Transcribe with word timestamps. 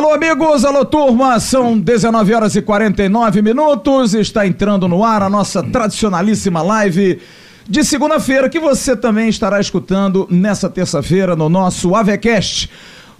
Alô, 0.00 0.14
amigos, 0.14 0.64
alô, 0.64 0.82
turma, 0.82 1.38
são 1.38 1.78
19 1.78 2.32
horas 2.32 2.56
e 2.56 2.62
49 2.62 3.42
minutos. 3.42 4.14
Está 4.14 4.46
entrando 4.46 4.88
no 4.88 5.04
ar 5.04 5.22
a 5.22 5.28
nossa 5.28 5.62
tradicionalíssima 5.62 6.62
live 6.62 7.20
de 7.68 7.84
segunda-feira, 7.84 8.48
que 8.48 8.58
você 8.58 8.96
também 8.96 9.28
estará 9.28 9.60
escutando 9.60 10.26
nessa 10.30 10.70
terça-feira 10.70 11.36
no 11.36 11.50
nosso 11.50 11.94
AVECast, 11.94 12.70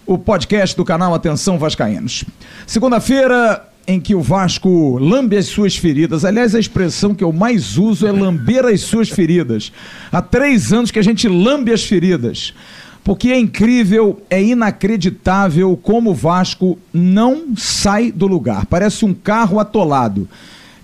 o 0.07 0.16
podcast 0.16 0.75
do 0.75 0.83
canal 0.83 1.12
Atenção 1.12 1.59
Vascaínos. 1.59 2.25
Segunda-feira 2.66 3.69
em 3.87 4.01
que 4.01 4.15
o 4.15 4.23
Vasco 4.23 4.97
lambe 4.97 5.37
as 5.37 5.49
suas 5.49 5.77
feridas. 5.77 6.25
Aliás, 6.25 6.55
a 6.55 6.59
expressão 6.59 7.15
que 7.15 7.23
eu 7.23 7.31
mais 7.31 7.77
uso 7.77 8.07
é 8.07 8.11
lamber 8.11 8.65
as 8.65 8.81
suas 8.81 9.11
feridas. 9.11 9.70
Há 10.11 10.23
três 10.23 10.73
anos 10.73 10.91
que 10.91 10.98
a 10.98 11.05
gente 11.05 11.28
lambe 11.28 11.75
as 11.75 11.84
feridas 11.84 12.55
porque 13.03 13.29
é 13.29 13.39
incrível, 13.39 14.23
é 14.29 14.43
inacreditável 14.43 15.77
como 15.77 16.11
o 16.11 16.15
Vasco 16.15 16.79
não 16.93 17.57
sai 17.57 18.13
do 18.13 18.27
lugar. 18.27 18.67
Parece 18.67 19.05
um 19.05 19.15
carro 19.15 19.59
atolado. 19.59 20.29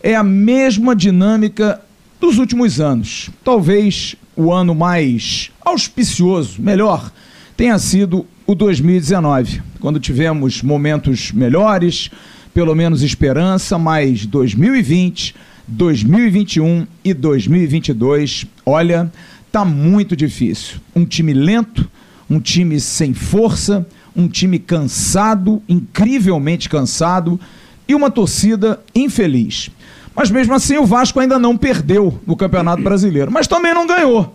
É 0.02 0.14
a 0.14 0.22
mesma 0.22 0.96
dinâmica 0.96 1.80
dos 2.20 2.38
últimos 2.38 2.80
anos. 2.80 3.30
Talvez 3.44 4.16
o 4.36 4.52
ano 4.52 4.74
mais 4.74 5.50
auspicioso, 5.64 6.60
melhor, 6.60 7.10
tenha 7.56 7.78
sido 7.78 8.26
o 8.46 8.54
2019, 8.54 9.62
quando 9.80 9.98
tivemos 9.98 10.62
momentos 10.62 11.32
melhores, 11.32 12.10
pelo 12.54 12.74
menos 12.74 13.02
esperança, 13.02 13.78
mas 13.78 14.24
2020, 14.24 15.34
2021 15.66 16.86
e 17.04 17.12
2022, 17.12 18.46
olha, 18.64 19.10
tá 19.50 19.64
muito 19.64 20.14
difícil. 20.14 20.76
Um 20.94 21.04
time 21.04 21.32
lento, 21.32 21.90
um 22.28 22.40
time 22.40 22.80
sem 22.80 23.14
força, 23.14 23.86
um 24.14 24.28
time 24.28 24.58
cansado, 24.58 25.62
incrivelmente 25.68 26.68
cansado 26.68 27.38
e 27.86 27.94
uma 27.94 28.10
torcida 28.10 28.80
infeliz. 28.94 29.70
Mas 30.14 30.30
mesmo 30.30 30.54
assim, 30.54 30.78
o 30.78 30.86
Vasco 30.86 31.20
ainda 31.20 31.38
não 31.38 31.56
perdeu 31.56 32.18
no 32.26 32.36
Campeonato 32.36 32.82
Brasileiro, 32.82 33.30
mas 33.30 33.46
também 33.46 33.74
não 33.74 33.86
ganhou. 33.86 34.34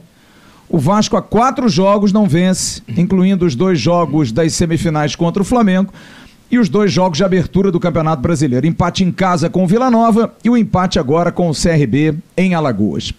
O 0.69 0.77
Vasco 0.77 1.17
há 1.17 1.21
quatro 1.21 1.67
jogos 1.67 2.13
não 2.13 2.27
vence, 2.27 2.81
incluindo 2.95 3.45
os 3.45 3.55
dois 3.55 3.79
jogos 3.79 4.31
das 4.31 4.53
semifinais 4.53 5.15
contra 5.15 5.41
o 5.41 5.45
Flamengo 5.45 5.91
e 6.49 6.59
os 6.59 6.69
dois 6.69 6.93
jogos 6.93 7.17
de 7.17 7.23
abertura 7.23 7.71
do 7.71 7.79
Campeonato 7.79 8.21
Brasileiro. 8.21 8.67
Empate 8.67 9.03
em 9.03 9.11
casa 9.11 9.49
com 9.49 9.63
o 9.63 9.67
Vila 9.67 9.89
Nova 9.89 10.33
e 10.43 10.49
o 10.49 10.55
empate 10.55 10.99
agora 10.99 11.31
com 11.31 11.49
o 11.49 11.53
CRB 11.53 12.15
em 12.37 12.53
Alagoas. 12.53 13.11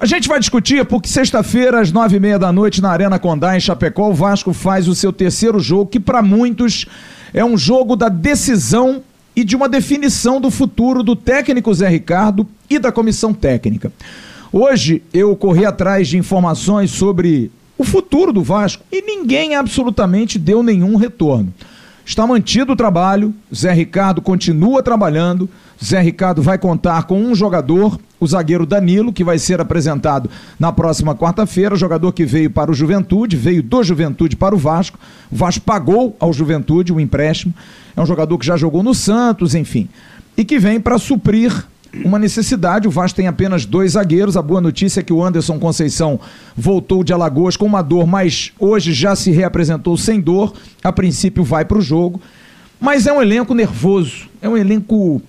A 0.00 0.06
gente 0.06 0.28
vai 0.28 0.38
discutir 0.38 0.84
porque 0.84 1.08
sexta-feira, 1.08 1.80
às 1.80 1.90
nove 1.90 2.18
e 2.18 2.20
meia 2.20 2.38
da 2.38 2.52
noite, 2.52 2.80
na 2.80 2.88
Arena 2.88 3.18
Condá, 3.18 3.56
em 3.56 3.60
Chapecó, 3.60 4.08
o 4.08 4.14
Vasco 4.14 4.52
faz 4.52 4.86
o 4.86 4.94
seu 4.94 5.12
terceiro 5.12 5.58
jogo, 5.58 5.90
que 5.90 5.98
para 5.98 6.22
muitos 6.22 6.86
é 7.34 7.44
um 7.44 7.58
jogo 7.58 7.96
da 7.96 8.08
decisão 8.08 9.02
e 9.34 9.42
de 9.42 9.56
uma 9.56 9.68
definição 9.68 10.40
do 10.40 10.52
futuro 10.52 11.02
do 11.02 11.16
técnico 11.16 11.74
Zé 11.74 11.88
Ricardo 11.88 12.46
e 12.70 12.78
da 12.78 12.92
comissão 12.92 13.34
técnica. 13.34 13.92
Hoje 14.52 15.02
eu 15.12 15.34
corri 15.34 15.66
atrás 15.66 16.06
de 16.06 16.16
informações 16.16 16.92
sobre 16.92 17.50
o 17.76 17.82
futuro 17.82 18.32
do 18.32 18.40
Vasco 18.40 18.84
e 18.92 19.02
ninguém 19.02 19.56
absolutamente 19.56 20.38
deu 20.38 20.62
nenhum 20.62 20.94
retorno. 20.94 21.52
Está 22.06 22.24
mantido 22.24 22.72
o 22.72 22.76
trabalho, 22.76 23.34
Zé 23.52 23.72
Ricardo 23.72 24.22
continua 24.22 24.80
trabalhando, 24.80 25.50
Zé 25.82 26.00
Ricardo 26.00 26.42
vai 26.42 26.58
contar 26.58 27.04
com 27.04 27.20
um 27.20 27.34
jogador 27.34 27.98
o 28.20 28.26
zagueiro 28.26 28.66
Danilo, 28.66 29.12
que 29.12 29.22
vai 29.22 29.38
ser 29.38 29.60
apresentado 29.60 30.28
na 30.58 30.72
próxima 30.72 31.14
quarta-feira, 31.14 31.76
jogador 31.76 32.12
que 32.12 32.24
veio 32.24 32.50
para 32.50 32.70
o 32.70 32.74
Juventude, 32.74 33.36
veio 33.36 33.62
do 33.62 33.82
Juventude 33.82 34.34
para 34.34 34.54
o 34.54 34.58
Vasco. 34.58 34.98
O 35.30 35.36
Vasco 35.36 35.64
pagou 35.64 36.16
ao 36.18 36.32
Juventude 36.32 36.92
o 36.92 36.98
empréstimo. 36.98 37.54
É 37.96 38.00
um 38.00 38.06
jogador 38.06 38.36
que 38.38 38.46
já 38.46 38.56
jogou 38.56 38.82
no 38.82 38.94
Santos, 38.94 39.54
enfim. 39.54 39.88
E 40.36 40.44
que 40.44 40.58
vem 40.58 40.80
para 40.80 40.98
suprir 40.98 41.64
uma 42.04 42.18
necessidade. 42.18 42.88
O 42.88 42.90
Vasco 42.90 43.16
tem 43.16 43.28
apenas 43.28 43.64
dois 43.64 43.92
zagueiros. 43.92 44.36
A 44.36 44.42
boa 44.42 44.60
notícia 44.60 45.00
é 45.00 45.02
que 45.02 45.12
o 45.12 45.22
Anderson 45.24 45.58
Conceição 45.58 46.18
voltou 46.56 47.04
de 47.04 47.12
Alagoas 47.12 47.56
com 47.56 47.66
uma 47.66 47.82
dor, 47.82 48.06
mas 48.06 48.52
hoje 48.58 48.92
já 48.92 49.14
se 49.14 49.30
reapresentou 49.30 49.96
sem 49.96 50.20
dor. 50.20 50.52
A 50.82 50.92
princípio 50.92 51.44
vai 51.44 51.64
para 51.64 51.78
o 51.78 51.82
jogo. 51.82 52.20
Mas 52.80 53.06
é 53.06 53.12
um 53.12 53.20
elenco 53.20 53.54
nervoso, 53.54 54.28
é 54.40 54.48
um 54.48 54.56
elenco 54.56 55.20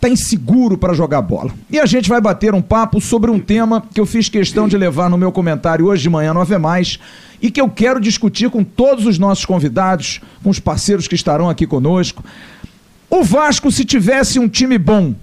está 0.00 0.08
inseguro 0.08 0.78
para 0.78 0.94
jogar 0.94 1.20
bola. 1.20 1.52
E 1.70 1.78
a 1.78 1.84
gente 1.84 2.08
vai 2.08 2.22
bater 2.22 2.54
um 2.54 2.62
papo 2.62 3.02
sobre 3.02 3.30
um 3.30 3.38
tema 3.38 3.84
que 3.92 4.00
eu 4.00 4.06
fiz 4.06 4.30
questão 4.30 4.66
de 4.66 4.76
levar 4.78 5.10
no 5.10 5.18
meu 5.18 5.30
comentário 5.30 5.86
hoje 5.86 6.02
de 6.02 6.08
manhã 6.08 6.32
no 6.32 6.40
Ave 6.40 6.56
Mais 6.56 6.98
e 7.40 7.50
que 7.50 7.60
eu 7.60 7.68
quero 7.68 8.00
discutir 8.00 8.48
com 8.48 8.64
todos 8.64 9.04
os 9.04 9.18
nossos 9.18 9.44
convidados, 9.44 10.22
com 10.42 10.48
os 10.48 10.58
parceiros 10.58 11.06
que 11.06 11.14
estarão 11.14 11.50
aqui 11.50 11.66
conosco. 11.66 12.24
O 13.10 13.22
Vasco, 13.22 13.70
se 13.70 13.84
tivesse 13.84 14.38
um 14.38 14.48
time 14.48 14.78
bom, 14.78 15.14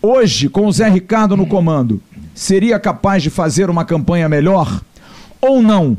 hoje, 0.00 0.48
com 0.48 0.66
o 0.66 0.72
Zé 0.72 0.88
Ricardo 0.88 1.36
no 1.36 1.46
comando, 1.46 2.00
seria 2.34 2.78
capaz 2.78 3.24
de 3.24 3.30
fazer 3.30 3.68
uma 3.68 3.84
campanha 3.84 4.28
melhor? 4.28 4.80
Ou 5.40 5.60
não? 5.60 5.96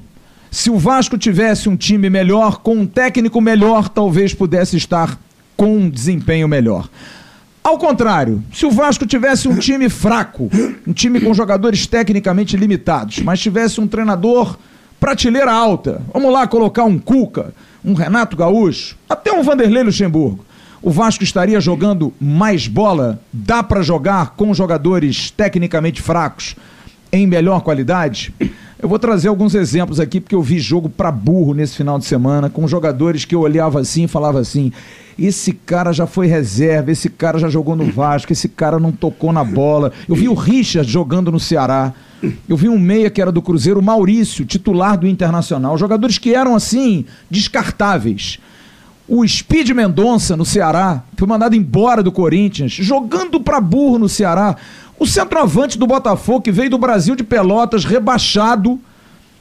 Se 0.50 0.70
o 0.70 0.78
Vasco 0.78 1.18
tivesse 1.18 1.68
um 1.68 1.76
time 1.76 2.10
melhor, 2.10 2.60
com 2.60 2.76
um 2.76 2.88
técnico 2.88 3.42
melhor, 3.42 3.90
talvez 3.90 4.34
pudesse 4.34 4.78
estar 4.78 5.20
com 5.58 5.76
um 5.76 5.90
desempenho 5.90 6.48
melhor. 6.48 6.88
Ao 7.64 7.78
contrário, 7.78 8.44
se 8.54 8.66
o 8.66 8.72
Vasco 8.72 9.06
tivesse 9.06 9.48
um 9.48 9.58
time 9.58 9.90
fraco, 9.90 10.50
um 10.88 10.94
time 10.94 11.20
com 11.20 11.34
jogadores 11.34 11.86
tecnicamente 11.86 12.56
limitados, 12.56 13.20
mas 13.20 13.40
tivesse 13.40 13.82
um 13.82 13.88
treinador 13.88 14.58
prateleira 15.00 15.52
alta, 15.52 16.02
vamos 16.14 16.32
lá 16.32 16.48
colocar 16.48 16.84
um 16.84 16.98
Cuca, 16.98 17.54
um 17.84 17.94
Renato 17.94 18.36
Gaúcho, 18.36 18.98
até 19.10 19.32
um 19.32 19.44
Vanderlei 19.44 19.84
Luxemburgo, 19.84 20.46
o 20.82 20.90
Vasco 20.90 21.24
estaria 21.24 21.60
jogando 21.60 22.14
mais 22.20 22.68
bola? 22.68 23.20
Dá 23.34 23.62
para 23.62 23.82
jogar 23.82 24.32
com 24.32 24.54
jogadores 24.54 25.30
tecnicamente 25.30 26.02
fracos 26.02 26.56
em 27.12 27.28
melhor 27.28 27.62
qualidade? 27.62 28.34
Eu 28.82 28.88
vou 28.88 28.98
trazer 28.98 29.28
alguns 29.28 29.56
exemplos 29.56 30.00
aqui, 30.00 30.22
porque 30.22 30.34
eu 30.34 30.42
vi 30.42 30.58
jogo 30.58 30.88
para 30.88 31.12
burro 31.12 31.54
nesse 31.54 31.76
final 31.76 32.00
de 32.00 32.06
semana, 32.06 32.50
com 32.50 32.66
jogadores 32.66 33.26
que 33.26 33.36
eu 33.36 33.42
olhava 33.42 33.82
assim 33.82 34.06
e 34.06 34.08
falava 34.08 34.40
assim: 34.40 34.72
esse 35.18 35.52
cara 35.52 35.92
já 35.92 36.08
foi 36.08 36.28
reserva, 36.28 36.90
esse 36.90 37.10
cara 37.10 37.38
já 37.38 37.50
jogou 37.50 37.76
no 37.76 37.92
Vasco, 37.92 38.32
esse 38.32 38.48
cara 38.48 38.80
não 38.80 38.94
tocou 38.94 39.34
na 39.34 39.44
bola. 39.44 39.92
Eu 40.08 40.16
vi 40.16 40.30
o 40.30 40.34
Richard 40.34 40.90
jogando 40.90 41.30
no 41.30 41.42
Ceará. 41.42 41.94
Eu 42.48 42.56
vi 42.56 42.70
um 42.70 42.80
meia 42.80 43.10
que 43.10 43.22
era 43.22 43.34
do 43.34 43.42
Cruzeiro, 43.42 43.82
Maurício, 43.82 44.46
titular 44.46 44.98
do 44.98 45.08
Internacional. 45.08 45.78
Jogadores 45.78 46.18
que 46.18 46.34
eram 46.34 46.56
assim, 46.56 47.06
descartáveis. 47.30 48.40
O 49.08 49.28
Speed 49.28 49.72
Mendonça 49.72 50.38
no 50.38 50.46
Ceará, 50.46 51.04
foi 51.18 51.28
mandado 51.28 51.56
embora 51.56 52.04
do 52.04 52.12
Corinthians, 52.12 52.72
jogando 52.72 53.42
para 53.42 53.60
burro 53.60 53.98
no 53.98 54.08
Ceará. 54.08 54.56
O 55.00 55.08
centroavante 55.08 55.78
do 55.78 55.88
Botafogo, 55.88 56.42
que 56.42 56.52
veio 56.52 56.70
do 56.70 56.78
Brasil 56.78 57.16
de 57.16 57.24
Pelotas, 57.24 57.86
rebaixado, 57.86 58.78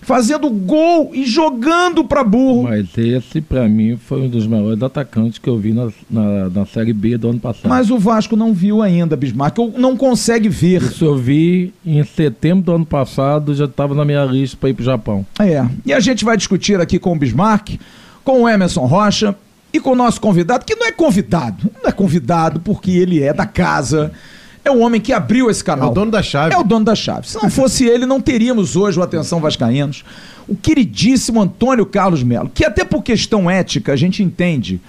fazendo 0.02 0.48
gol 0.48 1.10
e 1.12 1.26
jogando 1.26 2.04
para 2.04 2.22
burro. 2.22 2.62
Mas 2.62 2.96
esse, 2.96 3.40
para 3.40 3.68
mim, 3.68 3.96
foi 3.96 4.22
um 4.22 4.28
dos 4.28 4.46
maiores 4.46 4.80
atacantes 4.80 5.38
que 5.38 5.48
eu 5.48 5.58
vi 5.58 5.72
na, 5.72 5.88
na, 6.08 6.48
na, 6.48 6.64
Série 6.64 6.92
B 6.92 7.18
do 7.18 7.28
ano 7.30 7.40
passado. 7.40 7.68
Mas 7.68 7.90
o 7.90 7.98
Vasco 7.98 8.36
não 8.36 8.54
viu 8.54 8.80
ainda, 8.80 9.16
Bismarck, 9.16 9.58
ou 9.58 9.74
não 9.76 9.96
consegue 9.96 10.48
ver. 10.48 10.80
Isso 10.80 11.04
eu 11.04 11.16
vi 11.16 11.74
em 11.84 12.02
setembro 12.04 12.64
do 12.64 12.72
ano 12.72 12.86
passado, 12.86 13.52
já 13.52 13.64
estava 13.64 13.94
na 13.94 14.04
minha 14.04 14.24
lista 14.24 14.56
para 14.58 14.70
ir 14.70 14.74
para 14.74 14.82
o 14.82 14.86
Japão. 14.86 15.26
É, 15.40 15.66
e 15.84 15.92
a 15.92 15.98
gente 15.98 16.24
vai 16.24 16.36
discutir 16.36 16.80
aqui 16.80 17.00
com 17.00 17.12
o 17.12 17.18
Bismarck, 17.18 17.80
com 18.24 18.42
o 18.42 18.48
Emerson 18.48 18.86
Rocha 18.86 19.34
e 19.72 19.80
com 19.80 19.90
o 19.90 19.96
nosso 19.96 20.20
convidado, 20.20 20.64
que 20.64 20.76
não 20.76 20.86
é 20.86 20.92
convidado, 20.92 21.68
não 21.82 21.90
é 21.90 21.92
convidado 21.92 22.60
porque 22.60 22.92
ele 22.92 23.22
é 23.22 23.34
da 23.34 23.44
casa 23.44 24.12
é 24.12 24.37
o 24.70 24.78
homem 24.78 25.00
que 25.00 25.12
abriu 25.12 25.50
esse 25.50 25.62
canal. 25.62 25.88
É 25.88 25.92
o 25.92 25.94
dono 25.94 26.10
da 26.10 26.22
chave. 26.22 26.54
É 26.54 26.58
o 26.58 26.64
dono 26.64 26.84
da 26.84 26.94
chave. 26.94 27.28
Se 27.28 27.36
não 27.42 27.50
fosse 27.50 27.84
ele, 27.84 28.04
não 28.04 28.20
teríamos 28.20 28.76
hoje 28.76 28.98
o 28.98 29.02
Atenção 29.02 29.40
Vascaínos. 29.40 30.04
O 30.46 30.56
queridíssimo 30.56 31.40
Antônio 31.40 31.86
Carlos 31.86 32.22
Melo, 32.22 32.50
que 32.52 32.64
até 32.64 32.84
por 32.84 33.02
questão 33.02 33.50
ética 33.50 33.92
a 33.92 33.96
gente 33.96 34.22
entende 34.22 34.80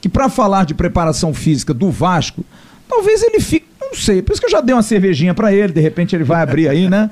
que 0.00 0.08
para 0.08 0.28
falar 0.28 0.64
de 0.64 0.74
preparação 0.74 1.34
física 1.34 1.74
do 1.74 1.90
Vasco, 1.90 2.44
talvez 2.88 3.22
ele 3.22 3.40
fique, 3.40 3.66
não 3.80 3.94
sei, 3.94 4.22
por 4.22 4.32
isso 4.32 4.40
que 4.40 4.46
eu 4.46 4.50
já 4.50 4.60
dei 4.60 4.74
uma 4.74 4.82
cervejinha 4.82 5.34
para 5.34 5.52
ele, 5.52 5.72
de 5.72 5.80
repente 5.80 6.14
ele 6.14 6.24
vai 6.24 6.40
abrir 6.40 6.68
aí, 6.68 6.88
né? 6.88 7.10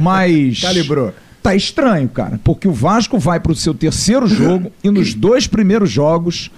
Mas 0.00 0.60
calibrou. 0.60 1.14
Tá 1.42 1.54
estranho, 1.54 2.08
cara, 2.08 2.40
porque 2.42 2.66
o 2.66 2.72
Vasco 2.72 3.18
vai 3.18 3.40
para 3.40 3.52
o 3.52 3.54
seu 3.54 3.72
terceiro 3.72 4.26
jogo 4.26 4.70
e 4.82 4.90
nos 4.90 5.14
dois 5.14 5.46
primeiros 5.46 5.90
jogos 5.90 6.50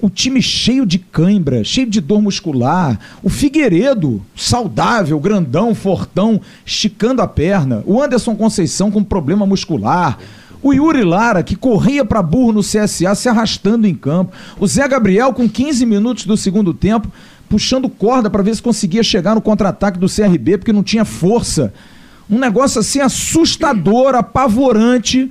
o 0.00 0.10
time 0.10 0.42
cheio 0.42 0.84
de 0.84 0.98
cãibra, 0.98 1.62
cheio 1.62 1.88
de 1.88 2.00
dor 2.00 2.20
muscular. 2.20 2.98
O 3.22 3.28
Figueiredo, 3.28 4.22
saudável, 4.36 5.18
grandão, 5.20 5.74
fortão, 5.74 6.40
esticando 6.66 7.22
a 7.22 7.28
perna. 7.28 7.82
O 7.86 8.02
Anderson 8.02 8.34
Conceição 8.34 8.90
com 8.90 9.04
problema 9.04 9.46
muscular. 9.46 10.18
O 10.62 10.72
Yuri 10.72 11.02
Lara, 11.02 11.42
que 11.42 11.56
corria 11.56 12.04
para 12.04 12.22
burro 12.22 12.52
no 12.52 12.60
CSA, 12.60 13.14
se 13.14 13.28
arrastando 13.28 13.86
em 13.86 13.94
campo. 13.94 14.32
O 14.58 14.66
Zé 14.66 14.86
Gabriel, 14.86 15.32
com 15.32 15.48
15 15.48 15.84
minutos 15.84 16.24
do 16.24 16.36
segundo 16.36 16.72
tempo, 16.72 17.10
puxando 17.48 17.88
corda 17.88 18.30
para 18.30 18.42
ver 18.42 18.54
se 18.54 18.62
conseguia 18.62 19.02
chegar 19.02 19.34
no 19.34 19.40
contra-ataque 19.40 19.98
do 19.98 20.08
CRB, 20.08 20.58
porque 20.58 20.72
não 20.72 20.84
tinha 20.84 21.04
força. 21.04 21.74
Um 22.30 22.38
negócio 22.38 22.80
assim 22.80 23.00
assustador, 23.00 24.14
apavorante. 24.14 25.30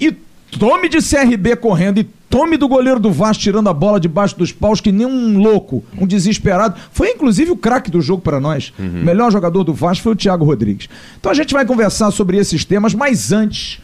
E 0.00 0.12
tome 0.58 0.88
de 0.88 0.98
CRB 0.98 1.56
correndo 1.56 1.98
e 1.98 2.04
Tome 2.32 2.56
do 2.56 2.66
goleiro 2.66 2.98
do 2.98 3.12
Vasco 3.12 3.42
tirando 3.42 3.68
a 3.68 3.74
bola 3.74 4.00
debaixo 4.00 4.38
dos 4.38 4.50
paus 4.50 4.80
que 4.80 4.90
nem 4.90 5.06
um 5.06 5.38
louco, 5.38 5.84
um 5.98 6.06
desesperado. 6.06 6.80
Foi 6.90 7.10
inclusive 7.10 7.50
o 7.50 7.56
craque 7.56 7.90
do 7.90 8.00
jogo 8.00 8.22
para 8.22 8.40
nós. 8.40 8.72
O 8.78 9.04
melhor 9.04 9.30
jogador 9.30 9.62
do 9.64 9.74
Vasco 9.74 10.04
foi 10.04 10.12
o 10.12 10.16
Thiago 10.16 10.42
Rodrigues. 10.42 10.88
Então 11.20 11.30
a 11.30 11.34
gente 11.34 11.52
vai 11.52 11.66
conversar 11.66 12.10
sobre 12.10 12.38
esses 12.38 12.64
temas, 12.64 12.94
mas 12.94 13.32
antes 13.32 13.82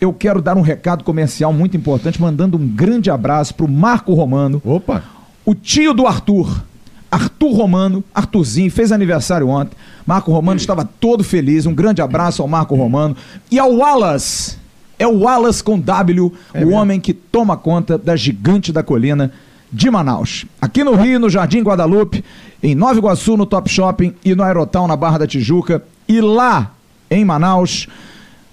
eu 0.00 0.12
quero 0.12 0.42
dar 0.42 0.56
um 0.56 0.60
recado 0.60 1.04
comercial 1.04 1.52
muito 1.52 1.76
importante, 1.76 2.20
mandando 2.20 2.56
um 2.56 2.66
grande 2.66 3.12
abraço 3.12 3.54
pro 3.54 3.68
Marco 3.68 4.12
Romano. 4.12 4.60
Opa! 4.64 5.04
O 5.46 5.54
tio 5.54 5.94
do 5.94 6.04
Arthur, 6.04 6.64
Arthur 7.12 7.52
Romano, 7.52 8.02
Arthurzinho, 8.12 8.72
fez 8.72 8.90
aniversário 8.90 9.46
ontem. 9.46 9.76
Marco 10.04 10.32
Romano 10.32 10.58
estava 10.58 10.84
todo 10.84 11.22
feliz. 11.22 11.64
Um 11.64 11.72
grande 11.72 12.02
abraço 12.02 12.42
ao 12.42 12.48
Marco 12.48 12.74
Romano. 12.74 13.16
E 13.52 13.56
ao 13.56 13.72
Wallace. 13.72 14.63
É 15.04 15.06
o 15.06 15.18
Wallace 15.18 15.62
com 15.62 15.78
W, 15.78 16.32
o 16.64 16.70
homem 16.70 16.98
que 16.98 17.12
toma 17.12 17.58
conta 17.58 17.98
da 17.98 18.16
gigante 18.16 18.72
da 18.72 18.82
colina 18.82 19.30
de 19.70 19.90
Manaus. 19.90 20.46
Aqui 20.58 20.82
no 20.82 20.94
Rio, 20.94 21.20
no 21.20 21.28
Jardim 21.28 21.60
Guadalupe, 21.60 22.24
em 22.62 22.74
Nova 22.74 22.96
Iguaçu, 22.96 23.36
no 23.36 23.44
Top 23.44 23.68
Shopping 23.68 24.14
e 24.24 24.34
no 24.34 24.42
Aerotal, 24.42 24.88
na 24.88 24.96
Barra 24.96 25.18
da 25.18 25.26
Tijuca. 25.26 25.82
E 26.08 26.22
lá, 26.22 26.72
em 27.10 27.22
Manaus, 27.22 27.86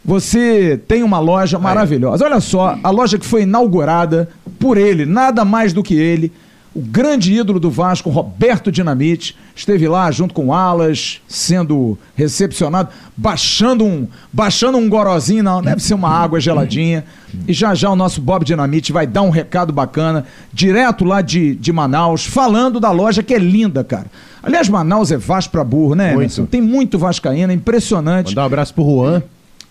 você 0.04 0.78
tem 0.90 1.04
uma 1.04 1.20
loja 1.20 1.58
maravilhosa. 1.58 2.26
Olha 2.26 2.42
só, 2.42 2.78
a 2.84 2.90
loja 2.90 3.18
que 3.18 3.26
foi 3.26 3.44
inaugurada 3.44 4.28
por 4.60 4.78
ele, 4.78 5.06
nada 5.06 5.46
mais 5.46 5.72
do 5.72 5.82
que 5.82 5.96
ele, 5.96 6.34
o 6.74 6.80
grande 6.80 7.34
ídolo 7.34 7.60
do 7.60 7.70
Vasco, 7.70 8.10
Roberto 8.10 8.72
Dinamite, 8.72 9.36
esteve 9.54 9.88
lá 9.90 10.10
junto 10.10 10.34
com 10.34 10.48
o 10.48 10.54
Alas, 10.54 11.20
sendo 11.28 11.98
recepcionado, 12.16 12.90
baixando 13.16 13.84
um, 13.84 14.08
baixando 14.32 14.78
um 14.78 14.88
gorozinho, 14.88 15.44
não, 15.44 15.62
deve 15.62 15.82
ser 15.82 15.94
uma 15.94 16.10
água 16.10 16.40
geladinha. 16.40 17.04
E 17.46 17.52
já 17.52 17.76
já 17.76 17.90
o 17.90 17.96
nosso 17.96 18.22
Bob 18.22 18.46
Dinamite 18.46 18.94
vai 18.94 19.06
dar 19.06 19.22
um 19.22 19.30
recado 19.30 19.74
bacana, 19.74 20.26
direto 20.54 21.04
lá 21.04 21.22
de, 21.22 21.56
de 21.56 21.74
Manaus, 21.74 22.26
falando 22.26 22.80
da 22.80 22.92
loja 22.92 23.22
que 23.22 23.34
é 23.34 23.40
linda, 23.40 23.84
cara. 23.84 24.08
Aliás, 24.42 24.70
Manaus 24.70 25.12
é 25.12 25.18
Vasco 25.18 25.52
pra 25.52 25.64
burro, 25.64 25.94
né, 25.94 26.08
Muito. 26.08 26.20
Emerson? 26.20 26.46
Tem 26.46 26.62
muito 26.62 26.98
vascaíno, 26.98 27.52
é 27.52 27.56
impressionante. 27.56 28.30
Mandar 28.30 28.44
um 28.44 28.46
abraço 28.46 28.74
pro 28.74 28.84
Juan. 28.84 29.22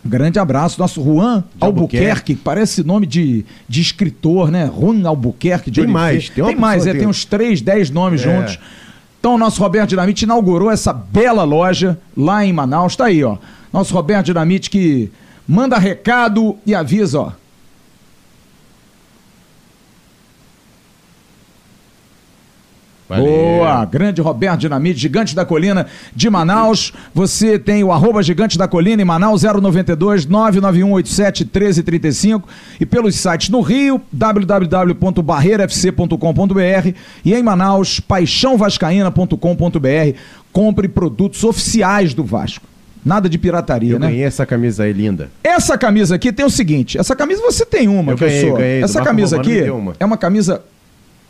Grande 0.04 0.38
abraço, 0.38 0.80
nosso 0.80 1.02
Juan 1.02 1.44
Albuquerque. 1.60 2.06
Albuquerque, 2.08 2.34
parece 2.34 2.82
nome 2.82 3.06
de, 3.06 3.44
de 3.68 3.80
escritor, 3.82 4.50
né? 4.50 4.70
Juan 4.74 5.06
Albuquerque 5.06 5.70
de 5.70 5.80
Tem 5.82 5.84
Oliveira. 5.84 6.06
mais, 6.12 6.28
tem 6.30 6.42
uma 6.44 6.52
mais, 6.56 6.86
é, 6.86 6.94
tem 6.94 7.06
uns 7.06 7.24
três, 7.26 7.60
dez 7.60 7.90
nomes 7.90 8.22
É. 8.22 8.24
juntos. 8.24 8.58
Então, 9.18 9.34
o 9.34 9.38
nosso 9.38 9.60
Roberto 9.60 9.90
Dinamite 9.90 10.24
inaugurou 10.24 10.70
essa 10.70 10.94
bela 10.94 11.44
loja 11.44 11.98
lá 12.16 12.42
em 12.44 12.52
Manaus. 12.54 12.96
Tá 12.96 13.04
aí, 13.06 13.22
ó. 13.22 13.36
Nosso 13.70 13.92
Roberto 13.92 14.24
Dinamite 14.26 14.70
que 14.70 15.10
manda 15.46 15.76
recado 15.78 16.56
e 16.66 16.74
avisa, 16.74 17.20
ó. 17.20 17.32
Boa, 23.18 23.84
grande 23.84 24.20
Roberto 24.20 24.60
Dinamite, 24.60 25.00
Gigante 25.00 25.34
da 25.34 25.44
Colina 25.44 25.86
de 26.14 26.30
Manaus. 26.30 26.92
Você 27.14 27.58
tem 27.58 27.82
o 27.82 27.90
arroba 27.92 28.22
Gigante 28.22 28.56
da 28.56 28.68
Colina 28.68 29.02
em 29.02 29.04
Manaus, 29.04 29.42
092 29.42 30.26
99187 30.26 31.44
1335 31.44 32.48
e 32.80 32.86
pelos 32.86 33.16
sites 33.16 33.48
no 33.48 33.60
Rio, 33.60 34.00
www.barreirafc.com.br 34.12 36.88
e 37.24 37.34
em 37.34 37.42
Manaus, 37.42 37.98
paixãovascaína.com.br. 38.00 40.16
Compre 40.52 40.88
produtos 40.88 41.44
oficiais 41.44 42.12
do 42.14 42.24
Vasco. 42.24 42.66
Nada 43.04 43.28
de 43.30 43.38
pirataria, 43.38 43.94
Eu 43.94 43.98
né? 43.98 44.08
ganhei 44.08 44.24
essa 44.24 44.44
camisa 44.44 44.82
aí 44.84 44.92
linda. 44.92 45.30
Essa 45.42 45.78
camisa 45.78 46.16
aqui 46.16 46.30
tem 46.32 46.44
o 46.44 46.50
seguinte: 46.50 46.98
essa 46.98 47.16
camisa 47.16 47.40
você 47.40 47.64
tem 47.64 47.88
uma, 47.88 48.12
Eu 48.12 48.16
que 48.16 48.24
ganhei, 48.26 48.44
eu 48.44 48.48
sou. 48.48 48.58
ganhei, 48.58 48.82
essa 48.82 49.00
camisa 49.02 49.36
aqui 49.36 49.62
uma. 49.70 49.94
é 49.98 50.04
uma 50.04 50.18
camisa 50.18 50.62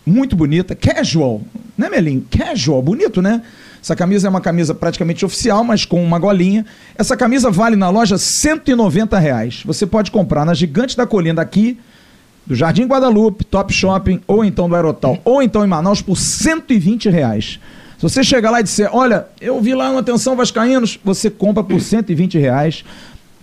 muito 0.04 0.34
bonita, 0.34 0.74
casual, 0.74 1.40
né, 1.80 1.88
Melinho? 1.88 2.24
Casual, 2.30 2.80
bonito, 2.80 3.20
né? 3.20 3.42
Essa 3.82 3.96
camisa 3.96 4.28
é 4.28 4.30
uma 4.30 4.40
camisa 4.40 4.74
praticamente 4.74 5.24
oficial, 5.24 5.64
mas 5.64 5.84
com 5.84 6.04
uma 6.04 6.18
golinha. 6.18 6.66
Essa 6.96 7.16
camisa 7.16 7.50
vale 7.50 7.76
na 7.76 7.88
loja 7.88 8.18
190 8.18 9.18
reais. 9.18 9.62
Você 9.64 9.86
pode 9.86 10.10
comprar 10.10 10.44
na 10.44 10.52
Gigante 10.52 10.96
da 10.96 11.06
Colina 11.06 11.40
aqui, 11.40 11.78
do 12.46 12.54
Jardim 12.54 12.84
Guadalupe, 12.84 13.44
Top 13.44 13.72
Shopping, 13.72 14.20
ou 14.26 14.44
então 14.44 14.68
do 14.68 14.74
Aerotal, 14.74 15.18
ou 15.24 15.42
então 15.42 15.64
em 15.64 15.68
Manaus 15.68 16.02
por 16.02 16.16
120 16.16 17.08
reais. 17.08 17.58
Se 17.96 18.02
você 18.02 18.22
chegar 18.22 18.50
lá 18.50 18.60
e 18.60 18.62
disser, 18.62 18.88
olha, 18.92 19.26
eu 19.40 19.60
vi 19.60 19.74
lá 19.74 19.90
uma 19.90 20.00
atenção 20.00 20.36
Vascaínos, 20.36 20.98
você 21.04 21.30
compra 21.30 21.62
por 21.62 21.80
120 21.80 22.38
reais. 22.38 22.84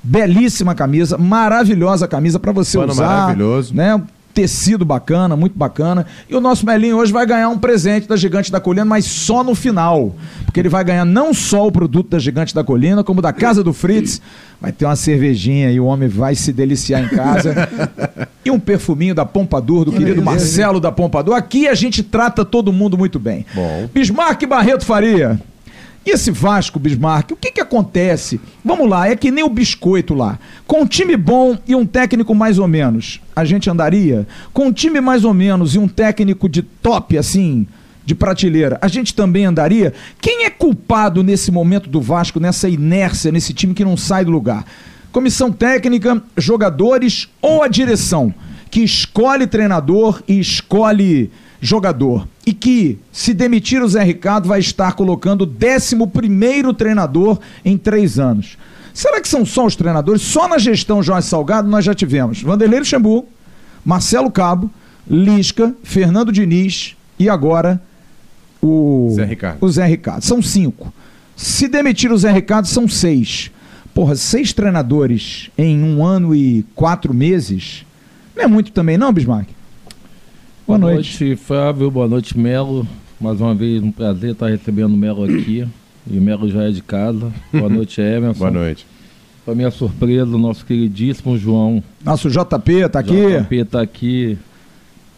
Belíssima 0.03 0.73
camisa, 0.73 1.17
maravilhosa 1.17 2.07
camisa 2.07 2.39
para 2.39 2.51
você 2.51 2.77
Pano 2.77 2.91
usar. 2.91 3.07
maravilhoso. 3.07 3.75
Né? 3.75 4.01
Tecido 4.37 4.85
bacana, 4.85 5.35
muito 5.35 5.57
bacana. 5.57 6.05
E 6.29 6.35
o 6.35 6.39
nosso 6.39 6.63
Melinho 6.63 6.97
hoje 6.97 7.11
vai 7.11 7.25
ganhar 7.25 7.49
um 7.49 7.57
presente 7.57 8.07
da 8.07 8.15
Gigante 8.15 8.51
da 8.51 8.59
Colina, 8.59 8.85
mas 8.85 9.03
só 9.03 9.43
no 9.43 9.55
final. 9.55 10.15
Porque 10.45 10.59
ele 10.59 10.69
vai 10.69 10.83
ganhar 10.83 11.05
não 11.05 11.33
só 11.33 11.65
o 11.65 11.71
produto 11.71 12.11
da 12.11 12.19
Gigante 12.19 12.53
da 12.53 12.63
Colina, 12.63 13.03
como 13.03 13.19
da 13.19 13.33
Casa 13.33 13.63
do 13.63 13.73
Fritz. 13.73 14.21
Vai 14.61 14.71
ter 14.71 14.85
uma 14.85 14.95
cervejinha 14.95 15.71
e 15.71 15.79
o 15.79 15.85
homem 15.85 16.07
vai 16.07 16.35
se 16.35 16.53
deliciar 16.53 17.03
em 17.03 17.07
casa. 17.07 17.67
e 18.45 18.51
um 18.51 18.59
perfuminho 18.59 19.15
da 19.15 19.25
Pompadour, 19.25 19.85
do 19.85 19.91
querido 19.91 20.21
Marcelo 20.21 20.79
da 20.79 20.91
Pompadour. 20.91 21.33
Aqui 21.33 21.67
a 21.67 21.73
gente 21.73 22.03
trata 22.03 22.45
todo 22.45 22.71
mundo 22.71 22.95
muito 22.95 23.17
bem. 23.17 23.43
Bom. 23.55 23.89
Bismarck 23.91 24.45
Barreto 24.45 24.85
Faria. 24.85 25.41
E 26.07 26.11
esse 26.11 26.31
Vasco, 26.31 26.79
Bismarck, 26.79 27.33
o 27.33 27.35
que 27.35 27.51
que 27.51 27.59
acontece? 27.59 28.39
Vamos 28.63 28.89
lá, 28.89 29.09
é 29.09 29.15
que 29.17 29.29
nem 29.29 29.43
o 29.43 29.49
biscoito 29.49 30.13
lá. 30.13 30.39
Com 30.65 30.83
um 30.83 30.85
time 30.85 31.17
bom 31.17 31.57
e 31.67 31.75
um 31.75 31.85
técnico 31.85 32.33
mais 32.33 32.57
ou 32.57 32.65
menos, 32.65 33.19
a 33.35 33.43
gente 33.43 33.69
andaria? 33.69 34.25
Com 34.53 34.67
um 34.67 34.71
time 34.71 35.01
mais 35.01 35.25
ou 35.25 35.33
menos 35.33 35.75
e 35.75 35.77
um 35.77 35.85
técnico 35.85 36.47
de 36.47 36.61
top, 36.61 37.17
assim, 37.17 37.67
de 38.05 38.15
prateleira, 38.15 38.79
a 38.81 38.87
gente 38.87 39.13
também 39.13 39.43
andaria? 39.43 39.93
Quem 40.21 40.45
é 40.45 40.49
culpado 40.49 41.21
nesse 41.21 41.51
momento 41.51 41.89
do 41.89 41.99
Vasco, 41.99 42.39
nessa 42.39 42.69
inércia, 42.69 43.29
nesse 43.29 43.53
time 43.53 43.73
que 43.73 43.83
não 43.83 43.97
sai 43.97 44.23
do 44.23 44.31
lugar? 44.31 44.63
Comissão 45.11 45.51
técnica, 45.51 46.23
jogadores 46.37 47.27
ou 47.41 47.63
a 47.63 47.67
direção? 47.67 48.33
que 48.69 48.81
escolhe 48.81 49.47
treinador 49.47 50.21
e 50.27 50.39
escolhe 50.39 51.31
jogador. 51.59 52.27
E 52.47 52.53
que, 52.53 52.97
se 53.11 53.33
demitir 53.33 53.83
o 53.83 53.89
Zé 53.89 54.01
Ricardo, 54.01 54.47
vai 54.47 54.61
estar 54.61 54.93
colocando 54.93 55.41
o 55.41 55.45
11 55.45 56.73
treinador 56.77 57.37
em 57.65 57.77
três 57.77 58.17
anos. 58.17 58.57
Será 58.93 59.19
que 59.19 59.27
são 59.27 59.45
só 59.45 59.65
os 59.65 59.75
treinadores? 59.75 60.21
Só 60.21 60.47
na 60.47 60.57
gestão 60.57 61.03
Jorge 61.03 61.27
Salgado 61.27 61.67
nós 61.67 61.83
já 61.83 61.93
tivemos 61.93 62.41
Vanderlei 62.41 62.79
Luxemburgo, 62.79 63.27
Marcelo 63.83 64.31
Cabo, 64.31 64.71
Lisca, 65.05 65.75
Fernando 65.83 66.31
Diniz 66.31 66.95
e 67.19 67.29
agora 67.29 67.81
o 68.61 69.11
Zé 69.13 69.25
Ricardo. 69.25 69.57
o 69.59 69.69
Zé 69.69 69.85
Ricardo. 69.85 70.23
São 70.23 70.41
cinco. 70.41 70.93
Se 71.35 71.67
demitir 71.67 72.13
o 72.13 72.17
Zé 72.17 72.31
Ricardo, 72.31 72.65
são 72.65 72.87
seis. 72.87 73.51
Porra, 73.93 74.15
seis 74.15 74.53
treinadores 74.53 75.51
em 75.57 75.83
um 75.83 76.01
ano 76.01 76.33
e 76.33 76.65
quatro 76.73 77.13
meses 77.13 77.85
não 78.33 78.43
é 78.43 78.47
muito 78.47 78.71
também, 78.71 78.97
não, 78.97 79.11
Bismarck? 79.11 79.49
Boa, 80.67 80.77
noite. 80.77 81.35
Flávio. 81.37 81.89
Boa 81.89 82.07
noite, 82.09 82.37
Melo. 82.37 82.85
Mais 83.21 83.39
uma 83.39 83.55
vez, 83.55 83.81
um 83.81 83.91
prazer 83.91 84.31
estar 84.31 84.47
recebendo 84.47 84.93
o 84.93 84.97
Melo 84.97 85.23
aqui. 85.23 85.65
E 86.09 86.17
o 86.17 86.21
Melo 86.21 86.49
já 86.49 86.63
é 86.63 86.69
de 86.71 86.81
casa. 86.81 87.31
Boa 87.53 87.69
noite, 87.69 87.99
Emerson. 88.01 88.37
Boa 88.39 88.51
noite. 88.51 88.85
Para 89.45 89.55
minha 89.55 89.71
surpresa, 89.71 90.35
o 90.35 90.37
nosso 90.37 90.65
queridíssimo 90.65 91.37
João 91.37 91.81
Nosso 92.03 92.29
JP 92.29 92.89
tá 92.91 92.99
aqui. 92.99 93.13
JP 93.39 93.55
está 93.55 93.81
aqui 93.81 94.37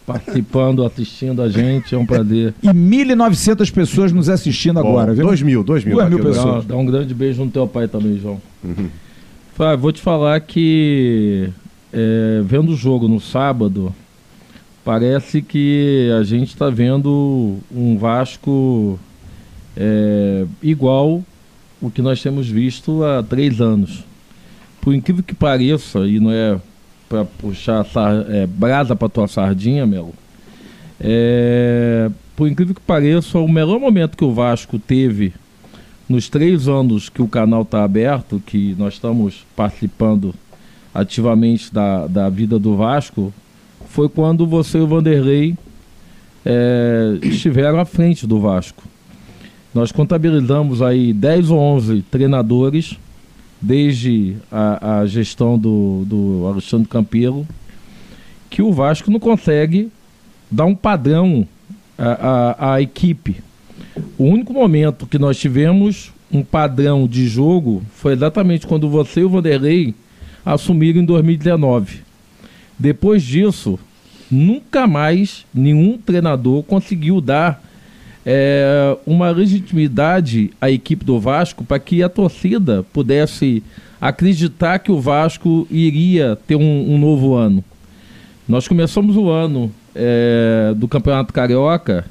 participando, 0.06 0.86
assistindo 0.86 1.42
a 1.42 1.50
gente. 1.50 1.96
É 1.96 1.98
um 1.98 2.06
prazer. 2.06 2.54
E 2.62 2.68
1.900 2.68 3.72
pessoas 3.74 4.12
nos 4.12 4.30
assistindo 4.30 4.76
Bom, 4.82 4.90
agora, 4.90 5.14
viu? 5.16 5.26
Dois 5.26 5.42
mil, 5.42 5.64
dois 5.64 5.84
mil. 5.84 5.96
Duas 5.96 6.10
mil 6.10 6.18
aqui, 6.20 6.24
dois- 6.26 6.38
pessoas. 6.38 6.66
Dá, 6.66 6.76
dá 6.76 6.80
um 6.80 6.86
grande 6.86 7.14
beijo 7.14 7.44
no 7.44 7.50
teu 7.50 7.68
pai 7.68 7.88
também, 7.88 8.20
João. 8.20 8.40
Uhum. 8.64 8.88
Flávio, 9.56 9.80
vou 9.80 9.92
te 9.92 10.02
falar 10.02 10.40
que 10.42 11.50
é, 11.92 12.42
vendo 12.46 12.72
o 12.72 12.76
jogo 12.76 13.08
no 13.08 13.20
sábado, 13.20 13.94
parece 14.90 15.44
que 15.44 16.10
a 16.20 16.24
gente 16.24 16.48
está 16.48 16.68
vendo 16.68 17.60
um 17.72 17.96
Vasco 17.96 19.00
é, 19.78 20.48
igual 20.64 21.24
o 21.80 21.92
que 21.92 22.02
nós 22.02 22.20
temos 22.24 22.50
visto 22.50 23.04
há 23.04 23.22
três 23.22 23.62
anos. 23.62 24.04
Por 24.82 24.96
incrível 24.96 25.22
que 25.22 25.36
pareça, 25.36 26.00
e 26.08 26.20
não 26.20 26.32
é 26.32 26.60
para 27.08 27.24
puxar 27.24 27.86
sar- 27.86 28.26
é, 28.30 28.48
brasa 28.48 28.96
para 28.96 29.08
tua 29.08 29.28
sardinha, 29.28 29.86
Melo, 29.86 30.12
é, 31.00 32.10
por 32.36 32.48
incrível 32.48 32.74
que 32.74 32.82
pareça, 32.82 33.38
o 33.38 33.48
melhor 33.48 33.80
momento 33.80 34.18
que 34.18 34.26
o 34.26 34.34
Vasco 34.34 34.80
teve 34.80 35.34
nos 36.10 36.30
três 36.30 36.68
anos 36.68 37.10
que 37.10 37.22
o 37.22 37.28
canal 37.28 37.62
está 37.62 37.84
aberto, 37.84 38.42
que 38.44 38.76
nós 38.76 38.96
estamos 38.96 39.46
participando 39.56 40.34
ativamente 40.92 41.72
da, 41.72 42.08
da 42.08 42.28
vida 42.28 42.58
do 42.58 42.76
Vasco, 42.76 43.32
foi 43.90 44.08
quando 44.08 44.46
você 44.46 44.78
e 44.78 44.82
o 44.82 44.88
Vanderlei 44.88 45.58
é, 46.46 47.18
estiveram 47.24 47.80
à 47.80 47.86
frente 47.86 48.26
do 48.26 48.40
Vasco. 48.40 48.84
Nós 49.74 49.92
contabilizamos 49.92 50.82
aí 50.82 51.12
10 51.12 51.52
ou 51.52 51.60
11 51.60 52.02
treinadores, 52.04 52.98
desde 53.62 54.36
a, 54.52 55.00
a 55.00 55.06
gestão 55.06 55.58
do, 55.58 56.04
do 56.06 56.48
Alexandre 56.48 56.88
Campelo, 56.88 57.48
que 58.50 58.62
o 58.62 58.72
Vasco 58.72 59.12
não 59.12 59.20
consegue 59.20 59.92
dar 60.50 60.66
um 60.66 60.76
padrão 60.76 61.48
à, 61.98 62.12
à, 62.12 62.74
à 62.74 62.82
equipe. 62.82 63.38
O 64.18 64.24
único 64.26 64.54
momento 64.54 65.06
que 65.06 65.20
nós 65.20 65.38
tivemos 65.38 66.12
um 66.32 66.44
padrão 66.44 67.08
de 67.08 67.28
jogo 67.28 67.84
foi 67.96 68.14
exatamente 68.14 68.66
quando 68.66 68.88
você 68.88 69.22
e 69.22 69.24
o 69.24 69.30
Vanderlei 69.30 69.94
assumiram 70.46 71.02
em 71.02 71.06
2019. 71.06 72.09
Depois 72.80 73.22
disso, 73.22 73.78
nunca 74.32 74.88
mais 74.88 75.46
nenhum 75.54 75.98
treinador 75.98 76.64
conseguiu 76.64 77.20
dar 77.20 77.62
é, 78.26 78.98
uma 79.06 79.30
legitimidade 79.32 80.52
à 80.62 80.72
equipe 80.72 81.04
do 81.04 81.20
Vasco 81.20 81.66
para 81.66 81.80
que 81.80 82.02
a 82.02 82.08
torcida 82.08 82.86
pudesse 82.94 83.62
acreditar 84.00 84.80
que 84.80 84.92
o 84.92 85.00
Vasco 85.00 85.68
iria 85.70 86.38
ter 86.48 86.56
um, 86.56 86.94
um 86.94 86.98
novo 86.98 87.36
ano. 87.36 87.64
Nós 88.48 88.68
começamos 88.68 89.18
o 89.18 89.30
ano 89.30 89.72
é, 89.94 90.74
do 90.76 90.88
Campeonato 90.88 91.34
Carioca 91.34 92.06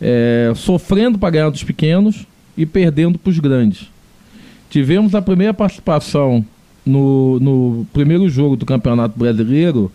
é, 0.00 0.52
sofrendo 0.54 1.18
para 1.18 1.30
ganhar 1.30 1.50
dos 1.50 1.64
pequenos 1.64 2.26
e 2.56 2.66
perdendo 2.66 3.18
para 3.18 3.30
os 3.30 3.38
grandes. 3.38 3.88
Tivemos 4.68 5.14
a 5.14 5.22
primeira 5.22 5.54
participação 5.54 6.44
no, 6.86 7.40
no 7.40 7.86
primeiro 7.92 8.28
jogo 8.28 8.56
do 8.56 8.64
Campeonato 8.64 9.18
Brasileiro 9.18 9.90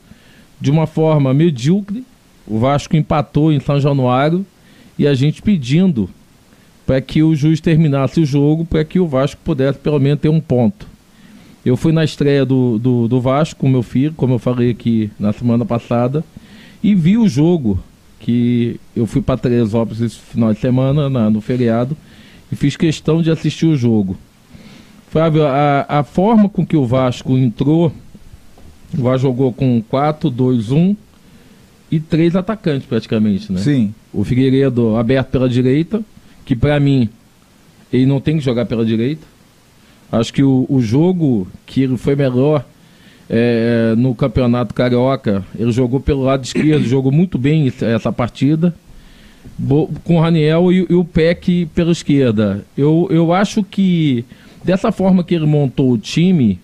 de 0.60 0.70
uma 0.70 0.86
forma 0.86 1.34
medíocre. 1.34 2.04
O 2.46 2.60
Vasco 2.60 2.98
empatou 2.98 3.52
em 3.52 3.60
São 3.60 3.80
Januário 3.80 4.46
e 5.00 5.08
a 5.08 5.14
gente 5.14 5.42
pedindo 5.42 6.10
para 6.86 7.00
que 7.00 7.24
o 7.24 7.34
juiz 7.34 7.62
terminasse 7.62 8.20
o 8.20 8.26
jogo 8.26 8.66
para 8.66 8.84
que 8.84 9.00
o 9.00 9.08
Vasco 9.08 9.40
pudesse 9.44 9.80
pelo 9.80 10.00
menos 10.00 10.20
ter 10.20 10.30
um 10.30 10.42
ponto. 10.42 10.86
Eu 11.64 11.78
fui 11.78 11.94
na 11.94 12.04
estreia 12.04 12.46
do, 12.46 12.78
do, 12.78 13.08
do 13.08 13.22
Vasco 13.22 13.62
com 13.62 13.70
meu 13.70 13.84
filho, 13.84 14.14
como 14.18 14.34
eu 14.34 14.40
falei 14.40 14.72
aqui 14.72 15.10
na 15.20 15.32
semana 15.32 15.64
passada, 15.64 16.24
e 16.84 16.96
vi 16.96 17.18
o 17.18 17.30
jogo 17.30 17.80
que 18.20 18.80
eu 18.96 19.06
fui 19.06 19.22
para 19.22 19.38
Teresópolis 19.38 20.02
esse 20.02 20.18
final 20.18 20.54
de 20.54 20.60
semana, 20.60 21.10
na, 21.10 21.30
no 21.30 21.40
feriado, 21.40 21.96
e 22.52 22.56
fiz 22.56 22.76
questão 22.76 23.22
de 23.22 23.32
assistir 23.32 23.68
o 23.68 23.78
jogo. 23.78 24.18
Flávio, 25.12 25.46
a, 25.46 25.86
a 25.90 26.04
forma 26.04 26.48
com 26.48 26.66
que 26.66 26.78
o 26.78 26.86
Vasco 26.86 27.38
entrou, 27.38 27.92
o 28.98 29.04
Vasco 29.04 29.28
jogou 29.28 29.52
com 29.52 29.84
4-2-1 29.92 30.96
e 31.92 32.00
três 32.00 32.34
atacantes 32.34 32.88
praticamente, 32.88 33.52
né? 33.52 33.60
Sim. 33.60 33.94
O 34.14 34.24
Figueiredo 34.24 34.96
aberto 34.96 35.28
pela 35.28 35.50
direita, 35.50 36.02
que 36.46 36.56
para 36.56 36.80
mim 36.80 37.10
ele 37.92 38.06
não 38.06 38.22
tem 38.22 38.38
que 38.38 38.44
jogar 38.44 38.66
pela 38.66 38.86
direita. 38.86 39.28
Acho 40.10 40.34
que 40.34 40.44
o, 40.44 40.66
o 40.70 40.82
jogo 40.82 41.46
que 41.66 41.82
ele 41.82 41.98
foi 41.98 42.16
melhor 42.16 42.66
é, 43.30 43.94
no 43.98 44.16
Campeonato 44.16 44.74
Carioca, 44.74 45.44
ele 45.60 45.74
jogou 45.74 46.00
pelo 46.00 46.24
lado 46.24 46.46
esquerdo, 46.46 46.86
jogou 46.88 47.12
muito 47.12 47.38
bem 47.38 47.70
essa 47.82 48.14
partida. 48.14 48.74
Com 50.06 50.16
o 50.16 50.22
Raniel 50.22 50.72
e, 50.72 50.86
e, 50.90 50.94
o 50.94 51.04
Peck 51.04 51.66
pela 51.76 51.92
esquerda. 51.92 52.64
Eu, 52.78 53.10
eu 53.12 53.34
acho 53.34 53.62
que 53.62 54.24
dessa 54.64 54.92
forma 54.92 55.24
que 55.24 55.36
ele 55.36 55.46
montou 55.46 55.92
o 55.92 55.98
time, 55.98 56.60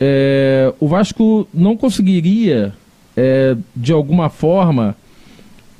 é, 0.00 0.72
o 0.78 0.86
Vasco 0.86 1.48
não 1.52 1.76
conseguiria, 1.76 2.74
é, 3.16 3.56
de 3.74 3.92
alguma 3.92 4.28
forma, 4.28 4.96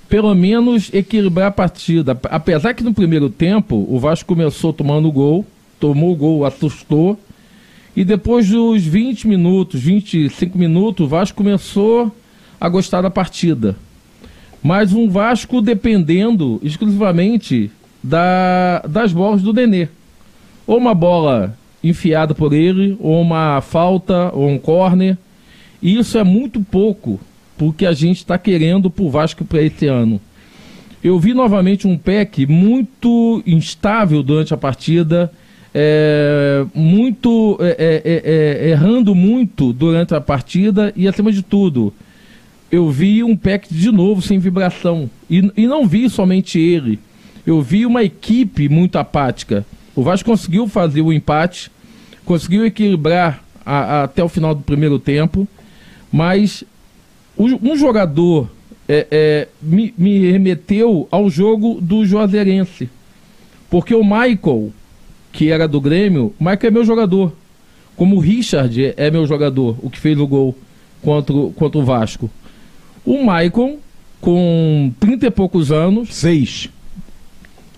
pelo 0.08 0.34
menos 0.34 0.92
equilibrar 0.92 1.48
a 1.48 1.50
partida. 1.50 2.18
Apesar 2.24 2.74
que 2.74 2.84
no 2.84 2.94
primeiro 2.94 3.28
tempo 3.28 3.86
o 3.88 3.98
Vasco 3.98 4.26
começou 4.26 4.72
tomando 4.72 5.10
gol, 5.10 5.44
tomou 5.78 6.12
o 6.12 6.16
gol, 6.16 6.44
assustou. 6.44 7.18
E 7.94 8.04
depois 8.04 8.48
dos 8.48 8.82
20 8.82 9.26
minutos, 9.26 9.80
25 9.80 10.56
minutos, 10.58 11.06
o 11.06 11.08
Vasco 11.08 11.36
começou 11.36 12.14
a 12.60 12.68
gostar 12.68 13.02
da 13.02 13.10
partida. 13.10 13.76
Mas 14.62 14.92
um 14.92 15.08
Vasco 15.08 15.60
dependendo 15.60 16.60
exclusivamente 16.62 17.70
da, 18.02 18.80
das 18.88 19.12
bolas 19.12 19.42
do 19.42 19.52
Nenê. 19.52 19.88
Ou 20.66 20.78
uma 20.78 20.94
bola 20.94 21.56
enfiada 21.82 22.34
por 22.34 22.52
ele, 22.52 22.96
ou 23.00 23.20
uma 23.20 23.60
falta, 23.60 24.30
ou 24.34 24.48
um 24.48 24.58
corner. 24.58 25.16
E 25.82 25.98
isso 25.98 26.18
é 26.18 26.24
muito 26.24 26.60
pouco 26.60 27.20
porque 27.56 27.86
a 27.86 27.92
gente 27.92 28.18
está 28.18 28.36
querendo 28.36 28.90
para 28.90 29.04
o 29.04 29.10
Vasco 29.10 29.44
para 29.44 29.62
esse 29.62 29.86
ano. 29.86 30.20
Eu 31.02 31.18
vi 31.18 31.32
novamente 31.32 31.86
um 31.86 31.96
PEC 31.96 32.46
muito 32.46 33.42
instável 33.46 34.22
durante 34.22 34.52
a 34.52 34.56
partida 34.56 35.30
é, 35.78 36.64
muito 36.74 37.58
é 37.60 37.76
é, 37.78 38.02
é, 38.04 38.66
é, 38.66 38.70
errando 38.70 39.14
muito 39.14 39.74
durante 39.74 40.14
a 40.14 40.20
partida 40.22 40.90
e 40.96 41.06
acima 41.06 41.30
de 41.30 41.42
tudo 41.42 41.92
eu 42.72 42.90
vi 42.90 43.22
um 43.22 43.36
pack 43.36 43.72
de 43.72 43.92
novo 43.92 44.22
sem 44.22 44.38
vibração 44.38 45.10
e, 45.28 45.52
e 45.54 45.66
não 45.66 45.86
vi 45.86 46.08
somente 46.08 46.58
ele 46.58 46.98
eu 47.46 47.60
vi 47.60 47.84
uma 47.84 48.02
equipe 48.02 48.70
muito 48.70 48.96
apática 48.96 49.66
o 49.96 50.02
Vasco 50.02 50.30
conseguiu 50.30 50.68
fazer 50.68 51.00
o 51.00 51.12
empate 51.12 51.70
conseguiu 52.24 52.64
equilibrar 52.64 53.42
a, 53.64 53.78
a, 53.78 54.02
até 54.04 54.22
o 54.22 54.28
final 54.28 54.54
do 54.54 54.62
primeiro 54.62 54.98
tempo 54.98 55.48
mas 56.12 56.62
um 57.36 57.76
jogador 57.76 58.48
é, 58.88 59.06
é, 59.10 59.48
me, 59.60 59.92
me 59.98 60.30
remeteu 60.30 61.08
ao 61.10 61.28
jogo 61.28 61.80
do 61.80 62.06
Juazeirense 62.06 62.88
porque 63.68 63.94
o 63.94 64.04
Michael 64.04 64.72
que 65.36 65.50
era 65.50 65.68
do 65.68 65.82
Grêmio, 65.82 66.34
o 66.40 66.42
Michael 66.42 66.60
é 66.62 66.70
meu 66.70 66.84
jogador. 66.84 67.30
Como 67.94 68.16
o 68.16 68.20
Richard 68.20 68.94
é 68.96 69.10
meu 69.10 69.26
jogador, 69.26 69.76
o 69.82 69.90
que 69.90 69.98
fez 69.98 70.18
o 70.18 70.26
gol 70.26 70.56
contra, 71.02 71.34
contra 71.54 71.78
o 71.78 71.84
Vasco. 71.84 72.30
O 73.04 73.18
Michael, 73.18 73.78
com 74.18 74.90
30 74.98 75.26
e 75.26 75.30
poucos 75.30 75.70
anos. 75.70 76.14
Seis. 76.14 76.70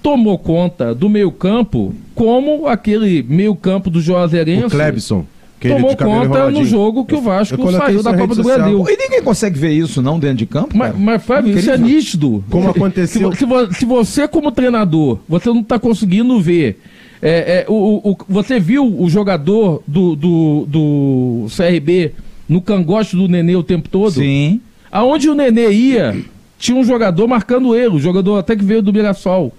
Tomou 0.02 0.38
conta 0.38 0.94
do 0.94 1.08
meio-campo, 1.08 1.94
como 2.14 2.66
aquele 2.66 3.22
meio-campo 3.22 3.90
do 3.90 4.00
Juazeirense. 4.00 4.66
O 4.66 4.70
Clebson. 4.70 5.26
Tomou 5.60 5.96
conta 5.96 6.50
no 6.50 6.64
jogo 6.64 7.04
que 7.04 7.16
o 7.16 7.20
Vasco 7.20 7.72
saiu 7.72 8.02
da 8.02 8.16
Copa 8.16 8.34
do 8.34 8.44
Brasil. 8.44 8.84
E 8.88 8.96
ninguém 8.96 9.22
consegue 9.22 9.58
ver 9.58 9.72
isso, 9.72 10.00
não, 10.00 10.18
dentro 10.18 10.36
de 10.36 10.46
campo? 10.46 10.76
Mas, 10.76 10.96
mas 10.96 11.24
Fábio, 11.24 11.58
isso 11.58 11.70
é 11.70 11.76
nítido. 11.76 12.44
Como 12.48 12.70
aconteceu. 12.70 13.32
Se, 13.32 13.38
se, 13.38 13.78
se, 13.80 13.84
você, 13.84 14.28
como 14.28 14.52
treinador, 14.52 15.18
você 15.28 15.48
não 15.48 15.60
está 15.60 15.78
conseguindo 15.78 16.40
ver 16.40 16.80
é, 17.20 17.60
é, 17.60 17.66
o, 17.68 18.12
o, 18.12 18.16
você 18.28 18.60
viu 18.60 18.84
o 18.86 19.08
jogador 19.08 19.82
do, 19.86 20.14
do, 20.14 20.66
do 20.68 21.46
CRB 21.54 22.12
no 22.48 22.60
cangote 22.60 23.16
do 23.16 23.28
Nenê 23.28 23.56
o 23.56 23.62
tempo 23.62 23.88
todo? 23.88 24.12
Sim. 24.12 24.60
Aonde 24.90 25.28
o 25.28 25.34
Nenê 25.34 25.70
ia, 25.70 26.16
tinha 26.58 26.76
um 26.76 26.84
jogador 26.84 27.26
marcando 27.26 27.74
ele, 27.74 27.96
o 27.96 27.98
jogador 27.98 28.38
até 28.38 28.54
que 28.54 28.64
veio 28.64 28.82
do 28.82 28.92
Mirassol. 28.92 29.52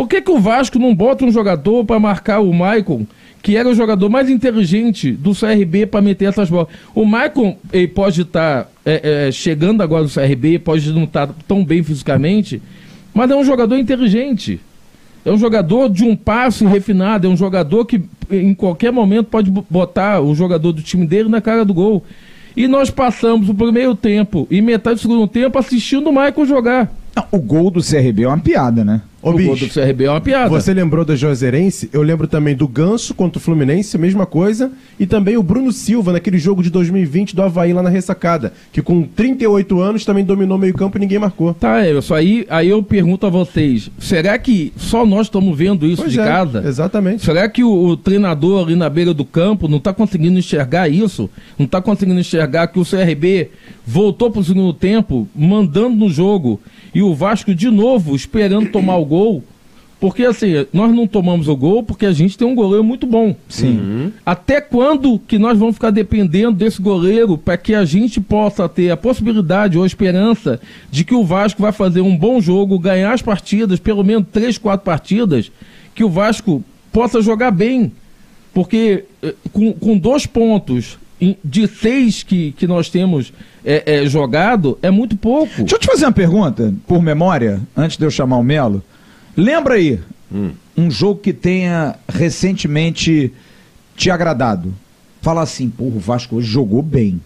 Por 0.00 0.08
que, 0.08 0.22
que 0.22 0.30
o 0.30 0.38
Vasco 0.38 0.78
não 0.78 0.94
bota 0.94 1.26
um 1.26 1.30
jogador 1.30 1.84
para 1.84 2.00
marcar 2.00 2.40
o 2.40 2.50
Maicon, 2.54 3.06
que 3.42 3.54
era 3.54 3.68
o 3.68 3.74
jogador 3.74 4.08
mais 4.08 4.30
inteligente 4.30 5.12
do 5.12 5.34
CRB 5.34 5.84
para 5.84 6.00
meter 6.00 6.24
essas 6.24 6.48
bolas? 6.48 6.68
O 6.94 7.04
Maicon 7.04 7.58
ele 7.70 7.86
pode 7.86 8.22
estar 8.22 8.64
tá, 8.64 8.70
é, 8.82 9.26
é, 9.28 9.30
chegando 9.30 9.82
agora 9.82 10.04
no 10.04 10.08
CRB, 10.08 10.58
pode 10.60 10.90
não 10.90 11.04
estar 11.04 11.26
tá 11.26 11.34
tão 11.46 11.62
bem 11.62 11.82
fisicamente, 11.82 12.62
mas 13.12 13.30
é 13.30 13.36
um 13.36 13.44
jogador 13.44 13.76
inteligente. 13.76 14.58
É 15.22 15.30
um 15.30 15.36
jogador 15.36 15.90
de 15.90 16.02
um 16.02 16.16
passe 16.16 16.64
refinado, 16.64 17.26
é 17.26 17.30
um 17.30 17.36
jogador 17.36 17.84
que 17.84 18.00
em 18.30 18.54
qualquer 18.54 18.90
momento 18.90 19.26
pode 19.26 19.50
botar 19.50 20.22
o 20.22 20.34
jogador 20.34 20.72
do 20.72 20.80
time 20.80 21.06
dele 21.06 21.28
na 21.28 21.42
cara 21.42 21.62
do 21.62 21.74
gol. 21.74 22.02
E 22.56 22.66
nós 22.66 22.88
passamos 22.88 23.50
o 23.50 23.54
primeiro 23.54 23.94
tempo 23.94 24.48
e 24.50 24.62
metade 24.62 24.96
do 24.96 25.02
segundo 25.02 25.28
tempo 25.28 25.58
assistindo 25.58 26.08
o 26.08 26.10
Michael 26.10 26.46
jogar. 26.46 26.90
Não, 27.20 27.26
o 27.30 27.38
gol 27.38 27.70
do 27.70 27.80
CRB 27.82 28.22
é 28.22 28.28
uma 28.28 28.38
piada, 28.38 28.84
né? 28.84 29.02
Ô, 29.22 29.30
o 29.30 29.32
bicho, 29.34 29.48
gol 29.48 29.56
do 29.56 29.68
CRB 29.68 30.04
é 30.04 30.10
uma 30.10 30.20
piada. 30.20 30.48
Você 30.48 30.72
lembrou 30.72 31.04
da 31.04 31.14
Juazeirense? 31.14 31.90
Eu 31.92 32.00
lembro 32.00 32.26
também 32.26 32.56
do 32.56 32.66
Ganso 32.66 33.12
contra 33.12 33.38
o 33.38 33.40
Fluminense, 33.40 33.98
mesma 33.98 34.24
coisa. 34.24 34.72
E 34.98 35.06
também 35.06 35.36
o 35.36 35.42
Bruno 35.42 35.70
Silva, 35.72 36.12
naquele 36.12 36.38
jogo 36.38 36.62
de 36.62 36.70
2020 36.70 37.36
do 37.36 37.42
Havaí 37.42 37.72
lá 37.74 37.82
na 37.82 37.90
ressacada. 37.90 38.52
Que 38.72 38.80
com 38.80 39.02
38 39.02 39.78
anos 39.78 40.04
também 40.06 40.24
dominou 40.24 40.56
meio 40.56 40.72
campo 40.72 40.96
e 40.96 41.00
ninguém 41.00 41.18
marcou. 41.18 41.52
Tá, 41.52 41.86
Everson, 41.86 42.14
aí, 42.14 42.46
aí 42.48 42.70
eu 42.70 42.82
pergunto 42.82 43.26
a 43.26 43.30
vocês: 43.30 43.90
será 43.98 44.38
que 44.38 44.72
só 44.76 45.04
nós 45.04 45.26
estamos 45.26 45.56
vendo 45.56 45.86
isso 45.86 46.00
pois 46.00 46.12
de 46.12 46.20
é, 46.20 46.24
casa? 46.24 46.64
Exatamente. 46.66 47.22
Será 47.22 47.46
que 47.46 47.62
o, 47.62 47.70
o, 47.70 47.96
treinador 47.98 48.64
ali 48.64 48.74
na 48.74 48.88
beira 48.88 49.12
do 49.12 49.24
campo 49.24 49.68
não 49.68 49.76
está 49.76 49.92
conseguindo 49.92 50.38
enxergar 50.38 50.88
isso? 50.88 51.28
Não 51.58 51.66
está 51.66 51.82
conseguindo 51.82 52.18
enxergar 52.18 52.68
que 52.68 52.78
o 52.78 52.84
CRB 52.86 53.50
voltou 53.86 54.30
para 54.30 54.40
o 54.40 54.44
segundo 54.44 54.72
tempo, 54.72 55.28
mandando 55.34 55.96
no 55.96 56.08
jogo 56.08 56.58
e 56.94 57.02
o 57.02 57.14
Vasco 57.14 57.54
de 57.54 57.70
novo 57.70 58.14
esperando 58.14 58.70
tomar 58.70 58.96
o 58.96 59.04
gol. 59.04 59.44
Porque 60.00 60.24
assim, 60.24 60.66
nós 60.72 60.90
não 60.94 61.06
tomamos 61.06 61.46
o 61.46 61.54
gol 61.54 61.82
porque 61.82 62.06
a 62.06 62.12
gente 62.12 62.38
tem 62.38 62.48
um 62.48 62.54
goleiro 62.54 62.82
muito 62.82 63.06
bom. 63.06 63.36
Sim. 63.46 63.78
Uhum. 63.78 64.12
Até 64.24 64.58
quando 64.58 65.18
que 65.18 65.38
nós 65.38 65.58
vamos 65.58 65.74
ficar 65.74 65.90
dependendo 65.90 66.56
desse 66.56 66.80
goleiro 66.80 67.36
para 67.36 67.58
que 67.58 67.74
a 67.74 67.84
gente 67.84 68.18
possa 68.18 68.66
ter 68.66 68.90
a 68.90 68.96
possibilidade 68.96 69.76
ou 69.76 69.84
a 69.84 69.86
esperança 69.86 70.58
de 70.90 71.04
que 71.04 71.14
o 71.14 71.22
Vasco 71.22 71.60
vai 71.60 71.70
fazer 71.70 72.00
um 72.00 72.16
bom 72.16 72.40
jogo, 72.40 72.78
ganhar 72.78 73.12
as 73.12 73.20
partidas, 73.20 73.78
pelo 73.78 74.02
menos 74.02 74.26
três, 74.32 74.56
quatro 74.56 74.86
partidas, 74.86 75.52
que 75.94 76.02
o 76.02 76.08
Vasco 76.08 76.64
possa 76.90 77.20
jogar 77.20 77.50
bem. 77.50 77.92
Porque 78.54 79.04
eh, 79.22 79.34
com, 79.52 79.74
com 79.74 79.98
dois 79.98 80.24
pontos 80.24 80.98
de 81.44 81.66
seis 81.66 82.22
que, 82.22 82.52
que 82.52 82.66
nós 82.66 82.88
temos 82.88 83.34
é, 83.64 84.02
é, 84.02 84.06
jogado, 84.06 84.78
é 84.82 84.90
muito 84.90 85.16
pouco. 85.16 85.56
Deixa 85.58 85.76
eu 85.76 85.78
te 85.78 85.86
fazer 85.86 86.04
uma 86.06 86.12
pergunta, 86.12 86.72
por 86.86 87.02
memória, 87.02 87.60
antes 87.76 87.96
de 87.96 88.04
eu 88.04 88.10
chamar 88.10 88.38
o 88.38 88.42
Melo. 88.42 88.82
Lembra 89.36 89.74
aí 89.74 90.00
um 90.76 90.90
jogo 90.90 91.20
que 91.20 91.32
tenha 91.32 91.96
recentemente 92.08 93.32
te 93.96 94.10
agradado? 94.10 94.72
Fala 95.20 95.42
assim, 95.42 95.68
porra, 95.68 95.96
o 95.96 96.00
Vasco 96.00 96.36
hoje 96.36 96.48
jogou 96.48 96.82
bem. 96.82 97.20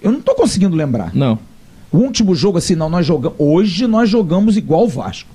Eu 0.00 0.12
não 0.12 0.20
tô 0.20 0.34
conseguindo 0.34 0.76
lembrar. 0.76 1.14
Não. 1.14 1.38
O 1.92 1.98
último 1.98 2.34
jogo, 2.34 2.58
assim, 2.58 2.76
não, 2.76 2.88
nós 2.88 3.04
jogamos. 3.04 3.36
Hoje 3.38 3.86
nós 3.86 4.08
jogamos 4.08 4.56
igual 4.56 4.84
o 4.84 4.88
Vasco. 4.88 5.28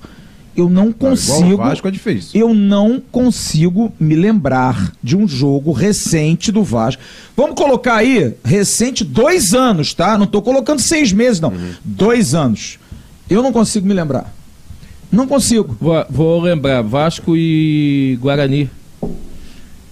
Eu 0.56 0.70
não 0.70 0.90
Igual 0.90 1.12
consigo. 1.12 1.54
o 1.54 1.58
Vasco 1.58 1.88
é 1.88 1.92
difícil. 1.92 2.40
Eu 2.40 2.54
não 2.54 3.02
consigo 3.12 3.92
me 4.00 4.16
lembrar 4.16 4.94
de 5.04 5.18
um 5.18 5.28
jogo 5.28 5.72
recente 5.74 6.52
do 6.52 6.64
Vasco. 6.64 7.02
Vamos 7.36 7.56
colocar 7.56 7.96
aí, 7.96 8.34
recente, 8.44 9.04
dois 9.04 9.54
anos, 9.54 9.94
tá? 9.94 10.18
Não 10.18 10.26
tô 10.26 10.42
colocando 10.42 10.80
seis 10.80 11.12
meses, 11.12 11.42
não. 11.42 11.54
Dois 11.84 12.34
anos. 12.34 12.80
Eu 13.30 13.44
não 13.44 13.52
consigo 13.52 13.86
me 13.86 13.94
lembrar. 13.94 14.34
Não 15.12 15.28
consigo. 15.28 15.76
Vou, 15.80 16.06
vou 16.10 16.42
lembrar, 16.42 16.82
Vasco 16.82 17.36
e 17.36 18.18
Guarani. 18.22 18.70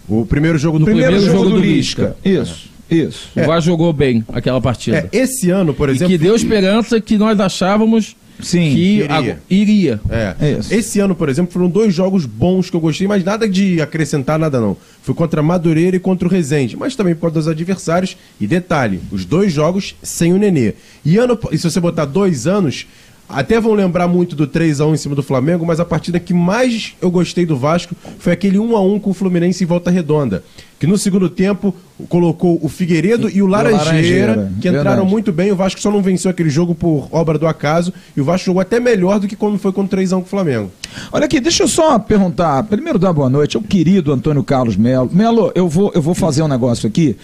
O 0.08 0.26
primeiro 0.26 0.58
jogo 0.58 0.80
do 0.80 0.86
Primeiro, 0.86 1.12
primeiro 1.12 1.32
jogo, 1.34 1.46
jogo 1.50 1.56
do 1.58 1.62
do 1.62 1.68
Lisca. 1.68 2.16
Isso, 2.24 2.70
isso. 2.90 3.30
O 3.36 3.46
Vasco 3.46 3.66
jogou 3.70 3.92
bem 3.94 4.24
aquela 4.32 4.60
partida. 4.62 5.10
É, 5.12 5.18
esse 5.18 5.50
ano, 5.50 5.74
por 5.74 5.90
e 5.90 5.94
exemplo. 5.94 6.12
que 6.12 6.18
deu 6.18 6.36
esperança 6.36 7.00
que 7.02 7.18
nós 7.18 7.40
achávamos 7.40 8.16
Sim. 8.42 8.74
que 8.74 8.80
iria. 8.80 9.40
iria. 9.50 10.02
É. 10.10 10.58
Isso. 10.60 10.74
Esse 10.74 11.00
ano, 11.00 11.16
por 11.16 11.30
exemplo, 11.30 11.52
foram 11.52 11.70
dois 11.70 11.94
jogos 11.94 12.26
bons 12.26 12.70
que 12.70 12.76
eu 12.76 12.82
gostei, 12.82 13.08
mas 13.08 13.24
nada 13.24 13.48
de 13.48 13.82
acrescentar 13.82 14.40
nada 14.40 14.60
não. 14.60 14.76
Foi 15.02 15.14
contra 15.14 15.42
Madureira 15.42 15.96
e 15.96 16.00
contra 16.00 16.28
o 16.28 16.32
Resende, 16.32 16.76
mas 16.78 16.96
também 16.96 17.14
por 17.14 17.22
causa 17.22 17.36
dos 17.36 17.48
adversários. 17.48 18.18
E 18.40 18.48
detalhe, 18.48 19.00
os 19.12 19.26
dois 19.26 19.52
jogos 19.54 19.96
sem 20.02 20.34
o 20.34 20.38
Nenê. 20.38 20.74
E, 21.06 21.18
ano, 21.18 21.38
e 21.52 21.58
se 21.58 21.70
você 21.70 21.80
botar 21.80 22.06
dois 22.06 22.48
anos, 22.48 22.88
até 23.28 23.60
vão 23.60 23.74
lembrar 23.74 24.08
muito 24.08 24.36
do 24.36 24.46
3 24.46 24.82
a 24.82 24.86
1 24.86 24.94
em 24.94 24.98
cima 24.98 25.16
do 25.16 25.24
Flamengo, 25.24 25.66
mas 25.66 25.80
a 25.80 25.86
partida 25.86 26.20
que 26.20 26.34
mais 26.34 26.94
eu 27.02 27.10
gostei 27.10 27.46
do 27.46 27.58
Vasco 27.58 27.96
foi 28.20 28.34
aquele 28.34 28.60
1 28.60 28.76
a 28.76 28.82
1 28.82 29.00
com 29.00 29.10
o 29.10 29.14
Fluminense 29.14 29.64
em 29.64 29.68
Volta 29.68 29.90
Redonda, 29.90 30.44
que 30.84 30.88
no 30.88 30.98
segundo 30.98 31.30
tempo 31.30 31.74
colocou 32.10 32.60
o 32.62 32.68
Figueiredo 32.68 33.30
e 33.30 33.42
o 33.42 33.48
Laranjeira, 33.48 33.86
Laranjeira, 33.86 34.52
que 34.60 34.68
entraram 34.68 34.84
verdade. 34.84 35.10
muito 35.10 35.32
bem. 35.32 35.50
O 35.50 35.56
Vasco 35.56 35.80
só 35.80 35.90
não 35.90 36.02
venceu 36.02 36.30
aquele 36.30 36.50
jogo 36.50 36.76
por 36.76 37.08
obra 37.10 37.38
do 37.38 37.48
acaso, 37.48 37.94
e 38.18 38.20
o 38.20 38.26
Vasco 38.26 38.48
jogou 38.48 38.62
até 38.62 38.82
melhor 38.82 39.18
do 39.18 39.26
que 39.26 39.34
quando 39.34 39.58
foi 39.58 39.72
com 39.72 39.88
3 39.88 40.12
a 40.12 40.18
1 40.18 40.20
com 40.20 40.26
o 40.26 40.30
Flamengo. 40.30 40.70
Olha 41.10 41.24
aqui, 41.24 41.40
deixa 41.40 41.64
eu 41.64 41.70
só 41.70 41.98
perguntar. 41.98 42.62
Primeiro, 42.64 43.00
dar 43.00 43.14
boa 43.14 43.30
noite 43.30 43.56
ao 43.56 43.64
querido 43.64 44.12
Antônio 44.12 44.44
Carlos 44.44 44.76
Melo. 44.76 45.10
Melo, 45.14 45.54
eu 45.56 45.70
vou, 45.70 45.90
eu 45.96 46.02
vou 46.02 46.14
fazer 46.14 46.44
um 46.44 46.50
negócio 46.50 46.86
aqui. 46.86 47.16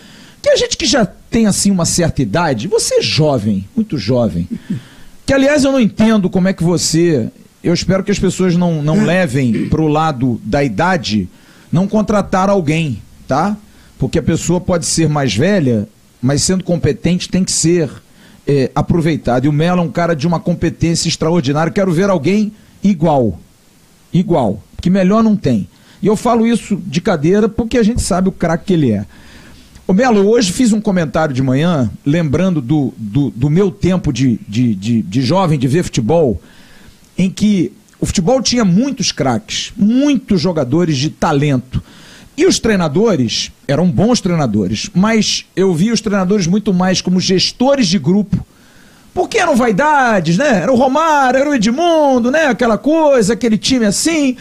Que 0.41 0.51
a 0.51 0.55
gente 0.55 0.77
que 0.77 0.85
já 0.85 1.05
tem, 1.05 1.45
assim, 1.45 1.69
uma 1.69 1.83
certa 1.83 2.21
idade, 2.21 2.65
você 2.65 2.99
é 2.99 3.01
jovem, 3.01 3.67
muito 3.75 3.97
jovem. 3.97 4.47
Que, 5.25 5.33
aliás, 5.33 5.65
eu 5.65 5.73
não 5.73 5.81
entendo 5.81 6.29
como 6.29 6.47
é 6.47 6.53
que 6.53 6.63
você. 6.63 7.27
Eu 7.61 7.73
espero 7.73 8.05
que 8.05 8.11
as 8.11 8.19
pessoas 8.19 8.55
não, 8.55 8.81
não 8.81 9.03
levem 9.03 9.67
pro 9.67 9.89
lado 9.89 10.39
da 10.45 10.63
idade 10.63 11.27
não 11.71 11.87
contratar 11.87 12.49
alguém, 12.49 13.01
tá? 13.29 13.55
Porque 13.97 14.19
a 14.19 14.23
pessoa 14.23 14.59
pode 14.59 14.85
ser 14.85 15.07
mais 15.07 15.33
velha, 15.33 15.87
mas 16.21 16.43
sendo 16.43 16.65
competente 16.65 17.29
tem 17.29 17.45
que 17.45 17.51
ser 17.53 17.89
é, 18.45 18.69
aproveitado. 18.75 19.45
E 19.45 19.47
o 19.47 19.53
Melo 19.53 19.79
é 19.79 19.83
um 19.83 19.91
cara 19.91 20.13
de 20.13 20.27
uma 20.27 20.39
competência 20.39 21.07
extraordinária. 21.07 21.71
Quero 21.71 21.93
ver 21.93 22.09
alguém 22.09 22.51
igual 22.83 23.39
igual, 24.13 24.61
que 24.81 24.89
melhor 24.89 25.23
não 25.23 25.35
tem. 25.35 25.67
E 26.01 26.07
eu 26.07 26.15
falo 26.15 26.47
isso 26.47 26.75
de 26.75 27.01
cadeira 27.01 27.47
porque 27.47 27.77
a 27.77 27.83
gente 27.83 28.01
sabe 28.01 28.29
o 28.29 28.31
craque 28.31 28.65
que 28.65 28.73
ele 28.73 28.91
é. 28.91 29.05
Ô 29.87 29.93
Melo, 29.93 30.27
hoje 30.27 30.51
fiz 30.51 30.71
um 30.71 30.79
comentário 30.79 31.33
de 31.33 31.41
manhã, 31.41 31.89
lembrando 32.05 32.61
do, 32.61 32.93
do, 32.97 33.31
do 33.31 33.49
meu 33.49 33.71
tempo 33.71 34.13
de, 34.13 34.39
de, 34.47 34.75
de, 34.75 35.01
de 35.01 35.21
jovem, 35.21 35.57
de 35.57 35.67
ver 35.67 35.83
futebol, 35.83 36.41
em 37.17 37.29
que 37.29 37.71
o 37.99 38.05
futebol 38.05 38.41
tinha 38.41 38.63
muitos 38.63 39.11
craques, 39.11 39.73
muitos 39.75 40.39
jogadores 40.39 40.97
de 40.97 41.09
talento. 41.09 41.83
E 42.39 42.45
os 42.45 42.57
treinadores 42.57 43.51
eram 43.67 43.91
bons 43.91 44.21
treinadores, 44.21 44.89
mas 44.95 45.43
eu 45.57 45.73
vi 45.73 45.91
os 45.91 45.99
treinadores 45.99 46.47
muito 46.47 46.73
mais 46.73 47.01
como 47.01 47.19
gestores 47.19 47.85
de 47.85 47.99
grupo 47.99 48.47
porque 49.13 49.37
eram 49.37 49.57
vaidades, 49.57 50.37
né? 50.37 50.61
Era 50.61 50.71
o 50.71 50.75
Romário, 50.77 51.37
era 51.37 51.49
o 51.49 51.53
Edmundo, 51.53 52.31
né? 52.31 52.45
Aquela 52.45 52.77
coisa, 52.77 53.33
aquele 53.33 53.57
time 53.57 53.85
assim. 53.85 54.37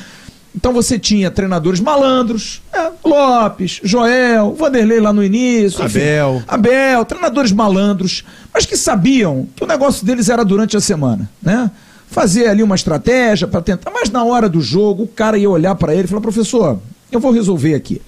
Então 0.55 0.73
você 0.73 0.97
tinha 0.97 1.29
treinadores 1.29 1.81
malandros, 1.81 2.63
né? 2.73 2.93
Lopes, 3.05 3.81
Joel, 3.83 4.55
Vanderlei 4.55 5.01
lá 5.01 5.13
no 5.13 5.25
início. 5.25 5.85
enfim. 5.85 5.99
Abel. 5.99 6.43
Abel, 6.47 7.05
treinadores 7.05 7.51
malandros, 7.51 8.25
mas 8.55 8.65
que 8.65 8.77
sabiam 8.77 9.49
que 9.57 9.65
o 9.65 9.67
negócio 9.67 10.07
deles 10.07 10.29
era 10.29 10.45
durante 10.45 10.77
a 10.77 10.81
semana, 10.81 11.29
né? 11.43 11.69
Fazer 12.07 12.47
ali 12.47 12.63
uma 12.63 12.77
estratégia 12.77 13.49
para 13.49 13.61
tentar, 13.61 13.91
mas 13.91 14.09
na 14.09 14.23
hora 14.23 14.49
do 14.49 14.61
jogo 14.61 15.03
o 15.03 15.09
cara 15.09 15.37
ia 15.37 15.51
olhar 15.51 15.75
para 15.75 15.93
ele 15.93 16.05
e 16.05 16.07
falar: 16.07 16.21
professor, 16.21 16.79
eu 17.11 17.21
vou 17.21 17.33
resolver 17.33 17.75
aqui. 17.75 18.01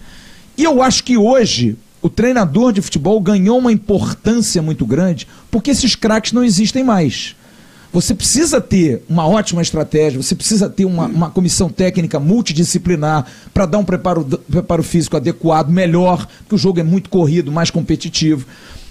E 0.56 0.64
eu 0.64 0.82
acho 0.82 1.04
que 1.04 1.16
hoje 1.16 1.76
o 2.02 2.08
treinador 2.08 2.72
de 2.72 2.80
futebol 2.80 3.20
ganhou 3.20 3.58
uma 3.58 3.72
importância 3.72 4.62
muito 4.62 4.86
grande 4.86 5.26
porque 5.50 5.70
esses 5.70 5.94
craques 5.94 6.32
não 6.32 6.44
existem 6.44 6.82
mais. 6.82 7.36
Você 7.92 8.14
precisa 8.14 8.60
ter 8.60 9.02
uma 9.08 9.26
ótima 9.26 9.60
estratégia, 9.60 10.22
você 10.22 10.34
precisa 10.34 10.68
ter 10.68 10.84
uma, 10.84 11.06
uma 11.06 11.30
comissão 11.30 11.68
técnica 11.68 12.20
multidisciplinar 12.20 13.26
para 13.52 13.66
dar 13.66 13.78
um 13.78 13.84
preparo, 13.84 14.24
preparo 14.24 14.82
físico 14.82 15.16
adequado, 15.16 15.70
melhor, 15.70 16.26
porque 16.40 16.54
o 16.54 16.58
jogo 16.58 16.78
é 16.78 16.84
muito 16.84 17.10
corrido, 17.10 17.50
mais 17.50 17.68
competitivo. 17.68 18.46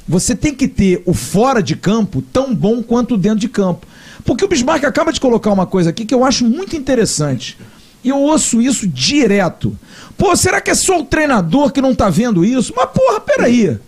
Você 0.06 0.36
tem 0.36 0.54
que 0.54 0.67
ter 0.67 1.02
o 1.06 1.13
fora 1.13 1.63
de 1.63 1.78
campo 1.78 2.22
tão 2.34 2.54
bom 2.54 2.84
quanto 2.84 3.13
o 3.13 3.17
dentro 3.17 3.39
de 3.39 3.48
campo. 3.48 3.88
Porque 4.26 4.43
o 4.43 4.48
Bismarck 4.48 4.84
acaba 4.84 5.13
de 5.13 5.22
colocar 5.22 5.52
uma 5.52 5.65
coisa 5.65 5.91
aqui 5.91 6.04
que 6.04 6.13
eu 6.13 6.26
acho 6.26 6.43
muito 6.43 6.76
interessante. 6.76 7.58
E 8.04 8.10
eu 8.10 8.17
ouço 8.17 8.62
isso 8.62 8.88
direto. 8.88 9.78
Pô, 10.20 10.36
será 10.36 10.60
que 10.60 10.70
é 10.70 10.76
só 10.76 11.00
o 11.00 11.06
treinador 11.06 11.72
que 11.72 11.82
não 11.82 11.96
tá 11.96 12.10
vendo 12.10 12.44
isso? 12.44 12.74
Mas 12.76 12.90
porra, 12.90 13.22
peraí. 13.22 13.80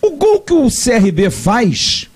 O 0.00 0.12
gol 0.12 0.40
que 0.40 0.52
o 0.52 0.68
CRB 0.70 1.30
faz 1.30 2.08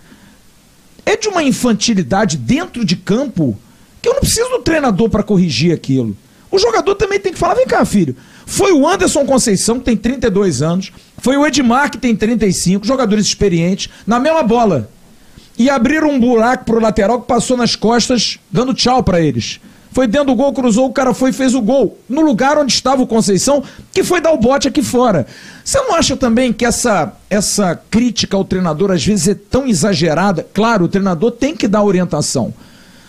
é 1.04 1.16
de 1.16 1.26
uma 1.26 1.42
infantilidade 1.42 2.36
dentro 2.36 2.84
de 2.84 2.94
campo 2.94 3.58
que 4.00 4.08
eu 4.08 4.14
não 4.14 4.20
preciso 4.20 4.48
do 4.50 4.60
treinador 4.60 5.10
para 5.10 5.24
corrigir 5.24 5.74
aquilo. 5.74 6.16
O 6.52 6.58
jogador 6.58 6.94
também 6.94 7.18
tem 7.18 7.32
que 7.32 7.38
falar: 7.38 7.54
vem 7.54 7.66
cá, 7.66 7.84
filho. 7.84 8.14
Foi 8.46 8.72
o 8.72 8.86
Anderson 8.86 9.26
Conceição, 9.26 9.80
que 9.80 9.86
tem 9.86 9.96
32 9.96 10.62
anos, 10.62 10.92
foi 11.18 11.36
o 11.36 11.44
Edmar, 11.44 11.90
que 11.90 11.98
tem 11.98 12.14
35, 12.14 12.86
jogadores 12.86 13.26
experientes, 13.26 13.90
na 14.06 14.20
mesma 14.20 14.44
bola. 14.44 14.88
E 15.58 15.68
abriram 15.68 16.10
um 16.10 16.20
buraco 16.20 16.64
pro 16.64 16.80
lateral 16.80 17.20
que 17.20 17.26
passou 17.26 17.56
nas 17.56 17.74
costas, 17.74 18.38
dando 18.50 18.72
tchau 18.72 19.02
para 19.02 19.20
eles. 19.20 19.60
Foi 19.92 20.06
dentro 20.06 20.28
do 20.28 20.34
gol, 20.36 20.52
cruzou, 20.52 20.86
o 20.86 20.92
cara 20.92 21.12
foi 21.12 21.30
e 21.30 21.32
fez 21.32 21.54
o 21.54 21.60
gol. 21.60 21.98
No 22.08 22.20
lugar 22.20 22.56
onde 22.56 22.72
estava 22.72 23.02
o 23.02 23.06
Conceição, 23.06 23.62
que 23.92 24.04
foi 24.04 24.20
dar 24.20 24.32
o 24.32 24.38
bote 24.38 24.68
aqui 24.68 24.82
fora. 24.82 25.26
Você 25.64 25.78
não 25.80 25.94
acha 25.94 26.16
também 26.16 26.52
que 26.52 26.64
essa, 26.64 27.12
essa 27.28 27.74
crítica 27.90 28.36
ao 28.36 28.44
treinador 28.44 28.92
às 28.92 29.04
vezes 29.04 29.28
é 29.28 29.34
tão 29.34 29.66
exagerada? 29.66 30.46
Claro, 30.54 30.84
o 30.84 30.88
treinador 30.88 31.32
tem 31.32 31.56
que 31.56 31.66
dar 31.66 31.82
orientação. 31.82 32.54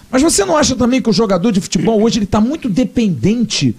Mas 0.10 0.22
você 0.24 0.44
não 0.44 0.58
acha 0.58 0.76
também 0.76 1.02
que 1.02 1.10
o 1.10 1.14
jogador 1.14 1.52
de 1.52 1.62
futebol 1.62 2.02
hoje 2.02 2.18
ele 2.18 2.26
está 2.26 2.42
muito 2.42 2.68
dependente 2.68 3.76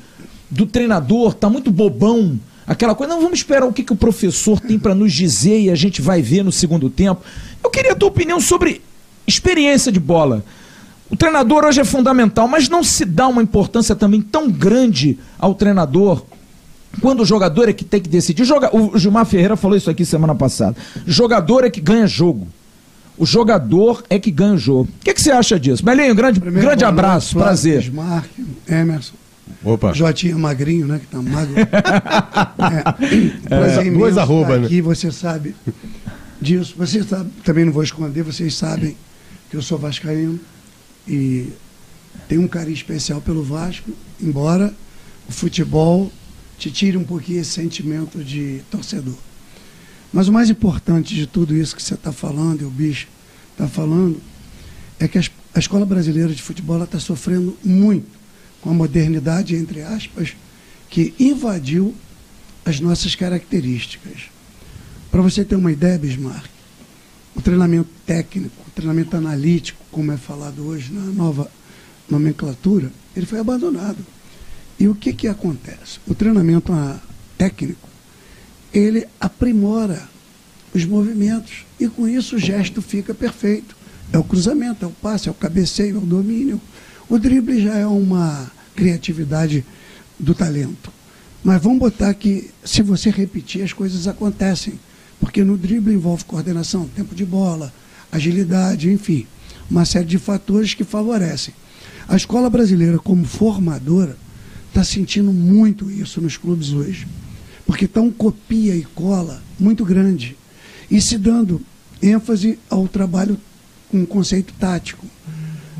do 0.48 0.64
treinador, 0.64 1.32
está 1.32 1.50
muito 1.50 1.70
bobão? 1.70 2.38
Aquela 2.66 2.94
coisa, 2.94 3.12
não 3.12 3.20
vamos 3.20 3.40
esperar 3.40 3.66
o 3.66 3.72
que, 3.72 3.82
que 3.82 3.92
o 3.92 3.96
professor 3.96 4.60
tem 4.60 4.78
para 4.78 4.94
nos 4.94 5.12
dizer 5.12 5.60
e 5.60 5.70
a 5.70 5.74
gente 5.74 6.00
vai 6.00 6.22
ver 6.22 6.44
no 6.44 6.52
segundo 6.52 6.88
tempo. 6.88 7.20
Eu 7.62 7.68
queria 7.68 7.92
a 7.92 7.96
tua 7.96 8.08
opinião 8.08 8.40
sobre 8.40 8.80
experiência 9.26 9.90
de 9.90 9.98
bola. 9.98 10.44
O 11.12 11.16
treinador 11.16 11.62
hoje 11.66 11.78
é 11.78 11.84
fundamental, 11.84 12.48
mas 12.48 12.70
não 12.70 12.82
se 12.82 13.04
dá 13.04 13.28
uma 13.28 13.42
importância 13.42 13.94
também 13.94 14.22
tão 14.22 14.50
grande 14.50 15.18
ao 15.38 15.54
treinador 15.54 16.24
quando 17.02 17.20
o 17.20 17.26
jogador 17.26 17.68
é 17.68 17.74
que 17.74 17.84
tem 17.84 18.00
que 18.00 18.08
decidir. 18.08 18.46
O 18.72 18.98
Gilmar 18.98 19.26
Ferreira 19.26 19.54
falou 19.54 19.76
isso 19.76 19.90
aqui 19.90 20.06
semana 20.06 20.34
passada. 20.34 20.74
Jogador 21.06 21.64
é 21.64 21.70
que 21.70 21.82
ganha 21.82 22.06
jogo. 22.06 22.48
O 23.18 23.26
jogador 23.26 24.02
é 24.08 24.18
que 24.18 24.30
ganha 24.30 24.54
o 24.54 24.58
jogo. 24.58 24.88
O 25.00 25.04
que, 25.04 25.12
que 25.12 25.20
você 25.20 25.30
acha 25.30 25.60
disso? 25.60 25.84
Belinho, 25.84 26.14
grande, 26.14 26.40
Primeiro, 26.40 26.66
grande 26.66 26.82
abraço, 26.82 27.34
noite, 27.34 27.44
prazer. 27.46 27.82
Bismarck, 27.82 28.30
Emerson, 28.66 29.12
Opa. 29.62 29.92
Jotinha 29.92 30.38
Magrinho, 30.38 30.86
né? 30.86 30.98
Que 30.98 31.06
tá 31.08 31.20
magro. 31.20 31.54
é, 31.60 31.66
prazer 33.48 33.80
É, 33.80 33.86
imenso 33.86 33.98
dois 33.98 34.16
arroba, 34.16 34.56
né? 34.56 34.64
aqui, 34.64 34.80
você 34.80 35.12
sabe 35.12 35.54
disso. 36.40 36.74
Você 36.78 37.02
sabe, 37.02 37.28
também 37.44 37.66
não 37.66 37.72
vou 37.72 37.82
esconder, 37.82 38.22
vocês 38.22 38.54
sabem 38.54 38.96
que 39.50 39.56
eu 39.58 39.60
sou 39.62 39.76
vascaíno 39.76 40.40
e 41.06 41.52
tenho 42.28 42.42
um 42.42 42.48
carinho 42.48 42.74
especial 42.74 43.20
pelo 43.20 43.42
Vasco, 43.42 43.90
embora 44.20 44.74
o 45.28 45.32
futebol 45.32 46.12
te 46.58 46.70
tire 46.70 46.96
um 46.96 47.04
pouquinho 47.04 47.40
esse 47.40 47.50
sentimento 47.50 48.22
de 48.22 48.62
torcedor. 48.70 49.16
Mas 50.12 50.28
o 50.28 50.32
mais 50.32 50.50
importante 50.50 51.14
de 51.14 51.26
tudo 51.26 51.56
isso 51.56 51.74
que 51.74 51.82
você 51.82 51.94
está 51.94 52.12
falando, 52.12 52.62
e 52.62 52.64
o 52.64 52.70
bicho 52.70 53.08
está 53.52 53.66
falando, 53.66 54.20
é 55.00 55.08
que 55.08 55.18
a 55.18 55.58
escola 55.58 55.86
brasileira 55.86 56.32
de 56.32 56.42
futebol 56.42 56.82
está 56.82 57.00
sofrendo 57.00 57.56
muito 57.64 58.06
com 58.60 58.70
a 58.70 58.74
modernidade, 58.74 59.56
entre 59.56 59.82
aspas, 59.82 60.34
que 60.88 61.14
invadiu 61.18 61.94
as 62.64 62.78
nossas 62.78 63.14
características. 63.14 64.30
Para 65.10 65.22
você 65.22 65.44
ter 65.44 65.56
uma 65.56 65.72
ideia, 65.72 65.98
Bismarck, 65.98 66.51
o 67.34 67.40
treinamento 67.40 67.88
técnico, 68.06 68.54
o 68.66 68.70
treinamento 68.70 69.16
analítico, 69.16 69.82
como 69.90 70.12
é 70.12 70.16
falado 70.16 70.66
hoje 70.66 70.92
na 70.92 71.00
nova 71.00 71.50
nomenclatura, 72.08 72.92
ele 73.16 73.26
foi 73.26 73.38
abandonado. 73.38 73.98
E 74.78 74.88
o 74.88 74.94
que, 74.94 75.12
que 75.12 75.28
acontece? 75.28 75.98
O 76.06 76.14
treinamento 76.14 76.72
ah, 76.72 76.98
técnico, 77.38 77.88
ele 78.72 79.06
aprimora 79.20 80.08
os 80.74 80.84
movimentos 80.84 81.64
e 81.78 81.88
com 81.88 82.08
isso 82.08 82.36
o 82.36 82.38
gesto 82.38 82.80
fica 82.80 83.14
perfeito. 83.14 83.76
É 84.12 84.18
o 84.18 84.24
cruzamento, 84.24 84.84
é 84.84 84.88
o 84.88 84.90
passe, 84.90 85.28
é 85.28 85.30
o 85.30 85.34
cabeceio, 85.34 85.96
é 85.96 85.98
o 85.98 86.02
domínio. 86.02 86.60
O 87.08 87.18
drible 87.18 87.62
já 87.62 87.76
é 87.76 87.86
uma 87.86 88.50
criatividade 88.74 89.64
do 90.18 90.34
talento. 90.34 90.92
Mas 91.42 91.62
vamos 91.62 91.78
botar 91.78 92.14
que 92.14 92.50
se 92.64 92.82
você 92.82 93.10
repetir, 93.10 93.62
as 93.62 93.72
coisas 93.72 94.06
acontecem. 94.06 94.78
Porque 95.22 95.44
no 95.44 95.56
drible 95.56 95.94
envolve 95.94 96.24
coordenação, 96.24 96.88
tempo 96.88 97.14
de 97.14 97.24
bola, 97.24 97.72
agilidade, 98.10 98.90
enfim, 98.90 99.24
uma 99.70 99.84
série 99.84 100.04
de 100.04 100.18
fatores 100.18 100.74
que 100.74 100.82
favorecem. 100.82 101.54
A 102.08 102.16
escola 102.16 102.50
brasileira, 102.50 102.98
como 102.98 103.24
formadora, 103.24 104.16
está 104.66 104.82
sentindo 104.82 105.32
muito 105.32 105.88
isso 105.88 106.20
nos 106.20 106.36
clubes 106.36 106.72
hoje. 106.72 107.06
Porque 107.64 107.84
está 107.84 108.00
um 108.00 108.10
copia 108.10 108.74
e 108.74 108.82
cola 108.82 109.40
muito 109.60 109.84
grande. 109.84 110.36
E 110.90 111.00
se 111.00 111.16
dando 111.16 111.62
ênfase 112.02 112.58
ao 112.68 112.88
trabalho 112.88 113.38
com 113.92 114.04
conceito 114.04 114.52
tático. 114.58 115.06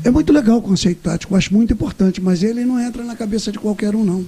É 0.05 0.09
muito 0.09 0.31
legal 0.31 0.59
o 0.59 0.61
conceito 0.61 1.01
tático, 1.01 1.35
acho 1.35 1.53
muito 1.53 1.73
importante, 1.73 2.21
mas 2.21 2.43
ele 2.43 2.63
não 2.63 2.79
entra 2.79 3.03
na 3.03 3.15
cabeça 3.15 3.51
de 3.51 3.59
qualquer 3.59 3.93
um, 3.93 4.05
não. 4.05 4.25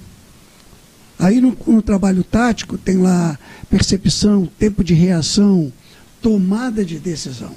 Aí 1.18 1.40
no, 1.40 1.56
no 1.66 1.82
trabalho 1.82 2.22
tático 2.22 2.76
tem 2.76 2.98
lá 2.98 3.38
percepção, 3.70 4.48
tempo 4.58 4.84
de 4.84 4.94
reação, 4.94 5.72
tomada 6.20 6.84
de 6.84 6.98
decisão. 6.98 7.54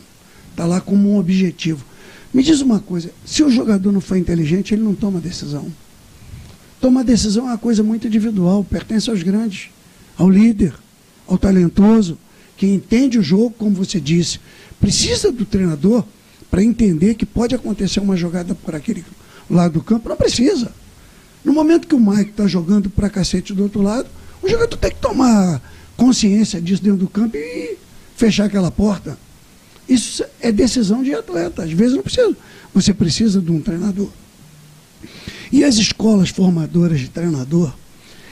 Está 0.52 0.66
lá 0.66 0.80
como 0.80 1.12
um 1.12 1.18
objetivo. 1.18 1.86
Me 2.34 2.44
diz 2.44 2.62
uma 2.62 2.80
coisa, 2.80 3.12
se 3.26 3.44
o 3.44 3.50
jogador 3.50 3.92
não 3.92 4.02
for 4.02 4.16
inteligente, 4.16 4.74
ele 4.74 4.84
não 4.84 4.94
toma 4.94 5.20
decisão. 5.20 5.68
Tomar 6.80 7.04
decisão 7.04 7.46
é 7.46 7.52
uma 7.52 7.58
coisa 7.58 7.84
muito 7.84 8.08
individual, 8.08 8.64
pertence 8.64 9.10
aos 9.10 9.24
grandes, 9.24 9.70
ao 10.18 10.30
líder, 10.30 10.74
ao 11.28 11.38
talentoso, 11.38 12.18
que 12.56 12.68
entende 12.68 13.18
o 13.18 13.24
jogo, 13.24 13.52
como 13.58 13.72
você 13.72 14.00
disse. 14.00 14.40
Precisa 14.80 15.32
do 15.32 15.46
treinador 15.46 16.06
para 16.50 16.64
entender 16.64 17.16
que 17.16 17.26
pode 17.26 17.56
acontecer 17.56 18.00
uma 18.00 18.16
jogada 18.16 18.56
por 18.56 18.76
aquele 18.76 19.04
lado 19.50 19.74
do 19.74 19.82
campo. 19.82 20.08
Não 20.08 20.16
precisa. 20.16 20.72
No 21.44 21.54
momento 21.54 21.88
que 21.88 21.96
o 21.96 22.00
Mike 22.00 22.32
está 22.32 22.48
jogando 22.48 22.90
para 22.90 23.10
cacete 23.10 23.54
do 23.54 23.64
outro 23.64 23.82
lado, 23.82 24.08
o 24.42 24.50
jogador 24.50 24.78
tem 24.78 24.92
que 24.92 24.98
tomar 24.98 25.62
consciência 25.96 26.62
disso 26.62 26.84
dentro 26.84 27.00
do 27.00 27.08
campo 27.08 27.38
e 27.38 27.78
fechar 28.16 28.46
aquela 28.46 28.72
porta. 28.72 29.18
Isso 29.88 30.24
é 30.40 30.52
decisão 30.52 31.02
de 31.02 31.14
atleta. 31.14 31.64
Às 31.64 31.72
vezes 31.72 31.96
não 31.96 32.04
precisa. 32.04 32.36
Você 32.74 32.94
precisa 32.94 33.42
de 33.42 33.52
um 33.52 33.60
treinador. 33.60 34.10
E 35.52 35.64
as 35.64 35.76
escolas 35.76 36.30
formadoras 36.30 37.00
de 37.00 37.10
treinador, 37.10 37.74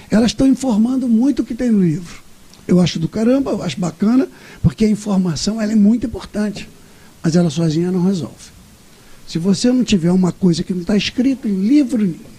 elas 0.10 0.32
estão 0.32 0.46
informando 0.46 1.08
muito 1.08 1.42
o 1.42 1.46
que 1.46 1.56
tem 1.56 1.72
no 1.72 1.84
livro. 1.84 2.22
Eu 2.68 2.80
acho 2.80 3.00
do 3.00 3.08
caramba, 3.08 3.52
eu 3.52 3.64
acho 3.64 3.80
bacana, 3.80 4.28
porque 4.62 4.86
a 4.86 4.90
informação 4.90 5.60
ela 5.60 5.72
é 5.72 5.76
muito 5.76 6.06
importante, 6.06 6.70
mas 7.24 7.36
ela 7.36 7.50
sozinha 7.50 7.92
não 7.92 8.04
resolve. 8.04 8.52
Se 9.28 9.40
você 9.40 9.72
não 9.72 9.84
tiver 9.84 10.12
uma 10.12 10.32
coisa 10.32 10.64
que 10.64 10.74
não 10.74 10.82
está 10.82 10.96
escrito 10.96 11.48
em 11.48 11.68
livro 11.68 11.98
nenhum, 11.98 12.37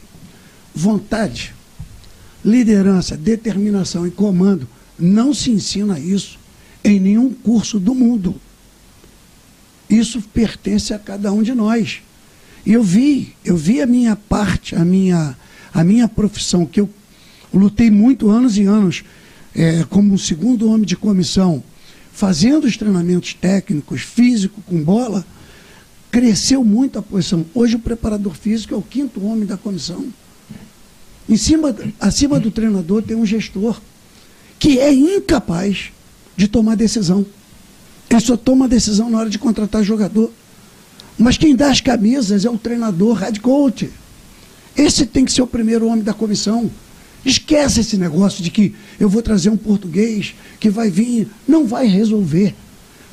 vontade, 0.79 1.53
liderança, 2.45 3.17
determinação 3.17 4.07
e 4.07 4.13
comando, 4.13 4.69
não 4.97 5.35
se 5.35 5.51
ensina 5.51 5.99
isso 5.99 6.39
em 6.85 7.01
nenhum 7.01 7.33
curso 7.33 7.81
do 7.81 7.95
mundo. 7.97 8.37
Isso 9.91 10.23
pertence 10.23 10.95
a 10.95 10.99
cada 10.99 11.33
um 11.33 11.43
de 11.43 11.53
nós. 11.53 12.01
E 12.65 12.73
eu 12.73 12.83
vi, 12.83 13.35
eu 13.45 13.57
vi 13.57 13.81
a 13.83 13.87
minha 13.87 14.15
parte, 14.15 14.77
a 14.77 14.85
minha, 14.85 15.37
a 15.75 15.83
minha 15.83 16.07
profissão, 16.07 16.65
que 16.65 16.81
eu 16.81 16.89
lutei 17.53 17.91
muito 17.91 18.31
anos 18.31 18.57
e 18.57 18.65
anos 18.65 19.03
é, 19.55 19.85
como 19.91 20.15
um 20.15 20.19
segundo 20.19 20.71
homem 20.71 20.87
de 20.87 20.97
comissão, 20.97 21.61
fazendo 22.13 22.67
os 22.67 22.77
treinamentos 22.77 23.35
técnicos, 23.35 24.03
físico, 24.03 24.63
com 24.63 24.81
bola, 24.81 25.27
cresceu 26.09 26.65
muito 26.65 27.01
a 27.01 27.03
posição. 27.03 27.45
Hoje 27.53 27.75
o 27.75 27.81
preparador 27.81 28.35
físico 28.35 28.75
é 28.75 28.77
o 28.77 28.83
quinto 28.83 29.25
homem 29.25 29.45
da 29.45 29.57
comissão. 29.57 30.07
Em 31.29 31.37
cima, 31.37 31.77
acima 32.01 32.41
do 32.41 32.51
treinador 32.51 33.03
tem 33.03 33.17
um 33.17 33.27
gestor 33.27 33.81
que 34.59 34.79
é 34.79 34.93
incapaz 34.93 35.91
de 36.37 36.49
tomar 36.49 36.75
decisão. 36.75 37.25
Ele 38.09 38.21
só 38.21 38.37
toma 38.37 38.67
decisão 38.67 39.11
na 39.11 39.19
hora 39.19 39.31
de 39.31 39.39
contratar 39.39 39.85
jogador. 39.85 40.33
Mas 41.19 41.37
quem 41.37 41.55
dá 41.55 41.71
as 41.71 41.81
camisas 41.81 42.45
é 42.45 42.51
o 42.51 42.57
treinador, 42.57 43.17
head 43.19 43.41
coach. 43.41 43.91
Esse 44.77 45.05
tem 45.05 45.25
que 45.25 45.33
ser 45.33 45.43
o 45.43 45.47
primeiro 45.47 45.87
homem 45.87 46.03
da 46.03 46.15
comissão. 46.15 46.71
Esquece 47.25 47.81
esse 47.81 47.97
negócio 47.97 48.43
de 48.43 48.51
que 48.51 48.75
eu 48.99 49.09
vou 49.09 49.21
trazer 49.21 49.51
um 49.51 49.57
português 49.57 50.35
que 50.59 50.71
vai 50.71 50.89
vir. 50.89 51.29
Não 51.47 51.67
vai 51.67 51.87
resolver. 51.87 52.55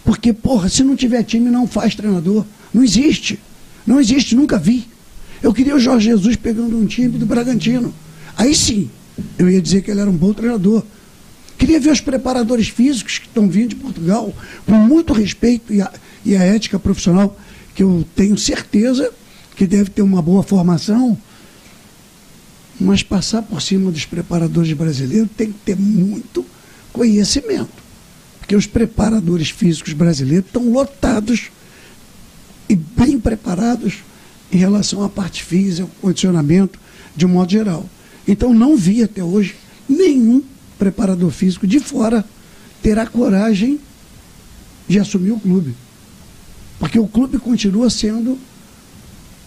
Porque, 0.03 0.31
porra, 0.31 0.69
se 0.69 0.83
não 0.83 0.95
tiver 0.95 1.23
time, 1.23 1.49
não 1.49 1.67
faz 1.67 1.95
treinador. 1.95 2.45
Não 2.73 2.83
existe. 2.83 3.39
Não 3.85 3.99
existe, 3.99 4.35
nunca 4.35 4.57
vi. 4.57 4.87
Eu 5.41 5.53
queria 5.53 5.75
o 5.75 5.79
Jorge 5.79 6.09
Jesus 6.09 6.35
pegando 6.35 6.77
um 6.77 6.85
time 6.85 7.17
do 7.17 7.25
Bragantino. 7.25 7.93
Aí 8.37 8.55
sim, 8.55 8.89
eu 9.37 9.49
ia 9.49 9.61
dizer 9.61 9.81
que 9.81 9.91
ele 9.91 10.01
era 10.01 10.09
um 10.09 10.15
bom 10.15 10.33
treinador. 10.33 10.83
Queria 11.57 11.79
ver 11.79 11.91
os 11.91 12.01
preparadores 12.01 12.67
físicos 12.67 13.17
que 13.17 13.27
estão 13.27 13.49
vindo 13.49 13.69
de 13.69 13.75
Portugal, 13.75 14.33
com 14.65 14.73
muito 14.73 15.13
respeito 15.13 15.73
e 15.73 15.81
a, 15.81 15.91
e 16.25 16.35
a 16.35 16.43
ética 16.43 16.77
profissional 16.77 17.37
que 17.73 17.83
eu 17.83 18.05
tenho 18.15 18.37
certeza 18.37 19.11
que 19.55 19.65
deve 19.65 19.89
ter 19.89 20.01
uma 20.01 20.21
boa 20.21 20.43
formação, 20.43 21.17
mas 22.79 23.01
passar 23.01 23.41
por 23.41 23.61
cima 23.61 23.89
dos 23.89 24.05
preparadores 24.05 24.73
brasileiros 24.73 25.29
tem 25.37 25.51
que 25.51 25.59
ter 25.59 25.77
muito 25.77 26.45
conhecimento. 26.91 27.85
Porque 28.39 28.55
os 28.55 28.67
preparadores 28.67 29.49
físicos 29.49 29.93
brasileiros 29.93 30.47
estão 30.47 30.69
lotados 30.71 31.49
e 32.67 32.75
bem 32.75 33.19
preparados 33.19 34.03
em 34.51 34.57
relação 34.57 35.03
à 35.03 35.09
parte 35.09 35.43
física, 35.43 35.87
condicionamento, 36.01 36.77
de 37.15 37.25
um 37.25 37.29
modo 37.29 37.51
geral. 37.51 37.89
Então 38.27 38.53
não 38.53 38.75
vi 38.75 39.03
até 39.03 39.23
hoje 39.23 39.55
nenhum 39.87 40.41
preparador 40.77 41.31
físico 41.31 41.67
de 41.67 41.79
fora 41.79 42.25
ter 42.81 42.97
a 42.97 43.05
coragem 43.05 43.79
de 44.87 44.99
assumir 44.99 45.31
o 45.31 45.39
clube. 45.39 45.75
Porque 46.79 46.99
o 46.99 47.07
clube 47.07 47.37
continua 47.37 47.89
sendo 47.89 48.37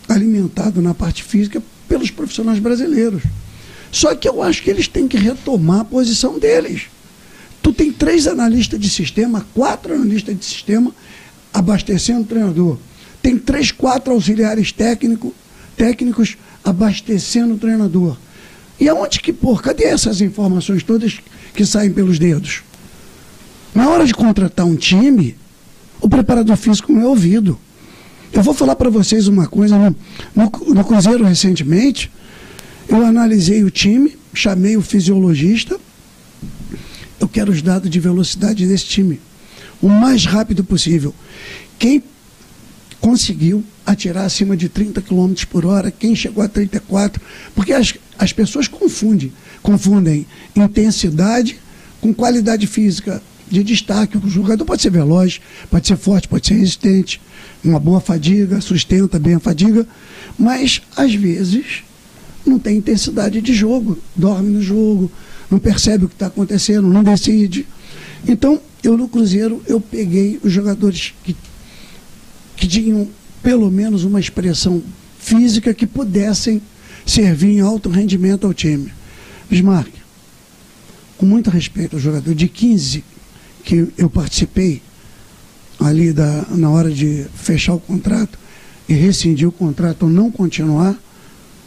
alimentado 0.09 0.81
na 0.81 0.95
parte 0.95 1.23
física 1.23 1.63
pelos 1.89 2.11
profissionais 2.11 2.59
brasileiros. 2.59 3.23
Só 3.91 4.15
que 4.15 4.29
eu 4.29 4.43
acho 4.43 4.63
que 4.63 4.71
eles 4.71 4.89
têm 4.89 5.09
que 5.09 5.17
retomar 5.17 5.81
a 5.81 5.85
posição 5.85 6.39
deles. 6.39 6.83
Tu 7.63 7.73
tem 7.73 7.93
três 7.93 8.27
analistas 8.27 8.79
de 8.79 8.89
sistema, 8.89 9.47
quatro 9.55 9.95
analistas 9.95 10.39
de 10.39 10.45
sistema 10.45 10.95
abastecendo 11.53 12.23
o 12.23 12.25
treinador. 12.25 12.79
Tem 13.21 13.39
três, 13.39 13.73
quatro 13.73 14.13
auxiliares 14.13 14.73
técnico, 14.73 15.35
técnicos 15.77 16.37
abastecendo 16.65 17.55
o 17.55 17.59
treinador. 17.59 18.17
E 18.81 18.89
aonde 18.89 19.21
que, 19.21 19.33
pô, 19.33 19.57
cadê 19.57 19.85
essas 19.85 20.21
informações 20.21 20.83
todas 20.83 21.19
que 21.55 21.67
saem 21.67 21.93
pelos 21.93 22.19
dedos? 22.19 22.63
Na 23.75 23.89
hora 23.89 24.07
de 24.07 24.15
contratar 24.15 24.67
um 24.67 24.77
time, 24.77 25.37
o 26.01 26.09
preparador 26.09 26.57
físico 26.57 26.93
não 26.93 27.03
é 27.03 27.07
ouvido. 27.07 27.59
Eu 28.33 28.43
vou 28.43 28.55
falar 28.55 28.77
para 28.77 28.91
vocês 28.91 29.27
uma 29.27 29.47
coisa. 29.47 29.77
No, 29.77 29.97
no, 30.35 30.75
no 30.75 30.85
Cruzeiro, 30.85 31.25
recentemente, 31.25 32.11
eu 32.89 33.05
analisei 33.05 33.65
o 33.65 33.71
time, 33.71 34.17
chamei 34.33 34.77
o 34.77 34.83
fisiologista. 34.83 35.79
Eu 37.19 37.29
quero 37.29 37.51
os 37.51 37.63
dados 37.63 37.91
de 37.91 37.99
velocidade 37.99 38.67
desse 38.67 38.85
time. 38.85 39.21
O 39.83 39.89
mais 39.89 40.25
rápido 40.25 40.63
possível. 40.63 41.15
Quem 41.79 42.03
conseguiu 43.09 43.65
atirar 43.87 44.27
acima 44.27 44.55
de 44.55 44.69
30 44.69 45.01
km 45.01 45.33
por 45.49 45.65
hora, 45.65 45.91
quem 45.91 46.15
chegou 46.15 46.45
a 46.45 46.49
34, 46.49 47.19
porque 47.55 47.73
as, 47.73 47.95
as 48.19 48.35
pessoas 48.35 48.69
confundem, 48.69 49.33
confundem 49.63 50.27
intensidade 50.55 51.59
com 52.03 52.13
qualidade 52.13 52.67
física 52.67 53.23
de 53.51 53.65
destaque. 53.65 54.19
O 54.19 54.29
jogador 54.29 54.63
pode 54.67 54.83
ser 54.83 54.91
veloz, 54.91 55.41
pode 55.71 55.87
ser 55.87 55.97
forte, 55.97 56.29
pode 56.29 56.47
ser 56.47 56.57
resistente, 56.57 57.19
uma 57.65 57.81
boa 57.81 57.99
fadiga, 57.99 58.61
sustenta 58.61 59.19
bem 59.19 59.37
a 59.37 59.41
fadiga, 59.41 59.87
mas 60.39 60.83
às 60.95 61.15
vezes 61.15 61.83
não 62.45 62.59
tem 62.59 62.77
intensidade 62.77 63.41
de 63.41 63.55
jogo, 63.55 63.97
dorme 64.15 64.51
no 64.51 64.61
jogo, 64.61 65.11
não 65.51 65.59
percebe 65.59 66.05
o 66.05 66.09
que 66.11 66.15
está 66.15 66.27
acontecendo, 66.27 66.87
não 66.87 67.03
decide. 67.03 67.67
Então, 68.29 68.61
eu 68.83 68.99
no 68.99 69.09
Cruzeiro, 69.09 69.63
eu 69.67 69.81
peguei 69.81 70.39
os 70.45 70.53
jogadores 70.53 71.15
que, 71.25 71.35
que 72.59 72.67
tinham 72.67 73.09
pelo 73.43 73.71
menos 73.71 74.05
uma 74.05 74.19
expressão 74.19 74.83
física 75.19 75.73
que 75.73 75.87
pudessem 75.87 76.61
servir 77.07 77.57
em 77.57 77.61
alto 77.61 77.89
rendimento 77.89 78.47
ao 78.47 78.53
time. 78.53 78.93
Bismarck, 79.49 79.91
com 81.17 81.25
muito 81.25 81.49
respeito 81.49 81.97
ao 81.97 82.01
jogador 82.01 82.35
de 82.35 82.49
15 82.49 83.05
que 83.65 83.89
eu 83.97 84.11
participei 84.11 84.83
ali 85.79 86.13
da, 86.13 86.47
na 86.51 86.69
hora 86.69 86.91
de 86.91 87.27
fechar 87.35 87.75
o 87.75 87.81
contrato 87.81 88.39
e 88.89 88.93
rescindir 88.93 89.49
o 89.49 89.53
contrato 89.53 90.03
ou 90.05 90.09
não 90.09 90.31
continuar, 90.31 90.99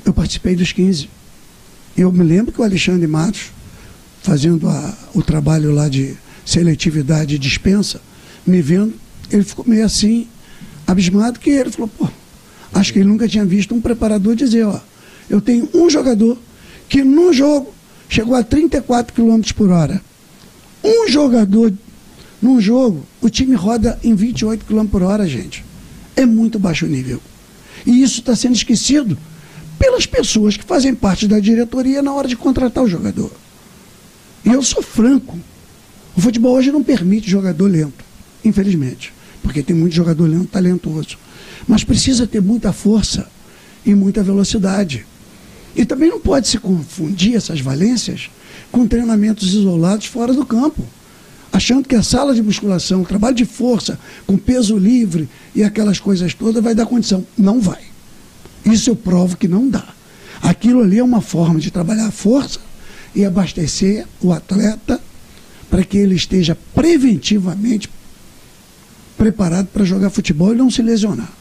eu 0.03 0.11
participei 0.13 0.55
dos 0.55 0.71
15. 0.73 1.09
Eu 1.95 2.11
me 2.11 2.23
lembro 2.23 2.51
que 2.51 2.59
o 2.59 2.63
Alexandre 2.63 3.07
Matos, 3.07 3.51
fazendo 4.21 4.67
a, 4.67 4.97
o 5.13 5.21
trabalho 5.21 5.71
lá 5.71 5.87
de 5.87 6.17
seletividade 6.45 7.35
e 7.35 7.39
dispensa, 7.39 8.01
me 8.45 8.61
vendo, 8.61 8.93
ele 9.31 9.43
ficou 9.43 9.63
meio 9.65 9.85
assim, 9.85 10.27
abismado, 10.87 11.39
que 11.39 11.49
ele 11.49 11.71
falou, 11.71 11.89
pô, 11.97 12.07
acho 12.73 12.93
que 12.93 12.99
ele 12.99 13.09
nunca 13.09 13.27
tinha 13.27 13.45
visto 13.45 13.73
um 13.73 13.81
preparador 13.81 14.35
dizer, 14.35 14.65
ó, 14.65 14.79
eu 15.29 15.39
tenho 15.41 15.69
um 15.73 15.89
jogador 15.89 16.37
que 16.89 17.03
num 17.03 17.31
jogo 17.31 17.73
chegou 18.09 18.35
a 18.35 18.43
34 18.43 19.13
km 19.13 19.41
por 19.55 19.69
hora. 19.69 20.01
Um 20.83 21.07
jogador 21.07 21.73
num 22.41 22.59
jogo, 22.59 23.05
o 23.21 23.29
time 23.29 23.55
roda 23.55 23.99
em 24.03 24.15
28 24.15 24.65
km 24.65 24.85
por 24.85 25.03
hora, 25.03 25.27
gente. 25.27 25.63
É 26.15 26.25
muito 26.25 26.59
baixo 26.59 26.85
nível. 26.87 27.21
E 27.85 28.01
isso 28.01 28.19
está 28.19 28.35
sendo 28.35 28.55
esquecido 28.55 29.17
pelas 29.79 30.05
pessoas 30.05 30.57
que 30.57 30.63
fazem 30.63 30.93
parte 30.93 31.27
da 31.27 31.39
diretoria 31.39 32.01
na 32.01 32.13
hora 32.13 32.27
de 32.27 32.35
contratar 32.35 32.83
o 32.83 32.87
jogador. 32.87 33.31
E 34.43 34.49
eu 34.49 34.61
sou 34.61 34.81
franco. 34.81 35.39
O 36.15 36.21
futebol 36.21 36.55
hoje 36.55 36.71
não 36.71 36.83
permite 36.83 37.29
jogador 37.29 37.67
lento, 37.67 38.03
infelizmente. 38.43 39.13
Porque 39.41 39.63
tem 39.63 39.75
muito 39.75 39.95
jogador 39.95 40.27
lento 40.27 40.47
talentoso. 40.47 41.17
Mas 41.67 41.83
precisa 41.83 42.27
ter 42.27 42.41
muita 42.41 42.71
força 42.71 43.27
e 43.85 43.93
muita 43.93 44.23
velocidade. 44.23 45.05
E 45.75 45.85
também 45.85 46.09
não 46.09 46.19
pode 46.19 46.47
se 46.47 46.57
confundir 46.57 47.35
essas 47.35 47.61
valências 47.61 48.29
com 48.71 48.87
treinamentos 48.87 49.53
isolados 49.53 50.05
fora 50.05 50.33
do 50.33 50.45
campo 50.45 50.83
achando 51.51 51.87
que 51.87 51.95
a 51.95 52.03
sala 52.03 52.33
de 52.33 52.41
musculação, 52.41 53.01
o 53.01 53.05
trabalho 53.05 53.35
de 53.35 53.45
força, 53.45 53.99
com 54.25 54.37
peso 54.37 54.77
livre 54.77 55.27
e 55.53 55.63
aquelas 55.63 55.99
coisas 55.99 56.33
todas 56.33 56.63
vai 56.63 56.73
dar 56.73 56.85
condição. 56.85 57.25
Não 57.37 57.59
vai. 57.59 57.81
Isso 58.65 58.89
eu 58.89 58.95
provo 58.95 59.37
que 59.37 59.47
não 59.47 59.67
dá. 59.67 59.85
Aquilo 60.41 60.81
ali 60.81 60.99
é 60.99 61.03
uma 61.03 61.21
forma 61.21 61.59
de 61.59 61.69
trabalhar 61.69 62.07
a 62.07 62.11
força 62.11 62.59
e 63.13 63.25
abastecer 63.25 64.07
o 64.21 64.31
atleta 64.31 64.99
para 65.69 65.83
que 65.83 65.97
ele 65.97 66.15
esteja 66.15 66.57
preventivamente 66.73 67.89
preparado 69.21 69.67
para 69.67 69.85
jogar 69.85 70.09
futebol 70.09 70.51
e 70.51 70.57
não 70.57 70.71
se 70.71 70.81
lesionar. 70.81 71.31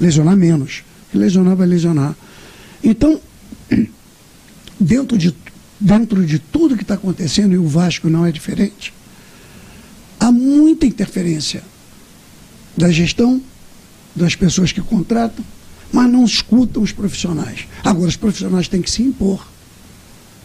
Lesionar 0.00 0.34
menos. 0.34 0.82
lesionar 1.12 1.54
vai 1.54 1.66
lesionar. 1.66 2.16
Então, 2.82 3.20
dentro 4.80 5.18
de, 5.18 5.34
dentro 5.78 6.24
de 6.24 6.38
tudo 6.38 6.74
que 6.74 6.84
está 6.84 6.94
acontecendo, 6.94 7.52
e 7.52 7.58
o 7.58 7.68
Vasco 7.68 8.08
não 8.08 8.24
é 8.24 8.32
diferente, 8.32 8.94
há 10.18 10.32
muita 10.32 10.86
interferência 10.86 11.62
da 12.74 12.90
gestão, 12.90 13.42
das 14.16 14.34
pessoas 14.34 14.72
que 14.72 14.80
contratam, 14.80 15.44
mas 15.92 16.10
não 16.10 16.24
escutam 16.24 16.82
os 16.82 16.92
profissionais. 16.92 17.66
Agora, 17.84 18.08
os 18.08 18.16
profissionais 18.16 18.68
têm 18.68 18.80
que 18.80 18.90
se 18.90 19.02
impor. 19.02 19.46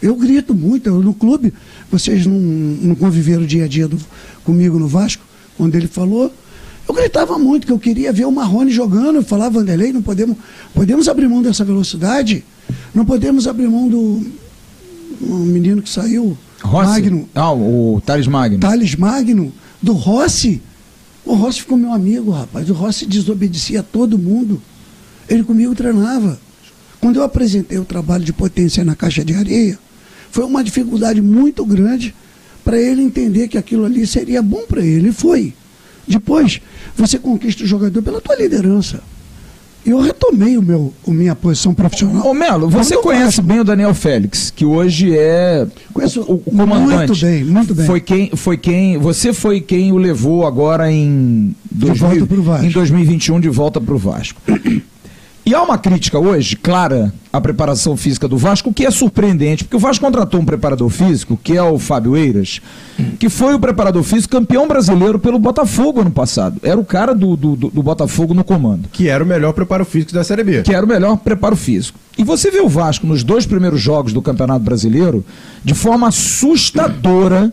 Eu 0.02 0.14
grito 0.16 0.54
muito, 0.54 0.86
eu, 0.86 1.00
no 1.00 1.14
clube, 1.14 1.50
vocês 1.90 2.26
não, 2.26 2.38
não 2.38 2.94
conviveram 2.94 3.46
dia 3.46 3.64
a 3.64 3.68
dia 3.68 3.88
do, 3.88 3.98
comigo 4.44 4.78
no 4.78 4.86
Vasco, 4.86 5.24
quando 5.56 5.76
ele 5.76 5.86
falou, 5.86 6.30
eu 6.86 6.94
gritava 6.94 7.38
muito 7.38 7.66
que 7.66 7.72
eu 7.72 7.78
queria 7.78 8.12
ver 8.12 8.26
o 8.26 8.32
Marrone 8.32 8.70
jogando, 8.70 9.16
eu 9.16 9.22
falava, 9.22 9.58
Vanderlei, 9.58 9.92
não 9.92 10.02
podemos, 10.02 10.36
podemos 10.74 11.08
abrir 11.08 11.28
mão 11.28 11.42
dessa 11.42 11.64
velocidade, 11.64 12.44
não 12.94 13.04
podemos 13.04 13.46
abrir 13.46 13.68
mão 13.68 13.88
do 13.88 14.24
um 15.20 15.38
menino 15.38 15.80
que 15.80 15.88
saiu, 15.88 16.36
Rossi? 16.62 16.90
Magno. 16.90 17.28
Ah, 17.34 17.52
o 17.52 18.02
Thales 18.04 18.26
Magno. 18.26 18.58
Thales 18.58 18.96
Magno 18.96 19.52
do 19.80 19.92
Rossi. 19.92 20.62
O 21.24 21.34
Rossi 21.34 21.60
ficou 21.60 21.78
meu 21.78 21.92
amigo, 21.92 22.30
rapaz. 22.30 22.68
O 22.68 22.74
Rossi 22.74 23.06
desobedecia 23.06 23.80
a 23.80 23.82
todo 23.82 24.18
mundo. 24.18 24.60
Ele 25.28 25.42
comigo 25.42 25.74
treinava. 25.74 26.38
Quando 27.00 27.16
eu 27.16 27.22
apresentei 27.22 27.78
o 27.78 27.84
trabalho 27.84 28.24
de 28.24 28.32
potência 28.32 28.84
na 28.84 28.94
caixa 28.94 29.24
de 29.24 29.34
areia, 29.34 29.78
foi 30.30 30.44
uma 30.44 30.64
dificuldade 30.64 31.20
muito 31.20 31.64
grande 31.64 32.14
para 32.64 32.78
ele 32.78 33.02
entender 33.02 33.48
que 33.48 33.58
aquilo 33.58 33.84
ali 33.84 34.06
seria 34.06 34.42
bom 34.42 34.64
para 34.66 34.84
ele. 34.84 35.08
E 35.08 35.12
foi. 35.12 35.54
Depois, 36.06 36.60
você 36.96 37.18
conquista 37.18 37.64
o 37.64 37.66
jogador 37.66 38.02
pela 38.02 38.20
tua 38.20 38.36
liderança 38.36 39.02
eu 39.86 40.00
retomei 40.00 40.56
o 40.56 40.62
meu, 40.62 40.92
a 41.06 41.10
minha 41.10 41.34
posição 41.34 41.74
profissional. 41.74 42.26
Ô 42.26 42.32
Melo, 42.32 42.70
você 42.70 42.96
conhece 42.96 43.42
bem 43.42 43.60
o 43.60 43.64
Daniel 43.64 43.92
Félix, 43.92 44.50
que 44.50 44.64
hoje 44.64 45.16
é 45.16 45.66
Conheço 45.92 46.22
o, 46.22 46.42
o 46.46 46.56
comandante. 46.56 46.96
Muito 46.96 47.16
bem, 47.16 47.44
muito 47.44 47.74
bem. 47.74 47.86
Foi 47.86 48.00
quem, 48.00 48.30
foi 48.34 48.56
quem, 48.56 48.96
você 48.96 49.32
foi 49.32 49.60
quem 49.60 49.92
o 49.92 49.98
levou 49.98 50.46
agora 50.46 50.90
em, 50.90 51.54
2000, 51.70 52.26
em 52.62 52.70
2021 52.70 53.40
de 53.40 53.50
volta 53.50 53.80
para 53.80 53.94
o 53.94 53.98
Vasco. 53.98 54.40
E 55.46 55.54
há 55.54 55.62
uma 55.62 55.76
crítica 55.76 56.18
hoje, 56.18 56.56
clara, 56.56 57.12
à 57.30 57.38
preparação 57.38 57.98
física 57.98 58.26
do 58.26 58.38
Vasco, 58.38 58.72
que 58.72 58.86
é 58.86 58.90
surpreendente, 58.90 59.62
porque 59.62 59.76
o 59.76 59.78
Vasco 59.78 60.02
contratou 60.02 60.40
um 60.40 60.44
preparador 60.44 60.88
físico, 60.88 61.38
que 61.42 61.54
é 61.54 61.62
o 61.62 61.78
Fábio 61.78 62.16
Eiras, 62.16 62.62
que 63.18 63.28
foi 63.28 63.54
o 63.54 63.58
preparador 63.58 64.02
físico 64.02 64.32
campeão 64.32 64.66
brasileiro 64.66 65.18
pelo 65.18 65.38
Botafogo 65.38 66.00
ano 66.00 66.10
passado. 66.10 66.58
Era 66.62 66.80
o 66.80 66.84
cara 66.84 67.14
do, 67.14 67.36
do, 67.36 67.56
do 67.56 67.82
Botafogo 67.82 68.32
no 68.32 68.42
comando. 68.42 68.88
Que 68.90 69.08
era 69.08 69.22
o 69.22 69.26
melhor 69.26 69.52
preparo 69.52 69.84
físico 69.84 70.14
da 70.14 70.24
Série 70.24 70.44
B. 70.44 70.62
Que 70.62 70.74
era 70.74 70.86
o 70.86 70.88
melhor 70.88 71.18
preparo 71.18 71.56
físico. 71.56 71.98
E 72.16 72.24
você 72.24 72.50
vê 72.50 72.60
o 72.60 72.68
Vasco 72.68 73.06
nos 73.06 73.22
dois 73.22 73.44
primeiros 73.44 73.82
jogos 73.82 74.14
do 74.14 74.22
Campeonato 74.22 74.64
Brasileiro, 74.64 75.22
de 75.62 75.74
forma 75.74 76.08
assustadora, 76.08 77.52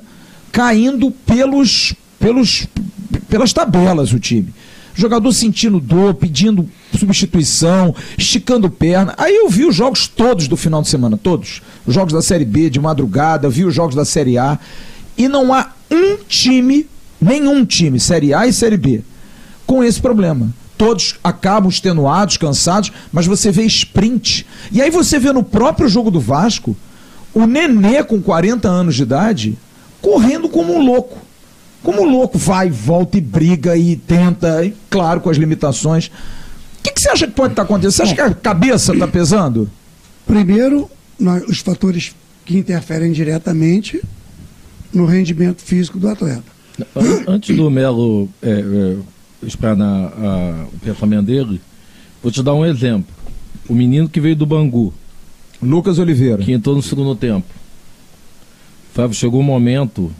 caindo 0.49 1.11
pelos, 1.11 1.93
pelos, 2.17 2.67
pelas 3.27 3.51
tabelas 3.51 4.13
o 4.13 4.19
time 4.19 4.53
jogador 4.93 5.31
sentindo 5.31 5.79
dor, 5.79 6.13
pedindo 6.13 6.69
substituição, 6.97 7.95
esticando 8.17 8.69
perna. 8.69 9.13
Aí 9.17 9.35
eu 9.35 9.49
vi 9.49 9.65
os 9.65 9.75
jogos 9.75 10.07
todos 10.07 10.47
do 10.47 10.57
final 10.57 10.81
de 10.81 10.89
semana, 10.89 11.17
todos. 11.17 11.61
Os 11.85 11.93
jogos 11.93 12.13
da 12.13 12.21
Série 12.21 12.45
B 12.45 12.69
de 12.69 12.79
madrugada, 12.79 13.49
vi 13.49 13.65
os 13.65 13.73
jogos 13.73 13.95
da 13.95 14.05
Série 14.05 14.37
A. 14.37 14.59
E 15.17 15.27
não 15.27 15.53
há 15.53 15.71
um 15.89 16.17
time, 16.27 16.87
nenhum 17.19 17.65
time, 17.65 17.99
Série 17.99 18.33
A 18.33 18.47
e 18.47 18.53
Série 18.53 18.77
B, 18.77 19.01
com 19.65 19.83
esse 19.83 20.01
problema. 20.01 20.49
Todos 20.77 21.15
acabam 21.23 21.69
extenuados, 21.69 22.37
cansados, 22.37 22.91
mas 23.11 23.27
você 23.27 23.51
vê 23.51 23.63
sprint. 23.63 24.47
E 24.71 24.81
aí 24.81 24.89
você 24.89 25.19
vê 25.19 25.31
no 25.31 25.43
próprio 25.43 25.87
jogo 25.87 26.09
do 26.09 26.19
Vasco, 26.19 26.75
o 27.33 27.45
Nenê 27.45 28.03
com 28.03 28.21
40 28.21 28.67
anos 28.67 28.95
de 28.95 29.03
idade, 29.03 29.57
correndo 30.01 30.49
como 30.49 30.73
um 30.73 30.83
louco 30.83 31.19
como 31.83 32.03
louco, 32.03 32.37
vai, 32.37 32.69
volta 32.69 33.17
e 33.17 33.21
briga 33.21 33.75
e 33.75 33.95
tenta, 33.95 34.63
e 34.63 34.73
claro, 34.89 35.19
com 35.19 35.29
as 35.29 35.37
limitações. 35.37 36.11
O 36.81 36.83
que, 36.83 36.93
que 36.93 36.99
você 36.99 37.09
acha 37.09 37.27
que 37.27 37.33
pode 37.33 37.53
estar 37.53 37.61
acontecendo? 37.61 37.91
Você 37.93 38.01
acha 38.01 38.15
que 38.15 38.21
a 38.21 38.33
cabeça 38.33 38.91
está 38.91 39.07
pesando? 39.07 39.69
Primeiro, 40.25 40.89
nós, 41.19 41.43
os 41.47 41.59
fatores 41.59 42.15
que 42.43 42.57
interferem 42.57 43.11
diretamente 43.11 44.01
no 44.91 45.05
rendimento 45.05 45.61
físico 45.61 45.99
do 45.99 46.09
atleta. 46.09 46.43
Antes 47.27 47.55
do 47.55 47.69
Melo 47.69 48.27
é, 48.41 48.49
é, 48.49 48.97
explanar 49.45 50.11
a, 50.11 50.65
o 50.73 50.79
pensamento 50.79 51.27
dele, 51.27 51.61
vou 52.23 52.31
te 52.31 52.41
dar 52.41 52.55
um 52.55 52.65
exemplo. 52.65 53.13
O 53.69 53.75
menino 53.75 54.09
que 54.09 54.19
veio 54.19 54.35
do 54.35 54.47
Bangu. 54.47 54.91
Lucas 55.61 55.99
Oliveira. 55.99 56.43
Que 56.43 56.51
entrou 56.51 56.75
no 56.75 56.81
segundo 56.81 57.15
tempo. 57.15 57.47
Fábio, 58.91 59.15
chegou 59.15 59.39
um 59.39 59.43
momento 59.43 60.11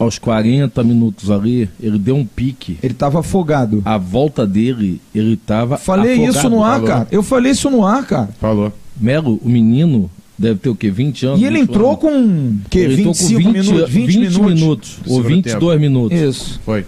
aos 0.00 0.18
40 0.18 0.82
minutos 0.82 1.30
ali, 1.30 1.68
ele 1.78 1.98
deu 1.98 2.16
um 2.16 2.24
pique. 2.24 2.78
Ele 2.82 2.94
estava 2.94 3.20
afogado. 3.20 3.82
A 3.84 3.98
volta 3.98 4.46
dele, 4.46 4.98
ele 5.14 5.34
estava 5.34 5.76
Falei 5.76 6.14
afogado, 6.14 6.38
isso 6.38 6.48
no 6.48 6.64
ar, 6.64 6.72
falou. 6.72 6.88
cara. 6.88 7.08
Eu 7.12 7.22
falei 7.22 7.52
isso 7.52 7.70
no 7.70 7.84
ar, 7.86 8.06
cara. 8.06 8.30
Falou. 8.40 8.72
Melo, 8.98 9.38
o 9.44 9.48
menino 9.48 10.10
deve 10.38 10.58
ter 10.58 10.70
o 10.70 10.74
quê? 10.74 10.90
20 10.90 11.26
anos? 11.26 11.40
E 11.42 11.44
ele 11.44 11.58
entrou 11.58 11.90
anos. 11.90 12.00
com 12.00 12.56
que, 12.70 12.78
ele 12.78 12.96
25 12.96 13.12
com 13.12 13.52
20, 13.52 13.66
minutos, 13.68 13.90
20, 13.90 14.06
20 14.06 14.16
minutos, 14.16 14.40
minutos 14.54 14.98
ou 15.06 15.22
22 15.22 15.52
tempo. 15.52 15.80
minutos. 15.80 16.18
Isso. 16.18 16.60
Foi. 16.64 16.86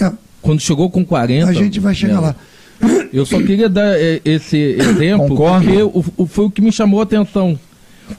É. 0.00 0.12
Quando 0.40 0.60
chegou 0.60 0.88
com 0.88 1.04
40. 1.04 1.50
A 1.50 1.52
gente 1.52 1.80
vai 1.80 1.94
chegar 1.96 2.20
Melo, 2.20 2.26
lá. 2.26 2.36
Eu 3.12 3.26
só 3.26 3.38
queria 3.42 3.68
dar 3.68 3.98
é, 3.98 4.20
esse 4.24 4.56
exemplo 4.56 5.28
Concordo. 5.28 5.66
porque 5.66 5.82
o, 5.82 6.04
o, 6.16 6.26
foi 6.26 6.44
o 6.44 6.50
que 6.50 6.60
me 6.60 6.70
chamou 6.70 7.00
a 7.00 7.02
atenção. 7.02 7.58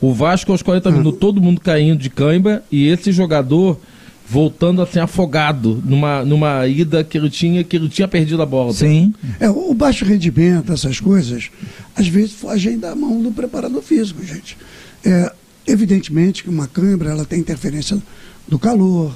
O 0.02 0.14
Vasco 0.14 0.52
aos 0.52 0.62
40 0.62 0.92
minutos, 0.92 1.20
todo 1.20 1.42
mundo 1.42 1.62
caindo 1.62 2.00
de 2.00 2.10
cãibra 2.10 2.62
e 2.70 2.88
esse 2.88 3.12
jogador 3.12 3.80
voltando 4.28 4.82
assim 4.82 5.00
afogado 5.00 5.82
numa, 5.86 6.24
numa 6.24 6.66
ida 6.68 7.04
que 7.04 7.18
ele 7.18 7.30
tinha 7.30 7.64
que 7.64 7.76
ele 7.76 7.90
tinha 7.90 8.08
perdido 8.08 8.42
a 8.42 8.46
bola. 8.46 8.74
Sim. 8.74 9.14
É, 9.40 9.50
o 9.50 9.74
baixo 9.74 10.06
rendimento, 10.06 10.72
essas 10.72 11.00
coisas, 11.00 11.50
às 11.96 12.08
vezes 12.08 12.34
fogem 12.34 12.80
da 12.80 12.96
mão 12.96 13.22
do 13.22 13.32
preparador 13.32 13.82
físico, 13.82 14.24
gente. 14.24 14.58
É, 15.06 15.32
evidentemente 15.68 16.44
que 16.44 16.50
uma 16.50 16.68
câimbra 16.68 17.12
ela 17.12 17.26
tem 17.26 17.40
interferência 17.40 18.02
do 18.48 18.58
calor, 18.58 19.16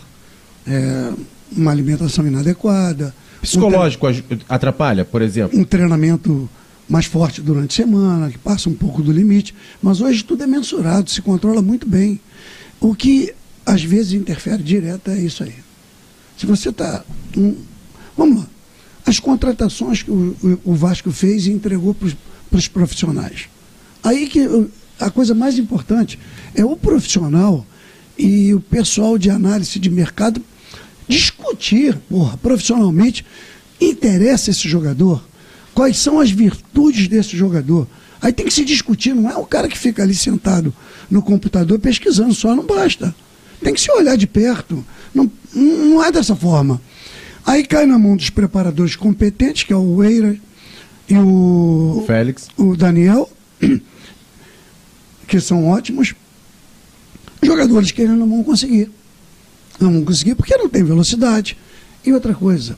é, 0.68 1.12
uma 1.56 1.72
alimentação 1.72 2.28
inadequada. 2.28 3.14
Psicológico 3.42 4.08
um 4.08 4.14
atrapalha, 4.50 5.06
por 5.06 5.22
exemplo? 5.22 5.58
Um 5.58 5.64
treinamento 5.64 6.50
mais 6.90 7.06
forte 7.06 7.42
durante 7.42 7.82
a 7.82 7.86
semana, 7.86 8.30
que 8.30 8.38
passa 8.38 8.70
um 8.70 8.74
pouco 8.74 9.02
do 9.02 9.12
limite. 9.12 9.54
Mas 9.82 10.02
hoje 10.02 10.24
tudo 10.24 10.44
é 10.44 10.48
mensurado, 10.48 11.10
se 11.10 11.22
controla 11.22 11.62
muito 11.62 11.88
bem. 11.88 12.20
O 12.80 12.94
que 12.94 13.34
às 13.68 13.84
vezes 13.84 14.14
interfere 14.14 14.64
direto, 14.64 15.12
é 15.12 15.20
isso 15.20 15.44
aí. 15.44 15.54
Se 16.38 16.46
você 16.46 16.70
está. 16.70 17.04
Um, 17.36 17.54
vamos 18.16 18.40
lá. 18.40 18.48
As 19.06 19.20
contratações 19.20 20.02
que 20.02 20.10
o, 20.10 20.36
o, 20.42 20.72
o 20.72 20.74
Vasco 20.74 21.12
fez 21.12 21.48
e 21.48 21.52
entregou 21.52 21.94
para 21.94 22.58
os 22.58 22.68
profissionais. 22.70 23.50
Aí 24.02 24.28
que 24.28 24.48
a 25.00 25.10
coisa 25.10 25.36
mais 25.36 25.60
importante 25.60 26.18
é 26.56 26.64
o 26.64 26.78
profissional 26.78 27.66
e 28.18 28.54
o 28.54 28.62
pessoal 28.62 29.18
de 29.18 29.30
análise 29.30 29.78
de 29.78 29.90
mercado 29.90 30.42
discutir, 31.08 31.98
porra, 32.10 32.38
profissionalmente, 32.38 33.26
interessa 33.82 34.50
esse 34.50 34.68
jogador? 34.68 35.24
Quais 35.74 35.98
são 35.98 36.20
as 36.20 36.32
virtudes 36.32 37.08
desse 37.10 37.36
jogador? 37.36 37.86
Aí 38.22 38.32
tem 38.32 38.46
que 38.46 38.54
se 38.54 38.64
discutir, 38.64 39.14
não 39.14 39.30
é 39.30 39.36
o 39.36 39.46
cara 39.46 39.68
que 39.68 39.78
fica 39.78 40.04
ali 40.04 40.16
sentado 40.16 40.74
no 41.10 41.22
computador 41.22 41.78
pesquisando 41.80 42.34
só, 42.34 42.56
não 42.56 42.66
basta. 42.66 43.14
Tem 43.62 43.74
que 43.74 43.82
se 43.82 43.92
olhar 43.92 44.16
de 44.16 44.28
perto. 44.28 44.86
Não, 45.14 45.32
não 45.54 46.04
é 46.04 46.12
dessa 46.12 46.36
forma. 46.36 46.82
Aí 47.46 47.66
cai 47.66 47.86
na 47.86 47.98
mão 47.98 48.16
dos 48.16 48.30
preparadores 48.30 48.96
competentes, 48.96 49.64
que 49.64 49.74
é 49.74 49.76
o 49.76 50.04
Eira 50.04 50.38
e 51.10 51.18
o 51.18 52.04
Félix. 52.06 52.48
O 52.58 52.76
Daniel, 52.76 53.30
que 55.28 55.40
são 55.40 55.68
ótimos. 55.68 56.14
Jogadores 57.42 57.92
que 57.92 58.04
não 58.06 58.28
vão 58.28 58.44
conseguir. 58.44 58.92
Não 59.80 59.94
vão 59.94 60.04
conseguir 60.04 60.36
porque 60.36 60.58
não 60.58 60.68
tem 60.68 60.84
velocidade. 60.84 61.58
E 62.06 62.12
outra 62.12 62.34
coisa, 62.34 62.78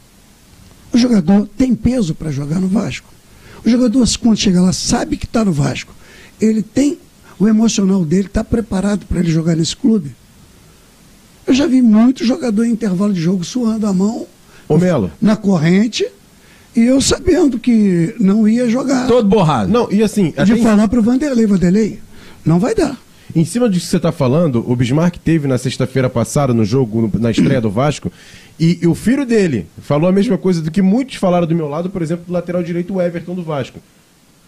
o 0.94 0.98
jogador 0.98 1.48
tem 1.58 1.74
peso 1.76 2.14
para 2.14 2.32
jogar 2.32 2.60
no 2.60 2.68
Vasco. 2.68 3.08
O 3.66 3.70
jogador, 3.70 4.08
quando 4.20 4.38
chega 4.38 4.62
lá, 4.62 4.72
sabe 4.72 5.18
que 5.18 5.26
está 5.26 5.44
no 5.44 5.52
Vasco. 5.52 5.94
Ele 6.40 6.62
tem, 6.62 6.98
o 7.38 7.48
emocional 7.48 8.06
dele 8.06 8.28
está 8.28 8.44
preparado 8.44 9.06
para 9.06 9.20
ele 9.20 9.32
jogar 9.32 9.56
nesse 9.56 9.76
clube. 9.76 10.16
Eu 11.50 11.56
já 11.56 11.66
vi 11.66 11.82
muito 11.82 12.24
jogador 12.24 12.64
em 12.64 12.74
intervalo 12.74 13.12
de 13.12 13.20
jogo 13.20 13.44
suando 13.44 13.88
a 13.88 13.92
mão 13.92 14.28
Ô, 14.68 14.78
Melo. 14.78 15.12
na 15.20 15.36
corrente 15.36 16.08
e 16.76 16.82
eu 16.82 17.02
sabendo 17.02 17.58
que 17.58 18.16
não 18.20 18.48
ia 18.48 18.70
jogar. 18.70 19.08
Todo 19.08 19.28
borrado. 19.28 19.72
Não, 19.72 19.92
e 19.92 20.04
assim, 20.04 20.32
De 20.46 20.58
falar 20.58 20.88
para 20.88 21.00
o 21.00 21.02
Vanderlei, 21.02 21.48
Vanderlei, 21.48 22.00
não 22.46 22.60
vai 22.60 22.76
dar. 22.76 22.96
Em 23.36 23.44
cima 23.44 23.68
disso 23.68 23.86
que 23.86 23.90
você 23.90 23.98
está 23.98 24.12
falando, 24.12 24.64
o 24.68 24.76
Bismarck 24.76 25.18
teve 25.18 25.48
na 25.48 25.58
sexta-feira 25.58 26.08
passada, 26.08 26.54
no 26.54 26.64
jogo, 26.64 27.10
na 27.18 27.32
estreia 27.32 27.60
do 27.60 27.72
Vasco, 27.72 28.12
e, 28.60 28.78
e, 28.84 28.88
o 28.88 28.94
filho 28.94 29.26
dele 29.26 29.66
falou 29.82 30.08
a 30.08 30.12
mesma 30.12 30.38
coisa 30.38 30.62
do 30.62 30.70
que 30.70 30.84
muitos 30.84 31.16
falaram 31.16 31.48
do 31.48 31.56
meu 31.56 31.68
lado, 31.68 31.90
por 31.90 32.04
exemplo, 32.04 32.26
do 32.28 32.34
lateral 32.34 32.62
direito, 32.62 32.94
o 32.94 33.02
Everton 33.02 33.34
do 33.34 33.42
Vasco. 33.42 33.80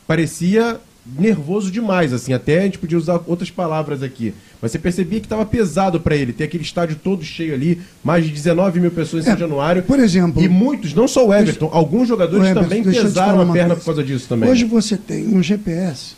Parecia 0.05 0.79
nervoso 1.05 1.71
demais, 1.71 2.13
assim, 2.13 2.31
até 2.31 2.59
a 2.59 2.63
gente 2.63 2.77
podia 2.77 2.97
usar 2.97 3.21
outras 3.25 3.49
palavras 3.49 4.03
aqui. 4.03 4.33
Mas 4.61 4.71
você 4.71 4.79
percebia 4.79 5.19
que 5.19 5.25
estava 5.25 5.45
pesado 5.45 5.99
para 5.99 6.15
ele, 6.15 6.31
ter 6.31 6.43
aquele 6.43 6.63
estádio 6.63 6.95
todo 7.03 7.23
cheio 7.23 7.53
ali, 7.53 7.81
mais 8.03 8.23
de 8.23 8.31
19 8.31 8.79
mil 8.79 8.91
pessoas 8.91 9.25
em 9.25 9.31
é, 9.31 9.37
Januário. 9.37 9.83
Por 9.83 9.99
exemplo. 9.99 10.41
E 10.41 10.47
muitos, 10.47 10.93
não 10.93 11.07
só 11.07 11.27
o 11.27 11.33
Everton, 11.33 11.65
deixa, 11.65 11.77
alguns 11.77 12.07
jogadores 12.07 12.45
Everton, 12.45 12.61
também 12.61 12.83
pesaram 12.83 13.41
a 13.41 13.45
perna 13.51 13.69
coisa. 13.69 13.75
por 13.75 13.85
causa 13.85 14.03
disso 14.03 14.27
também. 14.29 14.49
Hoje 14.49 14.65
você 14.65 14.95
tem 14.95 15.27
um 15.27 15.41
GPS 15.41 16.15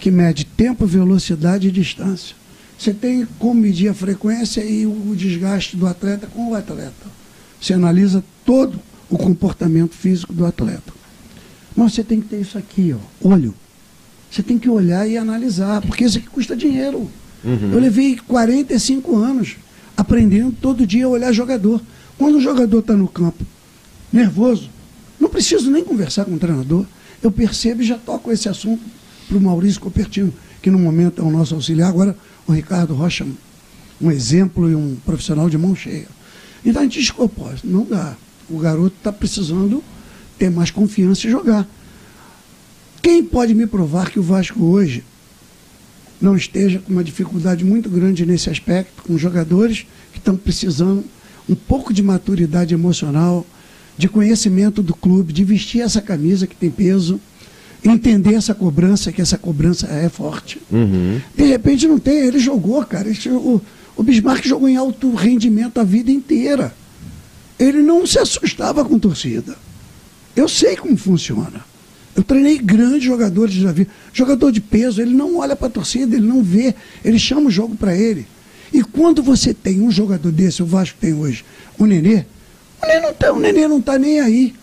que 0.00 0.10
mede 0.10 0.44
tempo, 0.44 0.86
velocidade 0.86 1.68
e 1.68 1.70
distância. 1.70 2.34
Você 2.76 2.92
tem 2.92 3.26
como 3.38 3.60
medir 3.60 3.88
a 3.88 3.94
frequência 3.94 4.62
e 4.62 4.86
o 4.86 5.14
desgaste 5.16 5.76
do 5.76 5.86
atleta 5.86 6.26
com 6.26 6.50
o 6.50 6.54
atleta. 6.54 7.06
Você 7.60 7.72
analisa 7.72 8.22
todo 8.44 8.78
o 9.08 9.16
comportamento 9.16 9.94
físico 9.94 10.32
do 10.32 10.44
atleta. 10.44 10.92
Mas 11.74 11.94
você 11.94 12.02
tem 12.02 12.20
que 12.20 12.28
ter 12.28 12.40
isso 12.40 12.58
aqui, 12.58 12.94
ó, 12.94 13.28
olho. 13.28 13.54
Você 14.30 14.42
tem 14.42 14.58
que 14.58 14.68
olhar 14.68 15.08
e 15.08 15.16
analisar, 15.16 15.80
porque 15.82 16.04
isso 16.04 16.18
aqui 16.18 16.28
custa 16.28 16.56
dinheiro. 16.56 17.10
Uhum. 17.44 17.72
Eu 17.72 17.78
levei 17.78 18.16
45 18.16 19.16
anos 19.16 19.56
aprendendo 19.96 20.54
todo 20.60 20.86
dia 20.86 21.06
a 21.06 21.08
olhar 21.08 21.32
jogador. 21.32 21.80
Quando 22.18 22.36
o 22.36 22.40
jogador 22.40 22.80
está 22.80 22.94
no 22.94 23.08
campo 23.08 23.44
nervoso, 24.12 24.70
não 25.18 25.28
preciso 25.28 25.70
nem 25.70 25.84
conversar 25.84 26.24
com 26.24 26.34
o 26.34 26.38
treinador. 26.38 26.84
Eu 27.22 27.30
percebo 27.30 27.82
e 27.82 27.86
já 27.86 27.96
toco 27.96 28.30
esse 28.30 28.48
assunto 28.48 28.82
para 29.28 29.36
o 29.36 29.40
Maurício 29.40 29.80
Copertino, 29.80 30.32
que 30.60 30.70
no 30.70 30.78
momento 30.78 31.22
é 31.22 31.24
o 31.24 31.30
nosso 31.30 31.54
auxiliar. 31.54 31.88
Agora, 31.88 32.16
o 32.46 32.52
Ricardo 32.52 32.94
Rocha, 32.94 33.26
um 34.00 34.10
exemplo 34.10 34.70
e 34.70 34.74
um 34.74 34.96
profissional 35.04 35.48
de 35.48 35.56
mão 35.56 35.74
cheia. 35.74 36.06
Então 36.64 36.82
a 36.82 36.84
gente 36.84 37.00
diz, 37.00 37.10
pô, 37.10 37.28
não 37.64 37.84
dá. 37.84 38.16
O 38.48 38.58
garoto 38.58 38.94
está 38.98 39.12
precisando 39.12 39.82
ter 40.38 40.50
mais 40.50 40.70
confiança 40.70 41.26
e 41.26 41.30
jogar. 41.30 41.66
Quem 43.06 43.22
pode 43.22 43.54
me 43.54 43.68
provar 43.68 44.10
que 44.10 44.18
o 44.18 44.22
Vasco 44.22 44.60
hoje 44.64 45.04
não 46.20 46.36
esteja 46.36 46.80
com 46.80 46.92
uma 46.92 47.04
dificuldade 47.04 47.64
muito 47.64 47.88
grande 47.88 48.26
nesse 48.26 48.50
aspecto, 48.50 49.04
com 49.04 49.16
jogadores 49.16 49.86
que 50.12 50.18
estão 50.18 50.36
precisando 50.36 51.04
um 51.48 51.54
pouco 51.54 51.94
de 51.94 52.02
maturidade 52.02 52.74
emocional, 52.74 53.46
de 53.96 54.08
conhecimento 54.08 54.82
do 54.82 54.92
clube, 54.92 55.32
de 55.32 55.44
vestir 55.44 55.82
essa 55.82 56.02
camisa 56.02 56.48
que 56.48 56.56
tem 56.56 56.68
peso, 56.68 57.20
entender 57.84 58.34
essa 58.34 58.52
cobrança, 58.56 59.12
que 59.12 59.22
essa 59.22 59.38
cobrança 59.38 59.86
é 59.86 60.08
forte. 60.08 60.60
Uhum. 60.68 61.20
De 61.36 61.44
repente 61.44 61.86
não 61.86 62.00
tem, 62.00 62.26
ele 62.26 62.40
jogou, 62.40 62.84
cara. 62.84 63.08
O 63.96 64.02
Bismarck 64.02 64.44
jogou 64.44 64.68
em 64.68 64.76
alto 64.76 65.14
rendimento 65.14 65.78
a 65.78 65.84
vida 65.84 66.10
inteira. 66.10 66.74
Ele 67.56 67.82
não 67.82 68.04
se 68.04 68.18
assustava 68.18 68.84
com 68.84 68.98
torcida. 68.98 69.56
Eu 70.34 70.48
sei 70.48 70.74
como 70.74 70.96
funciona. 70.96 71.64
Eu 72.16 72.24
treinei 72.24 72.56
grandes 72.56 73.04
jogadores 73.04 73.62
da 73.62 73.70
vida. 73.72 73.90
Jogador 74.12 74.50
de 74.50 74.60
peso, 74.60 75.02
ele 75.02 75.14
não 75.14 75.36
olha 75.36 75.54
para 75.54 75.66
a 75.66 75.70
torcida, 75.70 76.16
ele 76.16 76.26
não 76.26 76.42
vê, 76.42 76.74
ele 77.04 77.18
chama 77.18 77.48
o 77.48 77.50
jogo 77.50 77.76
para 77.76 77.94
ele. 77.94 78.26
E 78.72 78.82
quando 78.82 79.22
você 79.22 79.52
tem 79.52 79.80
um 79.82 79.90
jogador 79.90 80.32
desse, 80.32 80.62
o 80.62 80.66
Vasco 80.66 80.96
tem 80.98 81.12
hoje, 81.12 81.44
o 81.78 81.84
Nenê, 81.84 82.24
o 82.82 82.86
Nenê 82.86 83.00
não 83.00 83.10
está 83.10 83.32
o 83.32 83.40
Nenê 83.40 83.68
não 83.68 83.80
tá 83.80 83.98
nem 83.98 84.20
aí. 84.20 84.54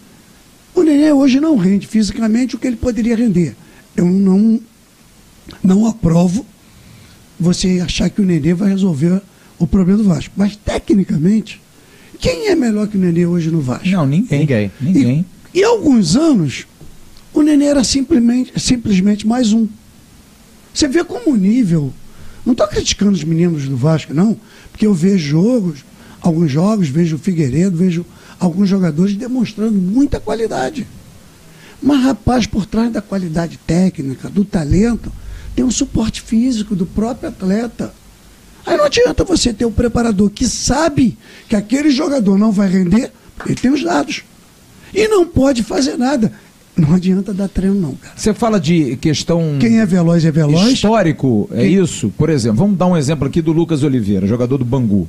O 0.74 0.82
Nenê 0.82 1.12
hoje 1.12 1.40
não 1.40 1.56
rende 1.56 1.86
fisicamente 1.86 2.56
o 2.56 2.60
que 2.60 2.66
ele 2.66 2.76
poderia 2.76 3.16
render. 3.16 3.56
Eu 3.96 4.06
não, 4.06 4.60
não 5.64 5.86
aprovo 5.86 6.46
você 7.40 7.80
achar 7.84 8.10
que 8.10 8.22
o 8.22 8.26
Nenê 8.26 8.54
vai 8.54 8.70
resolver 8.70 9.22
o 9.60 9.68
problema 9.68 10.02
do 10.02 10.10
Vasco. 10.10 10.34
Mas, 10.36 10.56
tecnicamente, 10.56 11.62
quem 12.20 12.48
é 12.48 12.56
melhor 12.56 12.88
que 12.88 12.98
o 12.98 13.00
Nenê 13.00 13.26
hoje 13.26 13.52
no 13.52 13.62
Vasco? 13.62 13.88
Não, 13.88 14.08
ninguém. 14.08 14.40
Ninguém. 14.40 14.72
ninguém. 14.82 15.26
E, 15.54 15.60
e 15.60 15.64
alguns 15.64 16.16
anos, 16.16 16.66
o 17.34 17.42
Nenê 17.42 17.66
era 17.66 17.84
simplesmente, 17.84 18.60
simplesmente 18.60 19.26
mais 19.26 19.52
um. 19.52 19.68
Você 20.74 20.88
vê 20.88 21.04
como 21.04 21.32
o 21.32 21.36
nível. 21.36 21.94
Não 22.46 22.52
estou 22.54 22.68
criticando 22.68 23.12
os 23.12 23.24
meninos 23.24 23.68
do 23.68 23.78
Vasco, 23.78 24.14
não, 24.14 24.38
porque 24.72 24.86
eu 24.86 24.94
vejo 24.94 25.30
jogos, 25.30 25.86
alguns 26.22 26.52
jogos, 26.52 26.90
vejo 26.90 27.16
o 27.16 27.20
Figueiredo, 27.20 27.78
vejo 27.78 28.06
alguns 28.40 28.68
jogadores 28.68 29.16
demonstrando 29.16 29.80
muita 29.80 30.20
qualidade. 30.20 30.86
Mas, 31.82 32.04
rapaz, 32.04 32.46
por 32.46 32.66
trás 32.66 32.92
da 32.92 33.02
qualidade 33.02 33.58
técnica, 33.66 34.30
do 34.30 34.44
talento, 34.44 35.12
tem 35.56 35.64
um 35.64 35.72
suporte 35.72 36.22
físico 36.22 36.76
do 36.76 36.86
próprio 36.86 37.30
atleta. 37.30 37.94
Aí 38.66 38.78
não 38.78 38.86
adianta 38.86 39.24
você 39.24 39.54
ter 39.54 39.66
um 39.66 39.72
preparador 39.72 40.30
que 40.30 40.48
sabe 40.48 41.18
que 41.48 41.56
aquele 41.56 41.90
jogador 41.92 42.38
não 42.38 42.52
vai 42.52 42.70
render, 42.70 43.12
ele 43.46 43.56
tem 43.56 43.72
os 43.72 43.84
dados. 43.84 44.24
E 44.94 45.08
não 45.08 45.26
pode 45.26 45.64
fazer 45.64 45.98
nada. 45.98 46.32
Não 46.76 46.96
adianta 46.96 47.34
dar 47.34 47.48
treino, 47.48 47.80
não, 47.80 47.94
cara. 47.94 48.14
Você 48.16 48.34
fala 48.34 48.60
de 48.60 48.96
questão. 48.98 49.58
Quem 49.60 49.80
é 49.80 49.86
veloz 49.86 50.26
é 50.26 50.32
veloz. 50.32 50.72
Histórico, 50.72 51.48
é 51.52 51.62
Quem... 51.62 51.76
isso? 51.76 52.12
Por 52.18 52.30
exemplo, 52.30 52.58
vamos 52.58 52.78
dar 52.78 52.88
um 52.88 52.98
exemplo 52.98 53.28
aqui 53.28 53.42
do 53.42 53.52
Lucas 53.52 53.84
Oliveira, 53.84 54.26
jogador 54.26 54.58
do 54.58 54.66
Bangu. 54.66 55.08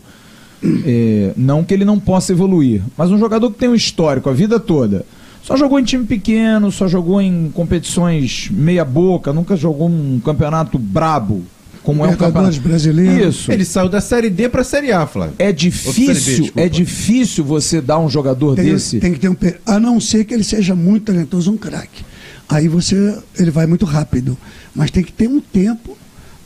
É, 0.87 1.33
não 1.37 1.62
que 1.62 1.74
ele 1.74 1.85
não 1.85 1.98
possa 1.98 2.33
evoluir, 2.33 2.83
mas 2.96 3.11
um 3.11 3.18
jogador 3.18 3.50
que 3.50 3.59
tem 3.59 3.68
um 3.68 3.74
histórico 3.74 4.31
a 4.31 4.33
vida 4.33 4.59
toda. 4.59 5.05
Só 5.42 5.59
jogou 5.59 5.79
em 5.79 5.85
time 5.85 6.07
pequeno, 6.07 6.72
só 6.72 6.89
jogou 6.89 7.20
em 7.20 7.51
competições 7.53 8.49
meia-boca, 8.51 9.30
nunca 9.30 9.57
jogou 9.57 9.89
um 9.89 10.18
campeonato 10.24 10.78
brabo 10.78 11.45
como 11.85 12.05
é 12.05 12.09
um 12.09 12.16
campeonato 12.16 12.61
brasileiro. 12.61 13.28
Isso. 13.28 13.53
Ele 13.53 13.64
saiu 13.64 13.91
da 13.91 14.01
Série 14.01 14.30
D 14.30 14.49
para 14.49 14.62
a 14.62 14.64
Série 14.64 14.91
A, 14.91 15.07
Flávio. 15.07 15.37
É 15.39 15.53
difícil, 15.53 16.51
B, 16.55 16.62
é 16.62 16.68
difícil 16.68 17.45
você 17.45 17.80
dar 17.80 17.99
um 17.99 18.09
jogador 18.09 18.57
tem, 18.57 18.64
desse. 18.64 18.99
Tem 18.99 19.12
que 19.12 19.20
ter 19.20 19.28
um 19.28 19.37
a 19.66 19.78
não 19.78 20.01
ser 20.01 20.24
que 20.24 20.32
ele 20.32 20.43
seja 20.43 20.74
muito 20.74 21.05
talentoso, 21.12 21.53
um 21.53 21.59
craque. 21.59 22.03
Aí 22.49 22.68
você 22.68 23.16
ele 23.39 23.51
vai 23.51 23.66
muito 23.66 23.85
rápido, 23.85 24.37
mas 24.74 24.91
tem 24.91 25.05
que 25.05 25.12
ter 25.12 25.28
um 25.28 25.41
tempo 25.41 25.97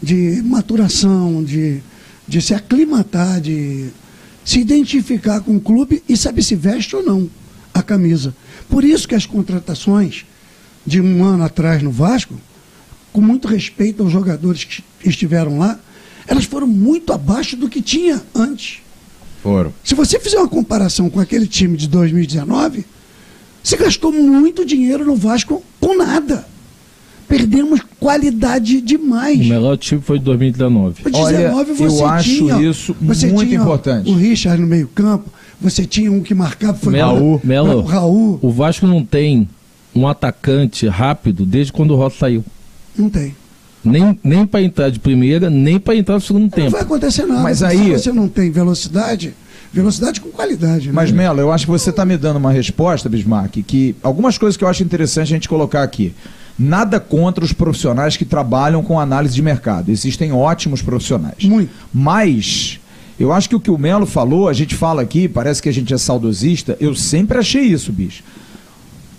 de 0.03 0.43
maturação, 0.45 1.43
de, 1.43 1.80
de 2.26 2.43
se 2.43 2.53
aclimatar, 2.53 3.41
de 3.41 3.91
se 4.45 4.59
identificar 4.59 5.41
com 5.41 5.57
o 5.57 5.61
clube 5.61 6.03
e 6.09 6.16
saber 6.16 6.43
se 6.43 6.57
veste 6.57 6.97
ou 6.97 7.03
não 7.03 7.30
a 7.72 7.82
camisa. 7.82 8.34
Por 8.68 8.84
isso 8.84 9.07
que 9.07 9.14
as 9.14 9.24
contratações 9.24 10.24
de 10.84 11.01
um 11.01 11.22
ano 11.22 11.45
atrás 11.45 11.82
no 11.82 11.93
Vasco 11.93 12.34
com 13.12 13.20
muito 13.20 13.48
respeito 13.48 14.02
aos 14.02 14.12
jogadores 14.12 14.64
que 14.64 14.82
estiveram 15.04 15.59
lá, 15.59 15.78
elas 16.26 16.44
foram 16.44 16.66
muito 16.66 17.12
abaixo 17.12 17.56
do 17.56 17.68
que 17.68 17.80
tinha 17.80 18.22
antes. 18.34 18.78
Foram. 19.42 19.72
Se 19.84 19.94
você 19.94 20.18
fizer 20.18 20.36
uma 20.38 20.48
comparação 20.48 21.09
com 21.09 21.20
aquele 21.20 21.46
time 21.46 21.76
de 21.76 21.88
2019, 21.88 22.84
você 23.62 23.76
gastou 23.76 24.12
muito 24.12 24.64
dinheiro 24.64 25.04
no 25.04 25.14
Vasco 25.16 25.62
com 25.80 25.96
nada. 25.96 26.46
Perdemos 27.28 27.80
qualidade 28.00 28.78
O 28.78 28.82
demais. 28.82 29.38
melhor 29.46 29.76
time 29.76 30.00
foi 30.00 30.18
de 30.18 30.24
2019. 30.24 31.02
O 31.04 31.16
Olha, 31.18 31.36
19 31.36 31.72
você 31.74 31.84
eu 31.84 32.06
acho 32.06 32.28
tinha, 32.30 32.70
isso 32.70 32.96
você 33.00 33.26
muito 33.26 33.48
tinha 33.48 33.61
importante. 33.61 34.11
O 34.11 34.14
Richard 34.14 34.61
no 34.61 34.66
meio-campo, 34.66 35.30
você 35.61 35.84
tinha 35.84 36.11
um 36.11 36.22
que 36.22 36.34
marcava, 36.34 36.78
foi 36.78 36.94
Melo, 36.94 37.36
o 37.36 37.40
Melo. 37.44 37.78
o 37.80 37.82
Raul. 37.82 38.38
O 38.40 38.50
Vasco 38.50 38.86
não 38.86 39.04
tem 39.04 39.46
um 39.94 40.09
atacante 40.09 40.86
rápido 40.88 41.44
desde 41.44 41.70
quando 41.72 41.90
o 41.90 41.96
Rossi 41.96 42.16
saiu. 42.18 42.42
Não 42.99 43.09
tem. 43.09 43.34
Nem, 43.84 44.18
nem 44.24 44.44
para 44.44 44.61
entrar 44.61 44.90
de 44.90 44.99
primeira, 44.99 45.49
nem 45.49 45.78
para 45.78 45.94
entrar 45.94 46.16
no 46.16 46.20
segundo 46.20 46.42
Não 46.42 46.51
tempo. 46.51 46.70
vai 46.70 46.82
acontecer 46.82 47.24
nada. 47.26 47.40
Mas 47.42 47.59
Se 47.59 47.64
aí- 47.64 47.92
você 47.92 48.12
não 48.12 48.28
tem 48.28 48.51
velocidade, 48.51 49.32
velocidade 49.72 50.20
com 50.20 50.30
qualidade. 50.30 50.88
né? 50.88 50.92
Mas, 50.92 51.11
Melo, 51.12 51.40
eu 51.40 51.53
acho 51.53 51.64
que 51.64 51.70
você 51.70 51.90
está 51.90 52.05
me 52.05 52.16
dando 52.16 52.36
uma 52.38 52.51
resposta, 52.51 53.09
Bismarck, 53.09 53.62
que 53.62 53.94
algumas 54.03 54.36
coisas 54.36 54.57
que 54.57 54.64
eu 54.64 54.68
acho 54.68 54.82
interessante 54.82 55.32
a 55.32 55.36
gente 55.36 55.49
colocar 55.49 55.82
aqui. 55.82 56.12
Nada 56.59 56.99
contra 56.99 57.44
os 57.44 57.53
profissionais 57.53 58.16
que 58.16 58.24
trabalham 58.24 58.82
com 58.82 58.99
análise 58.99 59.32
de 59.32 59.40
mercado. 59.42 59.90
Existem 59.92 60.32
ótimos 60.32 60.82
profissionais. 60.82 61.44
Muito. 61.44 61.70
Mas 61.94 62.80
eu 63.18 63.32
acho 63.32 63.49
que 63.49 63.55
o 63.55 63.61
que 63.61 63.70
o 63.70 63.78
Melo 63.78 64.07
falou, 64.07 64.49
a 64.49 64.53
gente 64.53 64.74
fala 64.74 65.01
aqui, 65.03 65.28
parece 65.28 65.62
que 65.62 65.68
a 65.68 65.72
gente 65.72 65.94
é 65.94 65.99
saudosista, 65.99 66.76
eu 66.80 66.96
sempre 66.96 67.38
achei 67.38 67.62
isso, 67.62 67.92
bicho. 67.92 68.24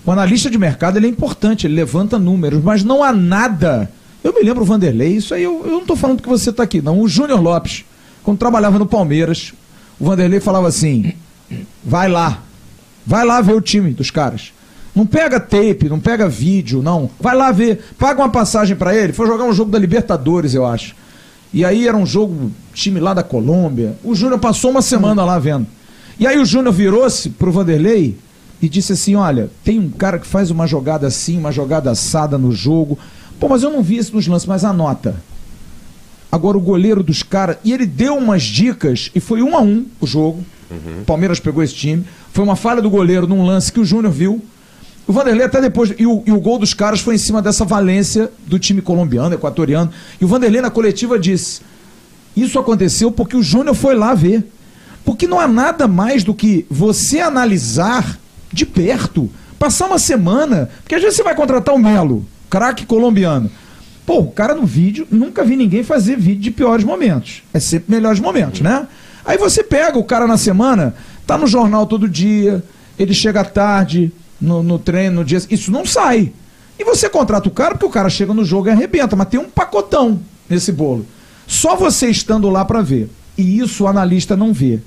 O 0.09 0.11
analista 0.11 0.49
de 0.49 0.57
mercado 0.57 0.97
ele 0.97 1.05
é 1.05 1.09
importante, 1.11 1.67
ele 1.67 1.75
levanta 1.75 2.17
números, 2.17 2.63
mas 2.63 2.83
não 2.83 3.03
há 3.03 3.13
nada. 3.13 3.91
Eu 4.23 4.33
me 4.33 4.41
lembro, 4.41 4.65
Vanderlei, 4.65 5.15
isso 5.15 5.35
aí 5.35 5.43
eu, 5.43 5.61
eu 5.63 5.69
não 5.69 5.81
estou 5.81 5.95
falando 5.95 6.19
que 6.19 6.27
você 6.27 6.49
está 6.49 6.63
aqui, 6.63 6.81
não. 6.81 6.99
O 6.99 7.07
Júnior 7.07 7.39
Lopes, 7.39 7.85
quando 8.23 8.39
trabalhava 8.39 8.79
no 8.79 8.87
Palmeiras, 8.87 9.53
o 9.99 10.05
Vanderlei 10.05 10.39
falava 10.39 10.67
assim: 10.67 11.13
vai 11.85 12.09
lá, 12.09 12.41
vai 13.05 13.23
lá 13.23 13.39
ver 13.39 13.53
o 13.53 13.61
time 13.61 13.91
dos 13.91 14.09
caras. 14.09 14.51
Não 14.95 15.05
pega 15.05 15.39
tape, 15.39 15.87
não 15.87 15.99
pega 15.99 16.27
vídeo, 16.27 16.81
não. 16.81 17.11
Vai 17.19 17.35
lá 17.35 17.51
ver, 17.51 17.79
paga 17.99 18.19
uma 18.19 18.29
passagem 18.29 18.75
para 18.75 18.95
ele. 18.95 19.13
Foi 19.13 19.27
jogar 19.27 19.43
um 19.43 19.53
jogo 19.53 19.69
da 19.69 19.77
Libertadores, 19.77 20.55
eu 20.55 20.65
acho. 20.65 20.95
E 21.53 21.63
aí 21.63 21.87
era 21.87 21.95
um 21.95 22.07
jogo, 22.07 22.51
time 22.73 22.99
lá 22.99 23.13
da 23.13 23.21
Colômbia. 23.21 23.95
O 24.03 24.15
Júnior 24.15 24.39
passou 24.39 24.71
uma 24.71 24.81
semana 24.81 25.23
lá 25.23 25.37
vendo. 25.37 25.67
E 26.19 26.25
aí 26.25 26.39
o 26.39 26.45
Júnior 26.45 26.73
virou-se 26.73 27.29
pro 27.29 27.51
Vanderlei 27.51 28.17
e 28.61 28.67
disse 28.67 28.93
assim: 28.93 29.15
Olha, 29.15 29.49
tem 29.63 29.79
um 29.79 29.89
cara 29.89 30.19
que 30.19 30.27
faz 30.27 30.51
uma 30.51 30.67
jogada 30.67 31.07
assim, 31.07 31.37
uma 31.37 31.51
jogada 31.51 31.91
assada 31.91 32.37
no 32.37 32.51
jogo. 32.51 32.97
Pô, 33.39 33.47
mas 33.47 33.63
eu 33.63 33.69
não 33.69 33.81
vi 33.81 33.97
isso 33.97 34.15
nos 34.15 34.27
lances, 34.27 34.47
mas 34.47 34.63
anota. 34.63 35.15
Agora 36.31 36.57
o 36.57 36.61
goleiro 36.61 37.01
dos 37.01 37.23
caras. 37.23 37.57
E 37.63 37.71
ele 37.71 37.85
deu 37.85 38.15
umas 38.15 38.43
dicas 38.43 39.09
e 39.15 39.19
foi 39.19 39.41
um 39.41 39.55
a 39.55 39.61
um 39.61 39.85
o 39.99 40.05
jogo. 40.05 40.43
O 41.01 41.05
Palmeiras 41.05 41.39
pegou 41.39 41.63
esse 41.63 41.73
time. 41.73 42.05
Foi 42.31 42.43
uma 42.43 42.55
falha 42.55 42.81
do 42.81 42.89
goleiro 42.89 43.25
num 43.25 43.43
lance 43.45 43.71
que 43.71 43.79
o 43.79 43.85
Júnior 43.85 44.13
viu. 44.13 44.43
O 45.07 45.11
Vanderlei 45.11 45.45
até 45.45 45.59
depois. 45.59 45.91
E 45.97 46.05
o, 46.05 46.21
e 46.25 46.31
o 46.31 46.39
gol 46.39 46.59
dos 46.59 46.73
caras 46.73 46.99
foi 46.99 47.15
em 47.15 47.17
cima 47.17 47.41
dessa 47.41 47.65
valência 47.65 48.31
do 48.45 48.59
time 48.59 48.81
colombiano, 48.81 49.33
equatoriano. 49.33 49.91
E 50.21 50.25
o 50.25 50.27
Vanderlei 50.27 50.61
na 50.61 50.69
coletiva 50.69 51.17
disse: 51.17 51.61
Isso 52.35 52.59
aconteceu 52.59 53.11
porque 53.11 53.35
o 53.35 53.41
Júnior 53.41 53.75
foi 53.75 53.95
lá 53.95 54.13
ver. 54.13 54.45
Porque 55.03 55.25
não 55.25 55.39
há 55.39 55.47
nada 55.47 55.87
mais 55.87 56.23
do 56.23 56.35
que 56.35 56.67
você 56.69 57.19
analisar 57.19 58.19
de 58.51 58.65
perto, 58.65 59.29
passar 59.57 59.87
uma 59.87 59.99
semana. 59.99 60.69
Porque 60.81 60.95
às 60.95 61.01
vezes 61.01 61.17
você 61.17 61.23
vai 61.23 61.35
contratar 61.35 61.73
o 61.73 61.79
Melo, 61.79 62.25
craque 62.49 62.85
colombiano. 62.85 63.49
Pô, 64.05 64.19
o 64.19 64.31
cara 64.31 64.55
no 64.55 64.65
vídeo, 64.65 65.07
nunca 65.11 65.43
vi 65.43 65.55
ninguém 65.55 65.83
fazer 65.83 66.17
vídeo 66.17 66.41
de 66.41 66.51
piores 66.51 66.83
momentos. 66.83 67.43
É 67.53 67.59
sempre 67.59 67.91
melhores 67.93 68.19
momentos, 68.19 68.61
né? 68.61 68.87
Aí 69.23 69.37
você 69.37 69.63
pega 69.63 69.99
o 69.99 70.03
cara 70.03 70.25
na 70.25 70.37
semana, 70.37 70.95
tá 71.27 71.37
no 71.37 71.45
jornal 71.45 71.85
todo 71.85 72.09
dia, 72.09 72.63
ele 72.97 73.13
chega 73.13 73.43
tarde, 73.43 74.11
no, 74.41 74.63
no 74.63 74.79
treino, 74.79 75.17
no 75.17 75.25
dia. 75.25 75.39
Isso 75.49 75.71
não 75.71 75.85
sai. 75.85 76.33
E 76.79 76.83
você 76.83 77.09
contrata 77.09 77.47
o 77.47 77.51
cara 77.51 77.75
porque 77.75 77.85
o 77.85 77.89
cara 77.89 78.09
chega 78.09 78.33
no 78.33 78.43
jogo 78.43 78.67
e 78.67 78.71
arrebenta, 78.71 79.15
mas 79.15 79.27
tem 79.27 79.39
um 79.39 79.49
pacotão 79.49 80.19
nesse 80.49 80.71
bolo. 80.71 81.05
Só 81.45 81.75
você 81.75 82.09
estando 82.09 82.49
lá 82.49 82.63
para 82.63 82.81
ver. 82.81 83.09
E 83.37 83.59
isso 83.59 83.83
o 83.83 83.87
analista 83.87 84.35
não 84.35 84.51
vê. 84.53 84.79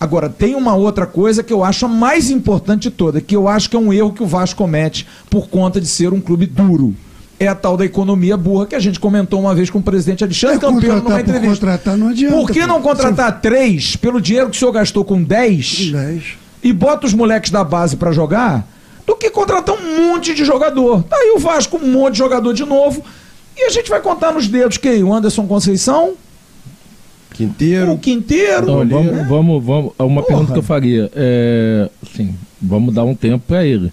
Agora, 0.00 0.28
tem 0.28 0.54
uma 0.54 0.74
outra 0.76 1.06
coisa 1.06 1.42
que 1.42 1.52
eu 1.52 1.64
acho 1.64 1.84
a 1.84 1.88
mais 1.88 2.30
importante 2.30 2.82
de 2.82 2.90
toda, 2.90 3.20
que 3.20 3.34
eu 3.34 3.48
acho 3.48 3.68
que 3.68 3.74
é 3.74 3.78
um 3.78 3.92
erro 3.92 4.12
que 4.12 4.22
o 4.22 4.26
Vasco 4.26 4.56
comete 4.56 5.06
por 5.28 5.48
conta 5.48 5.80
de 5.80 5.88
ser 5.88 6.12
um 6.12 6.20
clube 6.20 6.46
duro. 6.46 6.94
É 7.40 7.48
a 7.48 7.54
tal 7.54 7.76
da 7.76 7.84
economia 7.84 8.36
burra 8.36 8.66
que 8.66 8.74
a 8.74 8.80
gente 8.80 8.98
comentou 9.00 9.40
uma 9.40 9.54
vez 9.54 9.70
com 9.70 9.78
o 9.78 9.82
presidente 9.82 10.22
Alexandre 10.24 10.56
É, 10.56 10.60
Campelo 10.60 11.02
numa 11.02 11.20
entrevista. 11.20 11.48
contratar 11.48 11.96
não 11.96 12.08
adianta, 12.08 12.36
Por 12.36 12.50
que 12.50 12.66
não 12.66 12.80
contratar 12.82 13.40
três 13.40 13.96
pelo 13.96 14.20
dinheiro 14.20 14.50
que 14.50 14.56
o 14.56 14.58
senhor 14.58 14.72
gastou 14.72 15.04
com 15.04 15.22
dez? 15.22 15.90
10. 15.90 16.22
e 16.62 16.72
bota 16.72 17.06
os 17.06 17.14
moleques 17.14 17.50
da 17.50 17.62
base 17.64 17.96
pra 17.96 18.10
jogar 18.12 18.66
do 19.06 19.14
que 19.16 19.30
contratar 19.30 19.74
um 19.76 20.08
monte 20.12 20.34
de 20.34 20.44
jogador. 20.44 21.02
Tá 21.04 21.16
aí 21.16 21.32
o 21.36 21.38
Vasco, 21.38 21.76
um 21.76 21.92
monte 21.92 22.12
de 22.14 22.18
jogador 22.18 22.52
de 22.52 22.64
novo. 22.64 23.02
E 23.56 23.62
a 23.66 23.70
gente 23.70 23.88
vai 23.90 24.00
contar 24.00 24.32
nos 24.32 24.46
dedos 24.48 24.76
quem? 24.76 25.02
O 25.02 25.12
Anderson 25.14 25.46
Conceição, 25.46 26.12
Quinteiro. 27.38 27.92
o 27.92 27.98
Quinteiro. 27.98 28.62
Então, 28.64 28.84
né? 28.84 28.90
vamos, 28.92 29.28
vamos, 29.28 29.64
vamos. 29.64 29.92
Uma 29.98 30.22
Porra. 30.22 30.26
pergunta 30.26 30.52
que 30.52 30.58
eu 30.58 30.62
faria. 30.62 31.10
É, 31.14 31.88
assim, 32.02 32.34
vamos 32.60 32.92
dar 32.94 33.04
um 33.04 33.14
tempo 33.14 33.44
para 33.46 33.64
ele. 33.64 33.90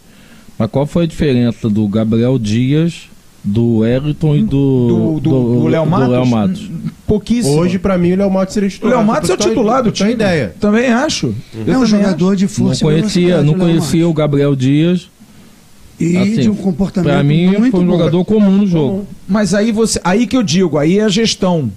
Mas 0.58 0.70
qual 0.72 0.86
foi 0.86 1.04
a 1.04 1.08
diferença 1.08 1.70
do 1.70 1.88
Gabriel 1.88 2.40
Dias, 2.40 3.04
do 3.44 3.86
Elton 3.86 4.36
e 4.38 4.42
do, 4.42 4.88
do, 4.88 5.20
do, 5.20 5.60
do 5.62 5.68
Léo 5.68 5.86
Matos? 5.86 6.10
Léo 6.10 6.26
Matos? 6.26 6.72
Pouquíssimo. 7.06 7.56
Hoje, 7.58 7.78
pra 7.78 7.98
mim, 7.98 8.14
o 8.14 8.18
Léo 8.18 8.32
Matos 8.32 8.54
seria 8.54 8.68
o 8.68 8.72
titular. 8.72 8.96
Léo 8.98 9.06
Matos 9.06 9.30
é 9.30 9.34
o 9.34 9.38
ter- 9.38 9.48
titular 9.50 9.84
do 9.84 9.92
ter 9.92 9.98
time. 9.98 10.12
ideia. 10.14 10.56
Também 10.60 10.88
acho. 10.88 11.36
Eu 11.66 11.74
É 11.74 11.78
um 11.78 11.86
jogador 11.86 12.36
de 12.36 12.46
Não 12.46 12.50
força 12.50 12.84
e 12.84 12.88
conhecia, 12.88 13.44
não 13.44 13.54
o 13.54 13.58
conhecia 13.58 14.08
o 14.08 14.14
Gabriel 14.14 14.56
Dias. 14.56 15.10
E 16.00 16.18
Assim, 16.18 16.42
de 16.42 16.50
um 16.50 16.56
comportamento 16.56 17.10
Para 17.14 17.24
mim, 17.24 17.48
muito 17.48 17.72
foi 17.72 17.80
um 17.80 17.86
bom. 17.86 17.92
jogador 17.94 18.26
comum 18.26 18.52
no 18.52 18.68
jogo. 18.68 19.06
Mas 19.28 19.54
aí 19.54 19.72
você, 19.72 20.00
aí 20.04 20.26
que 20.28 20.36
eu 20.36 20.44
digo, 20.44 20.78
aí 20.78 21.00
é 21.00 21.04
a 21.04 21.10
gestão. 21.10 21.72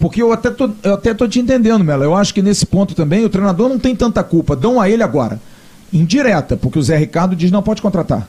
Porque 0.00 0.20
eu 0.22 0.32
até 0.32 0.50
tô, 0.50 0.70
eu 0.82 0.94
até 0.94 1.12
tô 1.14 1.28
te 1.28 1.38
entendendo, 1.38 1.84
Mela. 1.84 2.04
Eu 2.04 2.16
acho 2.16 2.32
que 2.34 2.40
nesse 2.42 2.64
ponto 2.66 2.94
também 2.94 3.24
o 3.24 3.28
treinador 3.28 3.68
não 3.68 3.78
tem 3.78 3.94
tanta 3.94 4.24
culpa. 4.24 4.56
Dão 4.56 4.80
a 4.80 4.88
ele 4.90 5.02
agora. 5.02 5.38
Indireta, 5.92 6.56
porque 6.56 6.78
o 6.78 6.82
Zé 6.82 6.96
Ricardo 6.96 7.36
diz 7.36 7.50
não 7.50 7.62
pode 7.62 7.82
contratar. 7.82 8.26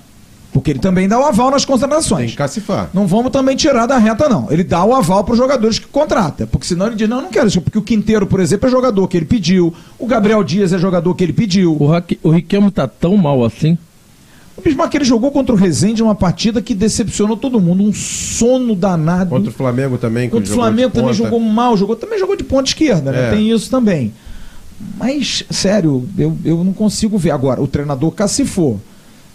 Porque 0.52 0.70
ele 0.70 0.80
também 0.80 1.08
dá 1.08 1.18
o 1.18 1.24
aval 1.24 1.50
nas 1.50 1.64
Tem 1.64 1.72
contratações. 1.74 2.32
que 2.32 2.36
cacifar. 2.38 2.90
Não 2.94 3.08
vamos 3.08 3.32
também 3.32 3.56
tirar 3.56 3.86
da 3.86 3.98
reta, 3.98 4.28
não. 4.28 4.52
Ele 4.52 4.66
dá 4.66 4.84
o 4.84 4.94
aval 4.94 5.24
para 5.24 5.32
os 5.32 5.38
jogadores 5.38 5.80
que 5.80 5.88
contrata. 5.88 6.46
Porque 6.46 6.68
senão 6.68 6.88
ele 6.88 6.96
diz, 6.98 7.08
não, 7.08 7.18
eu 7.18 7.24
não 7.24 7.30
quero 7.30 7.48
isso. 7.48 7.62
Porque 7.62 7.78
o 7.78 7.82
Quinteiro, 7.82 8.28
por 8.28 8.42
exemplo, 8.42 8.68
é 8.68 8.70
jogador 8.72 9.08
que 9.08 9.16
ele 9.16 9.26
pediu. 9.26 9.74
O 9.98 10.06
Gabriel 10.06 10.44
Dias 10.44 10.74
é 10.74 10.78
jogador 10.78 11.16
que 11.16 11.24
ele 11.24 11.32
pediu. 11.32 11.78
O, 11.80 11.86
Raque- 11.88 12.20
o 12.22 12.30
Riquelme 12.32 12.70
tá 12.70 12.86
tão 12.86 13.16
mal 13.16 13.46
assim. 13.46 13.78
O 14.58 14.62
Bismarck, 14.62 14.94
ele 14.94 15.06
jogou 15.06 15.32
contra 15.32 15.54
o 15.56 15.58
Rezende 15.58 16.04
uma 16.04 16.14
partida 16.14 16.62
que 16.62 16.76
decepcionou 16.76 17.38
todo 17.38 17.60
mundo. 17.60 17.84
Um 17.84 17.94
sono 17.94 18.76
danado. 18.76 19.30
Contra 19.30 19.50
o 19.50 19.54
Flamengo 19.54 19.98
também. 19.98 20.30
Contra 20.30 20.52
o 20.52 20.56
Flamengo 20.56 20.90
também 20.92 21.08
ponta. 21.10 21.18
jogou 21.24 21.40
mal, 21.40 21.76
jogou, 21.78 21.96
também 21.96 22.20
jogou 22.20 22.36
de 22.36 22.44
ponta 22.44 22.70
esquerda, 22.70 23.12
né? 23.12 23.28
É. 23.28 23.32
Tem 23.32 23.50
isso 23.50 23.70
também. 23.72 24.14
Mas, 24.98 25.44
sério, 25.50 26.08
eu, 26.18 26.38
eu 26.44 26.64
não 26.64 26.74
consigo 26.74 27.18
ver. 27.18 27.32
Agora, 27.32 27.62
o 27.62 27.68
treinador 27.68 28.12
cacifou. 28.12 28.80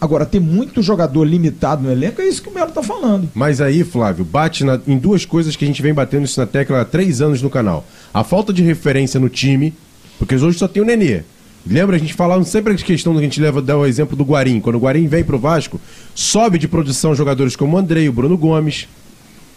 Agora, 0.00 0.26
ter 0.26 0.40
muito 0.40 0.82
jogador 0.82 1.24
limitado 1.24 1.82
no 1.82 1.90
elenco, 1.90 2.20
é 2.20 2.26
isso 2.28 2.42
que 2.42 2.48
o 2.50 2.54
Melo 2.54 2.70
tá 2.70 2.82
falando. 2.82 3.30
Mas 3.34 3.60
aí, 3.62 3.82
Flávio, 3.82 4.24
bate 4.24 4.62
na- 4.62 4.78
em 4.86 4.98
duas 4.98 5.24
coisas 5.24 5.56
que 5.56 5.64
a 5.64 5.68
gente 5.68 5.80
vem 5.80 5.94
batendo 5.94 6.24
isso 6.24 6.38
na 6.38 6.46
tecla 6.46 6.82
há 6.82 6.84
três 6.84 7.22
anos 7.22 7.40
no 7.40 7.48
canal. 7.48 7.84
A 8.12 8.22
falta 8.22 8.52
de 8.52 8.62
referência 8.62 9.18
no 9.18 9.30
time, 9.30 9.72
porque 10.18 10.34
hoje 10.34 10.58
só 10.58 10.68
tem 10.68 10.82
o 10.82 10.86
Nenê. 10.86 11.22
Lembra, 11.68 11.96
a 11.96 11.98
gente 11.98 12.14
falava 12.14 12.44
sempre 12.44 12.72
a 12.72 12.76
questão 12.76 13.12
que 13.12 13.18
a 13.18 13.22
gente 13.22 13.40
leva, 13.40 13.60
dá 13.60 13.76
o 13.76 13.84
exemplo 13.84 14.16
do 14.16 14.24
Guarim. 14.24 14.60
Quando 14.60 14.76
o 14.76 14.80
Guarim 14.80 15.06
vem 15.06 15.24
pro 15.24 15.38
Vasco, 15.38 15.80
sobe 16.14 16.58
de 16.58 16.68
produção 16.68 17.14
jogadores 17.14 17.56
como 17.56 17.76
o 17.76 17.78
Andrei, 17.78 18.08
o 18.08 18.12
Bruno 18.12 18.36
Gomes. 18.36 18.86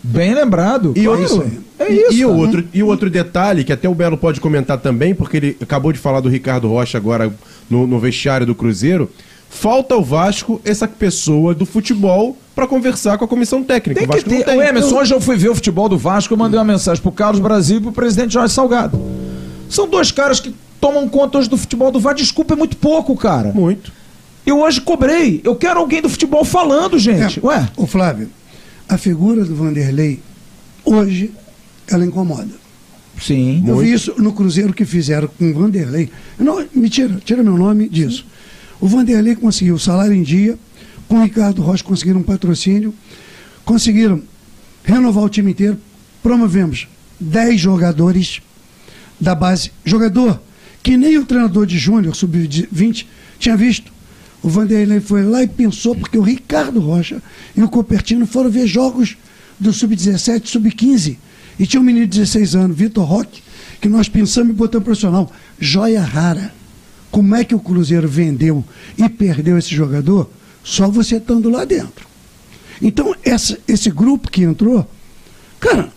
Bem 0.01 0.33
lembrado. 0.33 0.93
E, 0.95 1.03
claro. 1.03 1.21
outro, 1.21 1.51
é 1.77 1.91
e- 1.91 1.95
isso. 1.95 2.13
e, 2.13 2.25
o 2.25 2.29
cara. 2.29 2.41
outro, 2.41 2.67
e 2.73 2.83
o 2.83 2.87
outro 2.87 3.09
detalhe, 3.09 3.63
que 3.63 3.73
até 3.73 3.87
o 3.87 3.93
Belo 3.93 4.17
pode 4.17 4.39
comentar 4.39 4.77
também, 4.77 5.13
porque 5.13 5.37
ele 5.37 5.57
acabou 5.61 5.91
de 5.91 5.99
falar 5.99 6.21
do 6.21 6.29
Ricardo 6.29 6.67
Rocha 6.67 6.97
agora 6.97 7.31
no, 7.69 7.85
no 7.85 7.99
vestiário 7.99 8.45
do 8.45 8.55
Cruzeiro. 8.55 9.09
Falta 9.49 9.95
ao 9.95 10.03
Vasco 10.03 10.61
essa 10.63 10.87
pessoa 10.87 11.53
do 11.53 11.65
futebol 11.65 12.37
para 12.55 12.67
conversar 12.67 13.17
com 13.17 13.25
a 13.25 13.27
comissão 13.27 13.63
técnica. 13.63 13.99
Tem 13.99 14.07
o 14.07 14.11
Vasco 14.11 14.29
não 14.29 14.37
ter. 14.37 14.45
tem. 14.45 14.57
O 14.57 14.61
Emerson, 14.61 14.95
hoje 14.95 15.13
eu 15.13 15.19
fui 15.19 15.35
ver 15.35 15.49
o 15.49 15.55
futebol 15.55 15.89
do 15.89 15.97
Vasco, 15.97 16.33
eu 16.33 16.37
mandei 16.37 16.57
uma 16.57 16.65
mensagem 16.65 17.01
pro 17.01 17.11
Carlos 17.11 17.39
Brasil 17.41 17.77
e 17.77 17.81
pro 17.81 17.91
presidente 17.91 18.33
Jorge 18.33 18.53
Salgado. 18.53 18.99
São 19.67 19.87
dois 19.87 20.11
caras 20.11 20.39
que 20.39 20.53
tomam 20.79 21.07
conta 21.07 21.37
hoje 21.37 21.49
do 21.49 21.57
futebol 21.57 21.91
do 21.91 21.99
Vasco. 21.99 22.19
Desculpa, 22.19 22.53
é 22.53 22.57
muito 22.57 22.77
pouco, 22.77 23.15
cara. 23.15 23.51
Muito. 23.51 23.91
Eu 24.45 24.59
hoje 24.61 24.81
cobrei. 24.81 25.41
Eu 25.43 25.55
quero 25.55 25.79
alguém 25.79 26.01
do 26.01 26.09
futebol 26.09 26.43
falando, 26.43 26.97
gente. 26.97 27.39
É, 27.39 27.45
Ué, 27.45 27.69
Ô 27.77 27.85
Flávio, 27.85 28.29
a 28.87 28.97
figura 28.97 29.45
do 29.45 29.55
Vanderlei, 29.55 30.19
hoje, 30.83 31.31
ela 31.87 32.05
incomoda. 32.05 32.49
sim. 33.21 33.63
Eu 33.67 33.77
vi 33.77 33.91
isso 33.93 34.13
no 34.17 34.33
Cruzeiro 34.33 34.73
que 34.73 34.85
fizeram 34.85 35.27
com 35.27 35.51
o 35.51 35.53
Vanderlei. 35.53 36.09
Não, 36.37 36.65
me 36.73 36.89
tira, 36.89 37.19
tira 37.23 37.43
meu 37.43 37.57
nome 37.57 37.87
disso. 37.89 38.25
O 38.79 38.87
Vanderlei 38.87 39.35
conseguiu 39.35 39.75
o 39.75 39.79
salário 39.79 40.13
em 40.13 40.23
dia, 40.23 40.57
com 41.07 41.17
o 41.17 41.23
Ricardo 41.23 41.61
Rocha 41.61 41.83
conseguiram 41.83 42.21
um 42.21 42.23
patrocínio, 42.23 42.93
conseguiram 43.65 44.21
renovar 44.83 45.23
o 45.25 45.29
time 45.29 45.51
inteiro, 45.51 45.77
promovemos 46.23 46.87
10 47.19 47.59
jogadores 47.59 48.41
da 49.19 49.35
base. 49.35 49.71
Jogador 49.83 50.39
que 50.81 50.97
nem 50.97 51.17
o 51.17 51.25
treinador 51.25 51.65
de 51.65 51.77
Júnior, 51.77 52.15
sub-20, 52.15 53.05
tinha 53.37 53.57
visto. 53.57 53.91
O 54.41 54.49
Vanderlei 54.49 54.99
foi 54.99 55.23
lá 55.23 55.43
e 55.43 55.47
pensou, 55.47 55.95
porque 55.95 56.17
o 56.17 56.21
Ricardo 56.21 56.79
Rocha 56.79 57.21
e 57.55 57.61
o 57.61 57.69
Copertino 57.69 58.25
foram 58.25 58.49
ver 58.49 58.67
jogos 58.67 59.17
do 59.59 59.73
sub-17, 59.73 60.47
sub-15. 60.47 61.17
E 61.59 61.67
tinha 61.67 61.81
um 61.81 61.83
menino 61.83 62.07
de 62.07 62.17
16 62.19 62.55
anos, 62.55 62.77
Vitor 62.77 63.03
Roque, 63.03 63.41
que 63.81 63.89
nós 63.89 64.07
pensamos 64.07 64.51
em 64.51 64.55
botar 64.55 64.79
profissional. 64.79 65.31
Joia 65.59 66.01
rara. 66.01 66.53
Como 67.11 67.35
é 67.35 67.43
que 67.43 67.55
o 67.55 67.59
Cruzeiro 67.59 68.07
vendeu 68.07 68.63
e 68.97 69.09
perdeu 69.09 69.57
esse 69.57 69.75
jogador? 69.75 70.29
Só 70.63 70.87
você 70.87 71.17
estando 71.17 71.49
lá 71.49 71.65
dentro. 71.65 72.07
Então, 72.81 73.13
essa, 73.23 73.57
esse 73.67 73.89
grupo 73.89 74.29
que 74.29 74.43
entrou, 74.43 74.89
cara, 75.59 75.91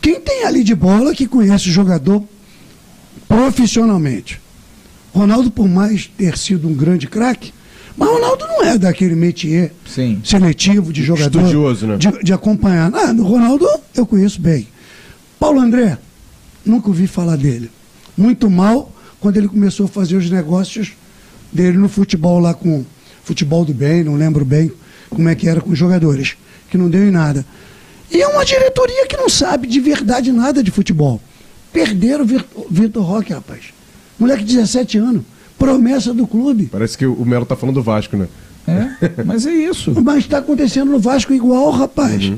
quem 0.00 0.20
tem 0.20 0.44
ali 0.44 0.64
de 0.64 0.74
bola 0.74 1.14
que 1.14 1.26
conhece 1.26 1.68
o 1.68 1.72
jogador 1.72 2.24
profissionalmente? 3.30 4.40
Ronaldo, 5.14 5.52
por 5.52 5.68
mais 5.68 6.06
ter 6.06 6.36
sido 6.36 6.66
um 6.66 6.74
grande 6.74 7.06
craque, 7.06 7.54
mas 7.96 8.08
Ronaldo 8.08 8.44
não 8.46 8.64
é 8.64 8.76
daquele 8.76 9.14
métier 9.14 9.72
Sim. 9.86 10.20
seletivo 10.24 10.92
de 10.92 11.02
jogador. 11.02 11.38
Estudioso, 11.38 11.86
né? 11.86 11.96
De, 11.96 12.24
de 12.24 12.32
acompanhar. 12.32 12.90
Ah, 12.92 13.12
o 13.12 13.22
Ronaldo 13.22 13.68
eu 13.94 14.04
conheço 14.04 14.40
bem. 14.40 14.66
Paulo 15.38 15.60
André, 15.60 15.96
nunca 16.64 16.88
ouvi 16.88 17.06
falar 17.06 17.36
dele. 17.36 17.70
Muito 18.16 18.50
mal 18.50 18.92
quando 19.20 19.36
ele 19.36 19.48
começou 19.48 19.86
a 19.86 19.88
fazer 19.88 20.16
os 20.16 20.28
negócios 20.28 20.92
dele 21.52 21.78
no 21.78 21.88
futebol 21.88 22.40
lá 22.40 22.52
com 22.52 22.84
futebol 23.22 23.64
do 23.64 23.72
bem, 23.72 24.02
não 24.02 24.16
lembro 24.16 24.44
bem 24.44 24.72
como 25.08 25.28
é 25.28 25.34
que 25.34 25.48
era 25.48 25.60
com 25.60 25.70
os 25.70 25.78
jogadores, 25.78 26.36
que 26.68 26.78
não 26.78 26.88
deu 26.88 27.06
em 27.06 27.10
nada. 27.10 27.44
E 28.10 28.20
é 28.20 28.26
uma 28.26 28.44
diretoria 28.44 29.06
que 29.06 29.16
não 29.16 29.28
sabe 29.28 29.68
de 29.68 29.78
verdade 29.78 30.32
nada 30.32 30.62
de 30.62 30.70
futebol. 30.70 31.20
Perderam 31.72 32.24
o 32.24 32.66
Vitor 32.70 33.04
Roque, 33.04 33.32
rapaz. 33.32 33.66
Moleque 34.18 34.44
de 34.44 34.56
17 34.56 34.98
anos, 34.98 35.22
promessa 35.58 36.12
do 36.12 36.26
clube. 36.26 36.68
Parece 36.70 36.96
que 36.98 37.06
o 37.06 37.24
Melo 37.24 37.46
tá 37.46 37.56
falando 37.56 37.76
do 37.76 37.82
Vasco, 37.82 38.16
né? 38.16 38.28
É, 38.66 39.22
mas 39.24 39.46
é 39.46 39.52
isso. 39.52 39.92
Mas 40.02 40.18
está 40.24 40.38
acontecendo 40.38 40.90
no 40.90 40.98
Vasco 40.98 41.32
igual, 41.32 41.70
rapaz. 41.70 42.32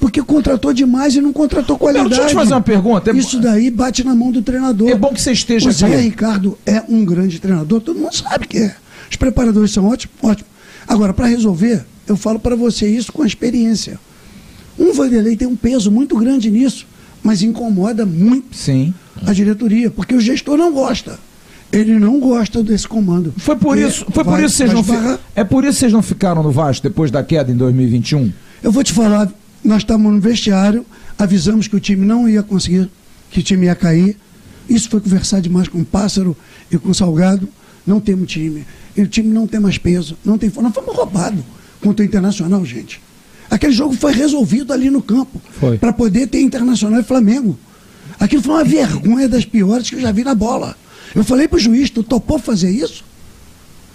Porque 0.00 0.22
contratou 0.22 0.72
demais 0.72 1.14
e 1.14 1.20
não 1.20 1.32
contratou 1.32 1.78
qualidade. 1.78 2.08
deixa 2.10 2.24
eu 2.24 2.28
te 2.28 2.34
fazer 2.34 2.54
uma 2.54 2.60
pergunta. 2.60 3.10
É- 3.10 3.14
Isso 3.16 3.40
daí 3.40 3.70
bate 3.70 4.04
na 4.04 4.14
mão 4.14 4.30
do 4.30 4.42
treinador. 4.42 4.88
É 4.88 4.94
bom 4.94 5.12
que 5.12 5.20
você 5.20 5.32
esteja 5.32 5.68
o 5.68 5.72
Zé 5.72 5.86
aqui. 5.86 5.96
Ricardo 5.96 6.58
é 6.66 6.82
um 6.88 7.04
grande 7.04 7.38
treinador, 7.38 7.80
todo 7.80 7.98
mundo 7.98 8.14
sabe 8.14 8.46
que 8.46 8.58
é. 8.58 8.74
Os 9.10 9.16
preparadores 9.16 9.70
são 9.70 9.86
ótimos, 9.86 10.14
ótimos. 10.22 10.50
Agora, 10.88 11.12
para 11.14 11.26
resolver, 11.26 11.84
eu 12.06 12.16
falo 12.16 12.38
para 12.38 12.54
você 12.56 12.88
isso 12.88 13.12
com 13.12 13.22
a 13.22 13.26
experiência. 13.26 13.98
Um 14.78 14.92
Vanderlei 14.92 15.36
tem 15.36 15.48
um 15.48 15.56
peso 15.56 15.90
muito 15.90 16.16
grande 16.16 16.50
nisso, 16.50 16.86
mas 17.26 17.42
incomoda 17.42 18.06
muito 18.06 18.56
Sim. 18.56 18.94
a 19.26 19.32
diretoria, 19.32 19.90
porque 19.90 20.14
o 20.14 20.20
gestor 20.20 20.56
não 20.56 20.72
gosta. 20.72 21.18
Ele 21.72 21.98
não 21.98 22.20
gosta 22.20 22.62
desse 22.62 22.86
comando. 22.86 23.34
Foi 23.36 23.56
por 23.56 23.76
isso, 23.76 24.06
foi 24.12 24.22
por 24.22 24.40
isso 24.40 24.56
vocês 24.56 24.72
não 24.72 24.80
esbarrar. 24.80 25.18
É 25.34 25.42
por 25.42 25.64
isso 25.64 25.72
que 25.72 25.78
vocês 25.80 25.92
não 25.92 26.02
ficaram 26.02 26.40
no 26.40 26.52
Vasco 26.52 26.84
depois 26.84 27.10
da 27.10 27.24
queda 27.24 27.50
em 27.50 27.56
2021? 27.56 28.32
Eu 28.62 28.70
vou 28.70 28.84
te 28.84 28.92
falar, 28.92 29.28
nós 29.64 29.78
estávamos 29.78 30.12
no 30.12 30.20
vestiário, 30.20 30.86
avisamos 31.18 31.66
que 31.66 31.74
o 31.74 31.80
time 31.80 32.06
não 32.06 32.28
ia 32.28 32.44
conseguir, 32.44 32.88
que 33.28 33.40
o 33.40 33.42
time 33.42 33.66
ia 33.66 33.74
cair. 33.74 34.16
Isso 34.68 34.88
foi 34.88 35.00
conversar 35.00 35.40
demais 35.40 35.66
com 35.66 35.80
o 35.80 35.84
Pássaro 35.84 36.36
e 36.70 36.78
com 36.78 36.90
o 36.90 36.94
Salgado. 36.94 37.48
Não 37.84 37.98
temos 37.98 38.30
time. 38.30 38.64
E 38.96 39.02
o 39.02 39.08
time 39.08 39.34
não 39.34 39.48
tem 39.48 39.58
mais 39.58 39.78
peso. 39.78 40.16
Não 40.24 40.38
tem, 40.38 40.48
nós 40.62 40.72
fomos 40.72 40.94
roubados 40.94 41.42
contra 41.80 42.04
o 42.04 42.06
Internacional, 42.06 42.64
gente. 42.64 43.00
Aquele 43.50 43.72
jogo 43.72 43.94
foi 43.94 44.12
resolvido 44.12 44.72
ali 44.72 44.90
no 44.90 45.00
campo 45.02 45.40
para 45.78 45.92
poder 45.92 46.26
ter 46.28 46.40
Internacional 46.40 47.00
e 47.00 47.04
Flamengo. 47.04 47.58
Aquilo 48.18 48.42
foi 48.42 48.54
uma 48.54 48.64
vergonha 48.64 49.28
das 49.28 49.44
piores 49.44 49.88
que 49.88 49.96
eu 49.96 50.00
já 50.00 50.10
vi 50.12 50.24
na 50.24 50.34
bola. 50.34 50.76
Eu 51.14 51.22
falei 51.24 51.46
pro 51.48 51.58
juiz, 51.58 51.90
tu 51.90 52.02
topou 52.02 52.38
fazer 52.38 52.70
isso? 52.70 53.04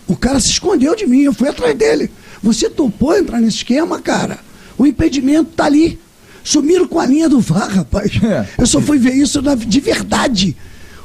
O 0.08 0.16
cara 0.16 0.40
se 0.40 0.50
escondeu 0.50 0.96
de 0.96 1.06
mim, 1.06 1.22
eu 1.22 1.34
fui 1.34 1.48
atrás 1.50 1.76
dele. 1.78 2.10
Você 2.42 2.70
topou 2.70 3.16
entrar 3.16 3.40
nesse 3.40 3.58
esquema, 3.58 4.00
cara? 4.00 4.40
O 4.78 4.86
impedimento 4.86 5.52
tá 5.56 5.66
ali. 5.66 6.00
Sumiram 6.44 6.88
com 6.88 7.00
a 7.00 7.06
linha 7.06 7.30
do 7.30 7.40
VAR, 7.40 7.70
rapaz. 7.70 8.12
É. 8.24 8.48
Eu 8.58 8.66
só 8.66 8.82
fui 8.82 8.98
ver 8.98 9.14
isso 9.14 9.42
na- 9.42 9.54
de 9.56 9.80
verdade. 9.80 10.56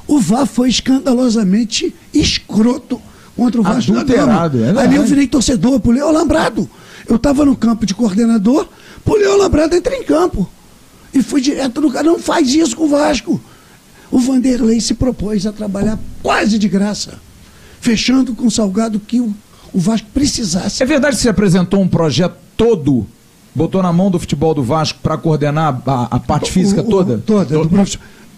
O 0.07 0.19
VAR 0.19 0.47
foi 0.47 0.69
escandalosamente 0.71 1.95
escroto 2.15 3.01
contra 3.37 3.61
o 3.61 3.65
Vasco 3.65 3.93
da 3.93 4.01
Adulterado, 4.01 4.59
Gama. 4.59 4.81
é. 4.81 4.85
Ali 4.85 4.97
eu 4.97 5.05
virei 5.05 5.27
torcedor, 5.27 5.79
pulei 5.81 6.03
o 6.03 6.09
alambrado. 6.09 6.69
Eu 7.09 7.17
estava 7.17 7.45
no 7.45 7.55
campo 7.57 7.85
de 7.87 7.95
coordenador, 7.95 8.67
pulei 9.05 9.27
o 9.27 9.33
alambrado, 9.33 9.77
entrei 9.77 10.01
em 10.01 10.05
campo. 10.05 10.49
E 11.15 11.23
fui 11.23 11.41
direto 11.41 11.81
no 11.81 11.91
cara. 11.91 12.05
Não 12.05 12.19
faz 12.19 12.53
isso 12.55 12.77
com 12.77 12.85
o 12.85 12.89
Vasco. 12.89 13.41
O 14.11 14.19
Vanderlei 14.19 14.81
se 14.81 14.95
propôs 14.95 15.47
a 15.47 15.53
trabalhar 15.53 15.99
quase 16.23 16.59
de 16.59 16.69
graça, 16.69 17.15
fechando 17.81 18.35
com 18.35 18.47
o 18.47 18.51
salgado 18.51 19.01
que 19.01 19.21
o, 19.21 19.35
o 19.73 19.79
Vasco 19.79 20.07
precisasse. 20.15 20.83
É 20.83 20.87
verdade 20.87 21.17
que 21.17 21.23
você 21.23 21.29
apresentou 21.29 21.81
um 21.81 21.89
projeto 21.89 22.37
todo, 22.57 23.07
botou 23.55 23.83
na 23.83 23.93
mão 23.93 24.11
do 24.11 24.19
futebol 24.19 24.55
do 24.55 24.63
Vasco 24.63 24.99
para 25.03 25.17
coordenar 25.17 25.81
a, 25.87 26.17
a 26.17 26.21
parte 26.21 26.51
física 26.53 26.83
O- 26.83 26.87
o- 26.87 26.91
toda? 26.91 27.19
Toda. 27.19 27.55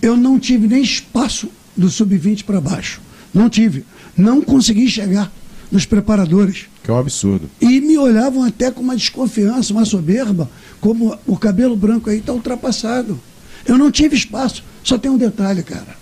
Eu 0.01 0.17
não 0.17 0.39
tive 0.39 0.67
nem 0.69 0.83
espaço 0.83 1.49
do 1.77 1.89
sub-20 1.91 2.45
para 2.45 2.61
baixo. 2.61 3.01
Não 3.35 3.49
tive. 3.51 3.85
Não 4.19 4.43
consegui 4.43 4.89
chegar 4.89 5.33
nos 5.71 5.87
preparadores. 5.87 6.67
Que 6.83 6.91
é 6.91 6.95
um 6.95 6.99
absurdo. 6.99 7.49
E 7.61 7.81
me 7.81 7.97
olhavam 7.97 8.43
até 8.43 8.71
com 8.71 8.81
uma 8.83 8.97
desconfiança, 8.97 9.73
uma 9.73 9.85
soberba, 9.85 10.51
como 10.81 11.17
o 11.27 11.37
cabelo 11.37 11.77
branco 11.77 12.11
aí 12.11 12.19
está 12.19 12.33
ultrapassado. 12.33 13.19
Eu 13.67 13.79
não 13.79 13.91
tive 13.91 14.17
espaço. 14.17 14.65
Só 14.83 14.99
tem 14.99 15.11
um 15.11 15.19
detalhe, 15.19 15.63
cara. 15.63 15.97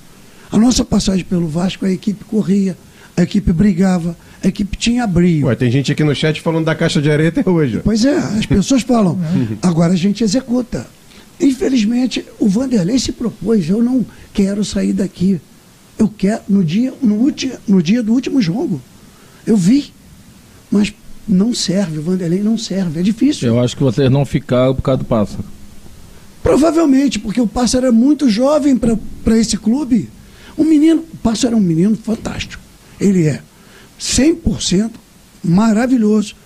A 0.50 0.58
nossa 0.58 0.84
passagem 0.84 1.24
pelo 1.24 1.48
Vasco, 1.48 1.84
a 1.84 1.90
equipe 1.90 2.24
corria, 2.24 2.76
a 3.16 3.22
equipe 3.22 3.52
brigava, 3.52 4.16
a 4.42 4.48
equipe 4.48 4.76
tinha 4.76 5.06
brilho. 5.06 5.46
Ué, 5.46 5.54
tem 5.56 5.70
gente 5.70 5.90
aqui 5.90 6.04
no 6.04 6.14
chat 6.14 6.40
falando 6.40 6.64
da 6.64 6.74
caixa 6.74 7.02
de 7.02 7.10
areia 7.10 7.30
até 7.30 7.48
hoje. 7.48 7.80
Pois 7.82 8.04
é, 8.04 8.16
as 8.16 8.46
pessoas 8.46 8.82
falam. 8.82 9.18
Agora 9.60 9.92
a 9.92 9.96
gente 9.96 10.22
executa. 10.22 10.86
Infelizmente, 11.40 12.24
o 12.38 12.48
Vanderlei 12.48 12.98
se 12.98 13.12
propôs, 13.12 13.68
eu 13.68 13.82
não 13.82 14.06
quero 14.32 14.64
sair 14.64 14.92
daqui. 14.92 15.40
Eu 15.98 16.08
quero, 16.08 16.42
no 16.48 16.64
dia, 16.64 16.92
no, 17.02 17.14
ulti, 17.14 17.52
no 17.66 17.82
dia 17.82 18.02
do 18.02 18.12
último 18.12 18.40
jogo. 18.42 18.80
Eu 19.46 19.56
vi. 19.56 19.92
Mas 20.70 20.92
não 21.26 21.54
serve, 21.54 21.98
o 21.98 22.02
Vanderlei 22.02 22.42
não 22.42 22.58
serve. 22.58 23.00
É 23.00 23.02
difícil. 23.02 23.48
Eu 23.48 23.60
acho 23.60 23.76
que 23.76 23.82
vocês 23.82 24.10
não 24.10 24.24
ficaram 24.24 24.74
por 24.74 24.82
causa 24.82 24.98
do 24.98 25.04
pássaro. 25.04 25.44
Provavelmente, 26.42 27.18
porque 27.18 27.40
o 27.40 27.46
Pássaro 27.46 27.86
era 27.86 27.92
muito 27.92 28.30
jovem 28.30 28.76
para 28.76 29.36
esse 29.36 29.56
clube. 29.56 30.08
O 30.56 30.62
menino, 30.62 31.04
o 31.12 31.16
Pássaro 31.16 31.54
é 31.54 31.58
um 31.58 31.60
menino 31.60 31.96
fantástico. 31.96 32.62
Ele 33.00 33.26
é 33.26 33.42
100% 34.00 34.92
maravilhoso. 35.42 36.36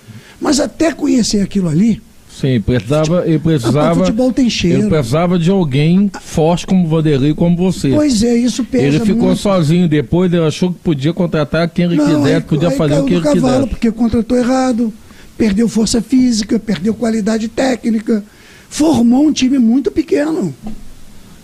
Mas 0.40 0.58
até 0.58 0.92
conhecer 0.92 1.42
aquilo 1.42 1.68
ali, 1.68 2.00
Sim, 2.40 2.60
precisava, 2.60 3.24
ele 3.26 3.38
precisava. 3.38 4.00
futebol 4.00 4.32
tem 4.32 4.48
cheiro. 4.48 4.80
Ele 4.80 4.88
precisava 4.88 5.38
de 5.38 5.50
alguém 5.50 6.10
forte 6.22 6.66
como 6.66 6.84
o 6.86 6.88
Vanderlei, 6.88 7.34
como 7.34 7.56
você. 7.56 7.90
pois 7.90 8.22
é, 8.22 8.36
isso 8.36 8.64
pesa 8.64 8.84
ele 8.84 9.00
ficou 9.00 9.26
muito. 9.28 9.38
sozinho 9.40 9.88
depois, 9.88 10.32
ele 10.32 10.42
achou 10.44 10.72
que 10.72 10.78
podia 10.78 11.12
contratar 11.12 11.68
quem 11.68 11.84
ele 11.84 11.96
Não, 11.96 12.06
quisesse, 12.06 12.34
aí- 12.34 12.40
podia 12.40 12.68
aí 12.70 12.76
fazer 12.76 12.98
o 13.00 13.04
que 13.04 13.14
ele 13.14 13.22
cavalo, 13.22 13.42
quisesse. 13.52 13.66
porque 13.68 13.92
contratou 13.92 14.38
errado, 14.38 14.92
perdeu 15.36 15.68
força 15.68 16.00
física, 16.00 16.58
perdeu 16.58 16.94
qualidade 16.94 17.48
técnica, 17.48 18.24
formou 18.68 19.26
um 19.26 19.32
time 19.32 19.58
muito 19.58 19.90
pequeno. 19.90 20.54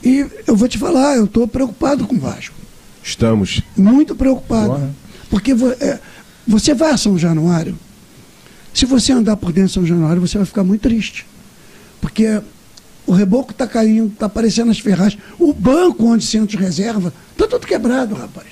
E 0.05 0.25
eu 0.47 0.55
vou 0.57 0.69
te 0.69 0.79
falar, 0.79 1.17
eu 1.17 1.25
estou 1.25 1.47
preocupado 1.49 2.07
com 2.07 2.15
o 2.17 2.21
Vasco. 2.21 2.55
Estamos. 3.03 3.61
Muito 3.77 4.15
preocupado. 4.15 4.69
Porra. 4.71 4.91
Porque 5.29 5.53
é, 5.81 5.99
você 6.47 6.73
vai 6.75 6.93
a 6.93 6.97
São 6.97 7.19
Januário, 7.19 7.77
se 8.79 8.85
você 8.87 9.13
andar 9.13 9.37
por 9.37 9.53
dentro 9.53 9.69
de 9.69 9.75
São 9.75 9.87
Januário, 9.87 10.21
você 10.21 10.37
vai 10.39 10.47
ficar 10.47 10.65
muito 10.65 10.83
triste. 10.83 11.27
Porque 12.01 12.41
o 13.07 13.13
reboco 13.13 13.53
está 13.53 13.67
caindo, 13.67 14.09
está 14.13 14.27
aparecendo 14.27 14.71
as 14.71 14.79
ferragens. 14.79 15.21
O 15.39 15.53
banco 15.53 16.05
onde 16.07 16.25
senta 16.25 16.55
os 16.55 16.61
reserva, 16.61 17.13
está 17.33 17.47
tudo 17.47 17.67
quebrado, 17.67 18.15
rapaz. 18.15 18.47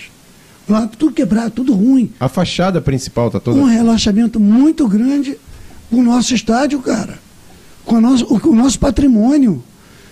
Lá, 0.68 0.86
tudo 0.86 1.12
quebrado, 1.12 1.50
tudo 1.50 1.74
ruim. 1.74 2.10
A 2.18 2.28
fachada 2.28 2.80
principal 2.80 3.30
tá 3.30 3.38
toda. 3.38 3.58
Um 3.58 3.64
relaxamento 3.64 4.40
muito 4.40 4.88
grande 4.88 5.36
com 5.90 5.96
o 5.96 6.02
nosso 6.02 6.34
estádio, 6.34 6.80
cara. 6.80 7.18
Com 7.84 7.96
o 7.96 8.00
nosso, 8.00 8.24
com 8.24 8.48
o 8.48 8.54
nosso 8.56 8.78
patrimônio. 8.78 9.62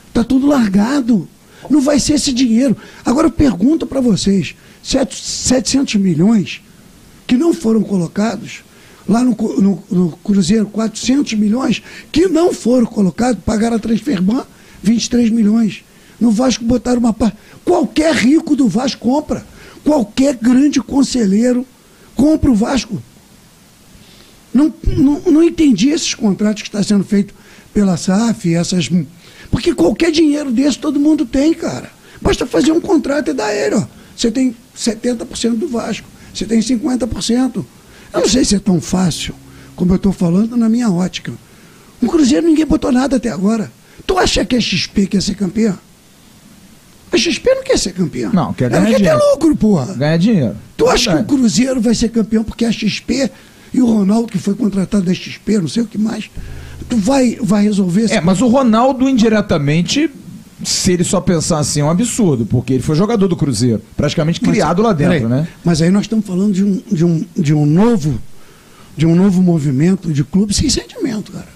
Está 0.08 0.22
tudo 0.22 0.46
largado. 0.46 1.26
Não 1.70 1.80
vai 1.80 1.98
ser 1.98 2.14
esse 2.14 2.34
dinheiro. 2.34 2.76
Agora 3.02 3.28
eu 3.28 3.30
pergunto 3.32 3.86
para 3.86 4.00
vocês: 4.02 4.54
sete- 4.82 5.16
700 5.16 5.94
milhões 5.94 6.60
que 7.26 7.34
não 7.36 7.54
foram 7.54 7.82
colocados, 7.82 8.62
lá 9.08 9.22
no, 9.24 9.34
no- 9.60 9.82
no 9.90 10.10
Cruzeiro, 10.24 10.66
400 10.66 11.34
milhões 11.34 11.82
que 12.10 12.28
não 12.28 12.52
foram 12.52 12.86
colocados, 12.86 13.42
pagaram 13.44 13.76
a 13.76 13.78
Transferban 13.78 14.44
23 14.82 15.30
milhões. 15.30 15.84
No 16.20 16.30
Vasco 16.30 16.64
botaram 16.64 17.00
uma 17.00 17.12
parte. 17.12 17.36
Qualquer 17.64 18.14
rico 18.14 18.54
do 18.54 18.68
Vasco 18.68 19.00
compra. 19.00 19.44
Qualquer 19.84 20.36
grande 20.36 20.80
conselheiro 20.80 21.66
compra 22.14 22.50
o 22.50 22.54
Vasco. 22.54 23.02
Não, 24.54 24.72
não, 24.96 25.20
não 25.20 25.42
entendi 25.42 25.88
esses 25.88 26.14
contratos 26.14 26.62
que 26.62 26.68
está 26.68 26.82
sendo 26.82 27.04
feito 27.04 27.34
pela 27.72 27.96
SAF, 27.96 28.54
essas. 28.54 28.88
Porque 29.50 29.74
qualquer 29.74 30.10
dinheiro 30.12 30.52
desse 30.52 30.78
todo 30.78 31.00
mundo 31.00 31.24
tem, 31.24 31.54
cara. 31.54 31.90
Basta 32.20 32.46
fazer 32.46 32.70
um 32.70 32.80
contrato 32.80 33.30
e 33.30 33.34
dar 33.34 33.52
ele, 33.54 33.74
ó. 33.76 33.84
Você 34.16 34.30
tem 34.30 34.54
70% 34.76 35.56
do 35.56 35.66
Vasco, 35.68 36.06
você 36.32 36.44
tem 36.44 36.60
50%. 36.60 37.64
Eu 38.12 38.20
não 38.20 38.28
sei 38.28 38.44
se 38.44 38.54
é 38.54 38.58
tão 38.58 38.80
fácil, 38.80 39.34
como 39.76 39.92
eu 39.92 39.96
estou 39.96 40.12
falando, 40.12 40.56
na 40.56 40.68
minha 40.68 40.90
ótica. 40.90 41.32
O 42.00 42.06
Cruzeiro 42.06 42.46
ninguém 42.46 42.66
botou 42.66 42.90
nada 42.92 43.16
até 43.16 43.28
agora. 43.30 43.70
Tu 44.06 44.18
acha 44.18 44.44
que 44.44 44.56
a 44.56 44.60
XP 44.60 45.06
quer 45.06 45.22
ser 45.22 45.34
campeã? 45.34 45.78
A 47.12 47.16
XP 47.16 47.54
não 47.54 47.62
quer 47.62 47.78
ser 47.78 47.92
campeã. 47.92 48.30
Não, 48.32 48.52
quer 48.52 48.72
Ela 48.72 48.80
ganhar 48.84 48.86
quer 48.86 48.92
ter 48.92 48.98
dinheiro. 49.02 49.20
lucro, 49.34 49.56
porra. 49.56 49.94
Ganha 49.94 50.18
dinheiro. 50.18 50.56
Tu 50.76 50.88
acha 50.88 51.04
que 51.04 51.08
o 51.10 51.12
Verdade. 51.18 51.28
Cruzeiro 51.36 51.80
vai 51.80 51.94
ser 51.94 52.08
campeão 52.08 52.42
porque 52.42 52.64
a 52.64 52.72
XP 52.72 53.30
e 53.72 53.80
o 53.80 53.86
Ronaldo, 53.86 54.28
que 54.28 54.38
foi 54.38 54.54
contratado 54.54 55.04
da 55.04 55.14
XP, 55.14 55.58
não 55.58 55.68
sei 55.68 55.82
o 55.82 55.86
que 55.86 55.98
mais, 55.98 56.30
tu 56.88 56.96
vai, 56.96 57.38
vai 57.40 57.62
resolver 57.64 58.10
É, 58.10 58.20
mas 58.20 58.40
o 58.42 58.48
Ronaldo, 58.48 59.08
indiretamente, 59.08 60.10
se 60.64 60.92
ele 60.92 61.04
só 61.04 61.20
pensar 61.20 61.58
assim, 61.58 61.80
é 61.80 61.84
um 61.84 61.90
absurdo, 61.90 62.46
porque 62.46 62.74
ele 62.74 62.82
foi 62.82 62.94
jogador 62.96 63.28
do 63.28 63.36
Cruzeiro, 63.36 63.82
praticamente 63.96 64.40
Mas- 64.42 64.50
criado 64.50 64.82
lá 64.82 64.92
dentro, 64.92 65.14
peraí, 65.14 65.28
né? 65.28 65.48
Mas 65.64 65.80
aí 65.82 65.90
nós 65.90 66.02
estamos 66.02 66.26
falando 66.26 66.52
de 66.52 66.64
um, 66.64 66.82
de 66.90 67.04
um, 67.04 67.24
de 67.36 67.54
um 67.54 67.66
novo 67.66 68.20
de 68.96 69.06
um 69.06 69.14
novo 69.14 69.40
movimento 69.42 70.12
de 70.12 70.22
clube 70.22 70.52
sem 70.52 70.68
sentimento, 70.68 71.32
cara. 71.32 71.48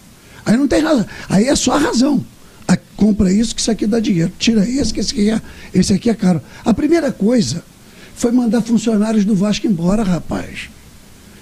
Aí 0.45 0.57
não 0.57 0.67
tem 0.67 0.81
razão. 0.81 1.05
Aí 1.29 1.45
é 1.49 1.55
só 1.55 1.73
a 1.75 1.79
razão. 1.79 2.25
A- 2.67 2.79
compra 2.97 3.31
isso 3.31 3.55
que 3.55 3.61
isso 3.61 3.71
aqui 3.71 3.87
dá 3.87 4.01
dinheiro. 4.01 4.33
Tira 4.39 4.67
esse 4.67 4.93
que 4.95 5.01
esse 5.01 5.13
aqui 5.13 5.31
é, 5.31 5.43
esse 5.75 5.93
aqui 5.93 6.09
é 6.09 6.15
caro. 6.15 6.41
A 6.65 6.73
primeira 6.73 7.13
coisa 7.13 7.63
foi 8.15 8.33
mandar 8.33 8.63
funcionários 8.63 9.27
do 9.27 9.35
Vasco 9.35 9.67
embora, 9.67 10.03
rapaz. 10.03 10.71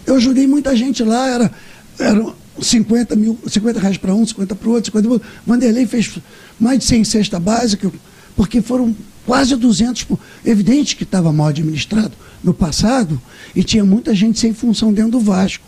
Eu 0.05 0.17
ajudei 0.17 0.49
muita 0.49 0.75
gente 0.75 1.05
lá, 1.05 1.29
era, 1.29 1.53
eram 1.99 2.35
50 2.61 3.17
mil, 3.17 3.39
50 3.47 3.81
reais 3.81 3.97
para 3.97 4.15
um, 4.15 4.27
50 4.27 4.55
para 4.55 4.69
o 4.69 4.73
outro, 4.73 4.87
50 4.87 5.03
para 5.09 5.13
outro. 5.15 5.29
Vanderlei 5.47 5.87
fez 5.87 6.11
mais 6.59 6.79
de 6.79 6.85
100 6.85 7.05
cesta 7.05 7.41
básica, 7.41 7.91
porque 8.37 8.61
foram 8.63 8.95
quase 9.27 9.57
200. 9.57 10.05
por- 10.05 10.19
Evidente 10.45 10.97
que 10.97 11.03
estava 11.05 11.33
mal 11.33 11.49
administrado 11.49 12.13
no 12.43 12.55
passado 12.55 13.21
e 13.55 13.63
tinha 13.65 13.85
muita 13.85 14.15
gente 14.15 14.39
sem 14.39 14.53
função 14.55 14.93
dentro 14.93 15.13
do 15.13 15.21
Vasco. 15.21 15.65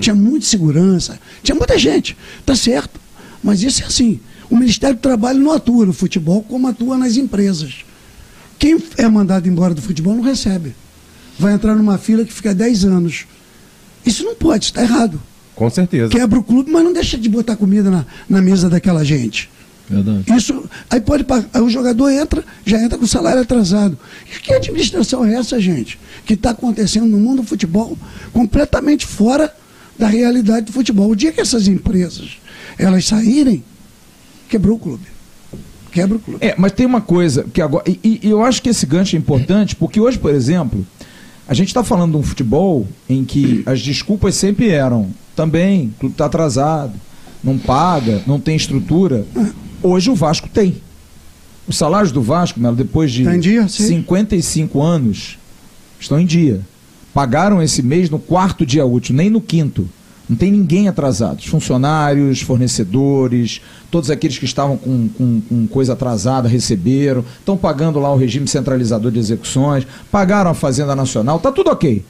Tinha 0.00 0.14
muita 0.14 0.46
segurança, 0.46 1.18
tinha 1.42 1.54
muita 1.54 1.78
gente, 1.78 2.16
tá 2.46 2.54
certo. 2.56 2.98
Mas 3.42 3.62
isso 3.62 3.82
é 3.82 3.86
assim. 3.86 4.20
O 4.48 4.56
Ministério 4.56 4.96
do 4.96 5.00
Trabalho 5.00 5.38
não 5.38 5.52
atua 5.52 5.84
no 5.86 5.92
futebol 5.92 6.42
como 6.42 6.66
atua 6.66 6.96
nas 6.96 7.16
empresas. 7.16 7.84
Quem 8.58 8.78
é 8.96 9.08
mandado 9.08 9.48
embora 9.48 9.74
do 9.74 9.80
futebol 9.82 10.14
não 10.14 10.22
recebe. 10.22 10.74
Vai 11.38 11.54
entrar 11.54 11.74
numa 11.74 11.96
fila 11.98 12.24
que 12.24 12.32
fica 12.32 12.54
10 12.54 12.84
anos. 12.84 13.26
Isso 14.04 14.24
não 14.24 14.34
pode, 14.34 14.66
está 14.66 14.82
errado. 14.82 15.20
Com 15.60 15.68
certeza. 15.68 16.08
Quebra 16.08 16.38
o 16.38 16.42
clube, 16.42 16.70
mas 16.70 16.82
não 16.82 16.90
deixa 16.90 17.18
de 17.18 17.28
botar 17.28 17.54
comida 17.54 17.90
na, 17.90 18.06
na 18.26 18.40
mesa 18.40 18.70
daquela 18.70 19.04
gente. 19.04 19.50
Verdade. 19.90 20.24
Isso, 20.34 20.64
aí 20.88 21.02
pode 21.02 21.26
aí 21.52 21.60
o 21.60 21.68
jogador 21.68 22.08
entra, 22.08 22.42
já 22.64 22.82
entra 22.82 22.96
com 22.96 23.04
o 23.04 23.08
salário 23.08 23.42
atrasado. 23.42 23.98
Que 24.42 24.54
administração 24.54 25.22
é 25.22 25.34
essa, 25.34 25.60
gente? 25.60 25.98
Que 26.24 26.32
está 26.32 26.50
acontecendo 26.50 27.04
no 27.08 27.18
mundo 27.18 27.42
do 27.42 27.46
futebol 27.46 27.98
completamente 28.32 29.04
fora 29.04 29.54
da 29.98 30.06
realidade 30.06 30.64
do 30.64 30.72
futebol. 30.72 31.10
O 31.10 31.14
dia 31.14 31.30
que 31.30 31.42
essas 31.42 31.68
empresas 31.68 32.38
elas 32.78 33.04
saírem, 33.04 33.62
quebrou 34.48 34.76
o 34.76 34.80
clube. 34.80 35.04
Quebra 35.92 36.16
o 36.16 36.20
clube. 36.20 36.38
É, 36.42 36.54
mas 36.56 36.72
tem 36.72 36.86
uma 36.86 37.02
coisa 37.02 37.44
que 37.52 37.60
agora. 37.60 37.84
E, 37.86 38.00
e- 38.02 38.20
e 38.22 38.30
eu 38.30 38.42
acho 38.42 38.62
que 38.62 38.70
esse 38.70 38.86
gancho 38.86 39.14
é 39.14 39.18
importante, 39.18 39.76
porque 39.76 40.00
hoje, 40.00 40.18
por 40.18 40.32
exemplo, 40.32 40.86
a 41.46 41.52
gente 41.52 41.68
está 41.68 41.84
falando 41.84 42.12
de 42.12 42.16
um 42.16 42.22
futebol 42.22 42.88
em 43.06 43.24
que 43.26 43.62
as 43.66 43.82
desculpas 43.82 44.34
sempre 44.36 44.70
eram 44.70 45.10
também, 45.44 45.86
o 45.96 46.00
clube 46.00 46.12
está 46.14 46.26
atrasado, 46.26 46.92
não 47.42 47.56
paga, 47.56 48.20
não 48.26 48.38
tem 48.38 48.54
estrutura. 48.56 49.24
Hoje 49.82 50.10
o 50.10 50.14
Vasco 50.14 50.48
tem. 50.48 50.76
Os 51.66 51.76
salários 51.78 52.12
do 52.12 52.20
Vasco, 52.20 52.60
Melo, 52.60 52.76
depois 52.76 53.10
de 53.10 53.24
Tá 53.24 53.36
dia, 53.36 53.66
sim. 53.68 53.86
55 53.86 54.82
anos, 54.82 55.38
estão 55.98 56.20
em 56.20 56.26
dia. 56.26 56.60
Pagaram 57.14 57.62
esse 57.62 57.82
mês 57.82 58.10
no 58.10 58.18
quarto 58.18 58.66
dia 58.66 58.84
útil, 58.84 59.14
nem 59.16 59.30
no 59.30 59.40
quinto. 59.40 59.88
Não 60.28 60.36
tem 60.36 60.52
ninguém 60.52 60.86
atrasado. 60.88 61.38
Os 61.38 61.46
funcionários, 61.46 62.40
fornecedores, 62.42 63.60
todos 63.90 64.10
aqueles 64.10 64.38
que 64.38 64.44
estavam 64.44 64.76
com, 64.76 65.08
com- 65.08 65.40
com 65.48 65.66
coisa 65.66 65.94
atrasada 65.94 66.48
receberam, 66.48 67.24
estão 67.38 67.56
pagando 67.56 67.98
lá 67.98 68.12
o 68.12 68.16
regime 68.16 68.46
centralizador 68.46 69.10
de 69.10 69.18
execuções, 69.18 69.86
pagaram 70.10 70.50
a 70.50 70.54
Fazenda 70.54 70.94
Nacional, 70.94 71.38
tá 71.40 71.50
tudo 71.50 71.70
ok. 71.70 72.04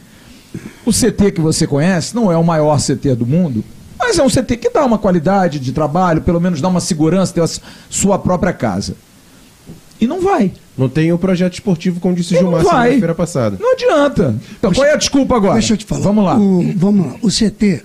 O 0.85 0.91
CT 0.93 1.33
que 1.33 1.41
você 1.41 1.67
conhece 1.67 2.15
não 2.15 2.31
é 2.33 2.37
o 2.37 2.43
maior 2.45 2.79
CT 2.81 3.15
do 3.15 3.27
mundo, 3.27 3.63
mas 3.99 4.19
é 4.19 4.23
um 4.23 4.29
CT 4.29 4.57
que 4.57 4.71
dá 4.71 4.85
uma 4.85 4.99
qualidade 4.99 5.59
de 5.61 5.73
trabalho, 5.73 6.23
pelo 6.23 6.41
menos 6.41 6.61
dá 6.61 6.69
uma 6.69 6.81
segurança, 6.81 7.33
ter 7.33 7.43
a 7.43 7.49
sua 7.89 8.19
própria 8.19 8.53
casa. 8.53 8.95
E 10.01 10.07
não 10.07 10.21
vai. 10.23 10.51
Não 10.79 10.89
tem 10.89 11.13
o 11.13 11.19
projeto 11.19 11.53
esportivo, 11.55 12.01
como 12.01 12.15
disse 12.17 12.33
o 12.35 12.37
E 12.37 12.39
Gilmar 12.41 12.63
vai. 12.63 12.83
segunda-feira 12.89 13.15
passada. 13.15 13.57
Não 13.61 13.73
adianta. 13.75 14.35
Então, 14.59 14.73
qual 14.73 14.87
é 14.87 14.93
a 14.95 14.97
desculpa 14.97 15.37
agora? 15.37 15.53
Deixa 15.55 15.75
eu 15.75 15.77
te 15.77 15.85
falar. 15.85 16.01
Vamos 16.01 16.25
lá. 16.25 16.39
O, 16.39 16.73
vamos 16.75 17.07
lá. 17.07 17.15
O 17.23 17.29
CT, 17.29 17.83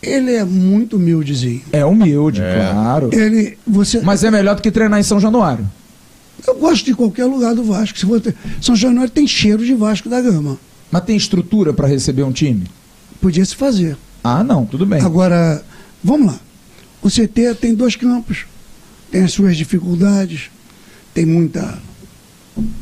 ele 0.00 0.32
é 0.34 0.44
muito 0.44 0.96
humildezinho. 0.96 1.62
É 1.72 1.84
humilde, 1.84 2.40
É. 2.40 2.70
claro. 2.72 3.10
Ele, 3.12 3.58
você, 3.66 4.00
Mas 4.00 4.22
é 4.24 4.30
melhor 4.30 4.54
do 4.54 4.62
que 4.62 4.70
treinar 4.70 4.98
em 5.00 5.02
São 5.02 5.18
Januário. 5.20 5.66
eu 6.46 6.54
gosto 6.54 6.84
de 6.84 6.94
qualquer 6.94 7.24
lugar 7.26 7.54
do 7.54 7.64
Vasco. 7.64 7.98
Se 7.98 8.06
você, 8.06 8.32
São 8.62 8.74
Januário 8.76 9.10
tem 9.10 9.26
cheiro 9.26 9.64
de 9.66 9.74
Vasco 9.74 10.08
da 10.08 10.20
Gama. 10.20 10.56
Mas 10.90 11.04
tem 11.04 11.16
estrutura 11.16 11.72
para 11.72 11.86
receber 11.88 12.22
um 12.22 12.32
time? 12.32 12.64
Podia 13.20 13.44
se 13.44 13.54
fazer. 13.54 13.96
Ah, 14.24 14.42
não, 14.42 14.64
tudo 14.66 14.84
bem. 14.84 15.00
Agora, 15.00 15.62
vamos 16.02 16.26
lá. 16.32 16.40
O 17.02 17.08
CT 17.08 17.54
tem 17.60 17.74
dois 17.74 17.96
campos, 17.96 18.44
tem 19.10 19.22
as 19.22 19.32
suas 19.32 19.56
dificuldades, 19.56 20.50
tem 21.14 21.24
muita 21.24 21.78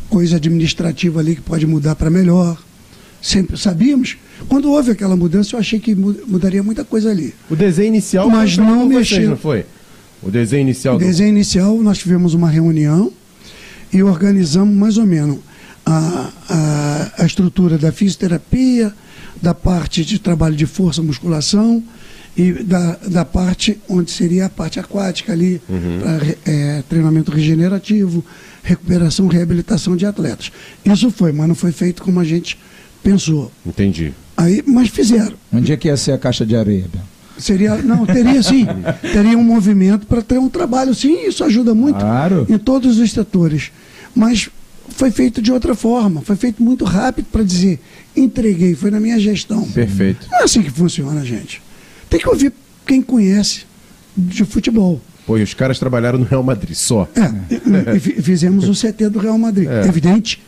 coisa 0.09 0.37
administrativa 0.37 1.21
ali 1.21 1.37
que 1.37 1.43
pode 1.43 1.67
mudar 1.67 1.95
para 1.95 2.11
melhor. 2.11 2.61
Sempre 3.21 3.57
sabíamos. 3.57 4.17
Quando 4.49 4.71
houve 4.71 4.93
aquela 4.93 5.17
mudança, 5.17 5.55
eu 5.57 5.61
achei 5.61 5.79
que 5.81 5.95
mu- 5.95 6.17
mudaria 6.27 6.63
muita 6.63 6.85
coisa 6.85 7.11
ali. 7.11 7.35
O 7.51 7.57
desenho 7.57 7.89
inicial 7.89 8.29
Mas 8.31 8.57
não 8.57 8.87
mexeu. 8.87 9.31
não 9.31 9.37
foi? 9.37 9.67
O 10.23 10.31
desenho 10.31 10.63
inicial 10.63 10.97
O 10.97 10.99
do- 10.99 11.05
desenho 11.05 11.29
inicial, 11.31 11.77
nós 11.83 11.99
tivemos 11.99 12.35
uma 12.35 12.49
reunião 12.49 13.13
e 13.93 14.03
organizamos 14.03 14.75
mais 14.75 14.97
ou 14.99 15.07
menos 15.07 15.39
a, 15.91 16.31
a, 17.19 17.23
a 17.23 17.27
estrutura 17.27 17.79
da 17.79 17.91
fisioterapia, 17.91 18.93
da 19.41 19.55
parte 19.55 20.05
de 20.05 20.19
trabalho 20.19 20.55
de 20.57 20.67
força, 20.67 21.03
musculação 21.03 21.83
e 22.37 22.53
da, 22.53 22.97
da 23.09 23.25
parte 23.25 23.79
onde 23.89 24.11
seria 24.11 24.47
a 24.47 24.49
parte 24.49 24.79
aquática 24.79 25.33
ali, 25.33 25.61
pra 26.01 26.19
re- 26.19 26.39
é, 26.47 26.83
treinamento 26.89 27.31
regenerativo, 27.33 28.25
recuperação, 28.63 29.27
reabilitação 29.27 29.97
de 29.97 30.05
atletas. 30.07 30.53
Isso 30.85 31.11
foi, 31.11 31.33
mas 31.33 31.49
não 31.49 31.55
foi 31.55 31.73
feito 31.73 32.03
como 32.03 32.21
a 32.21 32.25
gente 32.25 32.59
pensou. 33.03 33.51
Entendi. 33.67 34.13
Aí, 34.37 34.63
mas 34.67 34.89
fizeram. 34.89 35.35
Onde 35.53 35.73
é 35.73 35.77
que 35.77 35.89
ia 35.89 35.97
ser 35.97 36.13
a 36.13 36.19
caixa 36.19 36.45
de 36.47 36.55
areia? 36.55 36.87
Bel? 36.93 37.03
Seria, 37.39 37.77
não, 37.77 38.05
teria 38.05 38.43
sim. 38.43 38.67
teria 39.13 39.39
um 39.39 39.43
movimento 39.45 40.07
para 40.07 40.21
ter 40.23 40.39
um 40.39 40.49
trabalho, 40.49 40.95
sim, 40.95 41.27
isso 41.27 41.43
ajuda 41.45 41.75
muito 41.75 41.99
Claro. 42.01 42.47
em 42.49 42.59
todos 42.59 42.99
os 42.99 43.11
setores. 43.13 43.71
Mas 44.15 44.49
foi 44.91 45.11
feito 45.11 45.41
de 45.43 45.53
outra 45.53 45.75
forma, 45.75 46.21
foi 46.23 46.37
feito 46.37 46.63
muito 46.63 46.85
rápido 46.85 47.27
para 47.31 47.43
dizer, 47.43 47.79
entreguei, 48.17 48.75
foi 48.75 48.91
na 48.91 48.99
minha 49.01 49.19
gestão. 49.19 49.63
Perfeito. 49.71 50.27
Não 50.31 50.41
é 50.41 50.43
assim 50.45 50.63
que 50.63 50.71
funciona, 50.71 51.25
gente. 51.25 51.63
Tem 52.11 52.19
que 52.19 52.29
ouvir 52.29 52.53
quem 52.87 53.01
conhece 53.03 53.63
de 54.17 54.45
futebol. 54.45 55.01
Pô, 55.27 55.37
e 55.39 55.43
os 55.43 55.53
caras 55.55 55.79
trabalharam 55.79 56.19
no 56.19 56.25
Real 56.25 56.43
Madrid 56.43 56.75
só. 56.75 57.07
É, 57.15 57.99
fi- 58.01 58.21
fizemos 58.23 58.67
o 58.69 58.73
CT 58.73 59.11
do 59.11 59.19
Real 59.19 59.37
Madrid. 59.39 59.69
É. 59.69 59.83
É 59.83 59.87
evidente 59.87 60.41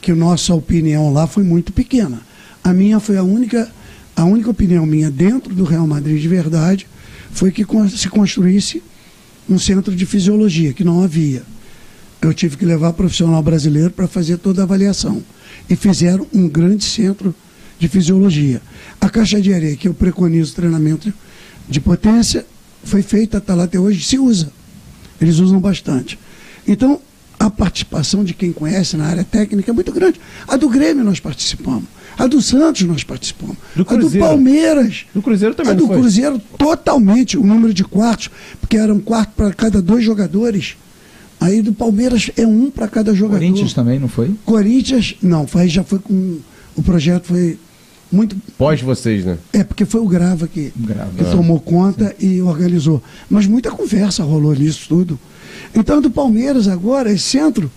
que 0.00 0.10
a 0.10 0.14
nossa 0.14 0.54
opinião 0.54 1.12
lá 1.12 1.26
foi 1.26 1.44
muito 1.44 1.72
pequena. 1.72 2.20
A 2.64 2.72
minha 2.72 2.98
foi 2.98 3.16
a 3.18 3.22
única, 3.22 3.70
a 4.16 4.24
única 4.24 4.48
opinião 4.50 4.86
minha 4.86 5.10
dentro 5.10 5.54
do 5.54 5.64
Real 5.64 5.86
Madrid 5.86 6.20
de 6.20 6.28
verdade 6.28 6.86
foi 7.30 7.52
que 7.52 7.64
se 7.96 8.08
construísse 8.08 8.82
um 9.48 9.58
centro 9.58 9.94
de 9.94 10.06
fisiologia, 10.06 10.72
que 10.72 10.82
não 10.82 11.02
havia. 11.02 11.42
Eu 12.22 12.32
tive 12.32 12.56
que 12.56 12.64
levar 12.64 12.92
profissional 12.92 13.42
brasileiro 13.42 13.90
para 13.90 14.06
fazer 14.06 14.38
toda 14.38 14.62
a 14.62 14.64
avaliação. 14.64 15.22
E 15.68 15.74
fizeram 15.74 16.26
um 16.32 16.48
grande 16.48 16.84
centro 16.84 17.34
de 17.78 17.88
fisiologia. 17.88 18.62
A 19.00 19.10
caixa 19.10 19.40
de 19.40 19.52
areia, 19.52 19.76
que 19.76 19.88
eu 19.88 19.94
preconizo 19.94 20.54
treinamento 20.54 21.12
de 21.68 21.80
potência, 21.80 22.46
foi 22.84 23.02
feita, 23.02 23.38
está 23.38 23.54
lá 23.56 23.64
até 23.64 23.78
hoje, 23.78 24.04
se 24.04 24.18
usa. 24.18 24.52
Eles 25.20 25.38
usam 25.38 25.58
bastante. 25.58 26.16
Então, 26.66 27.00
a 27.40 27.50
participação 27.50 28.22
de 28.22 28.34
quem 28.34 28.52
conhece 28.52 28.96
na 28.96 29.06
área 29.06 29.24
técnica 29.24 29.72
é 29.72 29.74
muito 29.74 29.90
grande. 29.90 30.20
A 30.46 30.56
do 30.56 30.68
Grêmio 30.68 31.02
nós 31.02 31.18
participamos. 31.18 31.84
A 32.16 32.28
do 32.28 32.40
Santos 32.40 32.82
nós 32.82 33.02
participamos. 33.02 33.56
Do 33.74 33.84
a 33.88 33.96
do. 33.96 34.10
Palmeiras. 34.10 35.06
Do 35.12 35.20
Cruzeiro 35.20 35.52
também 35.52 35.72
A 35.72 35.74
do? 35.74 35.88
Cruzeiro, 35.88 36.40
totalmente. 36.56 37.36
O 37.36 37.44
número 37.44 37.74
de 37.74 37.82
quartos, 37.82 38.30
porque 38.60 38.76
era 38.76 38.94
um 38.94 39.00
quarto 39.00 39.32
para 39.34 39.52
cada 39.52 39.82
dois 39.82 40.04
jogadores. 40.04 40.76
Aí 41.42 41.62
do 41.62 41.72
Palmeiras 41.72 42.30
é 42.36 42.46
um 42.46 42.70
para 42.70 42.88
cada 42.88 43.14
jogador. 43.14 43.40
Corinthians 43.40 43.72
também, 43.74 43.98
não 43.98 44.08
foi? 44.08 44.30
Corinthians, 44.44 45.16
não, 45.22 45.46
foi, 45.46 45.68
já 45.68 45.82
foi 45.82 45.98
com. 45.98 46.38
O 46.76 46.82
projeto 46.82 47.26
foi 47.26 47.58
muito. 48.10 48.36
Pós 48.58 48.80
vocês, 48.80 49.24
né? 49.24 49.38
É, 49.52 49.64
porque 49.64 49.84
foi 49.84 50.00
o 50.00 50.06
Grava 50.06 50.46
que, 50.46 50.72
Grava. 50.76 51.10
que 51.16 51.24
tomou 51.24 51.58
conta 51.58 52.14
e 52.20 52.40
organizou. 52.42 53.02
Mas 53.28 53.46
muita 53.46 53.70
conversa 53.70 54.22
rolou 54.22 54.54
nisso 54.54 54.86
tudo. 54.88 55.18
Então, 55.74 56.00
do 56.00 56.10
Palmeiras 56.10 56.68
agora, 56.68 57.10
esse 57.10 57.24
centro, 57.24 57.70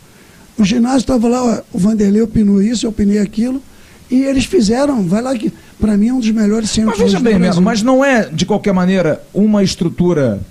o 0.57 0.63
ginásio 0.63 0.99
estava 0.99 1.27
lá, 1.27 1.43
ó, 1.43 1.61
o 1.73 1.79
Vanderlei 1.79 2.21
opinou 2.21 2.61
isso, 2.61 2.85
eu 2.85 2.89
opinei 2.89 3.19
aquilo, 3.19 3.61
e 4.09 4.23
eles 4.23 4.45
fizeram, 4.45 5.03
vai 5.07 5.21
lá 5.21 5.35
que, 5.35 5.51
para 5.79 5.97
mim, 5.97 6.09
é 6.09 6.13
um 6.13 6.19
dos 6.19 6.31
melhores 6.31 6.69
centros 6.69 6.97
Mas 6.99 7.11
veja 7.11 7.19
bem, 7.19 7.39
Brasil. 7.39 7.61
mas 7.61 7.81
não 7.81 8.03
é, 8.03 8.29
de 8.29 8.45
qualquer 8.45 8.73
maneira, 8.73 9.21
uma 9.33 9.63
estrutura 9.63 10.41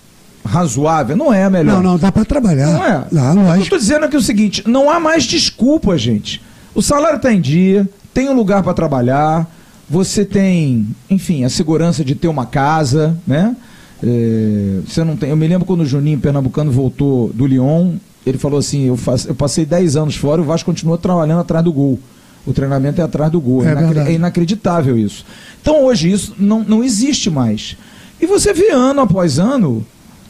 razoável? 0.44 1.16
Não 1.16 1.32
é 1.32 1.44
a 1.44 1.50
melhor. 1.50 1.76
Não, 1.76 1.82
não, 1.82 1.98
dá 1.98 2.12
para 2.12 2.24
trabalhar. 2.24 2.66
Não 2.66 2.84
é? 2.84 3.04
Dá, 3.10 3.32
O 3.32 3.44
que 3.44 3.50
eu 3.50 3.62
estou 3.62 3.78
dizendo 3.78 4.04
é 4.04 4.08
é 4.12 4.16
o 4.16 4.22
seguinte: 4.22 4.62
não 4.66 4.90
há 4.90 5.00
mais 5.00 5.24
desculpa, 5.24 5.96
gente. 5.96 6.40
O 6.74 6.82
salário 6.82 7.16
está 7.16 7.32
em 7.32 7.40
dia, 7.40 7.88
tem 8.12 8.28
um 8.28 8.34
lugar 8.34 8.62
para 8.62 8.74
trabalhar, 8.74 9.48
você 9.88 10.24
tem, 10.24 10.86
enfim, 11.08 11.44
a 11.44 11.48
segurança 11.48 12.04
de 12.04 12.14
ter 12.14 12.28
uma 12.28 12.46
casa, 12.46 13.16
né? 13.26 13.56
É, 14.02 14.80
você 14.86 15.02
não 15.04 15.16
tem. 15.16 15.30
Eu 15.30 15.36
me 15.36 15.46
lembro 15.46 15.64
quando 15.66 15.80
o 15.80 15.86
Juninho 15.86 16.18
Pernambucano 16.18 16.70
voltou 16.70 17.30
do 17.32 17.46
Lyon, 17.46 17.92
ele 18.26 18.38
falou 18.38 18.58
assim: 18.58 18.82
eu, 18.86 18.96
faço- 18.96 19.28
eu 19.28 19.34
passei 19.34 19.64
10 19.64 19.96
anos 19.96 20.16
fora 20.16 20.40
e 20.40 20.44
o 20.44 20.46
Vasco 20.46 20.70
continua 20.70 20.98
trabalhando 20.98 21.40
atrás 21.40 21.64
do 21.64 21.72
gol. 21.72 21.98
O 22.46 22.52
treinamento 22.52 23.00
é 23.00 23.04
atrás 23.04 23.32
do 23.32 23.40
gol. 23.40 23.64
É 23.64 23.74
verdade. 23.74 24.10
é 24.10 24.12
inacreditável 24.12 24.98
isso. 24.98 25.24
Então 25.62 25.82
hoje 25.84 26.10
isso 26.12 26.34
não, 26.38 26.62
não 26.62 26.84
existe 26.84 27.30
mais. 27.30 27.76
E 28.20 28.26
você 28.26 28.52
vê 28.52 28.70
ano 28.70 29.00
após 29.00 29.38
ano 29.38 29.84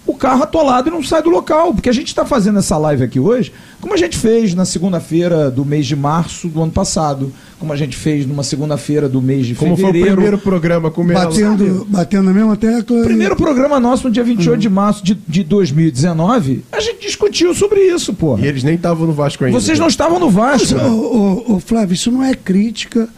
o 0.06 0.14
carro 0.14 0.42
atolado 0.42 0.88
e 0.88 0.92
não 0.92 1.02
sai 1.02 1.22
do 1.22 1.30
local. 1.30 1.72
Porque 1.72 1.88
a 1.88 1.92
gente 1.92 2.08
está 2.08 2.24
fazendo 2.24 2.58
essa 2.58 2.76
live 2.76 3.02
aqui 3.02 3.18
hoje, 3.18 3.52
como 3.80 3.94
a 3.94 3.96
gente 3.96 4.16
fez 4.16 4.54
na 4.54 4.64
segunda-feira 4.64 5.50
do 5.50 5.64
mês 5.64 5.86
de 5.86 5.96
março 5.96 6.48
do 6.48 6.62
ano 6.62 6.72
passado, 6.72 7.32
como 7.58 7.72
a 7.72 7.76
gente 7.76 7.96
fez 7.96 8.26
numa 8.26 8.42
segunda-feira 8.42 9.08
do 9.08 9.22
mês 9.22 9.46
de 9.46 9.54
Como 9.54 9.76
foi 9.76 9.84
o 9.84 9.86
fevereiro. 9.86 10.16
primeiro 10.16 10.38
programa 10.38 10.90
com 10.90 11.02
o? 11.02 11.06
Batendo, 11.06 11.86
batendo 11.88 12.24
na 12.24 12.32
mesma 12.32 12.56
tecla. 12.56 13.00
e- 13.00 13.04
Primeiro 13.04 13.36
programa 13.36 13.80
nosso 13.80 14.04
no 14.04 14.10
dia 14.12 14.24
28 14.24 14.60
de 14.60 14.68
março 14.68 15.04
de, 15.04 15.14
de 15.14 15.42
2019, 15.44 16.64
a 16.70 16.80
gente 16.80 17.00
discutiu 17.06 17.54
sobre 17.54 17.80
isso, 17.80 18.12
pô. 18.12 18.38
E 18.38 18.46
eles 18.46 18.62
nem 18.62 18.74
estavam 18.74 19.06
no 19.06 19.12
Vasco 19.12 19.44
ainda. 19.44 19.58
Vocês 19.58 19.78
não 19.78 19.88
estavam 19.88 20.18
no 20.18 20.28
Vasco. 20.30 20.78
Ô, 20.78 21.44
ô, 21.50 21.54
ô, 21.54 21.60
Flávio, 21.60 21.94
isso 21.94 22.10
não 22.10 22.22
é 22.22 22.34
crítica 22.34 23.08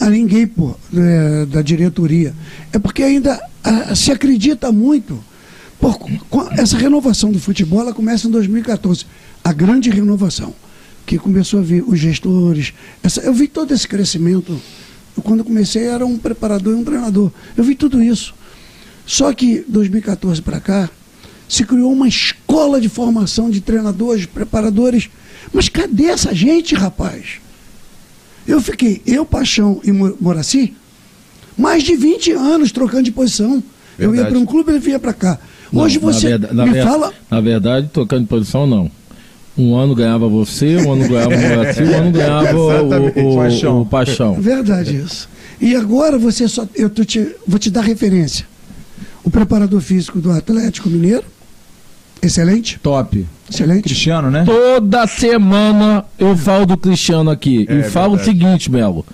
a 0.00 0.08
ninguém 0.08 0.46
pô, 0.46 0.74
é, 0.96 1.46
da 1.46 1.60
diretoria. 1.60 2.32
É 2.72 2.78
porque 2.78 3.02
ainda 3.02 3.40
ah, 3.62 3.94
se 3.94 4.12
acredita 4.12 4.70
muito. 4.70 5.18
Com 6.30 6.42
essa 6.52 6.76
renovação 6.78 7.30
do 7.30 7.38
futebol 7.38 7.80
ela 7.80 7.92
começa 7.92 8.26
em 8.26 8.30
2014. 8.30 9.04
A 9.42 9.52
grande 9.52 9.90
renovação. 9.90 10.54
Que 11.06 11.18
começou 11.18 11.60
a 11.60 11.62
vir 11.62 11.84
os 11.86 11.98
gestores. 11.98 12.72
essa- 13.02 13.20
eu 13.20 13.34
vi 13.34 13.46
todo 13.46 13.72
esse 13.72 13.86
crescimento. 13.86 14.58
Eu, 15.16 15.22
quando 15.22 15.40
eu 15.40 15.44
comecei 15.44 15.84
era 15.84 16.04
um 16.06 16.16
preparador 16.16 16.72
e 16.72 16.76
um 16.76 16.84
treinador. 16.84 17.30
Eu 17.56 17.62
vi 17.64 17.74
tudo 17.74 18.02
isso. 18.02 18.34
Só 19.06 19.32
que 19.34 19.64
2014 19.68 20.40
para 20.40 20.60
cá 20.60 20.88
se 21.46 21.62
criou 21.64 21.92
uma 21.92 22.08
escola 22.08 22.80
de 22.80 22.88
formação 22.88 23.50
de 23.50 23.60
treinadores, 23.60 24.24
preparadores. 24.24 25.10
Mas 25.52 25.68
cadê 25.68 26.06
essa 26.06 26.34
gente, 26.34 26.74
rapaz? 26.74 27.38
Eu 28.46 28.60
fiquei, 28.62 29.02
eu, 29.06 29.26
Paixão 29.26 29.80
e 29.84 29.92
Mo- 29.92 30.16
Moraci, 30.18 30.72
mais 31.56 31.82
de 31.82 31.94
20 31.96 32.32
anos 32.32 32.72
trocando 32.72 33.02
de 33.04 33.12
posição. 33.12 33.62
Eu 33.98 34.06
ia 34.10 34.22
Verdade. 34.22 34.30
para 34.30 34.38
um 34.38 34.46
clube, 34.46 34.70
ele 34.72 34.78
vinha 34.80 34.98
para 34.98 35.12
cá. 35.12 35.38
Hoje 35.74 35.98
Não, 36.00 36.12
você 36.12 36.28
verda- 36.28 36.52
na 36.52 36.66
me 36.66 36.72
ver- 36.72 36.84
fala. 36.84 37.12
Na 37.30 37.40
verdade, 37.40 37.88
tocando 37.92 38.22
de 38.22 38.28
posição, 38.28 38.66
não. 38.66 38.90
Um 39.56 39.76
ano 39.76 39.94
ganhava 39.94 40.26
você, 40.28 40.76
um 40.78 40.92
ano 40.92 41.08
ganhava 41.08 41.34
o 41.34 41.38
Moraci, 41.40 41.82
um 41.82 41.94
ano 41.96 42.10
ganhava 42.10 42.56
o, 42.56 42.68
o, 43.22 43.32
o, 43.32 43.36
Paixão. 43.36 43.80
o 43.82 43.86
Paixão. 43.86 44.34
Verdade 44.40 44.96
isso. 44.96 45.28
E 45.60 45.76
agora 45.76 46.18
você 46.18 46.48
só. 46.48 46.66
Eu 46.74 46.90
tô 46.90 47.04
te, 47.04 47.34
vou 47.46 47.58
te 47.58 47.70
dar 47.70 47.82
referência. 47.82 48.46
O 49.22 49.30
preparador 49.30 49.80
físico 49.80 50.20
do 50.20 50.30
Atlético 50.32 50.88
Mineiro. 50.90 51.22
Excelente, 52.22 52.78
Top. 52.82 53.26
excelente. 53.50 53.82
Cristiano, 53.82 54.30
né? 54.30 54.44
Toda 54.46 55.06
semana 55.06 56.04
eu 56.18 56.36
falo 56.36 56.64
do 56.66 56.76
Cristiano 56.76 57.30
aqui. 57.30 57.66
É 57.68 57.80
e 57.80 57.82
falo 57.84 58.16
verdade. 58.16 58.30
o 58.30 58.32
seguinte, 58.32 58.70
Melo. 58.70 59.04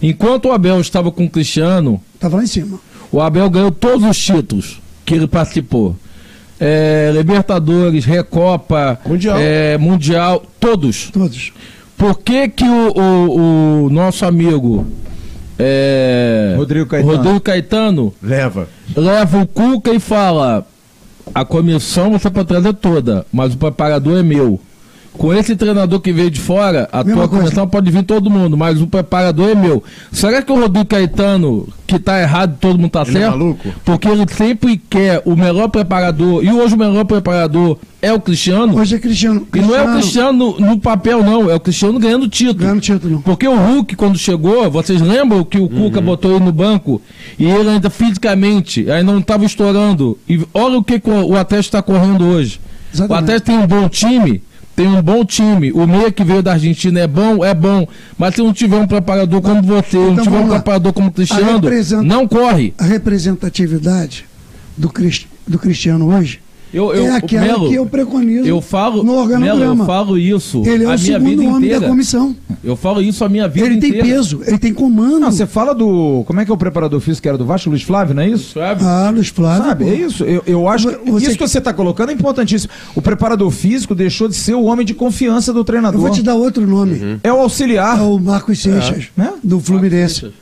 Enquanto 0.00 0.46
o 0.46 0.52
Abel 0.52 0.80
estava 0.80 1.10
com 1.10 1.24
o 1.24 1.30
Cristiano, 1.30 2.00
Tava 2.20 2.36
lá 2.36 2.44
em 2.44 2.46
cima. 2.46 2.78
o 3.10 3.20
Abel 3.20 3.50
ganhou 3.50 3.70
todos 3.72 4.08
os 4.08 4.16
títulos 4.16 4.80
que 5.04 5.14
ele 5.14 5.26
participou. 5.26 5.96
É, 6.60 7.10
Libertadores, 7.14 8.04
Recopa, 8.04 8.98
Mundial. 9.06 9.36
é, 9.38 9.76
Mundial, 9.76 10.42
todos. 10.60 11.10
Todos. 11.12 11.52
Por 11.96 12.18
que, 12.20 12.48
que 12.48 12.64
o, 12.64 12.92
o- 12.96 13.84
o 13.86 13.90
nosso 13.90 14.24
amigo 14.24 14.86
é, 15.58 16.54
Rodrigo 16.56 16.86
Caetano. 16.86 17.12
Rodrigo 17.16 17.40
Caetano 17.40 18.14
Leva. 18.22 18.68
leva 18.96 19.38
o 19.40 19.46
Cuca 19.46 19.92
e 19.92 20.00
fala: 20.00 20.66
a 21.34 21.44
comissão 21.44 22.12
você 22.12 22.30
pode 22.30 22.48
trazer 22.48 22.74
toda, 22.74 23.24
mas 23.32 23.54
o 23.54 23.58
preparador 23.58 24.18
é 24.18 24.22
meu. 24.22 24.60
Com 25.16 25.32
esse 25.32 25.54
treinador 25.54 26.00
que 26.00 26.12
veio 26.12 26.30
de 26.30 26.40
fora, 26.40 26.88
a 26.92 27.04
Mesma 27.04 27.20
tua 27.20 27.28
coisa. 27.28 27.44
comissão 27.44 27.68
pode 27.68 27.90
vir 27.90 28.02
todo 28.02 28.28
mundo, 28.28 28.56
mas 28.56 28.80
o 28.80 28.86
preparador 28.86 29.50
é 29.50 29.54
meu. 29.54 29.82
Será 30.10 30.42
que 30.42 30.50
o 30.50 30.58
Rodrigo 30.60 30.86
Caetano, 30.86 31.68
que 31.86 31.98
tá 32.00 32.20
errado, 32.20 32.56
todo 32.60 32.78
mundo 32.78 32.90
tá 32.90 33.02
Ele 33.02 33.18
é 33.18 33.20
certo? 33.20 33.38
maluco? 33.38 33.68
Porque 33.84 34.08
ele 34.08 34.26
sempre 34.28 34.76
quer 34.76 35.22
o 35.24 35.36
melhor 35.36 35.68
preparador, 35.68 36.44
e 36.44 36.50
hoje 36.50 36.74
o 36.74 36.78
melhor 36.78 37.04
preparador 37.04 37.78
é 38.02 38.12
o 38.12 38.20
Cristiano. 38.20 38.76
Hoje 38.76 38.96
é 38.96 38.98
Cristiano. 38.98 39.46
E 39.54 39.60
não 39.60 39.74
é 39.74 39.82
o 39.82 39.92
Cristiano 39.94 40.56
no, 40.58 40.78
papel, 40.78 41.22
não, 41.22 41.48
é 41.48 41.54
o 41.54 41.60
Cristiano 41.60 41.98
ganhando 41.98 42.28
título. 42.28 42.58
Ganhando 42.58 42.80
título. 42.80 43.22
Porque 43.24 43.46
o 43.48 43.56
Hulk, 43.56 43.96
quando 43.96 44.18
chegou, 44.18 44.70
vocês 44.70 45.00
lembram 45.00 45.44
que 45.44 45.58
o 45.58 45.68
Cuca 45.68 46.00
botou 46.00 46.32
ele 46.36 46.44
no 46.44 46.52
banco 46.52 47.00
e 47.38 47.44
ele 47.44 47.70
ainda 47.70 47.88
fisicamente 47.88 48.90
ainda 48.90 49.12
não 49.12 49.20
estava 49.20 49.44
estourando. 49.44 50.18
E 50.28 50.44
olha 50.52 50.76
o 50.78 50.84
que 50.84 51.00
o 51.06 51.36
Atlético 51.36 51.76
está 51.76 51.82
correndo 51.82 52.26
hoje. 52.26 52.60
Exatamente. 52.92 53.12
O 53.12 53.14
Atlético 53.14 53.46
tem 53.46 53.58
um 53.58 53.66
bom 53.66 53.88
time, 53.88 54.42
tem 54.76 54.86
um 54.88 55.00
bom 55.02 55.24
time. 55.24 55.70
O 55.72 55.86
meia 55.86 56.10
que 56.10 56.24
veio 56.24 56.42
da 56.42 56.52
Argentina 56.52 57.00
é 57.00 57.06
bom, 57.06 57.44
é 57.44 57.54
bom. 57.54 57.86
Mas 58.18 58.34
se 58.34 58.42
não 58.42 58.52
tiver 58.52 58.76
um 58.78 58.86
preparador 58.86 59.40
como 59.40 59.62
você, 59.62 59.96
não 59.96 60.12
Então 60.12 60.24
tiver 60.24 60.38
um 60.38 60.46
lá. 60.48 60.54
preparador 60.56 60.92
como 60.92 61.08
o 61.08 61.12
Cristiano, 61.12 61.52
representa- 61.60 62.02
não 62.02 62.26
corre. 62.26 62.74
A 62.78 62.84
representatividade 62.84 64.24
do, 64.76 64.88
Cris- 64.88 65.26
do 65.46 65.58
Cristiano 65.58 66.06
hoje 66.14 66.40
Eu, 66.74 66.92
eu, 66.92 67.04
é 67.06 67.10
aquela 67.16 67.44
Melo, 67.46 67.68
que 67.68 67.74
eu 67.74 67.86
preconizo 67.86 68.46
eu 68.48 68.60
falo, 68.60 68.98
no 69.04 69.04
Melo, 69.12 69.18
organograma. 69.20 69.82
eu 69.84 69.86
falo 69.86 70.18
isso 70.18 70.62
Ele 70.66 70.84
é 70.84 70.86
a 70.86 70.90
o 70.90 70.92
minha 70.92 70.98
segundo 70.98 71.28
vida 71.30 71.42
homem 71.44 71.56
inteira. 71.56 71.80
da 71.80 71.88
comissão. 71.88 72.36
Eu 72.64 72.76
falo 72.76 73.00
isso 73.02 73.24
a 73.24 73.28
minha 73.28 73.46
vida 73.46 73.66
Ele 73.66 73.78
tem 73.78 73.90
inteira. 73.90 74.08
peso, 74.08 74.40
ele 74.46 74.58
tem 74.58 74.72
comando. 74.74 75.20
Não, 75.20 75.30
você 75.30 75.46
fala 75.46 75.74
do. 75.74 76.24
Como 76.26 76.40
é 76.40 76.44
que 76.44 76.50
é 76.50 76.54
o 76.54 76.56
preparador 76.56 76.98
físico 77.00 77.22
que 77.22 77.28
era 77.28 77.36
do 77.38 77.44
Vasco, 77.44 77.68
Luiz 77.70 77.82
Flávio, 77.82 78.14
não 78.14 78.22
é 78.22 78.28
isso? 78.28 78.54
Sabe? 78.58 78.82
Ah, 78.84 79.10
Luiz 79.14 79.28
Flávio. 79.28 79.64
Sabe, 79.64 79.84
pô. 79.84 79.90
é 79.90 79.94
isso. 79.94 80.24
Eu, 80.24 80.42
eu 80.46 80.68
acho 80.68 80.88
que 80.88 81.10
Você- 81.10 81.26
isso 81.28 81.38
que 81.38 81.46
você 81.46 81.58
está 81.58 81.72
colocando 81.72 82.10
é 82.10 82.12
importantíssimo. 82.12 82.72
O 82.94 83.00
preparador 83.02 83.50
físico 83.50 83.94
deixou 83.94 84.26
de 84.28 84.34
ser 84.34 84.54
o 84.54 84.64
homem 84.64 84.84
de 84.84 84.94
confiança 84.94 85.52
do 85.52 85.60
Eu 85.60 85.64
treinador. 85.64 86.00
vou 86.00 86.10
te 86.10 86.22
dar 86.22 86.34
outro 86.34 86.66
nome. 86.66 86.98
Uhum. 86.98 87.18
É 87.22 87.32
o 87.32 87.36
auxiliar. 87.40 87.98
É 87.98 88.02
o 88.02 88.18
Marcos 88.18 88.60
Seixas, 88.60 89.04
né? 89.16 89.32
do 89.44 89.60
Fluminense. 89.60 90.32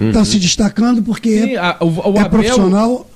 Está 0.00 0.24
se 0.24 0.38
destacando 0.38 1.02
porque 1.02 1.40
Sim, 1.40 1.52
é, 1.54 1.56
a- 1.58 1.76
o, 1.80 1.86
o 1.86 2.14
é 2.16 2.20
Abel- 2.20 2.30
profissional, 2.30 3.06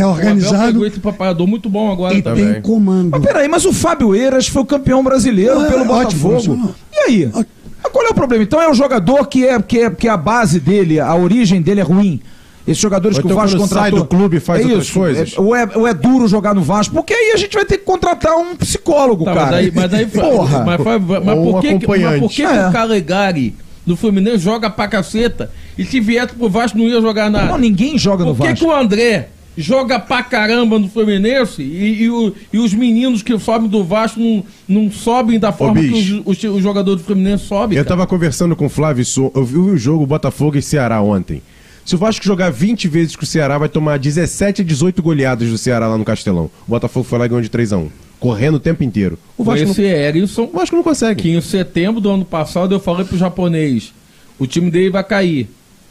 é 0.00 0.06
O 0.06 0.10
organizado 0.10 0.86
esse 0.86 0.98
preparador 1.00 1.46
muito 1.46 1.68
bom 1.68 1.90
agora 1.92 2.14
e 2.14 2.22
também. 2.22 2.52
tem 2.54 2.62
comando. 2.62 3.10
Mas 3.10 3.22
peraí, 3.22 3.48
mas 3.48 3.64
o 3.64 3.72
Fábio 3.72 4.14
Eiras 4.14 4.46
foi 4.48 4.62
o 4.62 4.66
campeão 4.66 5.02
brasileiro 5.02 5.60
Ah, 5.60 5.66
é 5.66 5.68
pelo 5.70 5.80
ótimo, 5.82 5.94
Botafogo. 5.94 6.28
profissional. 6.30 6.74
E 6.92 6.98
aí? 6.98 7.26
Ótimo. 7.26 7.46
Mas 7.82 7.92
Qual 7.92 8.06
é 8.06 8.10
o 8.10 8.14
problema? 8.14 8.42
Então 8.42 8.60
é 8.60 8.68
o 8.70 8.74
jogador 8.74 9.26
que 9.26 9.46
é, 9.46 9.60
que 9.62 9.78
é, 9.80 9.90
que 9.90 10.08
a 10.08 10.16
base 10.16 10.58
dele, 10.60 10.98
a 11.00 11.14
origem 11.14 11.62
dele 11.62 11.80
é 11.80 11.84
ruim. 11.84 12.20
Esses 12.66 12.82
jogadores 12.82 13.16
Ou 13.16 13.22
que 13.22 13.28
o 13.28 13.30
então 13.30 13.40
Vasco 13.42 13.56
quando 13.56 13.68
sai 13.70 13.90
contratou. 13.90 14.00
do 14.00 14.06
clube 14.06 14.36
e 14.36 14.40
faz 14.40 14.60
é 14.60 14.64
outras 14.64 14.84
isso, 14.84 14.98
coisas. 14.98 15.32
é- 15.34 15.40
ou, 15.40 15.56
é, 15.56 15.68
ou 15.74 15.86
é 15.88 15.94
duro 15.94 16.28
jogar 16.28 16.54
no 16.54 16.60
Vasco, 16.62 16.94
porque 16.94 17.14
aí 17.14 17.32
a 17.32 17.36
gente 17.38 17.54
vai 17.54 17.64
ter 17.64 17.78
que 17.78 17.84
contratar 17.84 18.34
um 18.36 18.54
psicólogo, 18.56 19.24
Tá, 19.24 19.32
cara. 19.32 19.46
mas 19.46 19.54
aí, 19.54 19.72
mas 19.74 19.94
aí 19.94 20.06
Porra. 20.06 20.64
Mas, 20.64 20.80
mas, 20.84 21.24
mas 21.24 21.38
Ou 21.38 21.48
um 21.48 21.52
por 21.52 21.60
que, 21.62 21.78
que- 21.78 21.86
mas 21.86 22.20
por 22.20 22.28
que, 22.28 22.36
que 22.36 22.42
É. 22.42 22.68
o 22.68 22.72
Calegari 22.72 23.54
do 23.86 23.96
Fluminense 23.96 24.38
joga 24.40 24.68
pra 24.68 24.86
caceta? 24.86 25.50
E 25.78 25.84
se 25.86 25.98
viesse 25.98 26.34
pro 26.34 26.50
Vasco 26.50 26.76
não 26.76 26.84
ia 26.84 27.00
jogar 27.00 27.30
nada? 27.30 27.46
Não, 27.46 27.56
ninguém 27.56 27.96
joga 27.96 28.22
no 28.22 28.34
Por 28.34 28.42
que, 28.42 28.48
Vasco. 28.50 28.66
que 28.66 28.70
o 28.70 28.74
André 28.74 29.28
joga 29.60 29.98
pra 29.98 30.22
caramba 30.22 30.78
no 30.78 30.88
Fluminense 30.88 31.62
e, 31.62 32.02
e 32.04 32.10
o- 32.10 32.32
e 32.52 32.58
os 32.58 32.72
meninos 32.72 33.22
que 33.22 33.38
sobem 33.38 33.68
do 33.68 33.82
Vasco 33.84 34.20
não, 34.20 34.44
não 34.68 34.90
sobem 34.90 35.38
da 35.38 35.50
forma 35.52 35.80
que 35.80 36.22
os, 36.24 36.38
jogadores 36.62 37.02
do 37.02 37.06
Fluminense 37.06 37.44
sobem? 37.46 37.76
Eu 37.76 37.84
cara? 37.84 37.96
tava 37.96 38.06
conversando 38.06 38.54
com 38.54 38.66
o 38.66 38.68
Flávio 38.68 39.04
Sou, 39.04 39.32
eu 39.34 39.44
vi 39.44 39.56
o 39.58 39.76
jogo 39.76 40.06
Botafogo 40.06 40.56
e 40.56 40.62
Ceará 40.62 41.00
ontem. 41.02 41.42
Se 41.84 41.94
o 41.94 41.98
Vasco 41.98 42.24
jogar 42.24 42.50
20 42.50 42.86
vezes 42.86 43.16
com 43.16 43.22
o 43.22 43.26
Ceará, 43.26 43.56
vai 43.56 43.68
tomar 43.68 43.98
17 43.98 44.60
a 44.62 44.64
18 44.64 45.02
goleadas 45.02 45.48
do 45.48 45.56
Ceará 45.56 45.88
lá 45.88 45.96
no 45.96 46.04
Castelão. 46.04 46.50
O 46.66 46.70
Botafogo 46.70 47.04
foi 47.04 47.18
lá 47.18 47.24
e 47.24 47.28
ganhou 47.28 47.42
de 47.42 47.48
3 47.48 47.72
a 47.72 47.78
1 47.78 47.88
correndo 48.20 48.56
o 48.56 48.60
tempo 48.60 48.82
inteiro. 48.82 49.16
O 49.38 49.44
Vasco, 49.44 49.64
não, 49.64 49.70
esse 49.72 49.82
Erisson, 49.82 50.42
o 50.52 50.56
Vasco 50.56 50.74
não 50.76 50.82
consegue. 50.82 51.22
que 51.22 51.30
em 51.30 51.40
setembro 51.40 52.00
do 52.00 52.10
ano 52.10 52.24
passado 52.24 52.74
eu 52.74 52.80
falei 52.80 53.04
pro 53.06 53.16
japonês, 53.16 53.92
o 54.38 54.46
time 54.46 54.70
dele 54.72 54.90
vai 54.90 55.04
cair, 55.04 55.48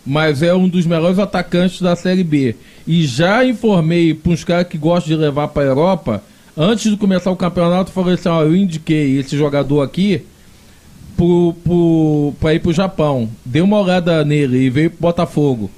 mas 0.08 0.41
é 0.41 0.55
um 0.55 0.70
dos 0.70 0.86
melhores 0.86 1.20
atacantes 1.20 1.82
da 1.82 1.95
Série 1.95 2.24
B. 2.24 2.55
E 2.88 3.05
já 3.05 3.43
informei 3.43 4.14
para 4.14 4.32
uns 4.32 4.43
caras 4.45 4.68
que 4.68 4.78
gostam 4.78 5.16
de 5.16 5.22
levar 5.22 5.49
para 5.49 5.64
Europa, 5.64 6.24
antes 6.55 6.89
de 6.89 6.97
começar 6.97 7.30
o 7.30 7.36
campeonato, 7.36 7.89
eu 7.89 7.93
falei 7.93 8.14
assim, 8.14 8.30
ó, 8.30 8.41
eu 8.43 8.55
indiquei 8.55 9.20
esse 9.20 9.38
jogador 9.38 9.82
aqui 9.82 10.24
pra 12.39 12.53
ir 12.53 12.60
pro 12.60 12.72
Japão. 12.72 13.30
Dei 13.43 13.62
uma 13.62 13.82
olhada 13.82 14.24
nele 14.24 14.60
e 14.60 14.70
veio 14.70 14.89
pro 14.89 15.01
Botafogo. 15.01 15.70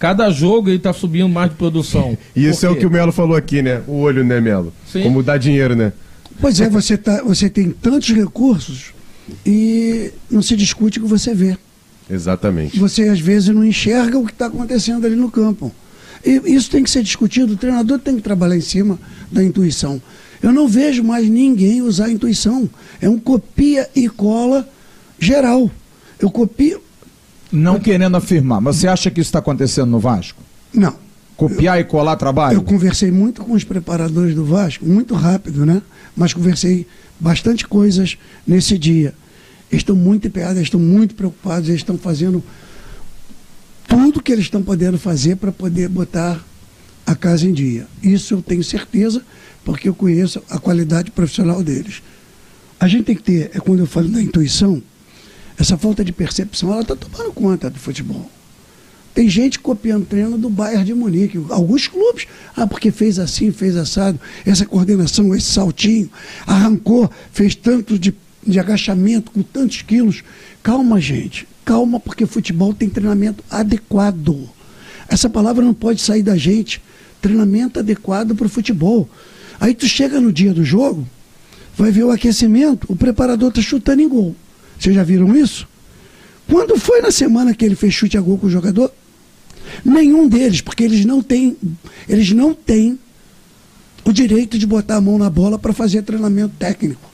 Cada 0.00 0.28
jogo 0.30 0.68
ele 0.68 0.80
tá 0.80 0.92
subindo 0.92 1.28
mais 1.28 1.50
de 1.50 1.56
produção. 1.56 2.18
E 2.34 2.48
isso 2.48 2.66
é 2.66 2.68
o 2.68 2.76
que 2.76 2.84
o 2.84 2.90
Melo 2.90 3.12
falou 3.12 3.36
aqui, 3.36 3.62
né? 3.62 3.82
O 3.86 4.00
olho, 4.00 4.24
né, 4.24 4.40
Melo? 4.40 4.72
Sim. 4.90 5.02
Como 5.04 5.22
dá 5.22 5.36
dinheiro, 5.36 5.76
né? 5.76 5.92
Pois 6.40 6.60
é, 6.60 6.68
você, 6.68 6.96
tá, 6.96 7.22
você 7.22 7.48
tem 7.48 7.70
tantos 7.70 8.10
recursos 8.10 8.92
e 9.46 10.12
não 10.28 10.42
se 10.42 10.56
discute 10.56 10.98
o 10.98 11.02
que 11.02 11.08
você 11.08 11.32
vê. 11.32 11.56
Exatamente. 12.08 12.78
Você 12.78 13.08
às 13.08 13.20
vezes 13.20 13.48
não 13.48 13.64
enxerga 13.64 14.18
o 14.18 14.26
que 14.26 14.32
está 14.32 14.46
acontecendo 14.46 15.06
ali 15.06 15.16
no 15.16 15.30
campo. 15.30 15.72
E 16.24 16.40
isso 16.54 16.70
tem 16.70 16.82
que 16.82 16.90
ser 16.90 17.02
discutido, 17.02 17.52
o 17.52 17.56
treinador 17.56 17.98
tem 17.98 18.16
que 18.16 18.22
trabalhar 18.22 18.56
em 18.56 18.60
cima 18.60 18.98
da 19.30 19.42
intuição. 19.42 20.00
Eu 20.42 20.52
não 20.52 20.68
vejo 20.68 21.02
mais 21.02 21.28
ninguém 21.28 21.82
usar 21.82 22.06
a 22.06 22.10
intuição. 22.10 22.68
É 23.00 23.08
um 23.08 23.18
copia 23.18 23.88
e 23.94 24.08
cola 24.08 24.68
geral. 25.18 25.70
Eu 26.18 26.30
copio. 26.30 26.82
Não 27.50 27.78
querendo 27.78 28.16
afirmar, 28.16 28.60
mas 28.60 28.76
você 28.76 28.88
acha 28.88 29.10
que 29.10 29.20
isso 29.20 29.28
está 29.28 29.38
acontecendo 29.38 29.90
no 29.90 29.98
Vasco? 29.98 30.42
Não. 30.72 30.94
Copiar 31.36 31.80
e 31.80 31.84
colar 31.84 32.16
trabalho? 32.16 32.56
Eu 32.56 32.62
conversei 32.62 33.10
muito 33.10 33.42
com 33.42 33.52
os 33.52 33.64
preparadores 33.64 34.34
do 34.34 34.44
Vasco, 34.44 34.84
muito 34.84 35.14
rápido, 35.14 35.64
né? 35.66 35.82
Mas 36.16 36.32
conversei 36.32 36.86
bastante 37.18 37.66
coisas 37.66 38.16
nesse 38.46 38.78
dia. 38.78 39.14
Eles 39.70 39.80
estão 39.80 39.96
muito 39.96 40.26
empenhados, 40.26 40.60
estão 40.60 40.80
muito 40.80 41.14
preocupados, 41.14 41.68
eles 41.68 41.80
estão 41.80 41.98
fazendo 41.98 42.42
tudo 43.88 44.22
que 44.22 44.32
eles 44.32 44.44
estão 44.44 44.62
podendo 44.62 44.98
fazer 44.98 45.36
para 45.36 45.52
poder 45.52 45.88
botar 45.88 46.44
a 47.06 47.14
casa 47.14 47.46
em 47.46 47.52
dia. 47.52 47.86
Isso 48.02 48.34
eu 48.34 48.42
tenho 48.42 48.62
certeza, 48.64 49.22
porque 49.64 49.88
eu 49.88 49.94
conheço 49.94 50.42
a 50.48 50.58
qualidade 50.58 51.10
profissional 51.10 51.62
deles. 51.62 52.02
A 52.78 52.88
gente 52.88 53.04
tem 53.04 53.16
que 53.16 53.22
ter, 53.22 53.50
é 53.54 53.60
quando 53.60 53.80
eu 53.80 53.86
falo 53.86 54.08
da 54.08 54.20
intuição, 54.20 54.82
essa 55.58 55.76
falta 55.78 56.04
de 56.04 56.12
percepção, 56.12 56.72
ela 56.72 56.82
está 56.82 56.96
tomando 56.96 57.32
conta 57.32 57.70
do 57.70 57.78
futebol. 57.78 58.30
Tem 59.14 59.28
gente 59.30 59.60
copiando 59.60 60.04
treino 60.06 60.36
do 60.36 60.50
Bayern 60.50 60.84
de 60.84 60.92
Munique, 60.92 61.40
alguns 61.48 61.86
clubes, 61.86 62.26
ah, 62.56 62.66
porque 62.66 62.90
fez 62.90 63.20
assim, 63.20 63.52
fez 63.52 63.76
assado, 63.76 64.18
essa 64.44 64.66
coordenação, 64.66 65.32
esse 65.32 65.52
saltinho, 65.52 66.10
arrancou, 66.44 67.08
fez 67.30 67.54
tanto 67.54 67.96
de, 67.96 68.12
de 68.46 68.58
agachamento 68.58 69.30
com 69.30 69.42
tantos 69.42 69.82
quilos. 69.82 70.22
Calma, 70.62 71.00
gente, 71.00 71.46
calma, 71.64 71.98
porque 71.98 72.26
futebol 72.26 72.72
tem 72.74 72.88
treinamento 72.88 73.42
adequado. 73.50 74.48
Essa 75.08 75.28
palavra 75.28 75.64
não 75.64 75.74
pode 75.74 76.00
sair 76.00 76.22
da 76.22 76.36
gente. 76.36 76.82
Treinamento 77.20 77.78
adequado 77.78 78.34
para 78.34 78.46
o 78.46 78.50
futebol. 78.50 79.08
Aí 79.60 79.74
tu 79.74 79.86
chega 79.86 80.20
no 80.20 80.32
dia 80.32 80.52
do 80.52 80.64
jogo, 80.64 81.06
vai 81.76 81.90
ver 81.90 82.04
o 82.04 82.10
aquecimento, 82.10 82.86
o 82.88 82.96
preparador 82.96 83.48
está 83.48 83.62
chutando 83.62 84.02
em 84.02 84.08
gol. 84.08 84.34
Vocês 84.78 84.94
já 84.94 85.02
viram 85.02 85.34
isso? 85.34 85.66
Quando 86.48 86.78
foi 86.78 87.00
na 87.00 87.10
semana 87.10 87.54
que 87.54 87.64
ele 87.64 87.74
fez 87.74 87.94
chute 87.94 88.18
a 88.18 88.20
gol 88.20 88.36
com 88.36 88.46
o 88.46 88.50
jogador? 88.50 88.92
Nenhum 89.84 90.28
deles, 90.28 90.60
porque 90.60 90.84
eles 90.84 91.04
não 91.04 91.22
têm, 91.22 91.56
eles 92.08 92.30
não 92.32 92.52
têm 92.52 92.98
o 94.04 94.12
direito 94.12 94.58
de 94.58 94.66
botar 94.66 94.96
a 94.96 95.00
mão 95.00 95.16
na 95.16 95.30
bola 95.30 95.58
para 95.58 95.72
fazer 95.72 96.02
treinamento 96.02 96.54
técnico. 96.58 97.13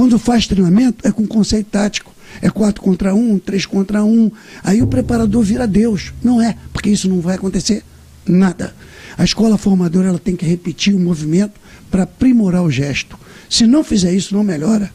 Quando 0.00 0.18
faz 0.18 0.46
treinamento, 0.46 1.06
é 1.06 1.12
com 1.12 1.26
conceito 1.26 1.66
tático. 1.66 2.10
É 2.40 2.48
4 2.48 2.80
contra 2.80 3.14
1, 3.14 3.32
um, 3.32 3.38
3 3.38 3.66
contra 3.66 4.02
1. 4.02 4.08
Um. 4.08 4.32
Aí 4.64 4.80
o 4.80 4.86
preparador 4.86 5.42
vira 5.42 5.66
Deus. 5.66 6.14
Não 6.24 6.40
é, 6.40 6.56
porque 6.72 6.88
isso 6.88 7.06
não 7.06 7.20
vai 7.20 7.34
acontecer 7.34 7.84
nada. 8.26 8.74
A 9.18 9.24
escola 9.24 9.58
formadora 9.58 10.08
ela 10.08 10.18
tem 10.18 10.34
que 10.34 10.46
repetir 10.46 10.94
o 10.94 10.98
movimento 10.98 11.60
para 11.90 12.04
aprimorar 12.04 12.62
o 12.62 12.70
gesto. 12.70 13.18
Se 13.50 13.66
não 13.66 13.84
fizer 13.84 14.14
isso, 14.14 14.34
não 14.34 14.42
melhora. 14.42 14.90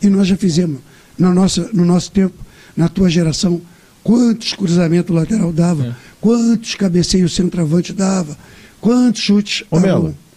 E 0.00 0.08
nós 0.08 0.26
já 0.26 0.38
fizemos 0.38 0.80
na 1.18 1.34
nossa, 1.34 1.68
no 1.74 1.84
nosso 1.84 2.10
tempo, 2.10 2.42
na 2.74 2.88
tua 2.88 3.10
geração, 3.10 3.60
quantos 4.02 4.54
cruzamentos 4.54 5.14
lateral 5.14 5.52
dava, 5.52 5.88
é. 5.88 5.94
quantos 6.18 6.74
cabeceios 6.76 7.34
centroavante 7.34 7.92
dava, 7.92 8.38
quantos 8.80 9.20
chutes. 9.20 9.64
Ô. 9.70 9.76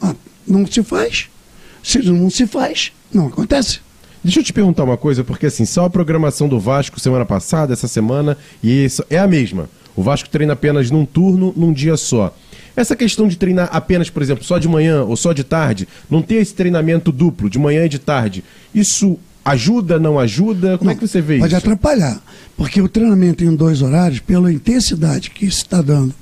Ah, 0.01 0.13
não 0.45 0.67
se 0.67 0.83
faz. 0.83 1.29
Se 1.81 1.99
não 1.99 2.29
se 2.29 2.45
faz, 2.45 2.91
não 3.13 3.27
acontece. 3.27 3.79
Deixa 4.23 4.39
eu 4.39 4.43
te 4.43 4.53
perguntar 4.53 4.85
uma 4.85 4.95
coisa, 4.95 5.23
porque 5.23 5.47
assim, 5.47 5.65
só 5.65 5.85
a 5.85 5.89
programação 5.89 6.47
do 6.47 6.57
Vasco 6.57 6.99
semana 6.99 7.25
passada, 7.25 7.73
essa 7.73 7.89
semana, 7.89 8.37
e 8.63 8.85
isso 8.85 9.03
é 9.09 9.17
a 9.17 9.27
mesma. 9.27 9.69
O 9.95 10.01
Vasco 10.01 10.29
treina 10.29 10.53
apenas 10.53 10.89
num 10.89 11.05
turno, 11.05 11.53
num 11.57 11.73
dia 11.73 11.97
só. 11.97 12.33
Essa 12.75 12.95
questão 12.95 13.27
de 13.27 13.35
treinar 13.35 13.69
apenas, 13.71 14.09
por 14.09 14.23
exemplo, 14.23 14.43
só 14.43 14.57
de 14.57 14.67
manhã 14.67 15.03
ou 15.03 15.17
só 15.17 15.33
de 15.33 15.43
tarde, 15.43 15.87
não 16.09 16.21
ter 16.21 16.35
esse 16.35 16.53
treinamento 16.53 17.11
duplo, 17.11 17.49
de 17.49 17.59
manhã 17.59 17.85
e 17.85 17.89
de 17.89 17.99
tarde, 17.99 18.43
isso 18.73 19.19
ajuda, 19.43 19.99
não 19.99 20.17
ajuda? 20.17 20.77
Como 20.77 20.89
não, 20.89 20.95
é 20.95 20.95
que 20.95 21.05
você 21.05 21.21
vê 21.21 21.37
pode 21.37 21.53
isso? 21.53 21.61
Pode 21.61 21.73
atrapalhar, 21.73 22.21
porque 22.55 22.81
o 22.81 22.87
treinamento 22.87 23.43
em 23.43 23.53
dois 23.53 23.81
horários, 23.81 24.21
pela 24.21 24.51
intensidade 24.51 25.29
que 25.29 25.51
se 25.51 25.57
está 25.57 25.81
dando, 25.81 26.15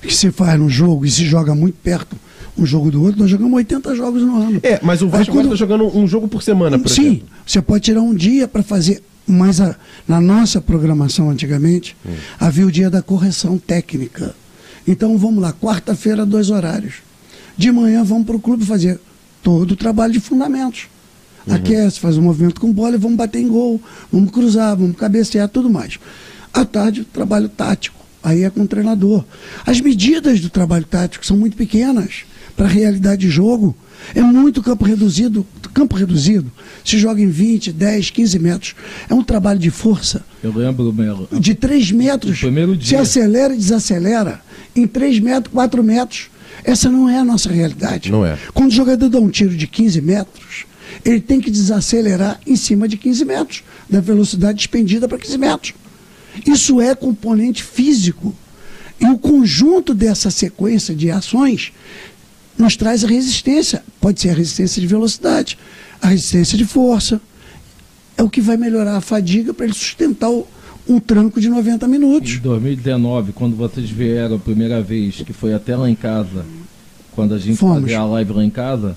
que 0.00 0.14
se 0.14 0.30
faz 0.30 0.58
no 0.58 0.70
jogo 0.70 1.04
e 1.04 1.10
se 1.10 1.24
joga 1.26 1.54
muito 1.54 1.76
perto 1.82 2.16
um 2.56 2.64
jogo 2.64 2.90
do 2.90 3.02
outro, 3.02 3.20
nós 3.20 3.30
jogamos 3.30 3.52
80 3.54 3.94
jogos 3.94 4.22
no 4.22 4.36
ano. 4.36 4.60
É, 4.62 4.78
mas 4.82 5.02
o 5.02 5.08
Vasco 5.08 5.32
quando... 5.32 5.46
está 5.46 5.56
jogando 5.56 5.96
um 5.96 6.06
jogo 6.06 6.28
por 6.28 6.42
semana, 6.42 6.78
por 6.78 6.88
Sim, 6.88 7.02
exemplo. 7.02 7.28
você 7.44 7.62
pode 7.62 7.84
tirar 7.84 8.00
um 8.00 8.14
dia 8.14 8.46
para 8.46 8.62
fazer, 8.62 9.02
mas 9.26 9.60
a, 9.60 9.76
na 10.06 10.20
nossa 10.20 10.60
programação 10.60 11.30
antigamente, 11.30 11.96
hum. 12.06 12.12
havia 12.38 12.66
o 12.66 12.70
dia 12.70 12.88
da 12.88 13.02
correção 13.02 13.58
técnica. 13.58 14.34
Então 14.86 15.16
vamos 15.18 15.42
lá, 15.42 15.52
quarta-feira, 15.52 16.24
dois 16.24 16.50
horários. 16.50 16.96
De 17.56 17.70
manhã 17.72 18.04
vamos 18.04 18.26
para 18.26 18.36
o 18.36 18.40
clube 18.40 18.64
fazer 18.64 19.00
todo 19.42 19.72
o 19.72 19.76
trabalho 19.76 20.12
de 20.12 20.20
fundamentos. 20.20 20.86
Uhum. 21.46 21.54
Aquece, 21.54 22.00
faz 22.00 22.16
um 22.16 22.22
movimento 22.22 22.60
com 22.60 22.72
bola 22.72 22.94
e 22.94 22.98
vamos 22.98 23.16
bater 23.16 23.40
em 23.40 23.48
gol, 23.48 23.80
vamos 24.12 24.30
cruzar, 24.30 24.76
vamos 24.76 24.96
cabecear, 24.96 25.48
tudo 25.48 25.68
mais. 25.68 25.98
À 26.52 26.64
tarde, 26.64 27.04
trabalho 27.04 27.48
tático. 27.48 28.04
Aí 28.22 28.42
é 28.42 28.48
com 28.48 28.62
o 28.62 28.66
treinador. 28.66 29.22
As 29.66 29.80
medidas 29.80 30.40
do 30.40 30.48
trabalho 30.48 30.86
tático 30.86 31.26
são 31.26 31.36
muito 31.36 31.56
pequenas 31.56 32.24
para 32.56 32.66
a 32.66 32.68
realidade 32.68 33.22
de 33.22 33.30
jogo. 33.30 33.74
É 34.14 34.20
muito 34.20 34.62
campo 34.62 34.84
reduzido. 34.84 35.46
Campo 35.72 35.96
reduzido 35.96 36.50
se 36.84 36.98
joga 36.98 37.20
em 37.20 37.28
20, 37.28 37.72
10, 37.72 38.10
15 38.10 38.38
metros. 38.38 38.74
É 39.08 39.14
um 39.14 39.24
trabalho 39.24 39.58
de 39.58 39.70
força. 39.70 40.24
Eu 40.42 40.52
lembro, 40.52 40.92
Melo. 40.92 41.28
De 41.32 41.54
3 41.54 41.90
metros. 41.92 42.40
primeiro 42.40 42.76
dia. 42.76 42.88
Se 42.88 42.96
acelera 42.96 43.54
e 43.54 43.56
desacelera. 43.56 44.40
Em 44.76 44.86
3 44.86 45.20
metros, 45.20 45.52
4 45.52 45.82
metros. 45.82 46.28
Essa 46.62 46.90
não 46.90 47.08
é 47.08 47.18
a 47.18 47.24
nossa 47.24 47.50
realidade. 47.50 48.10
Não 48.10 48.24
é. 48.24 48.38
Quando 48.52 48.70
o 48.70 48.74
jogador 48.74 49.08
dá 49.08 49.18
um 49.18 49.30
tiro 49.30 49.56
de 49.56 49.66
15 49.66 50.00
metros, 50.00 50.66
ele 51.04 51.20
tem 51.20 51.40
que 51.40 51.50
desacelerar 51.50 52.40
em 52.46 52.56
cima 52.56 52.86
de 52.86 52.96
15 52.96 53.24
metros, 53.24 53.64
da 53.88 54.00
velocidade 54.00 54.60
expendida 54.60 55.08
para 55.08 55.18
15 55.18 55.38
metros. 55.38 55.74
Isso 56.46 56.80
é 56.80 56.94
componente 56.94 57.62
físico. 57.62 58.34
E 59.00 59.06
o 59.06 59.18
conjunto 59.18 59.92
dessa 59.92 60.30
sequência 60.30 60.94
de 60.94 61.10
ações 61.10 61.72
nos 62.58 62.76
traz 62.76 63.04
a 63.04 63.08
resistência. 63.08 63.82
Pode 64.00 64.20
ser 64.20 64.30
a 64.30 64.34
resistência 64.34 64.80
de 64.80 64.86
velocidade, 64.86 65.58
a 66.00 66.08
resistência 66.08 66.56
de 66.56 66.64
força. 66.64 67.20
É 68.16 68.22
o 68.22 68.30
que 68.30 68.40
vai 68.40 68.56
melhorar 68.56 68.96
a 68.96 69.00
fadiga 69.00 69.52
para 69.52 69.66
ele 69.66 69.74
sustentar 69.74 70.30
o, 70.30 70.46
um 70.88 71.00
tranco 71.00 71.40
de 71.40 71.48
90 71.48 71.88
minutos. 71.88 72.32
Em 72.32 72.38
2019, 72.38 73.32
quando 73.32 73.56
vocês 73.56 73.90
vieram 73.90 74.36
a 74.36 74.38
primeira 74.38 74.80
vez, 74.80 75.16
que 75.16 75.32
foi 75.32 75.52
até 75.54 75.76
lá 75.76 75.88
em 75.88 75.94
casa, 75.94 76.44
quando 77.12 77.34
a 77.34 77.38
gente 77.38 77.56
Fomos. 77.56 77.82
fazia 77.82 78.00
a 78.00 78.04
live 78.04 78.32
lá 78.32 78.44
em 78.44 78.50
casa, 78.50 78.96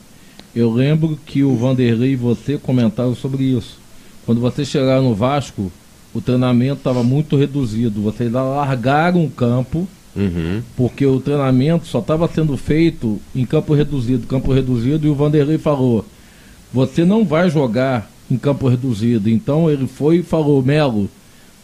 eu 0.56 0.72
lembro 0.72 1.18
que 1.26 1.44
o 1.44 1.56
Vanderlei 1.56 2.14
e 2.14 2.16
você 2.16 2.58
comentaram 2.58 3.16
sobre 3.16 3.44
isso. 3.44 3.80
Quando 4.26 4.42
vocês 4.42 4.68
chegaram 4.68 5.04
no 5.04 5.16
Vasco, 5.16 5.72
o 6.14 6.22
treinamento 6.22 6.78
estava 6.78 7.04
muito 7.04 7.38
reduzido. 7.38 8.02
Vocês 8.02 8.32
largaram 8.32 9.24
o 9.24 9.30
campo, 9.30 9.88
uhum. 10.18 10.62
porque 10.76 11.06
o 11.06 11.20
treinamento 11.20 11.86
só 11.86 12.00
estava 12.00 12.28
sendo 12.28 12.58
feito 12.58 13.22
em 13.36 13.46
campo 13.46 13.74
reduzido, 13.74 14.28
campo 14.28 14.52
reduzido, 14.52 15.06
e 15.06 15.10
o 15.10 15.16
Vanderlei 15.16 15.58
falou: 15.58 16.04
você 16.74 17.06
não 17.06 17.24
vai 17.24 17.50
jogar 17.50 18.10
em 18.30 18.38
campo 18.38 18.68
reduzido. 18.68 19.30
Então 19.30 19.70
ele 19.70 19.88
foi 19.88 20.18
e 20.18 20.24
falou, 20.24 20.62
Melo, 20.62 21.10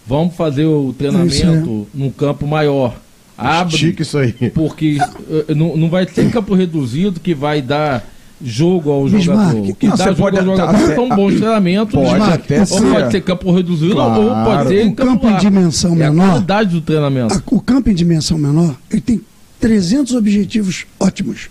vamos 0.05 0.35
fazer 0.35 0.65
o 0.65 0.93
treinamento 0.97 1.87
é. 1.93 1.97
num 1.97 2.09
campo 2.09 2.47
maior. 2.47 2.95
Abre, 3.37 3.77
Chique 3.77 4.03
isso 4.03 4.17
aí. 4.17 4.31
Porque 4.53 4.97
uh, 4.99 5.55
não, 5.55 5.75
não 5.75 5.89
vai 5.89 6.07
ser 6.07 6.31
campo 6.31 6.53
reduzido 6.53 7.19
que 7.19 7.33
vai 7.33 7.61
dar 7.61 8.07
jogo 8.41 8.91
ao 8.91 9.05
Bismarck, 9.05 9.51
jogador. 9.51 9.75
Que 9.75 9.87
não, 9.87 9.95
dá 9.97 10.05
jogo 10.05 10.17
pode, 10.17 10.37
ao 10.37 10.45
jogador 10.45 10.87
tá, 10.87 10.95
são 10.95 11.09
bons 11.09 11.35
treinamentos. 11.39 11.93
Pode 11.93 12.31
até 12.31 12.59
ou 12.59 12.65
ser. 12.65 12.91
pode 12.91 13.11
ser 13.11 13.21
campo 13.21 13.51
reduzido 13.51 13.93
claro. 13.93 14.21
ou 14.21 14.29
pode 14.29 14.69
ser 14.69 14.93
campo, 14.93 14.95
campo 14.95 15.27
em 15.29 15.37
dimensão 15.37 15.93
é 15.93 15.95
menor. 15.95 16.23
a 16.23 16.29
qualidade 16.29 16.69
do 16.71 16.81
treinamento. 16.81 17.33
A, 17.33 17.55
o 17.55 17.61
campo 17.61 17.89
em 17.89 17.93
dimensão 17.93 18.37
menor, 18.37 18.75
ele 18.89 19.01
tem 19.01 19.21
300 19.59 20.13
objetivos 20.15 20.85
ótimos. 20.99 21.49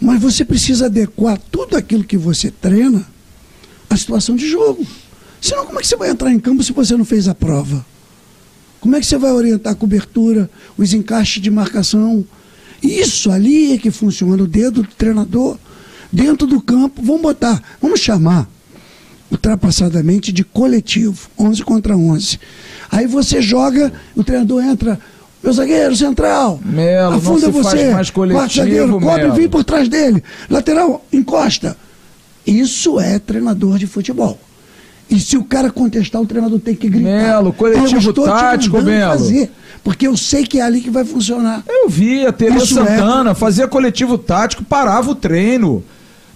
Mas 0.00 0.20
você 0.20 0.44
precisa 0.44 0.86
adequar 0.86 1.38
tudo 1.50 1.76
aquilo 1.76 2.04
que 2.04 2.16
você 2.16 2.50
treina 2.50 3.04
à 3.90 3.96
situação 3.96 4.36
de 4.36 4.48
jogo. 4.48 4.86
Senão, 5.40 5.66
como 5.66 5.78
é 5.78 5.82
que 5.82 5.88
você 5.88 5.96
vai 5.96 6.10
entrar 6.10 6.32
em 6.32 6.38
campo 6.38 6.62
se 6.62 6.72
você 6.72 6.96
não 6.96 7.04
fez 7.04 7.28
a 7.28 7.34
prova? 7.34 7.84
Como 8.80 8.94
é 8.94 9.00
que 9.00 9.06
você 9.06 9.18
vai 9.18 9.32
orientar 9.32 9.72
a 9.72 9.76
cobertura, 9.76 10.48
os 10.76 10.92
encaixes 10.92 11.42
de 11.42 11.50
marcação? 11.50 12.24
Isso 12.82 13.30
ali 13.30 13.72
é 13.72 13.78
que 13.78 13.90
funciona 13.90 14.42
o 14.42 14.46
dedo 14.46 14.82
do 14.82 14.88
treinador 14.88 15.58
dentro 16.12 16.46
do 16.46 16.60
campo, 16.60 17.02
vamos 17.02 17.22
botar, 17.22 17.62
vamos 17.80 18.00
chamar 18.00 18.48
ultrapassadamente 19.30 20.32
de 20.32 20.42
coletivo, 20.42 21.28
11 21.38 21.62
contra 21.62 21.96
11. 21.96 22.38
Aí 22.90 23.06
você 23.06 23.42
joga, 23.42 23.92
o 24.16 24.24
treinador 24.24 24.64
entra, 24.64 24.98
meu 25.42 25.52
zagueiro 25.52 25.94
central, 25.94 26.58
Melo, 26.64 27.16
afunda 27.16 27.50
você, 27.50 27.90
quarto 27.90 28.54
zagueiro, 28.54 29.00
cobre, 29.00 29.30
vem 29.32 29.48
por 29.48 29.64
trás 29.64 29.88
dele, 29.88 30.22
lateral, 30.48 31.04
encosta. 31.12 31.76
Isso 32.46 32.98
é 32.98 33.18
treinador 33.18 33.76
de 33.78 33.86
futebol. 33.86 34.38
E 35.10 35.18
se 35.18 35.36
o 35.36 35.44
cara 35.44 35.70
contestar, 35.70 36.20
o 36.20 36.26
treinador 36.26 36.58
tem 36.60 36.74
que 36.74 36.88
gritar. 36.88 37.08
Melo, 37.08 37.52
coletivo 37.52 38.12
tático, 38.12 38.80
Melo. 38.82 39.12
Fazer. 39.12 39.50
Porque 39.82 40.06
eu 40.06 40.16
sei 40.16 40.44
que 40.46 40.58
é 40.60 40.62
ali 40.62 40.80
que 40.80 40.90
vai 40.90 41.04
funcionar. 41.04 41.62
Eu 41.68 41.88
vi 41.88 42.26
a 42.26 42.34
é. 42.38 42.60
Santana, 42.60 43.34
fazia 43.34 43.66
coletivo 43.66 44.18
tático, 44.18 44.64
parava 44.64 45.10
o 45.10 45.14
treino 45.14 45.82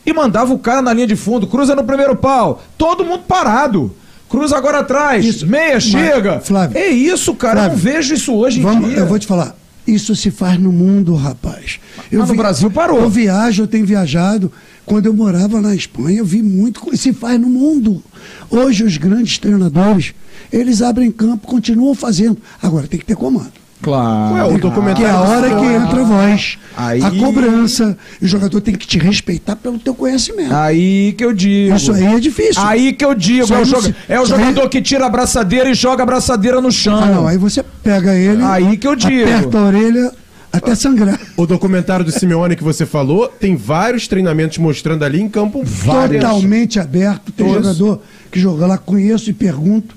e 0.05 0.13
mandava 0.13 0.53
o 0.53 0.59
cara 0.59 0.83
na 0.83 0.93
linha 0.93 1.07
de 1.07 1.17
fundo, 1.17 1.47
cruza 1.47 1.75
no 1.75 1.85
primeiro 1.85 2.17
pau, 2.17 2.63
todo 2.77 3.05
mundo 3.05 3.23
parado. 3.27 3.95
Cruza 4.29 4.57
agora 4.57 4.79
atrás, 4.79 5.25
Isso. 5.25 5.47
meia, 5.47 5.75
Mas, 5.75 5.85
chega. 5.85 6.41
Flávio, 6.41 6.79
é 6.79 6.89
isso, 6.89 7.35
cara. 7.35 7.61
eu 7.61 7.63
não 7.65 7.71
Flávio, 7.79 7.93
vejo 7.93 8.15
isso 8.15 8.35
hoje 8.35 8.61
em 8.61 8.63
Vamos, 8.63 8.89
dia. 8.89 8.99
eu 9.01 9.07
vou 9.07 9.19
te 9.19 9.27
falar. 9.27 9.55
Isso 9.87 10.15
se 10.17 10.31
faz 10.31 10.59
no 10.59 10.73
mundo, 10.73 11.15
rapaz. 11.15 11.81
Eu 12.11 12.21
Mas 12.21 12.29
no 12.31 12.37
Brasil 12.37 12.71
parou. 12.71 13.01
Eu 13.01 13.11
viajo, 13.11 13.65
eu 13.65 13.67
tenho 13.67 13.85
viajado. 13.85 14.51
Quando 14.87 15.07
eu 15.07 15.13
morava 15.13 15.61
na 15.61 15.75
Espanha, 15.75 16.21
eu 16.21 16.25
vi 16.25 16.41
muito. 16.43 16.97
Se 16.97 17.13
faz 17.13 17.39
no 17.39 17.49
mundo. 17.49 18.03
Hoje, 18.49 18.85
os 18.85 18.97
grandes 18.97 19.39
treinadores, 19.39 20.15
eles 20.53 20.81
abrem 20.83 21.11
campo, 21.11 21.47
continuam 21.47 21.95
fazendo. 21.95 22.39
Agora, 22.63 22.87
tem 22.87 22.99
que 23.01 23.05
ter 23.07 23.17
comando. 23.17 23.53
Claro. 23.83 24.35
Ué, 24.37 24.45
o 24.45 24.59
documentário 24.59 24.97
Que 24.97 25.05
é 25.05 25.11
a 25.11 25.21
hora 25.21 25.49
que 25.49 25.65
entra 25.67 26.01
a 26.01 26.05
voz, 26.05 26.59
Aí- 26.77 27.03
a 27.03 27.11
cobrança. 27.11 27.99
O 28.23 28.27
jogador 28.27 28.61
tem 28.61 28.75
que 28.75 28.87
te 28.87 28.99
respeitar 28.99 29.57
pelo 29.57 29.79
teu 29.79 29.95
conhecimento. 29.95 30.55
Aí 30.55 31.13
que 31.19 31.25
eu 31.25 31.33
digo. 31.33 31.75
Isso 31.75 31.93
aí 31.93 32.05
é 32.07 32.21
difícil. 32.21 32.63
Aí 32.63 32.93
que 32.93 33.05
eu 33.05 33.15
digo, 33.15 33.45
Isso 33.45 33.55
é 33.55 33.61
o, 33.61 33.65
joga- 33.65 33.83
se- 33.89 33.95
é 34.09 34.19
o 34.21 34.23
isso 34.23 34.35
aí- 34.35 34.41
jogador 34.41 34.69
que 34.69 34.81
tira 34.81 35.05
a 35.07 35.09
braçadeira 35.11 35.69
e 35.69 35.75
joga 35.75 36.03
a 36.05 36.07
braçadeira 36.07 36.61
no 36.61 36.71
chão. 36.71 37.03
Ah, 37.03 37.07
não, 37.07 37.27
aí 37.27 37.37
você 37.37 37.63
pega 37.83 38.15
ele, 38.15 38.43
Aí 38.43 38.77
que 38.77 38.87
eu 38.87 38.95
digo. 38.95 39.23
aperta 39.25 39.59
a 39.59 39.63
orelha 39.65 40.13
até 40.53 40.75
sangrar. 40.75 41.19
O 41.37 41.47
documentário 41.47 42.05
do 42.05 42.13
Simeone 42.13 42.55
que 42.55 42.63
você 42.63 42.87
falou 42.87 43.27
tem 43.27 43.57
vários 43.57 44.07
treinamentos 44.07 44.59
mostrando 44.59 45.03
ali 45.05 45.21
em 45.21 45.29
campo. 45.29 45.65
Totalmente 45.85 46.79
aberto. 46.79 47.33
Tem 47.33 47.47
Todos. 47.47 47.77
jogador 47.77 48.03
que 48.31 48.39
joga 48.39 48.67
lá, 48.67 48.79
conheço 48.79 49.29
e 49.29 49.33
pergunto. 49.33 49.95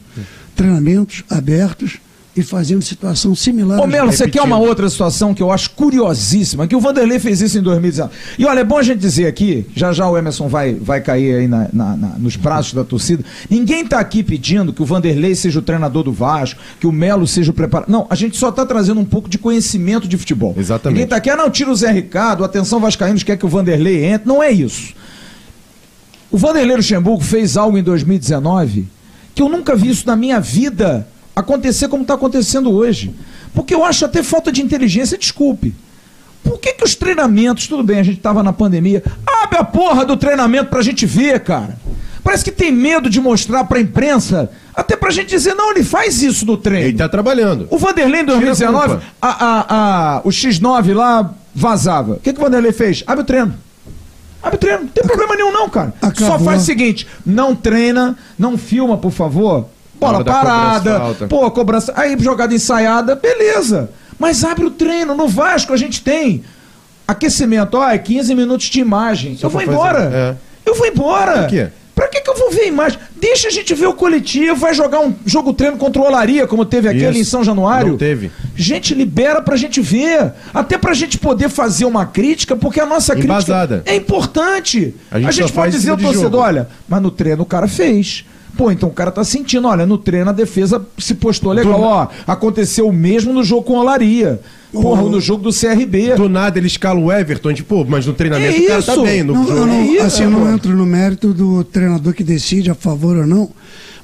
Treinamentos 0.56 1.24
abertos 1.30 1.98
e 2.38 2.44
fazendo 2.44 2.82
situação 2.82 3.34
similar. 3.34 3.80
Ô 3.80 3.88
Melo, 3.88 4.12
você 4.12 4.28
quer 4.30 4.42
uma 4.42 4.58
outra 4.58 4.90
situação 4.90 5.34
que 5.34 5.42
eu 5.42 5.52
acho 5.52 5.70
curiosíssima, 5.72 6.68
que 6.68 6.76
o 6.76 6.80
Vanderlei 6.82 7.18
fez 7.18 7.40
isso 7.40 7.58
em 7.58 7.62
2019. 7.62 8.14
E 8.38 8.46
olha, 8.46 8.60
é 8.60 8.64
bom 8.64 8.78
a 8.78 8.84
gente 8.84 9.00
dizer 9.00 9.26
aqui, 9.28 9.66
já 9.74 9.94
já 9.94 10.10
o 10.10 10.18
Emerson 10.18 10.50
vai, 10.50 10.74
vai 10.74 11.00
cair 11.00 11.36
aí 11.36 11.48
na- 11.48 11.70
na- 11.72 11.96
na- 11.96 12.16
nos 12.18 12.36
braços 12.36 12.74
da 12.74 12.84
torcida. 12.84 13.24
Ninguém 13.50 13.86
tá 13.86 14.00
aqui 14.00 14.22
pedindo 14.22 14.74
que 14.74 14.82
o 14.82 14.86
Vanderlei 14.86 15.34
seja 15.34 15.60
o 15.60 15.62
treinador 15.62 16.04
do 16.04 16.12
Vasco, 16.12 16.60
que 16.80 16.86
o 16.86 16.92
Melo 16.92 17.26
seja 17.26 17.52
o 17.52 17.54
preparador. 17.54 17.90
Não, 17.92 18.06
a 18.10 18.16
gente 18.16 18.36
só 18.36 18.52
tá 18.52 18.66
trazendo 18.66 19.00
um 19.00 19.06
pouco 19.06 19.30
de 19.30 19.38
conhecimento 19.38 20.08
de 20.08 20.18
futebol. 20.18 20.54
Exatamente. 20.58 20.96
Ninguém 20.98 21.08
tá 21.08 21.16
aqui, 21.16 21.30
ah, 21.30 21.38
não, 21.38 21.50
tira 21.50 21.72
o 21.72 21.76
Zé 21.76 21.92
Ricardo, 21.92 22.44
atenção 22.44 22.80
Vascaínos, 22.82 23.24
quer 23.24 23.38
que 23.38 23.46
o 23.46 23.50
Vanderlei 23.50 24.04
entre. 24.04 24.28
Não 24.28 24.44
é 24.44 24.52
isso. 24.52 24.94
O 26.30 26.38
Vanderlei 26.38 26.76
Luxemburgo 26.76 27.24
fez 27.24 27.56
algo 27.56 27.78
em 27.78 27.84
2019 27.84 28.88
que 29.34 29.42
eu 29.42 29.48
nunca 29.50 29.76
vi 29.76 29.90
isso 29.90 30.06
na 30.06 30.16
minha 30.16 30.40
vida 30.40 31.08
acontecer 31.36 31.88
como 31.88 32.04
está 32.04 32.14
acontecendo 32.14 32.72
hoje. 32.72 33.14
Porque 33.54 33.74
eu 33.74 33.84
acho 33.84 34.06
até 34.06 34.24
falta 34.24 34.52
de 34.52 34.62
inteligência, 34.62 35.18
desculpe. 35.18 35.74
Por 36.44 36.60
que, 36.60 36.74
que 36.74 36.84
os 36.84 36.94
treinamentos, 36.96 37.68
tudo 37.68 37.84
bem, 37.84 38.00
a 38.00 38.04
gente 38.04 38.18
estava 38.18 38.44
na 38.44 38.54
pandemia, 38.54 39.04
abre 39.44 39.58
a 39.58 39.64
porra 39.64 40.06
do 40.06 40.16
treinamento 40.16 40.70
pra 40.70 40.82
gente 40.82 41.06
ver, 41.06 41.40
cara. 41.40 41.78
Parece 42.24 42.44
que 42.44 42.52
tem 42.52 42.72
medo 42.72 43.10
de 43.10 43.20
mostrar 43.22 43.64
pra 43.66 43.80
imprensa, 43.80 44.50
até 44.74 44.96
pra 44.96 45.12
gente 45.12 45.30
dizer, 45.30 45.54
não, 45.54 45.72
ele 45.72 45.84
faz 45.84 46.22
isso 46.22 46.46
no 46.46 46.58
treino. 46.58 46.88
Ele 46.88 46.98
tá 46.98 47.08
trabalhando. 47.10 47.68
O 47.70 47.78
Vanderlei 47.78 48.22
em 48.22 48.26
Tira 48.26 48.38
a 48.38 48.42
2019, 48.42 48.88
culpa. 48.88 49.04
a, 49.22 49.30
a, 49.30 50.16
a, 50.18 50.22
o 50.24 50.30
X9 50.30 50.94
lá 50.94 51.34
vazava. 51.54 52.14
O 52.14 52.20
que, 52.20 52.34
que 52.34 52.40
o 52.40 52.44
Vanderlei 52.44 52.72
fez? 52.72 53.04
Abre 53.06 53.24
o 53.24 53.26
treino. 53.26 53.54
Abre 54.42 54.56
o 54.56 54.60
treino. 54.60 54.82
Não 54.82 54.88
tem 54.88 55.04
problema 55.04 55.36
nenhum, 55.36 55.52
não, 55.52 55.70
cara. 55.70 55.94
Só 56.02 56.08
Acabou. 56.08 56.40
faz 56.40 56.62
o 56.62 56.66
seguinte: 56.66 57.08
não 57.26 57.56
treina, 57.56 58.18
não 58.38 58.58
filma, 58.58 58.98
por 58.98 59.12
favor. 59.12 59.68
Bola 60.00 60.24
parada. 60.24 61.00
cobrança. 61.00 61.28
Pô, 61.28 61.52
cobrança. 61.52 61.94
Aí, 61.96 62.18
jogada 62.20 62.54
ensaiada, 62.54 63.16
beleza. 63.16 63.90
Mas 64.20 64.44
abre 64.44 64.66
o 64.66 64.72
treino. 64.72 65.16
No 65.16 65.28
Vasco 65.28 65.74
a 65.74 65.78
gente 65.78 66.02
tem 66.02 66.44
aquecimento. 67.08 67.76
Ó, 67.78 67.88
é 67.90 67.98
15 67.98 68.34
minutos 68.36 68.68
de 68.68 68.80
imagem. 68.80 69.36
Só 69.38 69.48
eu 69.48 69.52
vou 69.52 69.62
embora. 69.62 70.00
é. 70.14 70.36
Eu 70.66 70.76
vou 70.76 70.88
embora. 70.88 71.34
Pra 71.34 71.48
quê? 71.48 71.68
Pra 71.94 72.08
que, 72.10 72.20
que 72.20 72.30
eu 72.30 72.36
vou 72.36 72.52
ver 72.52 72.62
a 72.64 72.68
imagem? 72.68 73.00
Deixa 73.16 73.48
a 73.48 73.52
gente 73.52 73.74
ver 73.74 73.86
o 73.88 73.94
coletivo, 73.94 74.54
vai 74.56 74.74
jogar 74.74 75.00
um 75.00 75.14
jogo 75.26 75.54
treino 75.54 75.78
contra 75.78 76.02
o 76.02 76.06
Olaria, 76.06 76.46
como 76.46 76.66
teve 76.66 76.90
aquele 76.90 77.12
Isso. 77.12 77.20
em 77.22 77.24
São 77.24 77.42
Januário. 77.44 77.92
Não 77.92 77.98
teve. 77.98 78.32
Gente, 78.54 78.94
libera 78.94 79.42
pra 79.42 79.56
gente 79.56 79.80
ver. 79.80 80.34
Até 80.54 80.78
pra 80.78 80.94
gente 80.94 81.18
poder 81.18 81.48
fazer 81.48 81.86
uma 81.86 82.06
crítica, 82.06 82.54
porque 82.56 82.82
a 82.82 82.86
nossa 82.86 83.18
Embasada. 83.18 83.76
crítica 83.78 83.92
é 83.94 83.96
importante. 83.96 84.94
A 85.10 85.16
A 85.18 85.22
gente 85.22 85.36
gente, 85.36 85.48
só 85.48 85.54
pode 85.54 85.72
dizer 85.72 85.92
ao 85.92 85.98
torcedor, 85.98 86.24
jogo. 86.24 86.38
olha, 86.40 86.68
mas 86.88 87.02
no 87.02 87.10
treino 87.12 87.44
o 87.44 87.46
cara 87.46 87.68
fez. 87.68 88.26
Pô, 88.58 88.72
então 88.72 88.88
o 88.90 88.92
cara 88.94 89.12
tá 89.12 89.24
sentindo, 89.24 89.68
olha, 89.68 89.86
no 89.86 89.98
treino 89.98 90.30
a 90.30 90.34
defesa 90.34 90.86
se 90.98 91.14
postou 91.16 91.52
legal, 91.52 91.82
ó, 91.82 92.08
aconteceu 92.26 92.88
o 92.88 92.94
mesmo 92.94 93.34
no 93.34 93.44
jogo 93.44 93.64
com 93.64 93.74
o 93.74 93.80
Olaria. 93.80 94.40
Porra, 94.72 95.04
no 95.04 95.22
jogo 95.22 95.44
do 95.44 95.54
CRB. 95.58 96.16
Do 96.16 96.28
nada 96.30 96.58
ele 96.58 96.68
escala 96.68 97.00
o 97.00 97.12
Everton, 97.12 97.54
tipo, 97.54 97.84
pô, 97.84 97.86
mas 97.90 98.06
no 98.06 98.14
treinamento 98.14 98.58
É 98.58 98.64
o 98.64 98.68
cara 98.68 98.84
tá 98.84 98.98
bem. 98.98 99.24
No 99.24 99.34
Não, 99.34 99.48
jogo. 99.48 99.58
eu 99.60 99.66
não, 99.68 99.74
É 99.76 99.86
isso, 99.88 100.04
assim, 100.04 100.24
eu 100.24 100.30
não 100.30 100.54
entro 100.54 100.76
no 100.76 100.86
mérito 100.86 101.34
do 101.34 101.64
treinador 101.64 102.14
que 102.14 102.24
decide 102.24 102.70
a 102.70 102.76
favor 102.76 103.16
ou 103.18 103.26
não, 103.28 103.50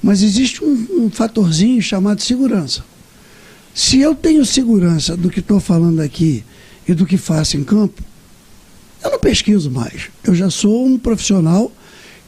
mas 0.02 0.22
existe 0.24 0.64
um, 0.64 0.88
um 1.06 1.10
fatorzinho 1.10 1.82
chamado 1.82 2.22
segurança. 2.22 2.84
Se 3.74 4.00
eu 4.00 4.14
tenho 4.16 4.46
segurança 4.46 5.16
do 5.16 5.30
que 5.30 5.40
estou 5.40 5.60
falando 5.60 6.02
aqui 6.02 6.44
e 6.88 6.94
do 6.94 7.06
que 7.06 7.18
faço 7.18 7.56
em 7.58 7.64
campo, 7.64 8.02
eu 9.04 9.12
não 9.12 9.20
pesquiso 9.20 9.70
mais. 9.72 10.10
Eu 10.24 10.36
já 10.36 10.50
sou 10.50 10.86
um 10.86 10.98
profissional 10.98 11.72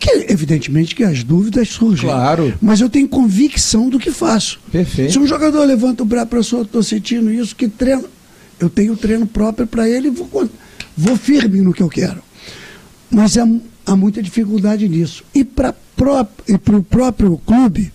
que, 0.04 0.26
evidentemente, 0.30 0.94
que 0.94 1.04
as 1.06 1.24
dúvidas 1.24 1.70
surgem. 1.70 2.10
Claro. 2.10 2.54
Mas 2.62 2.82
eu 2.82 2.90
tenho 2.90 3.08
convicção 3.08 3.88
do 3.88 3.98
que 3.98 4.12
faço. 4.12 4.60
Perfeito. 4.70 5.14
Se 5.14 5.20
um 5.20 5.26
jogador 5.26 5.64
levanta 5.64 6.04
o 6.04 6.06
braço 6.06 6.28
para 6.28 6.44
sua, 6.44 6.64
estou 6.64 6.84
sentindo 6.84 7.32
isso, 7.32 7.56
que 7.56 7.70
treino. 7.70 8.04
Eu 8.60 8.70
tenho 8.70 8.98
treino 8.98 9.26
próprio 9.26 9.66
para 9.66 9.88
ele 9.88 10.10
e 10.10 10.12
vou, 10.12 10.50
vou 10.98 11.16
firme 11.16 11.62
no 11.62 11.74
que 11.74 11.82
eu 11.82 11.88
quero. 11.88 12.22
Mas 13.10 13.38
há, 13.38 13.48
há 13.86 13.96
muita 13.96 14.22
dificuldade 14.22 14.90
nisso. 14.90 15.24
E 15.34 15.46
para 15.46 15.74
o 16.78 16.84
próprio 16.84 17.38
clube 17.46 17.94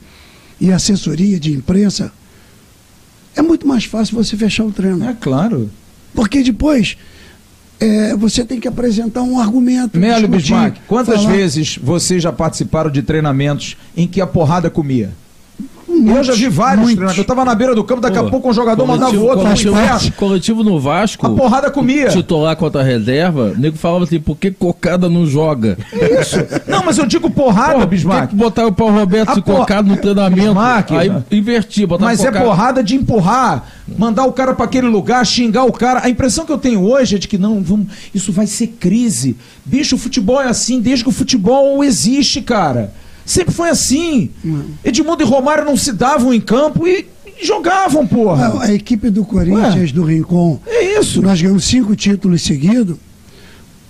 e 0.58 0.72
assessoria 0.72 1.38
de 1.38 1.52
imprensa, 1.52 2.10
é 3.36 3.42
muito 3.42 3.68
mais 3.68 3.84
fácil 3.84 4.16
você 4.16 4.34
fechar 4.34 4.64
o 4.64 4.72
treino. 4.72 5.06
É 5.06 5.12
claro. 5.12 5.70
Porque 6.14 6.42
depois 6.42 6.96
é, 7.80 8.16
você 8.16 8.44
tem 8.44 8.58
que 8.58 8.68
apresentar 8.68 9.22
um 9.22 9.38
argumento. 9.38 9.98
Melo 9.98 10.28
Bismarck, 10.28 10.78
quantas 10.86 11.22
falar. 11.22 11.34
vezes 11.34 11.76
vocês 11.76 12.22
já 12.22 12.32
participaram 12.32 12.90
de 12.90 13.02
treinamentos 13.02 13.76
em 13.96 14.06
que 14.06 14.20
a 14.20 14.26
porrada 14.26 14.68
comia? 14.68 15.10
Eu 15.98 16.02
Muitos, 16.04 16.26
já 16.26 16.34
vi 16.34 16.48
vários 16.48 16.86
treinamentos. 16.86 17.18
Eu 17.18 17.24
tava 17.24 17.44
na 17.44 17.54
beira 17.54 17.74
do 17.74 17.84
campo, 17.84 18.00
daqui 18.00 18.18
a 18.18 18.22
Pô, 18.24 18.30
pouco 18.30 18.48
um 18.50 18.52
jogador 18.52 18.86
mandava 18.86 19.14
o 19.16 19.22
outro. 19.24 19.40
coletivo, 19.44 19.72
coletivo, 19.74 20.16
coletivo 20.16 20.64
no 20.64 20.78
Vasco. 20.80 21.26
A 21.26 21.30
porrada 21.30 21.70
comia. 21.70 22.08
Titular 22.08 22.56
contra 22.56 22.80
a 22.80 22.84
reserva, 22.84 23.52
o 23.56 23.58
nego 23.60 23.76
falava 23.76 24.04
assim, 24.04 24.20
por 24.20 24.36
que 24.36 24.50
cocada 24.50 25.08
não 25.08 25.26
joga? 25.26 25.76
Isso. 26.20 26.36
Não, 26.66 26.84
mas 26.84 26.98
eu 26.98 27.06
digo 27.06 27.28
porrada, 27.30 27.74
Pô, 27.74 27.80
por 27.80 27.86
Bismarck. 27.88 28.30
que 28.30 28.36
botar 28.36 28.66
o 28.66 28.72
Paulo 28.72 28.98
Roberto 28.98 29.30
A 29.30 29.34
se 29.34 29.42
por- 29.42 29.56
cocado 29.56 29.88
no 29.88 29.96
treinamento? 29.96 30.42
Bismarck, 30.48 30.92
aí 30.92 31.08
né? 31.08 31.22
inverti, 31.30 31.84
botar 31.86 32.04
Mas 32.04 32.24
é 32.24 32.30
porrada 32.30 32.82
de 32.82 32.94
empurrar, 32.96 33.66
mandar 33.98 34.24
o 34.24 34.32
cara 34.32 34.54
para 34.54 34.64
aquele 34.64 34.86
lugar, 34.88 35.24
xingar 35.26 35.64
o 35.64 35.72
cara. 35.72 36.00
A 36.04 36.08
impressão 36.10 36.44
que 36.46 36.52
eu 36.52 36.58
tenho 36.58 36.82
hoje 36.84 37.16
é 37.16 37.18
de 37.18 37.26
que 37.28 37.38
não, 37.38 37.62
vamos, 37.62 37.86
isso 38.14 38.32
vai 38.32 38.46
ser 38.46 38.68
crise. 38.78 39.36
Bicho, 39.64 39.96
o 39.96 39.98
futebol 39.98 40.40
é 40.40 40.48
assim 40.48 40.80
desde 40.80 41.04
que 41.04 41.10
o 41.10 41.12
futebol 41.12 41.82
existe, 41.84 42.40
cara. 42.42 42.92
Sempre 43.28 43.52
foi 43.52 43.68
assim. 43.68 44.30
Edmundo 44.82 45.22
e 45.22 45.26
Romário 45.26 45.62
não 45.66 45.76
se 45.76 45.92
davam 45.92 46.32
em 46.32 46.40
campo 46.40 46.88
e, 46.88 47.06
jogavam, 47.42 48.06
porra. 48.06 48.62
a 48.64 48.72
equipe 48.72 49.10
do 49.10 49.22
Corinthians, 49.22 49.92
do 49.92 50.02
Rincon, 50.02 50.58
É 50.66 50.98
isso. 50.98 51.20
nós 51.20 51.38
ganhamos 51.38 51.64
cinco 51.64 51.94
títulos 51.94 52.40
seguidos. 52.40 52.96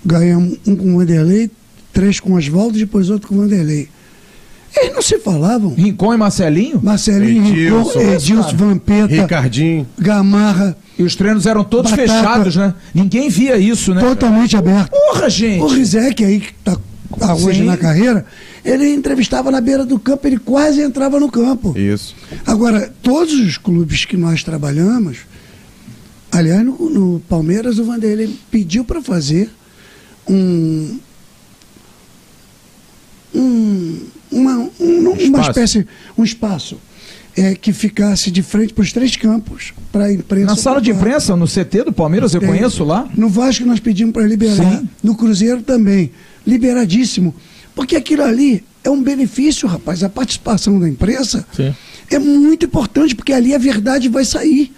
Ganhamos 0.05 0.59
um 0.67 0.75
com 0.75 0.95
o 0.95 0.99
Vanderlei, 0.99 1.49
três 1.93 2.19
com 2.19 2.33
o 2.33 2.37
Oswaldo, 2.37 2.77
depois 2.77 3.11
outro 3.11 3.29
com 3.29 3.37
o 3.37 3.39
Vanderlei. 3.43 3.89
Eles 4.77 4.93
não 4.95 5.03
se 5.03 5.19
falavam. 5.21 5.73
Rincon 5.73 6.15
e 6.15 6.17
Marcelinho. 6.17 6.81
Marcelinho, 6.83 7.45
Rincon, 7.45 7.57
Edilson, 7.91 8.01
Edilson, 8.01 8.57
Vampeta, 8.57 9.15
Ricardinho. 9.23 9.87
Gamarra, 9.97 10.77
E 10.99 11.05
os 11.05 11.15
treinos 11.15 11.47
eram 11.47 11.63
todos 11.63 11.93
Batata. 11.93 12.09
fechados, 12.13 12.57
né? 12.57 12.75
Ninguém 12.93 13.29
via 13.31 13.57
isso, 13.57 13.95
né? 13.95 14.01
totalmente 14.01 14.57
aberto. 14.57 14.91
Porra, 14.91 15.31
gente. 15.31 15.63
O 15.63 15.69
Rizek, 15.69 16.25
aí 16.25 16.41
que 16.41 16.53
está 16.59 17.35
hoje 17.35 17.61
Sim. 17.61 17.65
na 17.67 17.77
carreira, 17.77 18.27
ele 18.71 18.93
entrevistava 18.93 19.51
na 19.51 19.61
beira 19.61 19.85
do 19.87 19.99
campo, 19.99 20.27
ele 20.27 20.39
quase 20.39 20.81
entrava 20.83 21.19
no 21.19 21.31
campo. 21.31 21.77
Isso. 21.79 22.15
Agora, 22.47 22.93
todos 23.03 23.33
os 23.35 23.57
clubes 23.57 24.05
que 24.05 24.17
nós 24.17 24.43
trabalhamos, 24.45 25.19
aliás, 26.31 26.65
no, 26.65 26.91
no 26.91 27.21
Palmeiras, 27.29 27.79
o 27.79 27.85
Vanderlei 27.85 28.29
pediu 28.51 28.85
para 28.85 29.01
fazer 29.01 29.51
um. 30.29 30.99
um 33.35 34.01
uma, 34.31 34.57
um- 34.79 35.01
uma 35.09 35.17
Espaço. 35.17 35.51
espécie, 35.51 35.87
um 36.17 36.23
espaço 36.25 36.79
é, 37.35 37.55
que 37.55 37.73
ficasse 37.73 38.31
de 38.31 38.43
frente 38.43 38.75
para 38.75 38.83
os 38.83 38.93
três 38.93 39.17
campos, 39.17 39.73
para 39.91 40.05
a 40.07 40.13
imprensa. 40.13 40.47
Na 40.47 40.57
sala 40.57 40.81
de 40.83 40.91
imprensa, 40.91 41.35
no 41.35 41.47
CT 41.47 41.85
do 41.85 41.93
Palmeiras, 41.93 42.35
eu 42.35 42.41
Tem. 42.41 42.49
conheço 42.51 42.85
lá. 42.85 43.09
No 43.17 43.29
Vasco 43.31 43.65
nós 43.65 43.81
pedimos 43.81 44.13
para 44.13 44.27
liberar. 44.27 44.81
Sim. 44.81 44.89
No 45.03 45.15
Cruzeiro 45.15 45.63
também. 45.63 46.11
Liberadíssimo. 46.47 47.35
Porque 47.79 47.95
aquilo 47.95 48.25
ali 48.25 48.65
é 48.83 48.91
um 48.91 49.01
benefício, 49.01 49.69
rapaz. 49.69 50.03
A 50.03 50.09
participação 50.09 50.81
da 50.81 50.89
imprensa 50.89 51.47
Sim. 51.55 51.73
é 52.11 52.19
muito 52.19 52.67
importante, 52.67 53.15
porque 53.15 53.33
ali 53.33 53.55
a 53.55 53.59
verdade 53.59 54.09
vai 54.09 54.25
sair. 54.25 54.73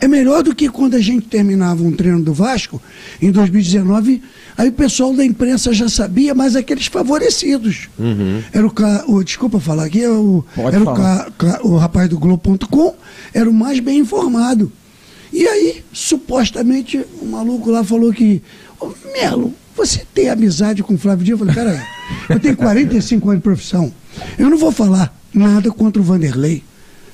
É 0.00 0.08
melhor 0.08 0.42
do 0.42 0.54
que 0.54 0.66
quando 0.70 0.94
a 0.94 1.00
gente 1.00 1.26
terminava 1.26 1.82
um 1.84 1.92
treino 1.92 2.22
do 2.22 2.32
Vasco, 2.32 2.80
em 3.20 3.30
2019, 3.30 4.22
aí 4.56 4.70
o 4.70 4.72
pessoal 4.72 5.12
da 5.12 5.22
imprensa 5.26 5.74
já 5.74 5.90
sabia, 5.90 6.34
mas 6.34 6.56
aqueles 6.56 6.86
favorecidos. 6.86 7.90
Era 8.50 8.66
o, 8.66 8.70
ca- 8.70 9.04
o 9.06 9.22
Desculpa 9.22 9.60
falar 9.60 9.84
aqui, 9.84 10.02
é 10.02 10.08
o, 10.10 10.42
Pode 10.54 10.74
era 10.74 10.82
o, 10.82 10.94
ca- 10.94 11.30
ca- 11.36 11.60
o 11.64 11.76
rapaz 11.76 12.08
do 12.08 12.18
Globo.com, 12.18 12.94
era 13.34 13.50
o 13.50 13.52
mais 13.52 13.78
bem 13.78 13.98
informado. 13.98 14.72
E 15.30 15.46
aí, 15.46 15.84
supostamente, 15.92 17.04
o 17.20 17.26
maluco 17.26 17.70
lá 17.70 17.84
falou 17.84 18.10
que, 18.10 18.40
ô 18.80 18.90
Melo, 19.12 19.52
você 19.76 20.02
tem 20.14 20.30
amizade 20.30 20.82
com 20.82 20.94
o 20.94 20.98
Flávio 20.98 21.24
Dino? 21.26 21.34
Eu 21.34 21.38
falei, 21.38 21.54
peraí, 21.54 21.86
eu 22.28 22.40
tenho 22.40 22.56
45 22.56 23.28
anos 23.28 23.38
de 23.38 23.42
profissão. 23.42 23.92
Eu 24.38 24.50
não 24.50 24.58
vou 24.58 24.72
falar 24.72 25.14
nada 25.32 25.70
contra 25.70 26.00
o 26.00 26.04
Vanderlei. 26.04 26.62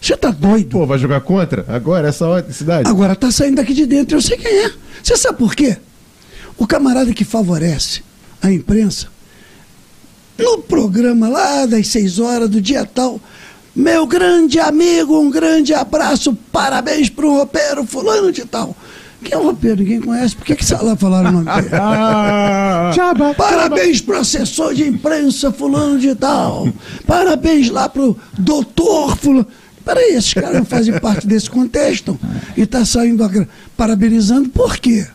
Você 0.01 0.17
tá 0.17 0.31
doido? 0.31 0.69
Pô, 0.69 0.87
vai 0.87 0.99
jogar 0.99 1.21
contra? 1.23 1.65
Agora, 1.69 2.09
essa 2.09 2.27
hora 2.27 2.53
cidade? 2.53 2.89
Agora 2.89 3.17
tá 3.17 3.31
saindo 3.31 3.57
daqui 3.57 3.73
de 3.73 3.87
dentro, 3.87 4.17
eu 4.17 4.23
sei 4.23 4.37
quem 4.37 4.65
é. 4.65 4.73
Você 5.03 5.17
sabe 5.17 5.39
por 5.39 5.55
quê? 5.55 5.77
O 6.59 6.67
camarada 6.67 7.13
que 7.13 7.25
favorece 7.25 8.03
a 8.43 8.53
imprensa, 8.53 9.09
no 10.37 10.59
programa 10.59 11.29
lá 11.29 11.65
das 11.65 11.89
seis 11.89 12.19
horas 12.19 12.51
do 12.51 12.61
dia 12.61 12.85
tal, 12.85 13.21
meu 13.75 14.07
grande 14.07 14.61
amigo, 14.61 15.19
um 15.19 15.31
grande 15.31 15.73
abraço, 15.75 16.37
parabéns 16.53 17.09
pro 17.09 17.37
roupeiro 17.37 17.85
fulano 17.85 18.31
de 18.31 18.45
tal. 18.45 18.77
Quem 19.25 19.35
é 19.35 19.41
o 19.41 19.45
roupeiro? 19.45 19.79
Ninguém 19.79 20.01
conhece. 20.01 20.37
Por 20.37 20.45
que, 20.45 20.55
que 20.57 20.75
lá 20.75 20.95
falaram 20.97 21.31
o 21.31 21.33
nome 21.43 21.47
dele? 21.63 21.69
Ah, 21.75 22.91
Parabéns 23.37 24.01
pro 24.01 24.19
assessor 24.19 24.75
de 24.75 24.85
imprensa 24.87 25.51
fulano 25.53 25.99
de 25.99 26.15
tal. 26.15 26.69
Parabéns 27.07 27.71
lá 27.71 27.89
pro 27.89 28.17
doutor 28.39 29.17
fulano. 29.17 29.47
Peraí, 29.85 30.15
esses 30.15 30.33
caras 30.33 30.55
não 30.57 30.65
fazem 30.65 30.99
parte 30.99 31.27
desse 31.27 31.51
contexto. 31.51 32.19
E 32.57 32.65
tá 32.65 32.85
saindo 32.85 33.23
agra- 33.25 33.49
parabenizando 33.77 34.49
por 34.49 34.77
quê? 34.79 35.07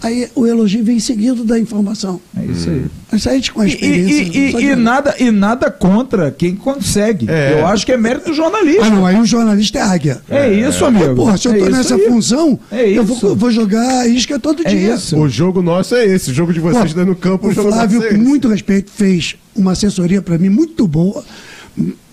Aí 0.00 0.28
o 0.36 0.46
elogio 0.46 0.84
vem 0.84 1.00
seguido 1.00 1.42
da 1.42 1.58
informação. 1.58 2.20
é 2.36 2.44
isso 2.44 2.70
aí. 2.70 2.84
Isso 3.12 3.28
aí 3.28 3.34
a 3.34 3.38
gente 3.38 3.52
com 3.52 3.60
a 3.62 3.66
E, 3.66 3.68
experiência. 3.70 4.12
e- 4.22 4.38
e- 4.38 4.56
e 4.56 4.68
de- 4.68 4.76
nada, 4.76 5.14
e 5.18 5.30
nada 5.32 5.70
contra 5.72 6.30
quem 6.30 6.54
consegue. 6.54 7.26
É. 7.28 7.54
Eu 7.60 7.66
acho 7.66 7.84
que 7.84 7.90
é 7.90 7.96
mérito 7.96 8.26
do 8.30 8.34
jornalista. 8.34 8.84
Ah, 8.84 8.90
não, 8.90 9.04
aí 9.04 9.18
o 9.20 9.24
jornalista 9.26 9.78
é 9.78 9.82
águia. 9.82 10.20
É 10.28 10.52
isso, 10.52 10.84
amigo. 10.84 11.16
Porra, 11.16 11.36
se 11.36 11.48
eu 11.48 11.52
é 11.54 11.58
tô 11.58 11.62
isso 11.64 11.72
nessa 11.72 11.94
aí. 11.96 12.06
função, 12.06 12.58
É 12.70 12.88
eu 12.90 13.02
isso. 13.02 13.14
vou, 13.16 13.34
vou 13.34 13.50
jogar 13.50 14.02
a 14.02 14.06
isca 14.06 14.38
todo 14.38 14.62
É 14.64 14.70
dia. 14.70 14.94
isso. 14.94 15.16
O 15.18 15.28
jogo 15.28 15.60
nosso 15.62 15.96
é 15.96 16.04
esse, 16.06 16.30
o 16.30 16.34
jogo 16.34 16.52
de 16.52 16.60
vocês 16.60 16.92
Pô, 16.92 16.98
dando 17.00 17.08
no 17.08 17.16
campo, 17.16 17.48
o 17.48 17.50
O 17.50 17.54
Flávio, 17.54 18.02
é 18.04 18.10
com 18.14 18.18
muito 18.18 18.46
respeito, 18.48 18.92
fez 18.92 19.34
uma 19.56 19.72
assessoria 19.72 20.22
para 20.22 20.38
mim 20.38 20.48
muito 20.48 20.86
boa, 20.86 21.24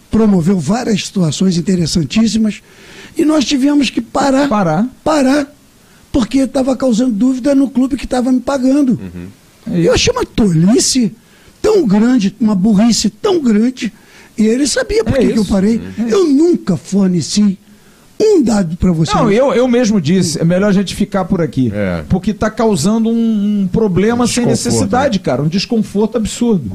promoveu 0.09 0.57
várias 0.59 1.05
situações 1.05 1.57
interessantíssimas 1.57 2.61
e 3.17 3.25
nós 3.25 3.45
tivemos 3.45 3.89
que 3.89 4.01
parar, 4.01 4.47
Parar. 4.47 4.87
parar, 5.03 5.53
porque 6.15 6.37
estava 6.37 6.77
causando 6.77 7.11
dúvida 7.11 7.53
no 7.53 7.69
clube 7.69 7.97
que 7.97 8.05
estava 8.05 8.31
me 8.31 8.39
pagando. 8.39 8.97
É 9.69 9.81
Eu 9.81 9.93
achei 9.93 10.13
uma 10.13 10.25
tolice 10.25 11.13
tão 11.61 11.85
grande, 11.85 12.33
uma 12.39 12.55
burrice 12.55 13.09
tão 13.09 13.41
grande, 13.41 13.91
e 14.37 14.45
ele 14.45 14.65
sabia 14.65 15.03
por 15.03 15.17
É 15.17 15.19
que, 15.19 15.33
que 15.33 15.39
eu 15.39 15.43
parei. 15.43 15.81
Eu 16.07 16.25
nunca 16.29 16.77
forneci 16.77 17.59
um 18.17 18.41
dado 18.41 18.77
para 18.77 18.93
você. 18.93 19.13
Não, 19.13 19.29
eu, 19.29 19.53
eu 19.53 19.67
mesmo 19.67 19.99
disse, 19.99 20.39
é 20.39 20.45
melhor 20.45 20.69
a 20.69 20.71
gente 20.71 20.95
ficar 20.95 21.25
por 21.25 21.41
aqui. 21.41 21.69
É. 21.75 22.05
Porque 22.07 22.33
tá 22.33 22.49
causando 22.49 23.09
um, 23.09 23.63
um 23.63 23.67
problema 23.67 24.25
sem 24.25 24.45
Desconforto, 24.45 24.65
necessidade, 24.67 25.19
cara. 25.19 25.41
Um 25.41 25.49
desconforto 25.49 26.15
absurdo. 26.15 26.71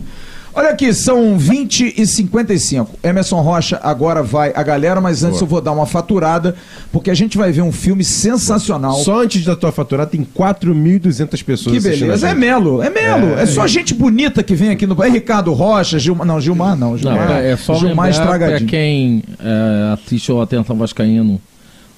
Olha 0.53 0.70
aqui, 0.70 0.92
são 0.92 1.38
20 1.38 1.94
e 1.96 2.07
55. 2.07 2.98
Emerson 3.03 3.40
Rocha 3.40 3.78
agora 3.82 4.22
vai 4.22 4.53
a 4.55 4.62
galera, 4.62 5.01
mas 5.01 5.22
antes 5.22 5.38
Boa. 5.38 5.46
eu 5.46 5.48
vou 5.48 5.61
dar 5.61 5.72
uma 5.72 5.86
faturada, 5.86 6.57
porque 6.92 7.11
a 7.11 7.14
gente 7.14 7.38
vai 7.38 7.53
ver 7.53 7.62
um 7.62 7.70
filme 7.70 8.03
sensacional. 8.03 8.94
Só 8.94 9.22
antes 9.22 9.44
da 9.44 9.55
tua 9.55 9.70
faturada 9.70 10.11
tem 10.11 10.24
4.200 10.24 11.44
pessoas 11.44 11.76
Que 11.76 11.80
beleza. 11.80 12.28
É. 12.28 12.34
Melo, 12.34 12.82
é 12.82 12.90
Melo. 12.90 13.38
É, 13.38 13.46
só 13.46 13.66
gente 13.66 13.94
bonita 13.94 14.42
que 14.42 14.55
vem 14.55 14.70
aqui 14.70 14.86
no. 14.86 15.01
É 15.03 15.09
Ricardo 15.09 15.53
Rocha, 15.53 15.98
Gilmar. 15.98 16.26
Não, 16.26 16.40
Gilmar 16.40 16.76
não. 16.76 16.90
Não, 16.90 16.98
Gilmar, 16.98 17.30
é 17.44 17.57
só 17.57 17.74
Gilmar 17.74 18.11
Estragadinho. 18.11 18.68
quem 18.68 19.22
é, 19.38 19.94
assiste 19.94 20.32
o 20.32 20.40
Atenção 20.40 20.76
Vascaíno 20.76 21.40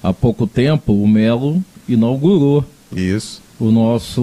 há 0.03 0.13
pouco 0.13 0.45
tempo, 0.45 0.93
o 0.93 1.07
Melo 1.07 1.63
inaugurou 1.87 2.63
Isso. 2.93 3.41
o 3.59 3.71
nosso, 3.71 4.21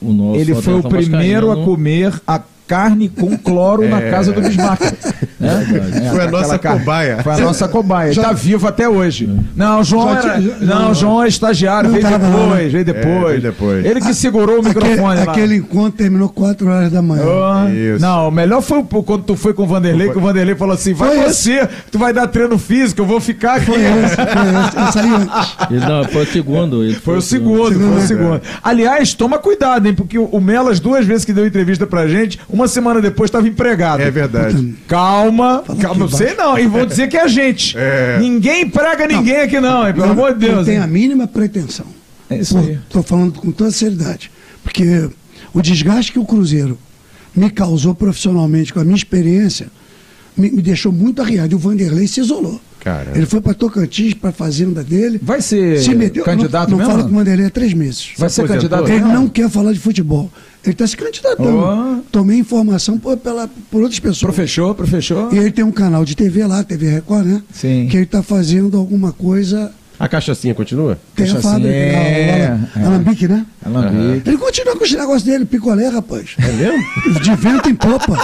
o 0.00 0.12
nosso 0.12 0.40
Ele 0.40 0.54
foi 0.54 0.74
o 0.74 0.82
primeiro 0.82 1.50
a 1.50 1.56
comer 1.56 2.20
a 2.26 2.40
carne 2.66 3.08
com 3.08 3.36
cloro 3.36 3.88
na 3.88 4.00
casa 4.02 4.32
do 4.32 4.40
Bismarck. 4.40 4.80
Né? 5.38 5.66
verdade. 5.68 6.06
É, 6.06 6.10
Foi 6.10 6.20
a 6.24 6.30
nossa 6.30 6.58
carne. 6.58 6.80
cobaia. 6.80 7.18
Foi 7.22 7.32
a 7.32 7.38
nossa 7.38 7.68
cobaia. 7.68 8.12
Já- 8.12 8.22
Está 8.22 8.32
vivo 8.34 8.66
até 8.68 8.88
hoje. 8.88 9.28
Não, 9.56 9.80
o 9.80 9.84
João 9.84 10.14
Já 10.14 10.34
era, 10.34 10.40
não, 10.60 10.82
não, 10.88 10.94
João 10.94 11.22
é 11.22 11.28
estagiário, 11.28 11.90
não 11.90 11.98
veio 11.98 12.10
não, 12.10 12.18
depois, 12.18 12.62
né? 12.64 12.68
veio 12.68 12.84
depois. 12.84 13.28
veio 13.28 13.40
depois. 13.42 13.84
Ele 13.84 14.00
que 14.00 14.14
segurou 14.14 14.56
o 14.56 14.60
Aquele, 14.60 14.68
microfone 14.86 15.24
lá. 15.24 15.32
aquele 15.32 15.56
encontro 15.56 15.92
terminou 15.92 16.28
4 16.28 16.68
horas 16.68 16.90
da 16.92 17.02
manhã. 17.02 17.24
Oh, 17.24 17.68
Isso. 17.68 18.00
Não, 18.00 18.28
o 18.28 18.30
melhor 18.30 18.62
foi 18.62 18.78
o- 18.78 18.84
quando 19.02 19.24
tu 19.24 19.36
foi 19.36 19.52
com 19.54 19.64
o 19.64 19.66
Vanderlei, 19.66 20.10
que 20.10 20.18
o 20.18 20.20
Vanderlei 20.20 20.54
falou 20.54 20.74
assim: 20.74 20.94
vai 20.94 21.08
Foi 21.16 21.28
você, 21.28 21.68
tu 21.90 21.98
vai 21.98 22.12
dar 22.12 22.26
treino 22.28 22.58
físico, 22.58 23.00
eu 23.02 23.06
vou 23.06 23.20
ficar 23.20 23.56
aqui. 23.56 23.66
Foi 23.66 23.80
esse, 23.80 24.14
foi 24.16 24.24
esse. 24.24 24.76
Eu 24.76 24.92
saí 24.92 25.10
antes. 25.14 25.56
Ele, 25.70 25.80
não, 25.86 26.04
foi 26.04 26.22
o 26.22 26.26
segundo. 26.26 26.84
ele 26.84 26.94
Foi 26.94 27.16
o 27.18 27.20
segundo, 27.22 27.78
foi 27.78 27.98
o 27.98 28.06
segundo. 28.06 28.40
Aliás, 28.62 29.12
toma 29.14 29.38
cuidado, 29.38 29.86
hein? 29.86 29.94
Porque 29.94 30.18
o 30.18 30.32
o 30.32 30.40
Melo, 30.40 30.70
as 30.70 30.80
duas 30.80 31.04
vezes 31.04 31.24
que 31.26 31.32
deu 31.32 31.46
entrevista 31.46 31.86
pra 31.86 32.08
gente, 32.08 32.40
uma 32.48 32.61
semana 32.68 33.00
depois 33.00 33.28
estava 33.28 33.46
empregado. 33.48 34.00
É 34.00 34.10
verdade. 34.10 34.74
Calma, 34.88 35.62
Falando 35.66 35.82
calma, 35.82 36.00
não 36.00 36.08
sei 36.08 36.34
não. 36.34 36.58
E 36.58 36.66
vão 36.66 36.86
dizer 36.86 37.08
que 37.08 37.16
é 37.16 37.22
a 37.22 37.28
gente. 37.28 37.76
É. 37.76 38.18
Ninguém 38.20 38.68
prega 38.68 39.06
ninguém 39.06 39.36
aqui 39.42 39.60
não, 39.60 39.86
hein? 39.86 39.92
Pelo 39.94 40.06
Não- 40.06 40.12
amor 40.12 40.32
de 40.34 40.40
Deus. 40.40 40.56
Não 40.58 40.64
tem 40.64 40.74
hein? 40.74 40.80
a 40.80 40.86
mínima 40.86 41.26
pretensão. 41.26 41.86
É 42.30 42.38
isso 42.38 42.56
aí. 42.58 42.74
Estou 42.74 43.02
falando 43.02 43.32
com 43.38 43.50
toda 43.52 43.70
seriedade. 43.70 44.30
Porque 44.62 45.08
o 45.52 45.60
desgaste 45.60 46.12
que 46.12 46.18
o 46.18 46.24
Cruzeiro 46.24 46.78
me 47.34 47.50
causou 47.50 47.94
profissionalmente 47.94 48.72
com 48.72 48.80
a 48.80 48.84
minha 48.84 48.96
experiência 48.96 49.68
me, 50.36 50.50
me 50.50 50.62
deixou 50.62 50.92
muito 50.92 51.20
arriado. 51.20 51.52
E 51.52 51.54
o 51.54 51.58
Vanderlei 51.58 52.06
se 52.06 52.20
isolou. 52.20 52.60
Cara. 52.80 53.12
Ele 53.14 53.26
foi 53.26 53.40
para 53.40 53.54
Tocantins, 53.54 54.12
para 54.14 54.30
a 54.30 54.32
fazenda 54.32 54.82
dele. 54.82 55.20
Vai 55.22 55.40
ser 55.40 55.80
se 55.80 55.94
meteu, 55.94 56.24
candidato 56.24 56.70
não, 56.70 56.78
não 56.78 56.84
mesmo? 56.84 56.90
fala 56.92 57.04
com 57.08 57.14
o 57.14 57.18
Vanderlei 57.18 57.46
há 57.46 57.50
três 57.50 57.72
meses. 57.74 58.10
Vai 58.18 58.28
ser 58.28 58.46
candidato 58.48 58.88
Ele 58.90 59.00
não 59.04 59.28
quer 59.28 59.48
falar 59.48 59.72
de 59.72 59.78
futebol. 59.78 60.30
Ele 60.64 60.72
está 60.72 60.86
se 60.86 60.96
candidatando. 60.96 61.58
Oh. 61.58 62.02
Tomei 62.12 62.38
informação 62.38 62.96
por, 62.98 63.16
pela, 63.16 63.48
por 63.70 63.82
outras 63.82 63.98
pessoas. 63.98 64.34
Professor, 64.34 64.74
professor. 64.74 65.34
E 65.34 65.38
ele 65.38 65.50
tem 65.50 65.64
um 65.64 65.72
canal 65.72 66.04
de 66.04 66.14
TV 66.14 66.46
lá, 66.46 66.62
TV 66.62 66.88
Record, 66.88 67.26
né? 67.26 67.42
Sim. 67.52 67.88
Que 67.90 67.96
ele 67.96 68.04
está 68.04 68.22
fazendo 68.22 68.76
alguma 68.76 69.12
coisa. 69.12 69.72
A 70.02 70.08
cachaçinha 70.08 70.52
continua? 70.52 70.98
Tem 71.14 71.30
a 71.30 71.40
fábrica, 71.40 71.68
é, 71.68 72.58
o 72.74 72.80
é. 72.80 72.84
Alambique, 72.86 73.28
né? 73.28 73.46
Alambique. 73.64 74.28
Ele 74.28 74.36
continua 74.36 74.74
com 74.76 74.82
os 74.82 74.90
negócios 74.90 75.22
dele, 75.22 75.44
picolé, 75.44 75.86
rapaz. 75.86 76.34
É 76.40 76.50
mesmo? 76.50 77.20
De 77.20 77.36
vento 77.36 77.70
em 77.70 77.74
popa. 77.76 78.14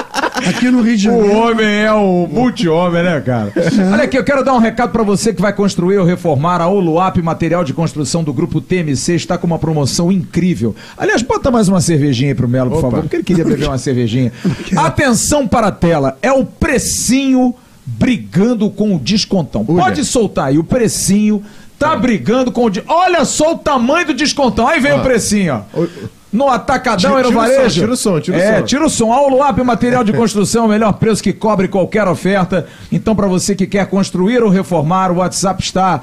Aqui 0.45 0.73
no 0.73 0.83
Rio 0.83 0.97
de 0.97 1.09
O 1.09 1.13
Janeiro. 1.13 1.37
homem 1.39 1.67
é 1.69 1.93
o 1.93 2.27
multi-homem, 2.27 3.05
né, 3.05 3.21
cara? 3.21 3.53
Olha 3.93 4.03
aqui, 4.03 4.19
eu 4.19 4.25
quero 4.25 4.43
dar 4.45 4.55
um 4.55 4.59
recado 4.59 4.91
pra 4.91 5.05
você 5.05 5.33
que 5.33 5.41
vai 5.41 5.53
construir 5.53 5.99
ou 5.99 6.05
reformar. 6.05 6.61
A 6.61 6.67
Oluap 6.67 7.17
Material 7.23 7.63
de 7.63 7.73
Construção 7.73 8.25
do 8.25 8.33
Grupo 8.33 8.61
TMC 8.61 9.15
está 9.15 9.39
com 9.39 9.47
uma 9.47 9.61
promoção 9.61 10.11
incrível. 10.11 10.75
Aliás, 10.97 11.23
bota 11.23 11.49
mais 11.49 11.69
uma 11.69 11.81
cervejinha 11.81 12.31
aí 12.31 12.35
pro 12.35 12.49
Melo, 12.49 12.71
por 12.71 12.79
Opa. 12.79 12.91
favor, 12.91 13.01
porque 13.03 13.15
ele 13.15 13.23
queria 13.23 13.45
beber 13.45 13.69
uma 13.69 13.79
cervejinha. 13.79 14.33
Atenção 14.77 15.47
para 15.47 15.69
a 15.69 15.73
tela, 15.73 16.19
é 16.21 16.33
o 16.33 16.45
precinho 16.45 17.55
brigando 17.87 18.69
com 18.69 18.97
o 18.97 18.99
descontão. 18.99 19.65
Olha. 19.69 19.85
Pode 19.85 20.05
soltar 20.05 20.49
aí, 20.49 20.59
o 20.59 20.65
precinho 20.65 21.43
tá 21.79 21.97
brigando 21.97 22.51
com 22.51 22.65
o... 22.65 22.71
de- 22.71 22.83
Olha 22.87 23.25
só 23.25 23.53
o 23.53 23.59
tamanho 23.59 24.07
do 24.09 24.15
descontão. 24.15 24.67
Aí 24.67 24.81
vem 24.81 24.93
Ó. 24.93 24.99
o 24.99 25.01
precinho, 25.03 25.65
ó. 25.75 25.87
No 26.31 26.49
Atacadão 26.51 27.17
Tira- 27.17 27.21
e 27.21 27.23
no 27.23 27.29
tira 27.31 27.41
o 27.41 27.47
som, 27.47 27.55
Varejo. 27.57 27.81
tira 27.81 27.93
o 27.93 27.97
som, 27.97 28.21
tira 28.21 28.37
o 28.37 28.41
é, 28.41 28.59
som. 28.59 28.63
tira 28.65 28.85
o 28.87 28.91
som. 28.91 29.13
A 29.13 29.27
Uluap 29.27 29.59
Material 29.65 30.05
de 30.05 30.13
Construção, 30.13 30.67
o 30.67 30.69
melhor 30.69 30.93
preço 30.93 31.23
que 31.23 31.33
cobre 31.33 31.69
qualquer 31.69 32.07
oferta. 32.07 32.67
Então, 32.93 33.17
para 33.17 33.27
você 33.27 33.55
que 33.55 33.67
quer 33.67 33.87
construir 33.87 34.43
ou 34.43 34.51
reformar, 34.51 35.11
o 35.11 35.17
WhatsApp 35.17 35.63
está 35.63 36.03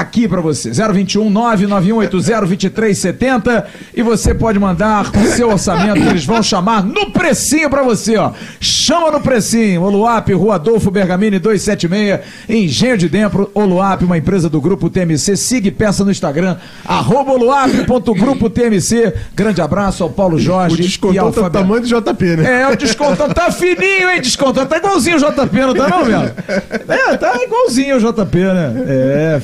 aqui 0.00 0.26
para 0.26 0.40
você. 0.40 0.70
021 0.70 1.30
99180 1.30 2.10
2370 2.46 3.66
e 3.94 4.02
você 4.02 4.34
pode 4.34 4.58
mandar 4.58 5.10
o 5.14 5.26
seu 5.28 5.50
orçamento 5.50 6.00
que 6.00 6.08
eles 6.08 6.24
vão 6.24 6.42
chamar 6.42 6.82
no 6.82 7.10
precinho 7.10 7.68
para 7.68 7.82
você, 7.82 8.16
ó. 8.16 8.32
Chama 8.60 9.10
no 9.10 9.20
precinho. 9.20 9.82
Oluap, 9.82 10.32
Rua 10.32 10.56
Adolfo 10.56 10.90
Bergamini 10.90 11.38
276, 11.38 12.20
Engenho 12.48 12.96
de 12.96 13.08
Dentro, 13.08 13.50
Oluap, 13.54 14.02
uma 14.02 14.18
empresa 14.18 14.48
do 14.48 14.60
Grupo 14.60 14.88
TMC. 14.90 15.36
Siga 15.36 15.68
e 15.68 15.70
peça 15.70 16.04
no 16.04 16.10
Instagram, 16.10 16.56
arroba 16.84 17.32
oluap.grupo 17.32 18.50
TMC. 18.50 19.14
Grande 19.34 19.60
abraço 19.60 20.02
ao 20.02 20.10
Paulo 20.10 20.38
Jorge 20.38 20.98
O 21.02 21.12
e 21.12 21.18
ao 21.18 21.32
tá 21.32 21.42
Fabiano. 21.42 21.66
tamanho 21.66 21.82
do 21.82 21.88
JP, 21.88 22.24
né? 22.36 22.62
É, 22.62 22.68
o 22.68 22.76
descontão 22.76 23.28
tá 23.28 23.50
fininho, 23.50 24.10
hein? 24.10 24.20
Descontão 24.20 24.66
tá 24.66 24.76
igualzinho 24.78 25.16
o 25.16 25.20
JP, 25.20 25.56
não 25.60 25.74
tá 25.74 25.88
não, 25.88 26.04
velho? 26.04 26.32
É, 26.88 27.16
tá 27.16 27.34
igualzinho 27.42 27.96
o 27.96 27.98
JP, 28.00 28.38
né? 28.38 28.84
É, 28.86 29.40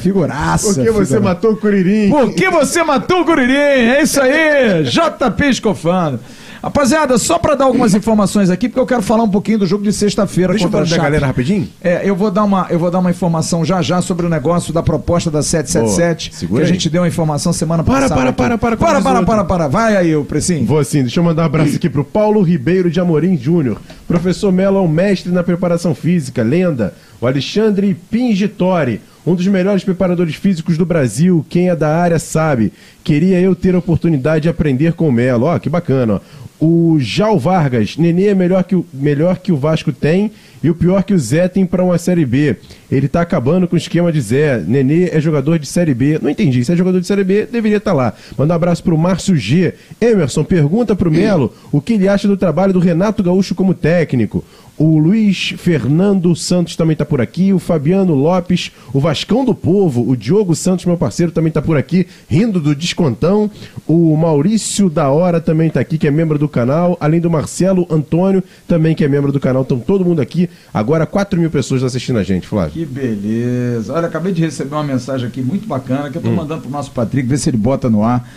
figuraça. 0.47 0.75
Porque 0.75 0.91
você 0.91 1.15
figuraça. 1.15 1.21
matou 1.21 1.53
o 1.53 1.57
Curirim. 1.57 2.11
Por 2.11 2.35
que 2.35 2.51
você 2.51 2.83
matou 2.83 3.21
o 3.21 3.25
Curirim? 3.25 3.53
É 3.53 4.03
isso 4.03 4.21
aí, 4.21 4.85
JP 4.85 5.49
escofando. 5.49 6.21
Rapaziada, 6.63 7.17
só 7.17 7.39
para 7.39 7.55
dar 7.55 7.67
algumas 7.67 7.95
informações 7.95 8.51
aqui, 8.51 8.69
porque 8.69 8.81
eu 8.81 8.87
quero 8.87 9.01
falar 9.01 9.23
um 9.23 9.29
pouquinho 9.29 9.61
do 9.61 9.67
jogo 9.67 9.85
de 9.85 9.93
sexta-feira 9.93 10.53
Deixa 10.53 10.67
eu 10.67 10.71
contra 10.71 10.85
falar 10.85 10.95
a 10.95 10.99
da 10.99 11.05
galera 11.05 11.27
rapidinho. 11.27 11.69
É, 11.81 12.01
eu 12.05 12.17
vou 12.17 12.29
dar 12.29 12.43
uma, 12.43 12.67
eu 12.71 12.79
vou 12.79 12.91
dar 12.91 12.99
uma 12.99 13.11
informação 13.11 13.65
já 13.65 13.81
já 13.83 14.03
sobre 14.03 14.27
o 14.27 14.29
negócio 14.29 14.73
da 14.73 14.83
proposta 14.83 15.31
da 15.31 15.43
777, 15.43 16.47
Boa, 16.47 16.61
que 16.61 16.65
a 16.65 16.69
gente 16.69 16.91
deu 16.91 17.03
uma 17.03 17.09
informação 17.09 17.53
semana 17.53 17.85
Para, 17.85 18.09
passada. 18.09 18.33
para, 18.33 18.33
para, 18.33 18.59
para, 18.59 18.77
para, 18.77 19.01
para, 19.01 19.03
para, 19.03 19.25
para, 19.25 19.45
para. 19.45 19.69
Vai 19.69 19.97
aí, 19.97 20.17
o 20.17 20.25
Precinho. 20.25 20.67
Vou 20.67 20.83
sim, 20.83 21.03
deixa 21.03 21.21
eu 21.21 21.25
mandar 21.25 21.43
um 21.43 21.47
abraço 21.47 21.77
aqui 21.77 21.89
pro 21.89 22.03
Paulo 22.03 22.43
Ribeiro 22.43 22.91
de 22.91 22.99
Amorim 22.99 23.37
Júnior. 23.37 23.79
Professor 24.09 24.51
Melo 24.51 24.79
é 24.79 24.81
um 24.81 24.89
mestre 24.89 25.31
na 25.31 25.45
preparação 25.45 25.95
física, 25.95 26.43
lenda. 26.43 26.95
O 27.21 27.27
Alexandre 27.29 27.95
Pingitori, 28.11 29.01
um 29.27 29.35
dos 29.35 29.47
melhores 29.49 29.83
preparadores 29.83 30.37
físicos 30.37 30.79
do 30.79 30.87
Brasil. 30.87 31.45
Quem 31.51 31.69
é 31.69 31.77
da 31.77 31.97
área 31.97 32.19
sabe. 32.19 32.73
Queria 33.03 33.41
eu 33.41 33.55
ter 33.57 33.75
a 33.75 33.79
oportunidade 33.79 34.45
de 34.45 34.49
aprender 34.49 34.93
com 34.93 35.09
o 35.09 35.13
Melo. 35.13 35.47
Ó, 35.47 35.59
que 35.59 35.69
bacana. 35.69 36.23
O 36.59 36.97
Jal 36.99 37.39
Vargas, 37.39 37.99
Nenê 37.99 38.29
é 38.29 38.35
melhor 38.35 38.65
que, 38.65 38.75
o, 38.75 38.87
melhor 38.91 39.37
que 39.39 39.53
o 39.53 39.59
Vasco 39.59 39.93
tem 39.93 40.31
e 40.63 40.71
o 40.71 40.75
pior 40.75 41.03
que 41.05 41.13
o 41.13 41.19
Zé 41.19 41.49
tem 41.49 41.67
para 41.67 41.85
uma 41.85 41.99
Série 41.99 42.25
B. 42.25 42.57
Ele 42.91 43.09
tá 43.09 43.21
acabando 43.21 43.69
com 43.69 43.75
o 43.75 43.79
esquema 43.79 44.11
de 44.11 44.21
Zé. 44.23 44.65
Nenê 44.67 45.11
é 45.11 45.21
jogador 45.21 45.59
de 45.59 45.67
Série 45.67 45.93
B. 45.93 46.19
Não 46.23 46.31
entendi. 46.31 46.65
Se 46.65 46.73
é 46.73 46.77
jogador 46.77 46.99
de 46.99 47.07
Série 47.07 47.25
B, 47.25 47.45
deveria 47.45 47.77
estar 47.77 47.93
lá. 47.93 48.15
Manda 48.39 48.55
um 48.55 48.57
abraço 48.57 48.83
pro 48.83 48.97
Márcio 48.97 49.37
G. 49.37 49.75
Emerson, 50.01 50.45
pergunta 50.45 50.97
pro 50.97 51.11
Melo 51.11 51.53
o 51.71 51.81
que 51.81 51.93
ele 51.93 52.09
acha 52.09 52.27
do 52.27 52.39
trabalho 52.39 52.73
do 52.73 52.79
Renato 52.79 53.23
Gaúcho 53.23 53.55
como 53.55 53.75
técnico. 53.75 54.43
O 54.79 54.99
Luiz 54.99 55.55
Fernando 55.57 56.37
Santos 56.37 56.77
também 56.77 56.93
está 56.93 57.05
por 57.05 57.19
aqui, 57.19 57.51
o 57.51 57.59
Fabiano 57.59 58.15
Lopes, 58.15 58.71
o 58.93 59.01
Vascão 59.01 59.43
do 59.43 59.55
Povo, 59.55 60.07
o 60.07 60.15
Diogo 60.15 60.55
Santos, 60.55 60.85
meu 60.85 60.99
parceiro, 60.99 61.33
também 61.33 61.49
está 61.49 61.63
por 61.63 61.79
aqui, 61.79 62.07
rindo 62.29 62.61
do 62.61 62.75
descontão. 62.75 63.51
O 63.87 64.15
Maurício 64.19 64.91
da 64.91 65.09
Hora 65.09 65.41
também 65.41 65.69
está 65.69 65.81
aqui, 65.81 65.97
que 65.97 66.07
é 66.07 66.11
membro 66.11 66.39
do 66.39 66.47
canal, 66.47 66.95
além 67.01 67.21
do 67.21 67.31
Marcelo 67.31 67.87
Antônio, 67.91 68.43
também 68.69 68.95
que 68.95 69.03
é 69.03 69.09
membro 69.09 69.33
do 69.33 69.41
canal. 69.41 69.63
Estão 69.63 69.79
todo 69.79 70.05
mundo 70.05 70.21
aqui. 70.21 70.51
Agora 70.75 71.07
4 71.07 71.41
mil 71.41 71.51
pessoas 71.51 71.83
assistindo 71.83 72.19
a 72.19 72.23
gente, 72.23 72.47
Flávio. 72.47 72.73
Que 72.73 72.85
beleza. 72.85 73.95
Olha, 73.95 74.09
acabei 74.09 74.35
de 74.35 74.43
receber 74.43 74.75
uma 74.75 74.85
mensagem 74.85 75.27
aqui 75.27 75.41
muito 75.41 75.67
bacana 75.67 76.11
que 76.11 76.19
eu 76.19 76.23
tô 76.23 76.31
mandando 76.31 76.61
pro 76.61 76.71
nosso 76.71 76.91
Patrick, 76.91 77.27
ver 77.27 77.39
se 77.39 77.49
ele 77.49 77.57
bota 77.57 77.89
no 77.89 78.03
ar. 78.03 78.29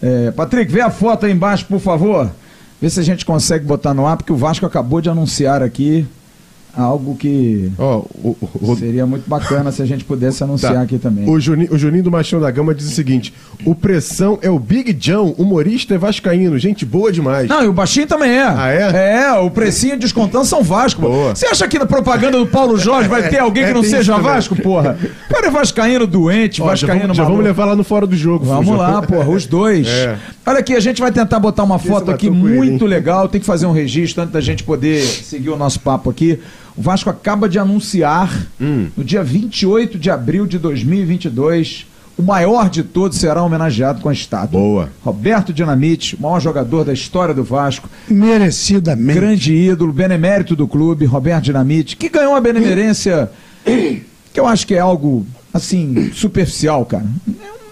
É, 0.00 0.30
Patrick, 0.30 0.70
vê 0.70 0.80
a 0.80 0.90
foto 0.90 1.26
aí 1.26 1.32
embaixo, 1.32 1.66
por 1.66 1.80
favor. 1.80 2.30
Vê 2.80 2.88
se 2.88 3.00
a 3.00 3.02
gente 3.02 3.24
consegue 3.24 3.64
botar 3.64 3.92
no 3.94 4.06
ar, 4.06 4.16
porque 4.16 4.32
o 4.32 4.36
Vasco 4.36 4.64
acabou 4.64 5.00
de 5.00 5.08
anunciar 5.10 5.62
aqui 5.62 6.06
algo 6.76 7.16
que 7.16 7.72
Ó, 7.76 8.02
o, 8.22 8.36
o, 8.60 8.76
seria 8.76 9.04
muito 9.04 9.28
bacana 9.28 9.72
se 9.72 9.82
a 9.82 9.86
gente 9.86 10.04
pudesse 10.04 10.44
anunciar 10.44 10.74
Tá. 10.74 10.82
aqui 10.82 10.96
também. 10.98 11.28
O 11.28 11.40
Juninho, 11.40 11.72
o 11.74 11.78
Juninho 11.78 12.04
do 12.04 12.10
Machão 12.10 12.40
da 12.40 12.50
Gama 12.50 12.72
diz 12.74 12.86
o 12.86 12.94
seguinte: 12.94 13.34
o 13.64 13.74
Pressão 13.74 14.38
é 14.42 14.50
o 14.50 14.58
Big 14.58 14.92
John, 14.92 15.34
humorista 15.36 15.94
é 15.94 15.98
vascaíno, 15.98 16.56
gente 16.58 16.84
boa 16.84 17.10
demais. 17.10 17.48
Não, 17.48 17.64
e 17.64 17.66
o 17.66 17.72
baixinho 17.72 18.06
também 18.06 18.30
é. 18.30 18.44
Ah, 18.44 18.68
é? 18.70 19.22
É, 19.24 19.32
o 19.40 19.50
precinho 19.50 19.94
e 19.94 19.98
descontando 19.98 20.44
são 20.44 20.62
Vasco. 20.62 21.02
Boa. 21.02 21.34
Você 21.34 21.46
acha 21.46 21.66
que 21.66 21.78
na 21.78 21.86
propaganda 21.86 22.38
do 22.38 22.46
Paulo 22.46 22.78
Jorge 22.78 23.08
vai 23.08 23.26
ter 23.30 23.38
alguém 23.38 23.64
que 23.64 23.70
É, 23.70 23.74
não 23.74 23.82
seja 23.82 24.14
também. 24.14 24.30
Vasco, 24.30 24.54
porra? 24.54 24.96
O 25.28 25.34
cara 25.34 25.46
é 25.48 25.50
vascaíno 25.50 26.06
doente, 26.06 26.62
Ó, 26.62 26.66
já 26.66 26.70
vascaíno 26.70 27.00
vamos, 27.02 27.16
já 27.16 27.24
vamos 27.24 27.42
levar 27.42 27.64
lá 27.64 27.74
no 27.74 27.82
fora 27.82 28.06
do 28.06 28.14
jogo. 28.16 28.44
Vamos 28.44 28.76
lá, 28.76 29.02
porra, 29.02 29.28
os 29.28 29.46
dois. 29.46 29.88
É. 29.88 30.16
Olha 30.48 30.60
aqui, 30.60 30.74
a 30.74 30.80
gente 30.80 30.98
vai 31.00 31.12
tentar 31.12 31.38
botar 31.38 31.62
uma 31.62 31.78
foto 31.78 32.10
aqui 32.10 32.26
ele, 32.28 32.34
muito 32.36 32.84
hein? 32.84 32.88
legal. 32.88 33.28
Tem 33.28 33.38
que 33.38 33.46
fazer 33.46 33.66
um 33.66 33.72
registro 33.72 34.22
antes 34.22 34.32
da 34.32 34.40
gente 34.40 34.64
poder 34.64 35.02
seguir 35.02 35.50
o 35.50 35.56
nosso 35.58 35.78
papo 35.80 36.08
aqui. 36.08 36.38
O 36.74 36.80
Vasco 36.80 37.10
acaba 37.10 37.48
de 37.50 37.58
anunciar, 37.58 38.46
Hum. 38.58 38.86
no 38.96 39.04
dia 39.04 39.22
28 39.22 39.98
de 39.98 40.10
abril 40.10 40.46
de 40.46 40.58
2022, 40.58 41.86
o 42.16 42.22
maior 42.22 42.70
de 42.70 42.82
todos 42.82 43.18
será 43.18 43.42
homenageado 43.42 44.00
com 44.00 44.08
a 44.08 44.12
estátua. 44.14 44.58
Boa. 44.58 44.88
Roberto 45.04 45.52
Dinamite, 45.52 46.16
o 46.16 46.22
maior 46.22 46.40
jogador 46.40 46.82
da 46.82 46.94
história 46.94 47.34
do 47.34 47.44
Vasco, 47.44 47.86
Merecidamente. 48.08 49.18
grande 49.20 49.54
ídolo, 49.54 49.92
benemérito 49.92 50.56
do 50.56 50.66
clube, 50.66 51.04
Roberto 51.04 51.44
Dinamite, 51.44 51.94
que 51.94 52.08
ganhou 52.08 52.32
uma 52.32 52.40
benemerência 52.40 53.30
que 53.66 54.40
eu 54.40 54.46
acho 54.46 54.66
que 54.66 54.74
é 54.74 54.78
algo, 54.78 55.26
assim, 55.52 56.10
superficial, 56.14 56.86
cara. 56.86 57.04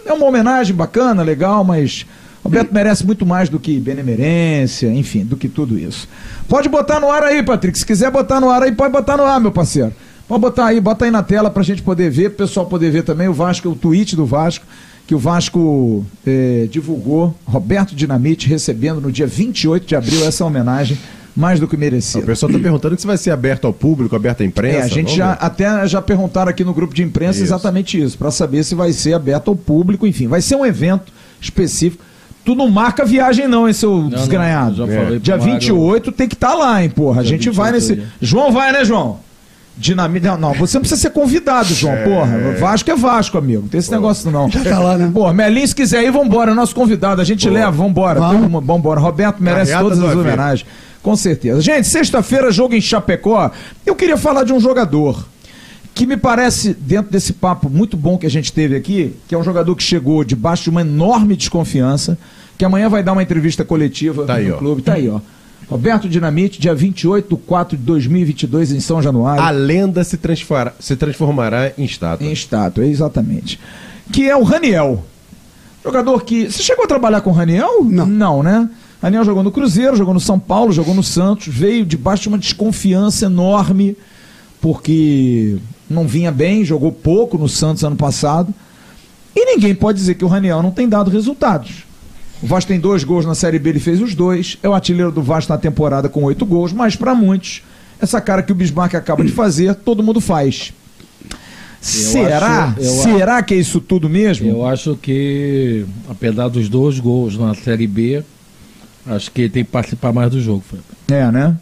É 0.06 0.10
É 0.10 0.12
uma 0.12 0.26
homenagem 0.26 0.76
bacana, 0.76 1.22
legal, 1.22 1.64
mas 1.64 2.04
Roberto 2.46 2.72
merece 2.72 3.04
muito 3.04 3.24
mais 3.26 3.48
do 3.48 3.58
que 3.58 3.78
benemerência, 3.80 4.88
enfim, 4.92 5.24
do 5.24 5.36
que 5.36 5.48
tudo 5.48 5.78
isso. 5.78 6.08
Pode 6.48 6.68
botar 6.68 7.00
no 7.00 7.10
ar 7.10 7.22
aí, 7.22 7.42
Patrick. 7.42 7.78
Se 7.78 7.84
quiser 7.84 8.10
botar 8.10 8.40
no 8.40 8.50
ar 8.50 8.62
aí, 8.62 8.72
pode 8.72 8.92
botar 8.92 9.16
no 9.16 9.24
ar, 9.24 9.40
meu 9.40 9.50
parceiro. 9.52 9.92
Pode 10.28 10.40
botar 10.40 10.66
aí, 10.66 10.80
bota 10.80 11.04
aí 11.04 11.10
na 11.10 11.22
tela 11.22 11.50
pra 11.50 11.62
gente 11.62 11.82
poder 11.82 12.10
ver, 12.10 12.30
pro 12.30 12.46
pessoal 12.46 12.66
poder 12.66 12.90
ver 12.90 13.02
também 13.02 13.28
o 13.28 13.32
Vasco, 13.32 13.68
o 13.68 13.76
tweet 13.76 14.16
do 14.16 14.26
Vasco, 14.26 14.64
que 15.06 15.14
o 15.14 15.18
Vasco 15.18 16.04
eh, 16.26 16.66
divulgou, 16.68 17.32
Roberto 17.44 17.94
Dinamite 17.94 18.48
recebendo 18.48 19.00
no 19.00 19.12
dia 19.12 19.26
28 19.26 19.86
de 19.86 19.94
abril 19.94 20.24
essa 20.26 20.44
homenagem, 20.44 20.98
mais 21.36 21.60
do 21.60 21.68
que 21.68 21.76
O 21.76 21.78
merecida. 21.78 22.26
pessoal 22.26 22.50
tá 22.50 22.58
perguntando 22.58 22.98
se 22.98 23.06
vai 23.06 23.16
ser 23.16 23.30
aberto 23.30 23.66
ao 23.66 23.72
público, 23.72 24.16
aberto 24.16 24.40
à 24.40 24.44
imprensa. 24.44 24.78
É, 24.78 24.82
a 24.82 24.88
gente 24.88 25.14
já 25.14 25.32
ver. 25.34 25.38
até 25.44 25.86
já 25.86 26.02
perguntaram 26.02 26.50
aqui 26.50 26.64
no 26.64 26.74
grupo 26.74 26.92
de 26.94 27.04
imprensa 27.04 27.38
Isso. 27.38 27.44
exatamente 27.44 28.00
isso, 28.02 28.18
para 28.18 28.30
saber 28.32 28.64
se 28.64 28.74
vai 28.74 28.92
ser 28.92 29.12
aberto 29.12 29.48
ao 29.48 29.54
público, 29.54 30.06
enfim, 30.08 30.26
vai 30.26 30.40
ser 30.40 30.56
um 30.56 30.66
evento 30.66 31.12
específico. 31.40 32.02
Tu 32.46 32.54
não 32.54 32.70
marca 32.70 33.04
viagem 33.04 33.48
não, 33.48 33.66
hein, 33.66 33.74
seu 33.74 34.02
Não, 34.02 34.08
desgranhado. 34.08 34.76
não, 34.76 34.86
já 34.86 34.92
É. 34.94 35.04
falei 35.04 35.18
Dia 35.18 35.36
Mário. 35.36 35.52
28 35.54 36.12
tem 36.12 36.28
que 36.28 36.34
estar 36.34 36.54
lá, 36.54 36.80
hein, 36.82 36.88
porra. 36.88 37.20
A 37.20 37.22
Dia 37.24 37.30
gente 37.32 37.50
vai 37.50 37.72
28 37.72 37.96
nesse. 37.98 38.08
aí. 38.08 38.08
João 38.26 38.52
vai, 38.52 38.72
né, 38.72 38.84
João? 38.84 39.18
Dinamite. 39.76 40.24
Não, 40.24 40.38
não, 40.38 40.54
você 40.54 40.76
não 40.78 40.82
precisa 40.82 41.00
ser 41.00 41.10
convidado, 41.10 41.74
João, 41.74 41.94
porra. 42.04 42.52
Vasco 42.58 42.90
é 42.90 42.94
Vasco, 42.96 43.36
amigo. 43.36 43.62
Não 43.62 43.68
tem 43.68 43.78
esse 43.80 43.90
negócio 43.90 44.30
não. 44.30 44.48
Já 44.48 44.62
tá 44.62 44.78
lá, 44.78 44.96
né? 44.96 45.10
Pô, 45.12 45.30
Melinho, 45.32 45.66
se 45.68 45.74
quiser 45.74 46.02
ir, 46.04 46.10
vambora. 46.12 46.52
É 46.52 46.54
nosso 46.54 46.74
convidado. 46.74 47.20
A 47.20 47.24
gente 47.24 47.46
leva, 47.50 47.72
vambora. 47.72 48.18
Vamos. 48.20 48.64
Vambora. 48.64 49.00
Roberto 49.00 49.42
merece 49.42 49.72
Carreata 49.72 49.96
todas 49.96 50.10
as 50.10 50.16
homenagens. 50.16 50.66
Com 51.02 51.14
certeza. 51.16 51.60
Gente, 51.60 51.88
sexta-feira, 51.88 52.50
jogo 52.52 52.74
em 52.74 52.80
Chapecó. 52.80 53.50
Eu 53.84 53.94
queria 53.96 54.16
falar 54.16 54.44
de 54.44 54.52
um 54.52 54.60
jogador 54.60 55.26
que 55.94 56.06
me 56.06 56.16
parece, 56.16 56.74
dentro 56.78 57.10
desse 57.10 57.32
papo 57.32 57.68
muito 57.68 57.96
bom 57.96 58.16
que 58.16 58.26
a 58.26 58.30
gente 58.30 58.52
teve 58.52 58.76
aqui, 58.76 59.14
que 59.28 59.34
é 59.34 59.38
um 59.38 59.42
jogador 59.42 59.74
que 59.74 59.82
chegou 59.82 60.22
debaixo 60.24 60.64
de 60.64 60.70
uma 60.70 60.82
enorme 60.82 61.34
desconfiança, 61.36 62.18
que 62.58 62.64
amanhã 62.64 62.88
vai 62.88 63.02
dar 63.02 63.12
uma 63.12 63.22
entrevista 63.22 63.64
coletiva 63.64 64.24
Tá 64.24 64.34
aí, 64.34 64.48
no 64.48 64.54
ó. 64.54 64.58
clube. 64.58 64.82
Tá 64.82 64.94
aí, 64.94 65.08
ó. 65.08 65.20
Roberto 65.68 66.08
Dinamite, 66.08 66.60
dia 66.60 66.74
28 66.74 67.34
de 67.36 67.42
4 67.42 67.76
de 67.76 67.82
2022, 67.82 68.70
em 68.72 68.78
São 68.80 69.02
Januário. 69.02 69.42
A 69.42 69.50
lenda 69.50 70.04
se, 70.04 70.16
transfara- 70.16 70.74
se 70.78 70.94
transformará 70.94 71.72
em 71.76 71.84
estátua. 71.84 72.24
Em 72.26 72.32
estátua, 72.32 72.86
exatamente. 72.86 73.58
Que 74.12 74.28
é 74.28 74.36
o 74.36 74.44
Raniel. 74.44 75.04
Jogador 75.84 76.22
que. 76.24 76.50
Você 76.50 76.62
chegou 76.62 76.84
a 76.84 76.88
trabalhar 76.88 77.20
com 77.20 77.30
o 77.30 77.32
Raniel? 77.32 77.82
Não. 77.84 78.06
Não, 78.06 78.42
né? 78.42 78.68
Raniel 79.02 79.24
jogou 79.24 79.42
no 79.42 79.50
Cruzeiro, 79.50 79.96
jogou 79.96 80.14
no 80.14 80.20
São 80.20 80.38
Paulo, 80.38 80.72
jogou 80.72 80.94
no 80.94 81.02
Santos, 81.02 81.48
veio 81.48 81.84
debaixo 81.84 82.22
de 82.24 82.28
uma 82.28 82.38
desconfiança 82.38 83.26
enorme, 83.26 83.96
porque 84.60 85.56
não 85.88 86.06
vinha 86.06 86.32
bem, 86.32 86.64
jogou 86.64 86.90
pouco 86.90 87.36
no 87.38 87.48
Santos 87.48 87.84
ano 87.84 87.96
passado. 87.96 88.52
E 89.34 89.44
ninguém 89.44 89.74
pode 89.74 89.98
dizer 89.98 90.14
que 90.14 90.24
o 90.24 90.28
Raniel 90.28 90.62
não 90.62 90.70
tem 90.70 90.88
dado 90.88 91.10
resultados. 91.10 91.84
O 92.42 92.46
Vasco 92.46 92.68
tem 92.68 92.78
dois 92.78 93.02
gols 93.02 93.24
na 93.24 93.34
Série 93.34 93.58
B, 93.58 93.70
ele 93.70 93.80
fez 93.80 94.00
os 94.00 94.14
dois. 94.14 94.58
É 94.62 94.68
o 94.68 94.74
artilheiro 94.74 95.10
do 95.10 95.22
Vasco 95.22 95.52
na 95.52 95.58
temporada 95.58 96.08
com 96.08 96.22
oito 96.24 96.44
gols, 96.44 96.72
mas 96.72 96.94
para 96.96 97.14
muitos, 97.14 97.62
essa 98.00 98.20
cara 98.20 98.42
que 98.42 98.52
o 98.52 98.54
Bismarck 98.54 98.94
acaba 98.94 99.24
de 99.24 99.32
fazer, 99.32 99.74
todo 99.74 100.02
mundo 100.02 100.20
faz. 100.20 100.72
Será? 101.80 102.64
acho- 102.76 102.80
eu 102.80 102.90
Será 103.02 103.42
que 103.42 103.54
é 103.54 103.58
isso 103.58 103.80
tudo 103.80 104.08
mesmo? 104.08 104.48
Eu 104.48 104.66
acho 104.66 104.96
que, 105.00 105.84
apesar 106.08 106.48
dos 106.48 106.68
dois 106.68 106.98
gols 106.98 107.38
na 107.38 107.54
Série 107.54 107.86
B, 107.86 108.22
acho 109.06 109.30
que 109.30 109.42
ele 109.42 109.50
tem 109.50 109.64
que 109.64 109.70
participar 109.70 110.12
mais 110.12 110.30
do 110.30 110.40
jogo. 110.40 110.64
Fred. 110.68 110.82
É, 111.08 111.30
né? 111.30 111.56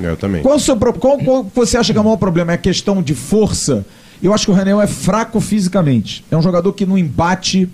Eu 0.00 0.16
também. 0.16 0.42
Qual, 0.42 0.56
o 0.56 0.60
seu, 0.60 0.76
qual, 0.76 1.18
qual 1.18 1.50
você 1.54 1.76
acha 1.78 1.92
que 1.92 1.98
é 1.98 2.00
o 2.00 2.04
maior 2.04 2.18
problema? 2.18 2.52
É 2.52 2.54
a 2.54 2.58
questão 2.58 3.02
de 3.02 3.14
força? 3.14 3.84
Eu 4.22 4.32
acho 4.32 4.44
que 4.46 4.50
o 4.50 4.54
Raniel 4.54 4.80
é 4.80 4.86
fraco 4.86 5.40
fisicamente. 5.40 6.24
É 6.30 6.36
um 6.36 6.42
jogador 6.42 6.72
que 6.72 6.86
no 6.86 6.96
embate. 6.98 7.68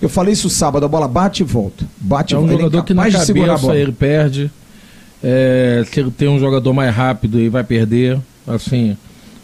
Eu 0.00 0.08
falei 0.08 0.32
isso 0.32 0.48
sábado, 0.48 0.84
a 0.84 0.88
bola 0.88 1.06
bate 1.06 1.42
e 1.42 1.44
volta. 1.46 1.84
Bate 1.98 2.34
É 2.34 2.38
e 2.38 2.40
um. 2.40 2.44
Ele 2.44 2.52
jogador 2.52 2.82
que 2.84 2.94
na 2.94 3.02
incapaz 3.08 3.20
de 3.20 3.26
segurar 3.26 3.44
a 3.44 3.48
cabeça 3.48 3.66
bola. 3.66 3.78
ele 3.78 3.92
perde. 3.92 4.50
É, 5.22 5.84
se 5.90 6.00
ele 6.00 6.10
tem 6.10 6.28
um 6.28 6.38
jogador 6.38 6.72
mais 6.72 6.94
rápido, 6.94 7.38
ele 7.38 7.50
vai 7.50 7.62
perder. 7.64 8.18
Assim, 8.46 8.96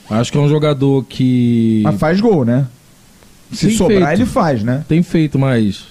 acho 0.08 0.32
que 0.32 0.38
é 0.38 0.40
um 0.40 0.48
jogador 0.48 1.04
que 1.04 1.82
Mas 1.84 1.98
faz 1.98 2.20
gol, 2.20 2.44
né? 2.44 2.66
Se 3.52 3.68
Tem 3.68 3.76
sobrar, 3.76 4.08
feito. 4.08 4.20
ele 4.22 4.26
faz, 4.26 4.62
né? 4.64 4.84
tem 4.88 5.02
feito, 5.02 5.38
mas 5.38 5.84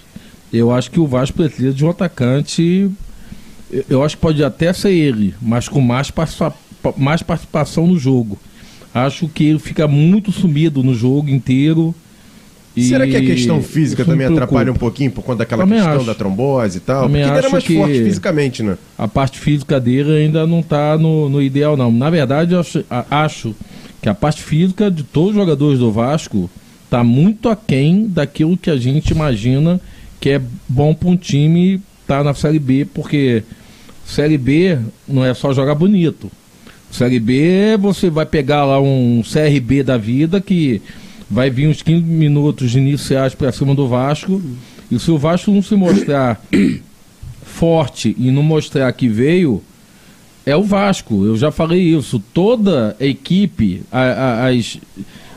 eu 0.51 0.71
acho 0.73 0.91
que 0.91 0.99
o 0.99 1.07
Vasco 1.07 1.37
precisa 1.37 1.71
de 1.73 1.85
um 1.85 1.89
atacante. 1.89 2.89
eu- 3.71 3.85
Eu 3.89 4.03
acho 4.03 4.15
que 4.17 4.21
pode 4.21 4.43
até 4.43 4.73
ser 4.73 4.91
ele, 4.91 5.33
mas 5.41 5.67
com 5.69 5.79
mais, 5.81 6.09
participa- 6.11 6.53
mais 6.97 7.21
participação 7.23 7.87
no 7.87 7.97
jogo. 7.97 8.37
Acho 8.93 9.27
que 9.27 9.43
ele 9.45 9.59
fica 9.59 9.87
muito 9.87 10.31
sumido 10.31 10.81
no 10.83 10.93
jogo 10.95 11.29
inteiro. 11.29 11.93
E 12.75 12.83
Será 12.83 13.07
que 13.07 13.15
a 13.15 13.21
questão 13.21 13.61
física 13.61 14.03
também 14.03 14.27
atrapalha 14.27 14.71
um 14.71 14.75
pouquinho 14.75 15.09
por 15.09 15.23
conta 15.23 15.39
daquela 15.39 15.63
Também 15.63 15.79
questão 15.79 15.97
acho. 15.97 16.05
da 16.05 16.13
trombose 16.13 16.77
e 16.77 16.81
tal? 16.81 17.03
Também 17.03 17.21
Porque 17.21 17.37
ele 17.37 17.45
era 17.45 17.49
mais 17.49 17.63
forte 17.63 18.03
fisicamente, 18.03 18.61
né? 18.63 18.77
a 18.97 19.07
parte 19.07 19.39
física 19.39 19.79
dele 19.79 20.11
ainda 20.11 20.45
não 20.45 20.59
está 20.59 20.97
no, 20.97 21.29
no 21.29 21.41
ideal, 21.41 21.77
não. 21.77 21.91
Na 21.91 22.09
verdade, 22.09 22.53
eu 22.53 22.59
acho, 22.59 22.83
acho 23.09 23.55
que 24.01 24.09
a 24.09 24.13
parte 24.13 24.43
física 24.43 24.91
de 24.91 25.03
todos 25.03 25.29
os 25.29 25.35
jogadores 25.35 25.79
do 25.79 25.91
Vasco 25.91 26.49
está 26.83 27.03
muito 27.03 27.47
aquém 27.49 28.07
daquilo 28.07 28.57
que 28.57 28.69
a 28.69 28.77
gente 28.77 29.11
imagina 29.11 29.79
que 30.19 30.29
é 30.31 30.41
bom 30.67 30.93
para 30.93 31.09
um 31.09 31.15
time 31.17 31.81
estar 32.01 32.23
na 32.23 32.33
Série 32.33 32.59
B, 32.59 32.85
porque 32.93 33.43
Série 34.05 34.37
B 34.37 34.77
não 35.07 35.23
é 35.23 35.33
só 35.33 35.53
jogar 35.53 35.75
bonito. 35.75 36.31
Série 36.91 37.19
B, 37.19 37.77
você 37.79 38.09
vai 38.09 38.25
pegar 38.25 38.65
lá 38.65 38.79
um 38.79 39.21
CRB 39.23 39.83
da 39.83 39.97
vida 39.97 40.39
que 40.39 40.81
vai 41.29 41.49
vir 41.49 41.67
uns 41.67 41.81
15 41.81 42.03
minutos 42.03 42.75
iniciais 42.75 43.33
para 43.33 43.51
cima 43.51 43.73
do 43.73 43.87
Vasco. 43.87 44.41
E 44.91 44.99
se 44.99 45.09
o 45.11 45.17
Vasco 45.17 45.51
não 45.51 45.61
se 45.61 45.75
mostrar 45.75 46.41
forte 47.43 48.15
e 48.17 48.31
não 48.31 48.43
mostrar 48.43 48.91
que 48.93 49.07
veio, 49.07 49.61
é 50.45 50.55
o 50.55 50.63
Vasco. 50.63 51.25
Eu 51.25 51.35
já 51.35 51.51
falei 51.51 51.81
isso. 51.81 52.21
Toda 52.33 52.95
equipe, 52.99 53.81
a, 53.91 54.01
a, 54.01 54.49
as, 54.49 54.79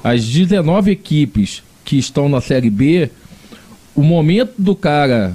as 0.04 0.24
19 0.24 0.90
equipes 0.90 1.62
que 1.84 1.96
estão 1.96 2.28
na 2.28 2.40
Série 2.40 2.70
B, 2.70 3.10
o 3.94 4.02
momento 4.02 4.52
do 4.58 4.76
cara 4.76 5.34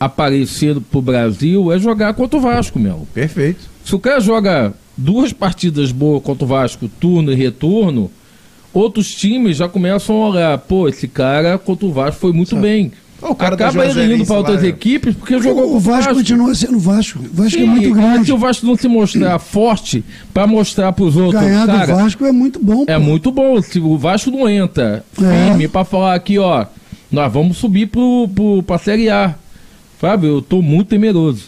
aparecer 0.00 0.78
pro 0.90 1.02
Brasil 1.02 1.72
é 1.72 1.78
jogar 1.78 2.14
contra 2.14 2.38
o 2.38 2.42
Vasco, 2.42 2.78
meu. 2.78 3.06
Perfeito. 3.12 3.68
Se 3.84 3.94
o 3.94 3.98
cara 3.98 4.20
joga 4.20 4.74
duas 4.96 5.32
partidas 5.32 5.92
boas 5.92 6.22
contra 6.22 6.44
o 6.44 6.48
Vasco, 6.48 6.88
turno 6.88 7.32
e 7.32 7.34
retorno, 7.34 8.10
outros 8.78 9.14
times 9.14 9.56
já 9.56 9.68
começam 9.68 10.22
a 10.22 10.28
olhar, 10.28 10.58
pô, 10.58 10.88
esse 10.88 11.08
cara 11.08 11.58
contra 11.58 11.86
o 11.86 11.92
Vasco 11.92 12.20
foi 12.20 12.32
muito 12.32 12.56
bem. 12.56 12.92
O 13.22 13.34
cara 13.34 13.54
Acaba 13.54 13.86
ele 13.86 14.14
indo 14.16 14.26
para 14.26 14.36
outras 14.36 14.62
lá, 14.62 14.68
equipes 14.68 15.14
porque 15.14 15.34
Porque 15.34 15.48
jogou 15.48 15.74
o 15.74 15.80
Vasco 15.80 16.14
continua 16.14 16.54
sendo 16.54 16.78
Vasco. 16.78 17.18
O 17.18 17.22
Vasco 17.22 17.58
é 17.58 17.62
Sim, 17.62 17.66
muito 17.66 17.88
mas 17.90 17.98
grande. 17.98 18.26
Se 18.26 18.32
o 18.32 18.38
Vasco 18.38 18.66
não 18.66 18.76
se 18.76 18.86
mostrar 18.88 19.38
forte 19.38 20.04
para 20.34 20.46
mostrar 20.46 20.92
para 20.92 21.04
os 21.04 21.16
outros, 21.16 21.42
Ganhar 21.42 21.66
cara, 21.66 21.86
do 21.86 21.94
Vasco 21.96 22.24
é 22.26 22.30
muito 22.32 22.62
bom. 22.62 22.84
é 22.86 22.94
pô. 22.98 23.00
muito 23.00 23.32
bom. 23.32 23.60
Se 23.62 23.80
o 23.80 23.96
Vasco 23.96 24.30
não 24.30 24.46
entra 24.46 25.02
É. 25.18 25.48
firme 25.48 25.66
para 25.66 25.84
falar 25.84 26.14
aqui, 26.14 26.38
ó, 26.38 26.66
nós 27.10 27.32
vamos 27.32 27.56
subir 27.56 27.86
pro, 27.86 28.28
pro, 28.34 28.62
pra 28.62 28.76
Série 28.78 29.08
A. 29.08 29.34
Sabe, 29.98 30.26
eu 30.26 30.42
tô 30.42 30.60
muito 30.60 30.88
temeroso. 30.88 31.44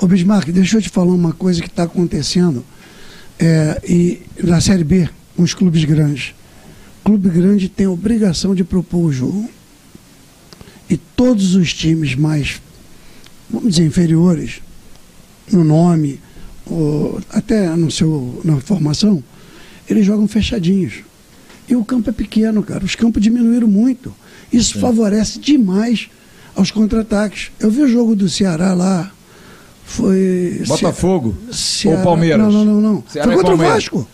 Ô 0.00 0.06
Bismarck, 0.06 0.50
deixa 0.52 0.78
eu 0.78 0.82
te 0.82 0.88
falar 0.88 1.12
uma 1.12 1.32
coisa 1.32 1.60
que 1.60 1.66
está 1.68 1.82
acontecendo 1.82 2.64
é, 3.40 3.80
e 3.84 4.20
na 4.42 4.60
Série 4.60 4.84
B, 4.84 5.08
com 5.36 5.42
os 5.42 5.52
clubes 5.52 5.84
grandes. 5.84 6.32
Clube 7.04 7.28
grande 7.28 7.68
tem 7.68 7.86
a 7.86 7.90
obrigação 7.90 8.54
de 8.54 8.62
propor 8.64 9.06
o 9.06 9.12
jogo. 9.12 9.48
E 10.88 10.96
todos 10.96 11.54
os 11.54 11.72
times 11.72 12.14
mais, 12.14 12.60
vamos 13.50 13.70
dizer, 13.70 13.86
inferiores, 13.86 14.60
no 15.50 15.64
nome, 15.64 16.20
ou 16.66 17.20
até 17.30 17.68
no 17.74 17.90
seu, 17.90 18.40
na 18.44 18.60
formação, 18.60 19.22
eles 19.88 20.04
jogam 20.06 20.28
fechadinhos. 20.28 21.00
E 21.68 21.74
o 21.74 21.84
campo 21.84 22.10
é 22.10 22.12
pequeno, 22.12 22.62
cara. 22.62 22.84
Os 22.84 22.94
campos 22.94 23.22
diminuíram 23.22 23.66
muito. 23.68 24.14
Isso 24.52 24.78
favorece 24.78 25.38
demais 25.38 26.08
aos 26.54 26.70
contra-ataques. 26.70 27.50
Eu 27.58 27.70
vi 27.70 27.82
o 27.82 27.88
jogo 27.88 28.14
do 28.14 28.28
Ceará 28.28 28.74
lá. 28.74 29.10
Foi. 29.84 30.62
Botafogo 30.66 31.34
Ceará- 31.50 31.98
ou 31.98 32.04
Palmeiras? 32.04 32.38
Não, 32.38 32.50
não, 32.52 32.64
não, 32.64 32.80
não. 32.80 33.02
Foi 33.02 33.34
contra 33.34 33.54
o. 33.54 33.56
Vasco. 33.56 34.08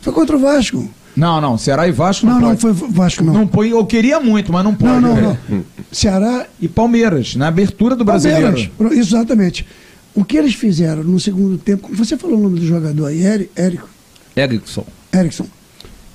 Foi 0.00 0.12
contra 0.12 0.36
o 0.36 0.40
Vasco. 0.40 0.88
Não, 1.16 1.40
não. 1.40 1.56
Ceará 1.56 1.86
e 1.86 1.92
Vasco 1.92 2.26
não, 2.26 2.40
Não, 2.40 2.48
não, 2.50 2.56
foi 2.56 2.72
Vasco, 2.72 3.22
não. 3.22 3.32
Não 3.32 3.46
põe, 3.46 3.70
eu 3.70 3.84
queria 3.86 4.18
muito, 4.20 4.52
mas 4.52 4.64
não 4.64 4.74
pode. 4.74 5.00
Não, 5.00 5.00
não, 5.00 5.16
É. 5.18 5.36
não. 5.48 5.64
Ceará 5.92 6.46
E 6.60 6.66
Palmeiras, 6.68 7.36
na 7.36 7.48
abertura 7.48 7.94
do 7.94 8.04
brasileiro. 8.04 8.42
Palmeiras. 8.46 8.70
Pro- 8.76 8.92
Exatamente. 8.92 9.66
O 10.14 10.24
que 10.24 10.36
eles 10.36 10.54
fizeram 10.54 11.02
no 11.04 11.18
segundo 11.20 11.56
tempo, 11.58 11.88
você 11.92 12.16
falou 12.16 12.38
o 12.38 12.42
nome 12.42 12.60
do 12.60 12.66
jogador 12.66 13.06
aí, 13.06 13.24
Érico, 13.24 13.88
Erickson. 14.36 14.84
Erickson. 15.12 15.46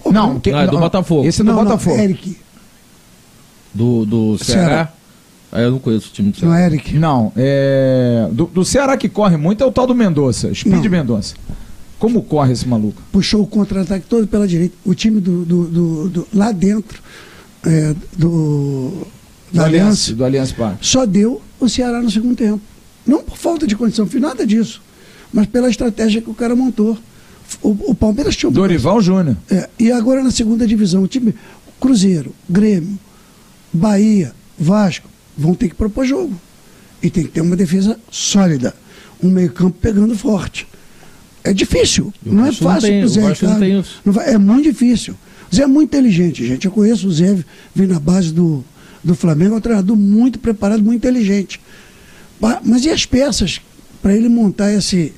Ô, 0.04 0.12
Não, 0.12 0.40
que- 0.40 0.52
Não, 0.52 0.60
é 0.60 0.68
do 0.68 0.80
Botafogo. 0.80 1.26
Esse 1.28 1.42
é 1.42 1.44
do 1.44 1.52
não, 1.54 1.64
Botafogo. 1.64 1.96
Não, 1.98 2.04
Eric, 2.04 2.38
Do, 3.74 4.06
do 4.06 4.38
Ceará. 4.38 4.66
Ceará. 4.68 4.94
Aí 5.52 5.64
eu 5.64 5.72
não 5.72 5.80
conheço 5.80 6.10
o 6.10 6.12
time 6.12 6.32
do 6.32 6.42
não 6.46 6.52
Ceará. 6.52 6.62
é 6.62 6.66
Eric. 6.66 6.98
Não, 6.98 7.32
é. 7.36 8.28
Do, 8.32 8.46
do 8.46 8.64
Ceará 8.66 8.96
que 8.98 9.10
corre 9.10 9.36
muito 9.38 9.64
é 9.64 9.68
o 9.68 9.72
tal 9.72 9.88
do 9.88 9.96
Mendonça, 9.96 10.54
Speed 10.54 10.84
Não. 10.84 10.90
Mendonça. 10.92 11.36
Como 12.00 12.22
corre 12.24 12.54
esse 12.54 12.68
maluco? 12.68 13.02
Puxou 13.12 13.42
o 13.44 13.48
contra-ataque 13.48 14.06
todo 14.08 14.26
pela 14.26 14.48
direita. 14.48 14.76
O 14.86 14.96
time 14.96 15.20
do, 15.20 15.44
do, 15.44 15.66
do- 15.68 16.10
do- 16.10 16.28
lá 16.34 16.52
dentro 16.52 17.02
é, 17.66 17.94
do, 18.18 19.06
da 19.52 19.66
Aliança 19.66 20.14
do 20.14 20.24
Aliança 20.24 20.54
Parque. 20.56 20.88
só 20.88 21.06
deu 21.06 21.42
o 21.60 21.68
Ceará 21.68 22.02
no 22.02 22.10
segundo 22.10 22.36
tempo. 22.38 22.62
Não 23.06 23.22
por 23.24 23.38
falta 23.38 23.68
de 23.68 23.76
condição, 23.76 24.08
foi 24.08 24.20
nada 24.20 24.48
disso. 24.48 24.82
Mas 25.34 25.48
pela 25.48 25.70
estratégia 25.70 26.22
que 26.22 26.30
o 26.30 26.34
cara 26.34 26.56
montou. 26.56 26.98
O, 27.62 27.70
o 27.92 27.96
Palmeiras 27.96 28.36
tinha 28.36 28.52
Dorival 28.52 29.02
Júnior. 29.02 29.36
É, 29.50 29.68
e 29.78 29.92
agora 29.92 30.24
na 30.24 30.32
segunda 30.32 30.66
divisão, 30.66 31.04
o 31.04 31.08
time 31.08 31.34
Cruzeiro, 31.82 32.34
Grêmio, 32.50 32.98
Bahia, 33.74 34.34
Vasco 34.58 35.08
vão 35.38 35.54
ter 35.54 35.70
que 35.70 35.76
propor 35.76 36.06
jogo. 36.06 36.34
E 37.02 37.10
tem 37.10 37.24
que 37.24 37.30
ter 37.32 37.42
uma 37.42 37.56
defesa 37.56 38.00
sólida. 38.12 38.74
Um 39.22 39.30
meio-campo 39.30 39.78
pegando 39.82 40.16
forte. 40.16 40.68
É 41.44 41.54
difícil. 41.54 42.14
Não 42.26 42.44
é 42.44 42.48
não 42.48 42.54
fácil 42.54 43.08
Zé 43.08 43.20
o 43.20 43.24
não 43.24 43.30
Ricardo. 43.32 43.66
isso. 43.66 44.02
Não 44.06 44.14
vai- 44.14 44.34
é 44.34 44.38
muito 44.38 44.64
difícil. 44.64 45.16
O 45.52 45.56
Zé 45.56 45.64
é 45.64 45.68
muito 45.68 45.90
inteligente, 45.90 46.46
gente. 46.46 46.66
Eu 46.66 46.72
conheço 46.72 47.08
o 47.08 47.12
Zé, 47.12 47.38
vem 47.74 47.88
na 47.88 48.00
base 48.00 48.32
do, 48.34 48.64
do 49.04 49.16
Flamengo, 49.16 49.56
é 49.56 49.58
um 49.58 49.62
treinador 49.62 49.96
muito 49.96 50.38
preparado, 50.40 50.84
muito 50.84 50.98
inteligente. 50.98 51.60
Mas 52.64 52.86
e 52.86 52.90
as 52.90 53.06
peças 53.06 53.60
para 54.02 54.16
ele 54.16 54.30
montar 54.30 54.72
esse, 54.74 55.14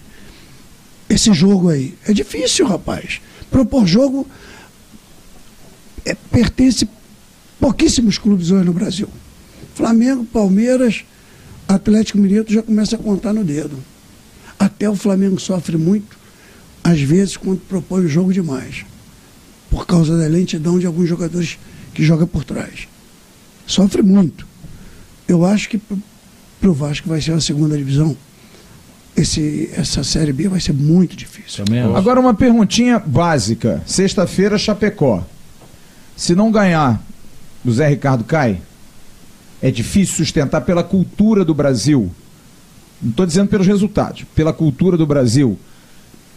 esse 1.10 1.34
jogo 1.34 1.69
aí? 1.69 1.93
É 2.07 2.14
difícil, 2.14 2.65
rapaz. 2.65 3.19
Propor 3.49 3.85
jogo 3.85 4.27
é, 6.06 6.15
pertence 6.31 6.88
pouquíssimos 7.60 8.18
clubes 8.18 8.49
hoje 8.52 8.65
no 8.65 8.73
Brasil. 8.73 9.07
Flamengo, 9.76 10.23
Palmeiras, 10.26 11.03
Atlético 11.68 12.18
Mineiro 12.18 12.45
já 12.49 12.61
começa 12.61 12.95
a 12.95 12.99
contar 12.99 13.34
no 13.34 13.43
dedo. 13.43 13.77
Até 14.61 14.88
o 14.88 14.95
Flamengo 14.95 15.39
sofre 15.39 15.75
muito, 15.75 16.15
às 16.83 17.01
vezes, 17.01 17.35
quando 17.35 17.59
propõe 17.61 18.05
o 18.05 18.07
jogo 18.07 18.31
demais. 18.31 18.85
Por 19.71 19.88
causa 19.88 20.15
da 20.15 20.27
lentidão 20.27 20.77
de 20.77 20.85
alguns 20.85 21.09
jogadores 21.09 21.57
que 21.95 22.03
jogam 22.03 22.27
por 22.27 22.43
trás. 22.43 22.88
Sofre 23.65 24.03
muito. 24.03 24.45
Eu 25.27 25.43
acho 25.43 25.67
que 25.67 25.79
para 25.79 26.69
o 26.69 26.73
Vasco 26.73 27.09
vai 27.09 27.19
ser 27.19 27.31
a 27.31 27.41
segunda 27.41 27.75
divisão. 27.75 28.15
Esse, 29.17 29.67
essa 29.73 30.03
Série 30.03 30.31
B 30.31 30.47
vai 30.47 30.59
ser 30.59 30.73
muito 30.73 31.15
difícil. 31.15 31.65
Agora 31.95 32.19
uma 32.19 32.35
perguntinha 32.35 32.99
básica. 32.99 33.81
Sexta-feira, 33.88 34.59
Chapecó. 34.59 35.25
Se 36.15 36.35
não 36.35 36.51
ganhar, 36.51 37.03
o 37.65 37.71
Zé 37.71 37.88
Ricardo 37.88 38.23
cai? 38.23 38.61
É 39.59 39.71
difícil 39.71 40.17
sustentar 40.17 40.61
pela 40.61 40.83
cultura 40.83 41.43
do 41.43 41.55
Brasil. 41.55 42.11
Não 43.01 43.09
estou 43.09 43.25
dizendo 43.25 43.49
pelos 43.49 43.65
resultados, 43.65 44.23
pela 44.35 44.53
cultura 44.53 44.97
do 44.97 45.05
Brasil. 45.05 45.57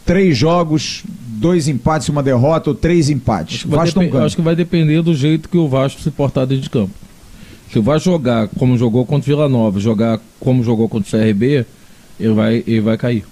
Três 0.06 0.36
jogos, 0.36 1.02
dois 1.08 1.68
empates 1.68 2.08
e 2.08 2.10
uma 2.10 2.22
derrota, 2.22 2.70
ou 2.70 2.76
três 2.76 3.10
empates. 3.10 3.66
Acho 3.72 3.94
que, 3.94 4.08
vai 4.08 4.24
acho 4.24 4.36
que 4.36 4.42
vai 4.42 4.56
depender 4.56 5.02
do 5.02 5.14
jeito 5.14 5.48
que 5.48 5.56
o 5.56 5.68
Vasco 5.68 6.00
se 6.00 6.10
portar 6.10 6.46
dentro 6.46 6.62
de 6.62 6.70
campo. 6.70 6.92
Se 7.70 7.78
o 7.78 7.82
Vasco 7.82 8.10
jogar 8.10 8.48
como 8.58 8.78
jogou 8.78 9.04
contra 9.04 9.32
o 9.32 9.34
Vila 9.34 9.48
Nova, 9.48 9.80
jogar 9.80 10.20
como 10.38 10.62
jogou 10.62 10.88
contra 10.88 11.08
o 11.08 11.20
CRB, 11.20 11.66
ele 12.20 12.34
vai, 12.34 12.64
ele 12.66 12.80
vai 12.80 12.96
cair. 12.96 13.24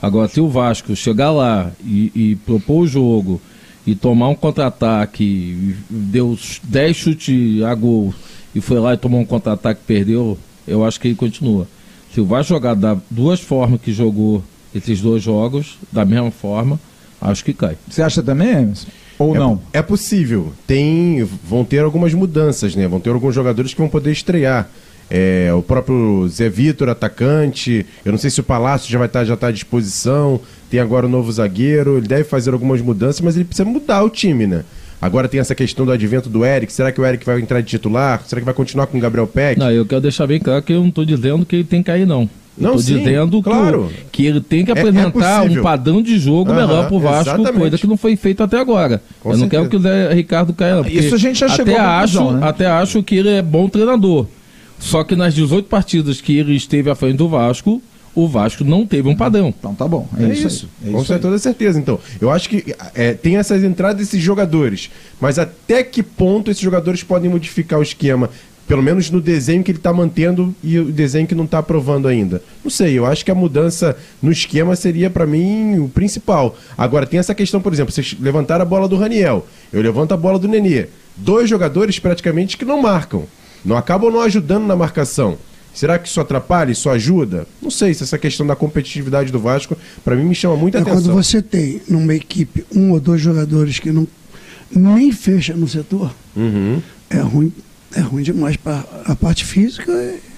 Agora, 0.00 0.28
se 0.28 0.40
o 0.40 0.48
Vasco 0.48 0.94
chegar 0.94 1.30
lá 1.30 1.70
e, 1.82 2.12
e 2.14 2.36
propor 2.44 2.82
o 2.82 2.86
jogo 2.86 3.40
e 3.86 3.94
tomar 3.94 4.28
um 4.28 4.34
contra-ataque, 4.34 5.76
deu 5.88 6.30
os 6.30 6.60
10 6.62 6.96
chutes 6.96 7.62
a 7.62 7.74
gol 7.74 8.14
e 8.54 8.60
foi 8.60 8.78
lá 8.78 8.94
e 8.94 8.96
tomou 8.96 9.20
um 9.20 9.24
contra-ataque 9.24 9.80
e 9.82 9.86
perdeu, 9.86 10.38
eu 10.66 10.84
acho 10.84 11.00
que 11.00 11.08
ele 11.08 11.14
continua. 11.14 11.66
Se 12.14 12.20
o 12.20 12.24
Vasco 12.24 12.54
jogar 12.54 12.74
da 12.74 12.96
duas 13.10 13.40
formas 13.40 13.80
que 13.80 13.92
jogou 13.92 14.40
esses 14.72 15.00
dois 15.00 15.20
jogos, 15.20 15.76
da 15.90 16.04
mesma 16.04 16.30
forma, 16.30 16.78
acho 17.20 17.44
que 17.44 17.52
cai. 17.52 17.76
Você 17.90 18.02
acha 18.02 18.22
também, 18.22 18.50
Emerson? 18.50 18.86
Ou 19.18 19.34
é, 19.34 19.38
não? 19.40 19.60
É 19.72 19.82
possível. 19.82 20.52
Tem, 20.64 21.24
vão 21.24 21.64
ter 21.64 21.80
algumas 21.80 22.14
mudanças, 22.14 22.76
né? 22.76 22.86
Vão 22.86 23.00
ter 23.00 23.10
alguns 23.10 23.34
jogadores 23.34 23.74
que 23.74 23.80
vão 23.80 23.88
poder 23.88 24.12
estrear. 24.12 24.70
É, 25.10 25.52
o 25.52 25.60
próprio 25.60 26.28
Zé 26.28 26.48
Vitor, 26.48 26.88
atacante. 26.88 27.84
Eu 28.04 28.12
não 28.12 28.18
sei 28.18 28.30
se 28.30 28.38
o 28.38 28.44
Palácio 28.44 28.88
já 28.88 28.98
vai 28.98 29.08
estar 29.08 29.24
já 29.24 29.36
tá 29.36 29.48
à 29.48 29.52
disposição. 29.52 30.40
Tem 30.70 30.78
agora 30.78 31.06
o 31.06 31.08
novo 31.08 31.32
zagueiro. 31.32 31.96
Ele 31.96 32.06
deve 32.06 32.22
fazer 32.22 32.52
algumas 32.52 32.80
mudanças, 32.80 33.20
mas 33.20 33.34
ele 33.34 33.44
precisa 33.44 33.68
mudar 33.68 34.04
o 34.04 34.08
time, 34.10 34.46
né? 34.46 34.64
Agora 35.04 35.28
tem 35.28 35.38
essa 35.38 35.54
questão 35.54 35.84
do 35.84 35.92
advento 35.92 36.30
do 36.30 36.44
Eric. 36.46 36.72
Será 36.72 36.90
que 36.90 36.98
o 36.98 37.04
Eric 37.04 37.26
vai 37.26 37.38
entrar 37.38 37.60
de 37.60 37.66
titular? 37.66 38.22
Será 38.26 38.40
que 38.40 38.44
vai 38.46 38.54
continuar 38.54 38.86
com 38.86 38.96
o 38.96 39.00
Gabriel 39.00 39.26
Peck? 39.26 39.58
Não, 39.58 39.70
eu 39.70 39.84
quero 39.84 40.00
deixar 40.00 40.26
bem 40.26 40.40
claro 40.40 40.62
que 40.62 40.72
eu 40.72 40.80
não 40.80 40.88
estou 40.88 41.04
dizendo 41.04 41.44
que 41.44 41.56
ele 41.56 41.64
tem 41.64 41.82
que 41.82 41.86
cair, 41.88 42.06
não. 42.06 42.28
Não, 42.56 42.70
Estou 42.76 42.78
sim, 42.82 42.98
dizendo 43.00 43.36
que, 43.42 43.42
claro. 43.50 43.90
que 44.10 44.24
ele 44.24 44.40
tem 44.40 44.64
que 44.64 44.70
É- 44.70 44.74
é 44.74 44.78
apresentar 44.78 45.42
um 45.42 45.60
padrão 45.60 46.00
de 46.00 46.18
jogo 46.18 46.50
Aham, 46.52 46.60
melhor 46.66 46.86
pro 46.88 47.00
Vasco, 47.00 47.34
exatamente. 47.34 47.58
coisa 47.60 47.76
que 47.78 47.86
não 47.86 47.96
foi 47.98 48.16
feita 48.16 48.44
até 48.44 48.58
agora. 48.58 49.02
Com 49.20 49.30
eu 49.30 49.32
não 49.32 49.40
certeza. 49.40 49.60
quero 49.62 49.70
que 49.70 49.76
o 49.76 49.80
Zé 49.80 50.14
Ricardo 50.14 50.52
caia, 50.54 50.76
não. 50.76 50.86
Isso 50.86 51.14
a 51.16 51.18
gente 51.18 51.38
já 51.40 51.46
até 51.46 51.56
chegou 51.56 51.76
à 51.76 51.98
acho, 52.00 52.30
né? 52.32 52.46
Até 52.48 52.66
acho 52.66 53.02
que 53.02 53.16
ele 53.16 53.28
é 53.28 53.42
bom 53.42 53.68
treinador. 53.68 54.26
Só 54.78 55.02
que 55.04 55.14
nas 55.16 55.34
18 55.34 55.66
partidas 55.68 56.20
que 56.20 56.38
ele 56.38 56.54
esteve 56.54 56.88
à 56.88 56.94
frente 56.94 57.16
do 57.16 57.28
Vasco, 57.28 57.82
o 58.14 58.28
Vasco 58.28 58.64
não 58.64 58.86
teve 58.86 59.08
um 59.08 59.16
padrão. 59.16 59.52
Então 59.58 59.74
tá 59.74 59.86
bom. 59.88 60.08
É, 60.18 60.24
É, 60.24 60.32
isso. 60.32 60.46
isso. 60.46 60.68
É 60.86 60.90
com 60.90 61.02
isso 61.02 61.18
toda 61.18 61.38
certeza. 61.38 61.78
Então, 61.78 61.98
eu 62.20 62.30
acho 62.30 62.48
que 62.48 62.74
é, 62.94 63.12
tem 63.12 63.36
essas 63.36 63.64
entradas 63.64 63.96
desses 63.98 64.22
jogadores, 64.22 64.90
mas 65.20 65.38
até 65.38 65.82
que 65.82 66.02
ponto 66.02 66.50
esses 66.50 66.62
jogadores 66.62 67.02
podem 67.02 67.30
modificar 67.30 67.78
o 67.78 67.82
esquema? 67.82 68.30
Pelo 68.66 68.82
menos 68.82 69.10
no 69.10 69.20
desenho 69.20 69.62
que 69.62 69.70
ele 69.70 69.78
está 69.78 69.92
mantendo 69.92 70.54
e 70.62 70.78
o 70.78 70.90
desenho 70.90 71.26
que 71.26 71.34
não 71.34 71.44
está 71.44 71.58
aprovando 71.58 72.08
ainda. 72.08 72.42
Não 72.62 72.70
sei, 72.70 72.98
eu 72.98 73.04
acho 73.04 73.22
que 73.22 73.30
a 73.30 73.34
mudança 73.34 73.94
no 74.22 74.32
esquema 74.32 74.74
seria 74.74 75.10
para 75.10 75.26
mim 75.26 75.78
o 75.78 75.88
principal. 75.88 76.56
Agora 76.76 77.04
tem 77.04 77.20
essa 77.20 77.34
questão, 77.34 77.60
por 77.60 77.74
exemplo, 77.74 77.92
vocês 77.92 78.16
levantaram 78.18 78.62
a 78.62 78.64
bola 78.64 78.88
do 78.88 78.96
Raniel, 78.96 79.46
eu 79.70 79.82
levanto 79.82 80.12
a 80.12 80.16
bola 80.16 80.38
do 80.38 80.48
Nenê. 80.48 80.86
Dois 81.14 81.48
jogadores 81.48 81.98
praticamente 81.98 82.56
que 82.56 82.64
não 82.64 82.80
marcam. 82.80 83.24
Não 83.62 83.76
acabam 83.76 84.10
não 84.10 84.20
ajudando 84.22 84.66
na 84.66 84.74
marcação. 84.74 85.36
Será 85.74 85.98
que 85.98 86.08
isso 86.08 86.20
atrapalha, 86.20 86.70
isso 86.70 86.88
ajuda? 86.88 87.46
Não 87.60 87.70
sei 87.70 87.92
se 87.92 88.02
essa 88.04 88.16
questão 88.16 88.46
da 88.46 88.54
competitividade 88.54 89.32
do 89.32 89.38
Vasco, 89.40 89.76
para 90.04 90.14
mim, 90.14 90.24
me 90.24 90.34
chama 90.34 90.56
muita 90.56 90.78
É 90.78 90.80
atenção. 90.82 91.02
quando 91.02 91.14
você 91.14 91.42
tem 91.42 91.82
numa 91.88 92.14
equipe 92.14 92.64
um 92.74 92.92
ou 92.92 93.00
dois 93.00 93.20
jogadores 93.20 93.78
que 93.80 93.90
não 93.90 94.06
nem 94.70 95.10
fecha 95.12 95.54
no 95.54 95.68
setor, 95.68 96.14
Uhum. 96.36 96.80
é 97.10 97.18
ruim, 97.18 97.52
é 97.94 98.00
ruim 98.00 98.22
demais 98.22 98.56
para 98.56 98.84
a 99.04 99.14
parte 99.16 99.44
física 99.44 99.92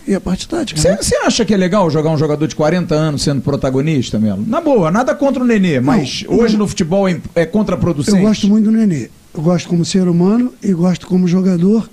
e 0.07 0.15
a 0.15 0.21
parte 0.21 0.49
tática. 0.49 0.81
né? 0.89 0.97
Você 1.01 1.17
acha 1.17 1.45
que 1.45 1.53
é 1.53 1.57
legal 1.57 1.91
jogar 1.91 2.11
um 2.11 2.19
jogador 2.19 2.47
de 2.47 2.55
40 2.55 2.95
anos 2.95 3.23
sendo 3.23 3.41
protagonista, 3.43 4.19
Melo? 4.19 4.45
Na 4.47 4.61
boa, 4.61 4.91
nada 4.91 5.15
contra 5.15 5.43
o 5.43 5.47
Nenê, 5.47 5.81
mas 5.81 6.23
Não, 6.29 6.39
hoje 6.39 6.53
não. 6.55 6.61
no 6.61 6.69
futebol 6.69 7.09
é, 7.09 7.21
é 7.35 7.45
contraproducente. 7.47 8.17
Eu 8.19 8.23
gosto 8.23 8.47
muito 8.49 8.65
do 8.67 8.71
Nenê. 8.73 9.09
Eu 9.35 9.43
gosto 9.43 9.69
como 9.69 9.85
ser 9.85 10.07
humano 10.09 10.55
e 10.63 10.73
gosto 10.73 11.07
como 11.07 11.27
jogador. 11.29 11.89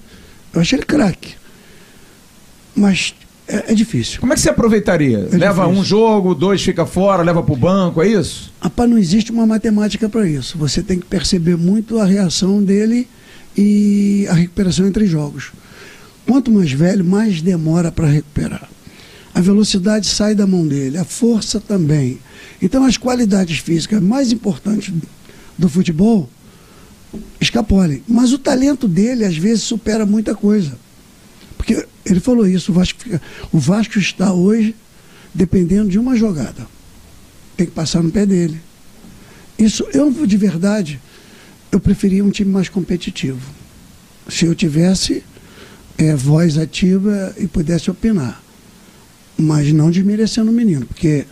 Eu 0.54 0.62
acho 0.62 0.76
ele 0.76 0.84
craque. 0.84 1.34
Mas 2.76 3.14
é, 3.48 3.72
é 3.72 3.74
difícil. 3.74 4.20
Como 4.20 4.32
é 4.32 4.36
que 4.36 4.42
você 4.42 4.50
aproveitaria? 4.50 5.28
É 5.32 5.38
leva 5.38 5.64
difícil. 5.64 5.82
um 5.82 5.84
jogo, 5.84 6.34
dois 6.36 6.62
fica 6.62 6.86
fora, 6.86 7.24
leva 7.24 7.44
pro 7.44 7.56
banco, 7.56 8.02
é 8.02 8.08
isso? 8.08 8.52
Rapaz, 8.62 8.90
não 8.90 8.98
existe 8.98 9.32
uma 9.32 9.46
matemática 9.46 10.08
para 10.08 10.28
isso. 10.28 10.58
Você 10.58 10.82
tem 10.82 11.00
que 11.00 11.06
perceber 11.06 11.58
muito 11.58 12.00
a 12.00 12.06
reação 12.06 12.64
dele 12.64 13.08
e 13.58 14.26
a 14.30 14.34
recuperação 14.34 14.88
entre 14.88 15.06
jogos. 15.06 15.52
Quanto 16.26 16.52
mais 16.52 16.72
velho, 16.72 17.04
mais 17.04 17.42
demora 17.42 17.92
para 17.92 18.08
recuperar. 18.08 18.70
A 19.36 19.42
velocidade 19.42 20.08
sai 20.08 20.36
da 20.36 20.46
mão 20.48 20.66
dele, 20.66 20.98
a 20.98 21.04
força 21.04 21.60
também. 21.60 22.20
Então, 22.62 22.86
as 22.86 22.98
qualidades 22.98 23.58
físicas 23.58 24.02
mais 24.02 24.32
importantes 24.32 24.94
do 25.58 25.68
futebol 25.68 26.30
escapolem. 27.42 28.04
Mas 28.08 28.32
o 28.32 28.38
talento 28.38 28.88
dele, 28.88 29.26
às 29.26 29.36
vezes, 29.36 29.64
supera 29.64 30.06
muita 30.06 30.34
coisa. 30.34 30.78
Porque 31.64 31.86
ele 32.06 32.20
falou 32.20 32.46
isso, 32.46 32.72
o 32.72 32.76
Vasco, 32.76 33.00
fica- 33.00 33.22
o 33.52 33.58
Vasco 33.58 33.98
está 33.98 34.34
hoje 34.34 34.76
dependendo 35.34 35.90
de 35.90 35.98
uma 35.98 36.16
jogada 36.16 36.68
tem 37.56 37.68
que 37.68 37.72
passar 37.72 38.02
no 38.02 38.12
pé 38.12 38.26
dele. 38.26 38.60
Isso, 39.58 39.86
eu 39.94 40.12
de 40.26 40.38
verdade, 40.38 41.00
eu 41.72 41.80
preferia 41.80 42.26
um 42.26 42.32
time 42.32 42.52
mais 42.52 42.68
competitivo. 42.68 43.40
Se 44.28 44.46
eu 44.46 44.56
tivesse 44.56 45.24
é, 45.98 46.16
voz 46.16 46.58
ativa 46.58 47.34
e 47.38 47.48
pudesse 47.48 47.92
opinar. 47.92 48.42
Mas 49.38 49.72
não 49.72 49.92
desmerecendo 49.92 50.50
o 50.50 50.54
menino, 50.54 50.86
porque 50.86 51.26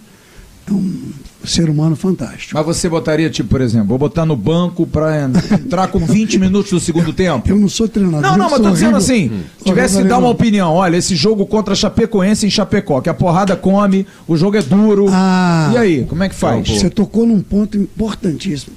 é 0.67 0.71
um 0.73 1.01
ser 1.43 1.69
humano 1.69 1.95
fantástico. 1.95 2.51
Mas 2.53 2.65
você 2.65 2.87
botaria, 2.87 3.29
tipo, 3.29 3.49
por 3.49 3.61
exemplo, 3.61 3.87
vou 3.87 3.97
botar 3.97 4.25
no 4.25 4.35
banco 4.35 4.85
pra 4.85 5.23
en- 5.25 5.55
entrar 5.55 5.87
com 5.87 5.99
20 5.99 6.37
minutos 6.37 6.71
do 6.71 6.79
segundo 6.79 7.11
tempo? 7.13 7.49
Eu 7.49 7.55
não 7.57 7.67
sou 7.67 7.87
treinador. 7.87 8.21
Não, 8.21 8.37
não, 8.37 8.45
mas 8.49 8.57
sou 8.57 8.65
tô 8.65 8.71
dizendo 8.71 8.95
horrível. 8.95 8.97
assim, 8.97 9.43
tivesse 9.65 9.97
que 9.97 10.03
dar 10.03 10.19
uma 10.19 10.29
opinião, 10.29 10.73
olha, 10.73 10.95
esse 10.97 11.15
jogo 11.15 11.45
contra 11.47 11.73
Chapecoense 11.73 12.45
em 12.45 12.49
Chapecó, 12.49 13.01
que 13.01 13.09
a 13.09 13.13
porrada 13.13 13.55
come, 13.55 14.05
o 14.27 14.37
jogo 14.37 14.55
é 14.57 14.61
duro. 14.61 15.07
Ah. 15.09 15.71
e 15.73 15.77
aí, 15.77 16.05
como 16.05 16.23
é 16.23 16.29
que 16.29 16.35
faz? 16.35 16.67
Você 16.67 16.89
tocou 16.89 17.25
num 17.25 17.41
ponto 17.41 17.75
importantíssimo. 17.77 18.75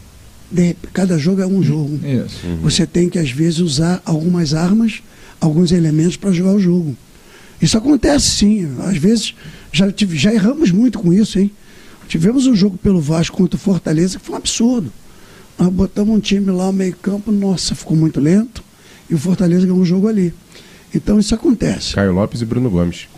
De 0.51 0.77
cada 0.93 1.19
jogo 1.19 1.43
é 1.43 1.47
um 1.47 1.62
jogo. 1.62 1.98
Isso. 2.06 2.40
Você 2.62 2.86
tem 2.86 3.09
que, 3.09 3.19
às 3.19 3.31
vezes, 3.31 3.59
usar 3.59 4.01
algumas 4.05 4.55
armas, 4.55 5.02
alguns 5.40 5.73
elementos 5.73 6.16
para 6.16 6.31
jogar 6.32 6.52
o 6.52 6.61
jogo. 6.61 6.97
Isso 7.61 7.77
acontece 7.77 8.28
sim. 8.31 8.69
Às 8.86 8.97
vezes, 8.97 9.35
já, 9.73 9.90
tive- 9.90 10.16
já 10.16 10.32
erramos 10.32 10.70
muito 10.70 10.98
com 10.98 11.12
isso, 11.12 11.39
hein? 11.39 11.51
Tivemos 12.09 12.47
um 12.47 12.55
jogo 12.55 12.76
pelo 12.76 13.01
Vasco 13.01 13.36
contra 13.36 13.56
o 13.56 13.60
Fortaleza 13.60 14.18
que 14.18 14.24
foi 14.24 14.35
um 14.35 14.39
absurdo. 14.39 14.93
Nós 15.59 15.68
botamos 15.68 16.14
um 16.14 16.20
time 16.20 16.51
lá 16.51 16.66
no 16.66 16.72
meio-campo, 16.72 17.31
nossa, 17.31 17.74
ficou 17.74 17.97
muito 17.97 18.20
lento. 18.20 18.62
E 19.09 19.14
o 19.14 19.18
Fortaleza 19.18 19.66
ganhou 19.66 19.78
um 19.78 19.85
jogo 19.85 20.09
ali. 20.09 20.32
Então 20.94 21.18
isso 21.18 21.35
acontece. 21.35 21.94
Caio 21.94 22.12
Lopes 22.12 22.40
e 22.40 22.44
Bruno 22.44 22.70
Gomes. 22.70 23.09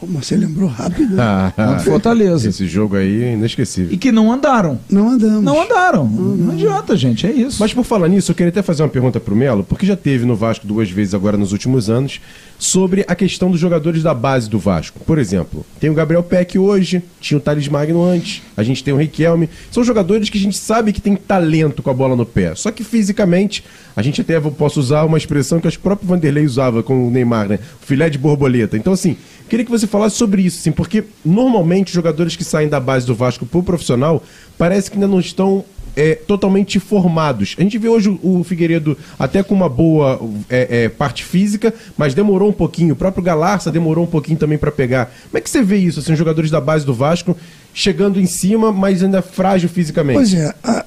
Como 0.00 0.22
você 0.22 0.36
lembrou 0.36 0.68
rápido. 0.68 1.16
Contra 1.56 1.76
o 1.76 1.80
Fortaleza. 1.80 2.48
Esse 2.48 2.68
jogo 2.68 2.96
aí 2.96 3.24
é 3.24 3.32
inesquecível. 3.32 3.92
E 3.92 3.96
que 3.96 4.12
não 4.12 4.32
andaram. 4.32 4.78
Não 4.88 5.10
andamos. 5.10 5.42
Não 5.42 5.60
andaram. 5.60 6.06
Não, 6.06 6.52
adianta, 6.52 6.96
gente, 6.96 7.26
é 7.26 7.32
isso. 7.32 7.56
Mas 7.58 7.74
por 7.74 7.84
falar 7.84 8.08
nisso, 8.08 8.30
eu 8.30 8.34
queria 8.34 8.50
até 8.50 8.62
fazer 8.62 8.84
uma 8.84 8.88
pergunta 8.88 9.18
pro 9.18 9.34
Melo, 9.34 9.64
porque 9.64 9.84
já 9.84 9.96
teve 9.96 10.24
no 10.24 10.36
Vasco 10.36 10.66
duas 10.66 10.88
vezes 10.88 11.14
agora 11.14 11.36
nos 11.36 11.50
últimos 11.50 11.90
anos, 11.90 12.20
sobre 12.58 13.04
a 13.08 13.14
questão 13.14 13.50
dos 13.50 13.58
jogadores 13.58 14.02
da 14.02 14.14
base 14.14 14.48
do 14.48 14.58
Vasco. 14.58 15.00
Por 15.00 15.18
exemplo, 15.18 15.64
tem 15.80 15.90
o 15.90 15.94
Gabriel 15.94 16.22
Peck 16.22 16.58
hoje, 16.58 17.02
tinha 17.20 17.38
o 17.38 17.40
Thales 17.40 17.68
Magno 17.68 18.04
antes, 18.04 18.42
a 18.56 18.62
gente 18.62 18.82
tem 18.82 18.94
o 18.94 18.96
Riquelme. 18.96 19.48
São 19.70 19.82
jogadores 19.82 20.30
que 20.30 20.38
a 20.38 20.40
gente 20.40 20.56
sabe 20.56 20.92
que 20.92 21.00
tem 21.00 21.16
talento 21.16 21.82
com 21.82 21.90
a 21.90 21.94
bola 21.94 22.16
no 22.16 22.26
pé. 22.26 22.54
Só 22.54 22.70
que 22.70 22.84
fisicamente, 22.84 23.64
a 23.96 24.02
gente 24.02 24.20
até 24.20 24.40
posso 24.40 24.78
usar 24.80 25.04
uma 25.04 25.18
expressão 25.18 25.60
que 25.60 25.66
acho 25.66 25.78
que 25.78 25.82
o 25.82 25.88
próprio 25.88 26.08
Vanderlei 26.08 26.44
usava 26.44 26.82
com 26.82 27.06
o 27.06 27.10
Neymar, 27.10 27.48
né? 27.48 27.58
O 27.82 27.86
filé 27.86 28.08
de 28.08 28.18
borboleta. 28.18 28.76
Então, 28.76 28.92
assim, 28.92 29.16
queria 29.48 29.64
que 29.64 29.70
você 29.70 29.86
falasse 29.86 30.16
sobre 30.16 30.42
isso, 30.42 30.60
assim, 30.60 30.72
porque 30.72 31.04
normalmente 31.24 31.92
jogadores 31.92 32.36
que 32.36 32.44
saem 32.44 32.68
da 32.68 32.78
base 32.78 33.06
do 33.06 33.14
Vasco 33.14 33.46
pro 33.46 33.62
profissional 33.62 34.22
parece 34.56 34.90
que 34.90 34.96
ainda 34.96 35.08
não 35.08 35.18
estão 35.18 35.64
é, 35.96 36.14
totalmente 36.14 36.78
formados. 36.78 37.56
A 37.58 37.62
gente 37.62 37.76
vê 37.76 37.88
hoje 37.88 38.08
o, 38.08 38.38
o 38.38 38.44
Figueiredo 38.44 38.96
até 39.18 39.42
com 39.42 39.54
uma 39.54 39.68
boa 39.68 40.20
é, 40.48 40.84
é, 40.84 40.88
parte 40.88 41.24
física, 41.24 41.74
mas 41.96 42.14
demorou 42.14 42.48
um 42.48 42.52
pouquinho. 42.52 42.94
O 42.94 42.96
próprio 42.96 43.22
Galarça 43.22 43.72
demorou 43.72 44.04
um 44.04 44.08
pouquinho 44.08 44.38
também 44.38 44.56
para 44.56 44.70
pegar. 44.70 45.06
Como 45.06 45.38
é 45.38 45.40
que 45.40 45.50
você 45.50 45.60
vê 45.60 45.78
isso, 45.78 45.98
assim, 45.98 46.12
os 46.12 46.18
jogadores 46.18 46.52
da 46.52 46.60
base 46.60 46.86
do 46.86 46.94
Vasco 46.94 47.36
chegando 47.74 48.20
em 48.20 48.26
cima, 48.26 48.70
mas 48.70 49.02
ainda 49.02 49.20
frágil 49.20 49.68
fisicamente? 49.68 50.16
Pois 50.16 50.34
é, 50.34 50.54
a, 50.62 50.86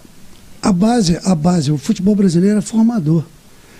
a 0.61 0.71
base, 0.71 1.19
a 1.25 1.35
base, 1.35 1.71
o 1.73 1.77
futebol 1.77 2.15
brasileiro 2.15 2.59
é 2.59 2.61
formador. 2.61 3.23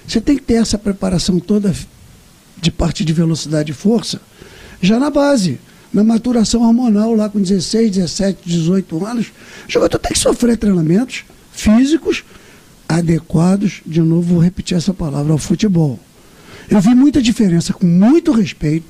Você 0.05 0.19
tem 0.19 0.35
que 0.35 0.43
ter 0.43 0.55
essa 0.55 0.77
preparação 0.77 1.39
toda 1.39 1.73
de 2.59 2.71
parte 2.71 3.05
de 3.05 3.13
velocidade 3.13 3.71
e 3.71 3.73
força 3.73 4.19
já 4.81 4.99
na 4.99 5.09
base, 5.09 5.59
na 5.93 6.03
maturação 6.03 6.61
hormonal 6.61 7.13
lá 7.13 7.29
com 7.29 7.39
16, 7.39 7.91
17, 7.91 8.39
18 8.45 9.05
anos. 9.05 9.27
O 9.67 9.71
jogador 9.71 9.99
tem 9.99 10.11
que 10.11 10.19
sofrer 10.19 10.57
treinamentos 10.57 11.23
físicos 11.51 12.23
adequados, 12.87 13.81
de 13.85 14.01
novo 14.01 14.33
vou 14.33 14.39
repetir 14.39 14.75
essa 14.75 14.93
palavra, 14.93 15.31
ao 15.31 15.37
futebol. 15.37 15.99
Eu 16.69 16.79
vi 16.79 16.95
muita 16.95 17.21
diferença, 17.21 17.73
com 17.73 17.85
muito 17.85 18.31
respeito, 18.31 18.85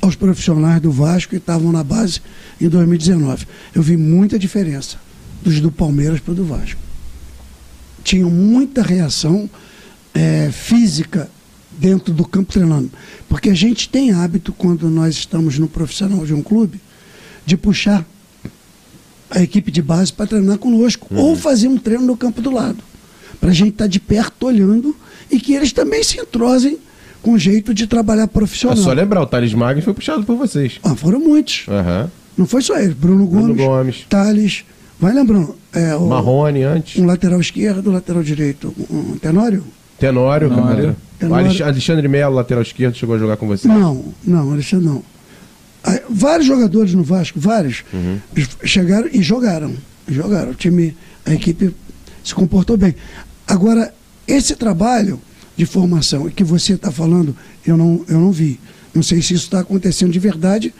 aos 0.00 0.16
profissionais 0.16 0.80
do 0.80 0.90
Vasco 0.90 1.30
que 1.30 1.36
estavam 1.36 1.70
na 1.70 1.84
base 1.84 2.20
em 2.60 2.68
2019. 2.68 3.46
Eu 3.74 3.82
vi 3.82 3.96
muita 3.96 4.38
diferença 4.38 4.96
dos 5.42 5.60
do 5.60 5.70
Palmeiras 5.70 6.20
para 6.20 6.32
o 6.32 6.34
do 6.34 6.44
Vasco. 6.44 6.80
Tinham 8.02 8.30
muita 8.30 8.82
reação 8.82 9.48
eh, 10.14 10.50
física 10.52 11.30
dentro 11.80 12.12
do 12.12 12.24
campo 12.26 12.52
treinando. 12.52 12.90
Porque 13.28 13.50
a 13.50 13.54
gente 13.54 13.88
tem 13.88 14.12
hábito, 14.12 14.52
quando 14.52 14.88
nós 14.90 15.14
estamos 15.14 15.58
no 15.58 15.66
profissional 15.68 16.24
de 16.26 16.34
um 16.34 16.42
clube, 16.42 16.80
de 17.46 17.56
puxar 17.56 18.04
a 19.30 19.40
equipe 19.42 19.70
de 19.70 19.80
base 19.80 20.12
para 20.12 20.26
treinar 20.26 20.58
conosco. 20.58 21.06
Ou 21.14 21.34
fazer 21.36 21.68
um 21.68 21.78
treino 21.78 22.04
no 22.04 22.16
campo 22.16 22.40
do 22.42 22.50
lado. 22.50 22.78
Para 23.40 23.50
a 23.50 23.54
gente 23.54 23.70
estar 23.70 23.86
de 23.86 23.98
perto 23.98 24.46
olhando 24.46 24.94
e 25.30 25.40
que 25.40 25.54
eles 25.54 25.72
também 25.72 26.02
se 26.04 26.18
entrosem 26.20 26.78
com 27.22 27.32
o 27.32 27.38
jeito 27.38 27.72
de 27.72 27.86
trabalhar 27.86 28.24
É 28.24 28.26
profissional. 28.26 28.76
só 28.76 28.92
lembrar, 28.92 29.22
o 29.22 29.26
Thales 29.26 29.54
Magno 29.54 29.82
foi 29.82 29.94
puxado 29.94 30.24
por 30.24 30.36
vocês. 30.36 30.78
Ah, 30.82 30.94
foram 30.94 31.20
muitos. 31.20 31.64
Aham. 31.68 32.10
Não 32.36 32.46
foi 32.46 32.62
só 32.62 32.78
ele. 32.78 32.94
Bruno 32.94 33.26
Bruno 33.26 33.54
Gomes, 33.54 33.66
Gomes. 33.66 34.06
Thales. 34.08 34.64
Vai 34.98 35.12
lembrando. 35.14 35.54
É, 35.72 35.94
o, 35.94 36.06
Marrone 36.08 36.62
antes. 36.62 37.00
um 37.00 37.06
lateral 37.06 37.40
esquerdo, 37.40 37.90
lateral 37.90 38.22
direito. 38.22 38.74
Um 38.90 39.16
Tenório? 39.18 39.64
Tenório. 40.00 40.48
Tenório. 40.48 40.96
Tenório. 41.18 41.46
Alex- 41.46 41.60
Alexandre 41.60 42.08
Melo, 42.08 42.34
lateral 42.34 42.62
esquerdo, 42.62 42.94
chegou 42.96 43.14
a 43.14 43.18
jogar 43.18 43.36
com 43.36 43.46
você. 43.46 43.68
Não, 43.68 44.04
não, 44.24 44.50
Alexandre 44.52 44.86
não. 44.86 45.02
Ah, 45.84 46.00
Vários 46.08 46.46
jogadores 46.46 46.92
no 46.94 47.02
Vasco, 47.04 47.38
vários, 47.38 47.84
eles 48.34 48.48
chegaram 48.64 49.08
e 49.12 49.22
jogaram. 49.22 49.72
Jogaram. 50.08 50.50
O 50.50 50.54
time, 50.54 50.96
a 51.24 51.32
equipe 51.32 51.74
se 52.24 52.34
comportou 52.34 52.76
bem. 52.76 52.94
Agora, 53.46 53.92
esse 54.26 54.56
trabalho 54.56 55.20
de 55.56 55.64
formação 55.66 56.28
que 56.30 56.42
você 56.42 56.72
está 56.72 56.90
falando, 56.90 57.36
eu 57.66 57.76
não, 57.76 58.04
eu 58.08 58.18
não 58.18 58.32
vi. 58.32 58.58
Não 58.94 59.02
sei 59.02 59.22
se 59.22 59.34
isso 59.34 59.44
está 59.44 59.60
acontecendo 59.60 60.10
de 60.10 60.18
verdade, 60.18 60.74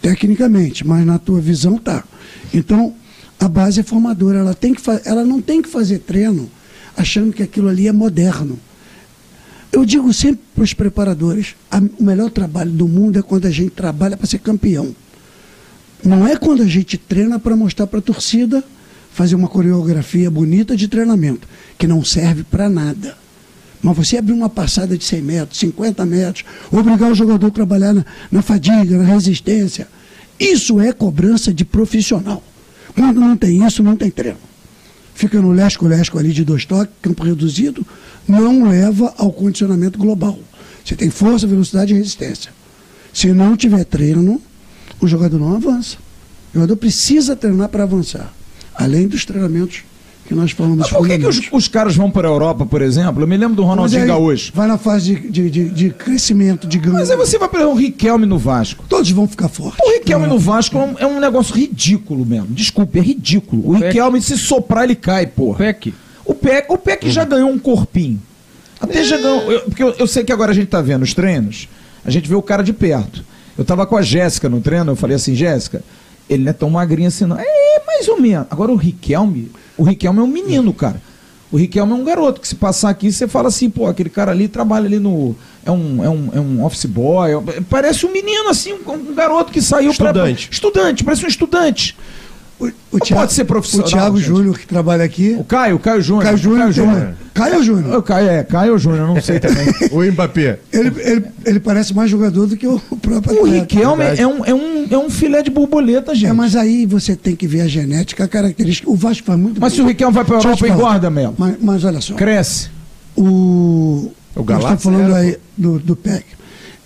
tecnicamente, 0.00 0.86
mas 0.86 1.04
na 1.04 1.18
tua 1.18 1.40
visão 1.40 1.76
tá. 1.76 2.04
Então, 2.54 2.94
a 3.38 3.48
base 3.48 3.80
é 3.80 3.82
formadora, 3.82 4.38
ela, 4.38 4.54
tem 4.54 4.72
que 4.74 4.82
ela 5.04 5.24
não 5.24 5.40
tem 5.40 5.60
que 5.60 5.68
fazer 5.68 5.98
treino 5.98 6.48
achando 7.00 7.32
que 7.32 7.42
aquilo 7.42 7.68
ali 7.68 7.86
é 7.88 7.92
moderno. 7.92 8.58
Eu 9.72 9.84
digo 9.84 10.12
sempre 10.12 10.40
para 10.54 10.64
os 10.64 10.74
preparadores: 10.74 11.54
a- 11.70 11.80
o 11.98 12.04
melhor 12.04 12.30
trabalho 12.30 12.70
do 12.70 12.88
mundo 12.88 13.18
é 13.18 13.22
quando 13.22 13.46
a 13.46 13.50
gente 13.50 13.70
trabalha 13.70 14.16
para 14.16 14.26
ser 14.26 14.38
campeão. 14.38 14.94
Não 16.04 16.26
é 16.26 16.36
quando 16.36 16.62
a 16.62 16.66
gente 16.66 16.96
treina 16.96 17.38
para 17.38 17.54
mostrar 17.56 17.86
para 17.86 17.98
a 17.98 18.02
torcida, 18.02 18.64
fazer 19.12 19.34
uma 19.34 19.48
coreografia 19.48 20.30
bonita 20.30 20.76
de 20.76 20.88
treinamento, 20.88 21.46
que 21.78 21.86
não 21.86 22.02
serve 22.04 22.42
para 22.42 22.68
nada. 22.68 23.16
Mas 23.82 23.96
você 23.96 24.16
abrir 24.18 24.32
uma 24.32 24.48
passada 24.48 24.96
de 24.96 25.04
100 25.04 25.22
metros, 25.22 25.58
50 25.58 26.04
metros, 26.06 26.44
obrigar 26.70 27.10
o 27.10 27.14
jogador 27.14 27.46
a 27.46 27.50
trabalhar 27.50 27.92
na, 27.94 28.04
na 28.30 28.42
fadiga, 28.42 28.98
na 28.98 29.04
resistência, 29.04 29.88
isso 30.38 30.80
é 30.80 30.92
cobrança 30.92 31.52
de 31.52 31.64
profissional. 31.64 32.42
Quando 32.94 33.20
não 33.20 33.36
tem 33.36 33.64
isso, 33.66 33.82
não 33.82 33.96
tem 33.96 34.10
treino. 34.10 34.38
Fica 35.20 35.38
no 35.38 35.52
lesco-lesco 35.52 36.18
ali 36.18 36.32
de 36.32 36.42
dois 36.42 36.64
toques, 36.64 36.94
campo 37.02 37.22
reduzido, 37.22 37.86
não 38.26 38.66
leva 38.66 39.12
ao 39.18 39.30
condicionamento 39.30 39.98
global. 39.98 40.38
Você 40.82 40.96
tem 40.96 41.10
força, 41.10 41.46
velocidade 41.46 41.92
e 41.92 41.96
resistência. 41.98 42.50
Se 43.12 43.30
não 43.30 43.54
tiver 43.54 43.84
treino, 43.84 44.40
o 44.98 45.06
jogador 45.06 45.38
não 45.38 45.54
avança. 45.54 45.98
O 46.50 46.54
jogador 46.54 46.74
precisa 46.76 47.36
treinar 47.36 47.68
para 47.68 47.82
avançar. 47.82 48.32
Além 48.74 49.06
dos 49.06 49.26
treinamentos 49.26 49.82
que 50.30 50.34
nós 50.36 50.52
falamos 50.52 50.78
Mas 50.78 50.90
por 50.90 51.08
que, 51.08 51.18
que 51.18 51.26
os, 51.26 51.40
os 51.50 51.66
caras 51.66 51.96
vão 51.96 52.08
para 52.08 52.28
a 52.28 52.30
Europa, 52.30 52.64
por 52.64 52.80
exemplo? 52.82 53.20
Eu 53.20 53.26
me 53.26 53.36
lembro 53.36 53.56
do 53.56 53.64
Ronaldinho 53.64 54.06
Gaúcho. 54.06 54.52
Vai 54.54 54.68
na 54.68 54.78
fase 54.78 55.16
de, 55.16 55.28
de, 55.28 55.50
de- 55.50 55.68
de 55.70 55.90
crescimento, 55.90 56.68
de 56.68 56.78
ganho. 56.78 56.94
Mas 56.94 57.10
aí 57.10 57.16
você 57.16 57.36
vai 57.36 57.48
para 57.48 57.66
o 57.68 57.74
Riquelme 57.74 58.26
no 58.26 58.38
Vasco. 58.38 58.84
Todos 58.88 59.10
vão 59.10 59.26
ficar 59.26 59.48
fortes. 59.48 59.80
O 59.84 59.90
Riquelme 59.94 60.28
no 60.28 60.38
Vasco 60.38 60.78
é 60.78 60.80
um, 60.80 60.98
é 61.00 61.06
um 61.06 61.18
negócio 61.18 61.52
ridículo 61.54 62.24
mesmo. 62.24 62.46
Desculpe, 62.50 63.00
é 63.00 63.02
ridículo. 63.02 63.68
O 63.68 63.72
Peck. 63.72 63.86
Riquelme, 63.86 64.22
se 64.22 64.38
soprar, 64.38 64.84
ele 64.84 64.94
cai, 64.94 65.26
porra. 65.26 65.58
PEC. 65.58 65.92
O 66.24 66.32
Peck, 66.32 66.72
o 66.72 66.78
Peck 66.78 67.10
já 67.10 67.24
ganhou 67.24 67.50
um 67.50 67.58
corpinho. 67.58 68.22
Até 68.80 69.02
já 69.02 69.16
ganhou. 69.16 69.50
eu- 69.50 69.60
porque 69.62 69.82
eu, 69.82 69.90
eu 69.98 70.06
sei 70.06 70.22
que 70.22 70.32
agora 70.32 70.52
a 70.52 70.54
gente 70.54 70.68
tá 70.68 70.80
vendo 70.80 71.02
os 71.02 71.12
treinos, 71.12 71.68
a 72.04 72.10
gente 72.10 72.28
vê 72.28 72.36
o 72.36 72.42
cara 72.42 72.62
de 72.62 72.72
perto. 72.72 73.24
Eu 73.58 73.64
tava 73.64 73.84
com 73.84 73.96
a 73.96 74.02
Jéssica 74.02 74.48
no 74.48 74.60
treino, 74.60 74.92
eu 74.92 74.96
falei 74.96 75.16
assim, 75.16 75.34
Jéssica, 75.34 75.82
ele 76.28 76.44
não 76.44 76.50
é 76.50 76.52
tão 76.52 76.70
magrinho 76.70 77.08
assim, 77.08 77.26
não. 77.26 77.36
É, 77.36 77.82
mais 77.84 78.06
ou 78.08 78.20
menos. 78.20 78.46
Agora 78.48 78.70
o 78.70 78.76
Riquelme, 78.76 79.50
o 79.80 79.84
Riquelme 79.84 80.18
é 80.20 80.22
um 80.22 80.26
menino, 80.26 80.72
cara. 80.72 81.00
O 81.52 81.56
Riquelme 81.56 81.92
é 81.92 81.94
um 81.96 82.04
garoto 82.04 82.40
que 82.40 82.46
se 82.46 82.54
passar 82.54 82.90
aqui, 82.90 83.10
você 83.10 83.26
fala 83.26 83.48
assim, 83.48 83.68
pô, 83.68 83.86
aquele 83.86 84.08
cara 84.08 84.30
ali 84.30 84.46
trabalha 84.46 84.86
ali 84.86 84.98
no. 85.00 85.34
É 85.64 85.70
um, 85.70 86.04
é 86.04 86.08
um, 86.08 86.28
é 86.34 86.40
um 86.40 86.64
office 86.64 86.84
boy. 86.86 87.32
é- 87.32 87.60
parece 87.68 88.06
um 88.06 88.12
menino, 88.12 88.48
assim, 88.48 88.72
um, 88.72 88.92
um 88.92 89.14
garoto 89.14 89.50
que 89.52 89.60
saiu 89.60 89.92
pra- 89.94 90.10
Estudante. 90.10 90.48
Estudante, 90.52 91.04
parece 91.04 91.24
um 91.24 91.28
estudante. 91.28 91.96
O, 92.60 92.70
o 92.92 92.98
Thiago- 93.00 93.22
pode 93.22 93.32
ser 93.32 93.44
profissional, 93.44 93.86
O 93.86 93.90
Thiago 93.90 94.16
gente. 94.18 94.26
Júnior, 94.26 94.58
que 94.58 94.66
trabalha 94.66 95.02
aqui. 95.02 95.34
O 95.38 95.44
Caio, 95.44 95.76
o 95.76 95.78
Caio 95.78 96.02
Júnior. 96.02 96.24
Caio 96.24 96.36
Júnior. 96.36 96.60
Caio 96.60 96.72
Júnior. 96.72 97.14
Caio 97.32 97.62
Júnior. 97.62 97.96
O 97.98 98.02
Caio, 98.02 98.28
é, 98.28 98.44
Caio 98.44 98.78
Júnior, 98.78 99.08
não 99.08 99.20
sei 99.22 99.40
também. 99.40 99.66
O 99.90 100.02
Mbappé. 100.04 100.58
Ele, 100.72 100.92
ele, 101.00 101.24
ele 101.46 101.60
parece 101.60 101.94
mais 101.94 102.10
jogador 102.10 102.46
do 102.46 102.56
que 102.56 102.66
o 102.66 102.78
próprio 103.00 103.42
O. 103.42 103.44
Riquelme 103.50 104.04
verdade. 104.04 104.20
é 104.20 104.26
um, 104.26 104.44
é, 104.44 104.54
um, 104.54 104.86
é 104.90 104.98
um 104.98 105.08
filé 105.08 105.42
de 105.42 105.50
borboleta, 105.50 106.14
gente. 106.14 106.26
É, 106.30 106.32
mas, 106.32 106.52
mas 106.54 106.56
aí 106.62 106.84
você 106.84 107.16
tem 107.16 107.34
que 107.34 107.46
ver 107.46 107.62
a 107.62 107.66
genética, 107.68 108.24
a 108.24 108.28
característica. 108.28 108.90
O 108.90 108.94
Vasco 108.94 109.24
faz 109.24 109.38
muito 109.38 109.58
bem. 109.60 109.70
se 109.70 109.80
o 109.80 109.86
Riquelme 109.86 110.14
vai 110.14 110.24
Deixa 110.24 110.48
eu 110.48 110.50
Europa, 110.52 110.68
engorda, 110.68 111.08
Melo. 111.10 111.34
Mas, 111.38 111.54
mas 111.62 111.84
olha 111.84 112.00
só. 112.00 112.14
Cresce. 112.14 112.68
O. 113.16 114.10
O 114.34 114.38
nós 114.40 114.46
Galazzi 114.46 114.74
estamos 114.76 114.82
falando 114.84 115.16
era, 115.16 115.16
aí 115.26 115.38
do, 115.56 115.78
do 115.78 115.96
PEC. 115.96 116.24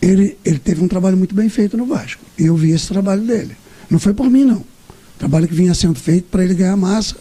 Ele, 0.00 0.36
ele 0.44 0.58
teve 0.58 0.82
um 0.84 0.88
trabalho 0.88 1.16
muito 1.16 1.34
bem 1.34 1.48
feito 1.48 1.76
no 1.76 1.86
Vasco. 1.86 2.22
E 2.38 2.46
eu 2.46 2.54
vi 2.56 2.70
esse 2.70 2.88
trabalho 2.88 3.22
dele. 3.22 3.52
Não 3.90 3.98
foi 3.98 4.12
por 4.14 4.28
mim, 4.30 4.44
não. 4.44 4.62
Trabalho 5.18 5.48
que 5.48 5.54
vinha 5.54 5.74
sendo 5.74 5.98
feito 5.98 6.24
para 6.30 6.44
ele 6.44 6.54
ganhar 6.54 6.76
massa 6.76 7.16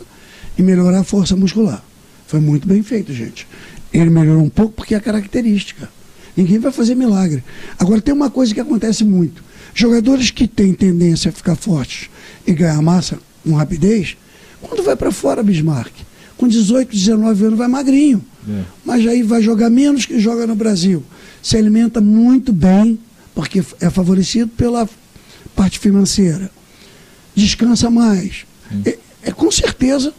e 0.57 0.61
melhorar 0.61 0.99
a 0.99 1.03
força 1.03 1.35
muscular. 1.35 1.83
Foi 2.27 2.39
muito 2.39 2.67
bem 2.67 2.81
feito, 2.81 3.13
gente. 3.13 3.47
Ele 3.93 4.09
melhorou 4.09 4.43
um 4.43 4.49
pouco 4.49 4.73
porque 4.73 4.95
é 4.95 4.99
característica. 4.99 5.89
Ninguém 6.35 6.57
vai 6.57 6.71
fazer 6.71 6.95
milagre. 6.95 7.43
Agora, 7.77 8.01
tem 8.01 8.13
uma 8.13 8.29
coisa 8.29 8.53
que 8.53 8.59
acontece 8.59 9.03
muito. 9.03 9.43
Jogadores 9.73 10.31
que 10.31 10.47
têm 10.47 10.73
tendência 10.73 11.29
a 11.29 11.31
ficar 11.31 11.55
fortes 11.55 12.09
e 12.45 12.53
ganhar 12.53 12.81
massa 12.81 13.19
com 13.43 13.53
rapidez, 13.53 14.17
quando 14.61 14.83
vai 14.83 14.95
para 14.95 15.11
fora, 15.11 15.43
Bismarck, 15.43 15.91
com 16.37 16.47
18, 16.47 16.91
19 16.91 17.45
anos, 17.45 17.57
vai 17.57 17.67
magrinho. 17.67 18.23
Mas 18.83 19.05
aí 19.07 19.21
vai 19.21 19.41
jogar 19.41 19.69
menos 19.69 20.05
que 20.05 20.19
joga 20.19 20.47
no 20.47 20.55
Brasil. 20.55 21.03
Se 21.41 21.57
alimenta 21.57 22.01
muito 22.01 22.51
bem, 22.51 22.97
porque 23.35 23.63
é 23.79 23.89
favorecido 23.89 24.47
pela 24.49 24.89
parte 25.55 25.77
financeira. 25.79 26.49
Descansa 27.35 27.89
mais. 27.89 28.45
É, 28.85 28.97
é 29.23 29.31
com 29.31 29.51
certeza 29.51 30.13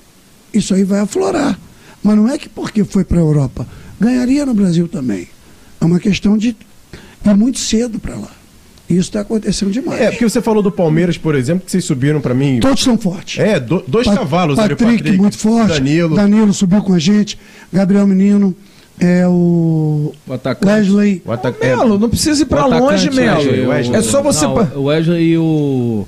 isso 0.53 0.75
aí 0.75 0.85
vai 0.85 1.01
aflorar. 1.01 1.59
Mas 2.03 2.17
não 2.17 2.29
é 2.29 2.37
que 2.39 2.49
porque 2.49 2.85
foi 2.85 3.05
para 3.05 3.19
a 3.19 3.21
Europa. 3.23 3.67
Ganharia 4.01 4.45
no 4.45 4.55
Brasil 4.55 4.87
também. 4.89 5.29
É 5.81 5.85
uma 5.85 5.99
questão 5.99 6.37
de 6.37 6.49
ir 6.51 6.57
muito 7.37 7.59
cedo 7.59 7.99
para 7.99 8.15
lá. 8.15 8.31
E 8.89 8.93
isso 8.95 9.09
está 9.09 9.21
acontecendo 9.21 9.71
demais. 9.71 9.99
É, 10.01 10.11
porque 10.11 10.29
você 10.29 10.43
falou 10.43 10.63
do 10.63 10.71
Palmeiras, 10.71 11.17
por 11.17 11.35
exemplo, 11.35 11.65
que 11.65 11.71
vocês 11.71 11.85
subiram 11.85 12.21
pra 12.21 12.35
mim. 12.35 12.61
Todos 12.61 12.83
são 12.83 12.99
fortes. 12.99 13.39
É, 13.43 13.59
do- 13.59 13.83
dois 13.89 14.07
Pa- 14.07 14.15
cavalos 14.17 14.59
ali, 14.59 14.75
o 14.75 14.77
Patrick, 14.77 15.13
muito 15.13 15.39
forte. 15.39 15.69
Danilo. 15.69 16.15
Danilo 16.15 16.53
subiu 16.53 16.83
com 16.83 16.93
a 16.93 16.99
gente. 16.99 17.39
Gabriel 17.73 18.07
Menino. 18.07 18.55
É 19.01 19.27
o 19.27 20.13
O 20.27 20.33
atacante. 20.33 20.71
Wesley. 20.73 21.23
O 21.27 21.65
Melo, 21.65 21.99
não 21.99 22.09
precisa 22.09 22.43
ir 22.43 22.47
pra 22.47 22.65
O 22.67 22.79
longe, 22.79 23.11
Melo. 23.11 23.73
É 23.93 24.03
só 24.03 24.23
você. 24.23 24.45
Não, 24.47 24.55
o 24.77 24.83
Wesley 24.85 25.31
e 25.33 25.39
o. 25.39 26.07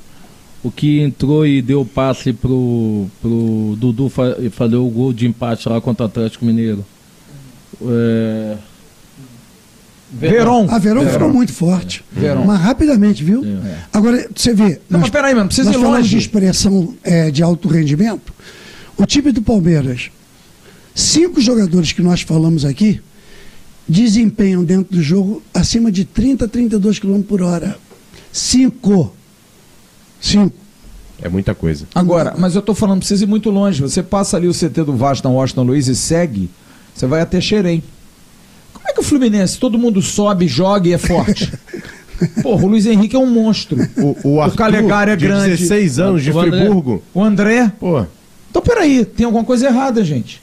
O 0.67 0.71
que 0.73 1.01
entrou 1.01 1.47
e 1.47 1.63
deu 1.63 1.85
passe 1.85 2.33
pro, 2.33 3.07
pro 3.23 3.77
Dudu 3.79 4.09
fa 4.09 4.37
fazer 4.51 4.75
o 4.75 4.89
gol 4.89 5.13
de 5.13 5.25
empate 5.25 5.69
lá 5.69 5.81
contra 5.81 6.03
o 6.05 6.07
Atlético 6.09 6.45
Mineiro. 6.45 6.85
É... 7.83 8.57
Verón. 10.13 10.67
A 10.69 10.79
Verão 10.79 11.07
ficou 11.07 11.33
muito 11.33 11.53
forte. 11.53 12.05
Verón. 12.11 12.45
Mas 12.47 12.61
rapidamente, 12.61 13.23
viu? 13.23 13.45
É. 13.45 13.77
Agora, 13.93 14.29
você 14.35 14.53
vê. 14.55 14.81
Não, 14.89 14.99
nós- 14.99 15.03
mas 15.03 15.11
peraí, 15.11 15.35
mano, 15.35 15.43
não 15.43 15.47
precisa 15.49 15.71
nós 15.71 15.81
ir 15.81 15.85
longe. 15.85 16.09
de 16.09 16.19
expressão 16.19 16.95
é, 17.05 17.31
de 17.31 17.43
alto 17.45 17.69
rendimento. 17.69 18.33
O 18.97 19.07
time 19.07 19.31
do 19.31 19.43
Palmeiras, 19.43 20.11
cinco 20.95 21.41
jogadores 21.41 21.93
que 21.93 22.03
nós 22.03 22.23
falamos 22.23 22.65
aqui, 22.65 23.01
desempenham 23.89 24.65
dentro 24.65 24.97
do 24.97 25.03
jogo 25.03 25.43
acima 25.55 25.93
de 25.93 26.05
30, 26.05 26.49
32 26.49 26.99
km 26.99 27.21
por 27.23 27.41
hora. 27.43 27.79
Cinco. 28.33 29.15
Cinco. 30.21 30.55
É 31.23 31.29
muita 31.29 31.55
coisa. 31.55 31.87
Agora, 31.95 32.35
mas 32.37 32.55
eu 32.55 32.63
tô 32.63 32.75
falando, 32.75 32.99
precisa 32.99 33.25
ir 33.25 33.27
muito 33.27 33.49
longe. 33.51 33.81
Você 33.81 34.03
passa 34.03 34.37
ali 34.37 34.47
o 34.49 34.53
CT 34.53 34.85
do 34.85 34.95
Vasco 34.95 35.27
na 35.27 35.33
Washington 35.35 35.63
Luiz 35.63 35.89
e 35.89 35.97
segue, 35.97 36.51
você 36.95 37.07
vai 37.07 37.21
até 37.23 37.41
Xerém. 37.41 37.83
Como 38.73 38.87
é 38.89 38.93
que 38.93 39.01
o 39.01 39.03
Fluminense, 39.03 39.59
todo 39.59 39.79
mundo 39.79 40.03
sobe, 40.03 40.47
joga 40.47 40.89
e 40.89 40.93
é 40.93 40.99
forte? 40.99 41.53
Porra, 42.43 42.65
o 42.65 42.69
Luiz 42.69 42.87
Henrique 42.87 43.15
é 43.17 43.19
um 43.19 43.27
monstro. 43.27 43.79
O, 43.97 44.37
o 44.37 44.41
Arthur, 44.41 44.57
Calegari 44.57 45.11
é 45.11 45.17
de 45.17 45.27
grande. 45.27 45.51
16 45.57 45.99
anos, 45.99 46.23
de 46.23 46.31
O 46.31 46.39
André. 46.41 46.61
Friburgo. 46.61 47.03
O 47.15 47.23
André. 47.23 47.73
Pô, 47.79 48.05
Então, 48.51 48.63
peraí, 48.63 49.05
tem 49.05 49.27
alguma 49.27 49.45
coisa 49.45 49.67
errada, 49.67 50.03
gente. 50.05 50.43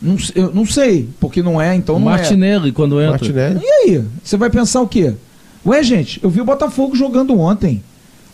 Não, 0.00 0.16
eu 0.34 0.52
não 0.52 0.66
sei, 0.66 1.08
porque 1.18 1.42
não 1.42 1.60
é, 1.60 1.74
então 1.74 1.96
O 1.96 1.98
não 1.98 2.06
Martinelli, 2.06 2.72
quando 2.72 3.00
entra. 3.00 3.12
Martinelli. 3.12 3.60
é. 3.62 3.62
E 3.62 3.90
aí? 3.96 4.04
Você 4.22 4.36
vai 4.36 4.50
pensar 4.50 4.82
o 4.82 4.88
quê? 4.88 5.14
Ué, 5.64 5.82
gente, 5.82 6.20
eu 6.22 6.28
vi 6.28 6.42
o 6.42 6.44
Botafogo 6.44 6.94
jogando 6.94 7.38
ontem. 7.38 7.82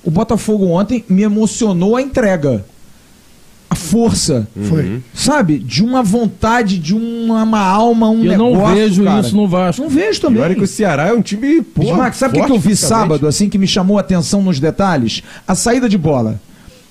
O 0.04 0.10
Botafogo 0.10 0.66
ontem 0.68 1.04
me 1.08 1.22
emocionou 1.22 1.96
a 1.96 2.02
entrega. 2.02 2.64
A 3.68 3.74
força. 3.76 4.48
Foi. 4.68 5.00
Sabe? 5.14 5.58
De 5.58 5.84
uma 5.84 6.02
vontade, 6.02 6.78
de 6.78 6.94
uma, 6.94 7.42
uma 7.44 7.60
alma, 7.60 8.10
um 8.10 8.24
Eu 8.24 8.30
negócio, 8.32 8.56
não 8.66 8.74
vejo 8.74 9.04
cara. 9.04 9.20
isso 9.20 9.36
no 9.36 9.46
Vasco. 9.46 9.82
Não 9.82 9.88
vejo 9.88 10.18
E 10.18 10.22
também. 10.22 10.42
olha 10.42 10.54
que 10.56 10.64
o 10.64 10.66
Ceará 10.66 11.08
é 11.08 11.12
um 11.12 11.22
time. 11.22 11.62
Pô, 11.62 11.82
Bismarck, 11.82 12.14
sabe 12.14 12.36
o 12.36 12.40
que, 12.40 12.46
que 12.46 12.52
eu 12.52 12.58
vi 12.58 12.74
sábado, 12.74 13.26
assim, 13.28 13.48
que 13.48 13.58
me 13.58 13.68
chamou 13.68 13.96
a 13.96 14.00
atenção 14.00 14.42
nos 14.42 14.58
detalhes? 14.58 15.22
A 15.46 15.54
saída 15.54 15.88
de 15.88 15.96
bola. 15.96 16.40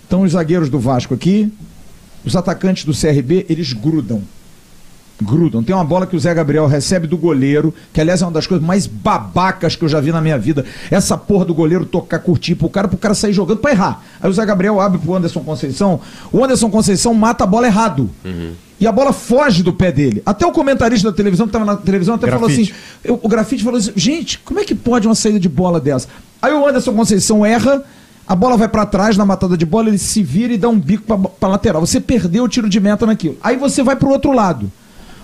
Então, 0.08 0.22
os 0.22 0.32
zagueiros 0.32 0.70
do 0.70 0.80
Vasco 0.80 1.14
aqui, 1.14 1.52
os 2.24 2.36
atacantes 2.36 2.86
do 2.86 2.94
CRB, 2.94 3.46
eles 3.50 3.74
grudam. 3.74 4.22
Grudam. 5.22 5.62
Tem 5.62 5.76
uma 5.76 5.84
bola 5.84 6.08
que 6.08 6.16
o 6.16 6.20
Zé 6.20 6.34
Gabriel 6.34 6.66
recebe 6.68 7.06
do 7.06 7.18
goleiro, 7.18 7.74
que 7.92 8.00
aliás 8.00 8.22
é 8.22 8.26
uma 8.26 8.32
das 8.32 8.48
coisas 8.48 8.66
mais 8.66 8.88
babacas 8.88 9.76
que 9.76 9.84
eu 9.84 9.90
já 9.90 10.00
vi 10.00 10.12
na 10.12 10.22
minha 10.22 10.38
vida. 10.38 10.64
Essa 10.90 11.18
porra 11.18 11.44
do 11.46 11.54
goleiro 11.54 11.86
tocar, 11.86 12.20
curtir 12.20 12.56
pro 12.56 12.70
cara, 12.70 12.88
pro 12.88 12.98
cara 12.98 13.14
sair 13.14 13.34
jogando 13.34 13.58
pra 13.60 13.72
errar. 13.72 14.04
Aí 14.22 14.30
o 14.30 14.34
Zé 14.34 14.46
Gabriel 14.46 14.80
abre 14.80 14.98
pro 15.00 15.14
Anderson 15.16 15.42
Conceição, 15.42 16.00
o 16.32 16.44
Anderson 16.44 16.70
Conceição 16.70 17.14
mata 17.14 17.44
a 17.44 17.48
bola 17.48 17.68
errado. 17.68 18.10
E 18.80 18.88
a 18.88 18.92
bola 18.94 19.12
foge 19.12 19.62
do 19.62 19.74
pé 19.74 19.92
dele. 19.92 20.22
Até 20.26 20.46
o 20.46 20.54
comentarista 20.54 21.12
da 21.12 21.16
televisão, 21.16 21.46
que 21.48 21.52
tava 21.52 21.66
na 21.66 21.76
televisão, 21.76 22.16
até 22.16 22.28
falou 22.32 22.48
Grafite. 22.48 22.72
assim: 22.72 22.82
eu- 23.04 23.20
o 23.22 23.28
grafite 23.28 23.62
falou 23.62 23.78
assim, 23.78 23.92
gente, 23.94 24.40
como 24.40 24.58
é 24.62 24.64
que 24.64 24.74
pode 24.74 25.06
uma 25.06 25.16
saída 25.16 25.38
de 25.38 25.50
bola 25.50 25.82
dessa? 25.82 26.08
Aí 26.42 26.54
o 26.54 26.66
Anderson 26.66 26.94
Conceição 26.94 27.46
erra, 27.46 27.84
a 28.26 28.34
bola 28.38 28.56
vai 28.56 28.70
pra 28.70 28.86
trás 28.86 29.18
na 29.18 29.26
matada 29.26 29.58
de 29.58 29.66
bola, 29.66 29.90
ele 29.90 29.98
se 29.98 30.24
vira 30.24 30.54
e 30.54 30.58
dá 30.58 30.70
um 30.70 30.80
bico 30.80 31.04
pra 31.38 31.50
lateral. 31.50 31.86
Você 31.86 32.00
perdeu 32.00 32.46
o 32.46 32.48
tiro 32.48 32.70
de 32.70 32.80
meta 32.80 33.06
naquilo. 33.06 33.36
Aí 33.44 33.58
você 33.58 33.84
vai 33.84 33.98
pro 33.98 34.12
outro 34.12 34.32
lado. 34.32 34.72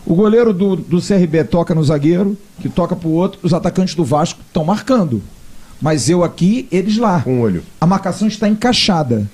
O 0.05 0.13
goleiro 0.13 0.53
do, 0.53 0.75
do 0.75 1.01
CRB 1.01 1.43
toca 1.45 1.73
no 1.73 1.83
zagueiro, 1.83 2.37
que 2.61 2.69
toca 2.69 2.95
pro 2.95 3.09
outro, 3.09 3.39
os 3.41 3.53
atacantes 3.53 3.95
do 3.95 4.03
Vasco 4.05 4.39
estão 4.45 4.63
marcando. 4.63 5.21
Mas 5.81 6.09
eu 6.09 6.23
aqui, 6.23 6.67
eles 6.71 6.97
lá. 6.97 7.21
Com 7.21 7.37
um 7.37 7.41
olho. 7.41 7.63
A 7.81 7.85
marcação 7.87 8.27
está 8.27 8.47
encaixada. 8.47 9.29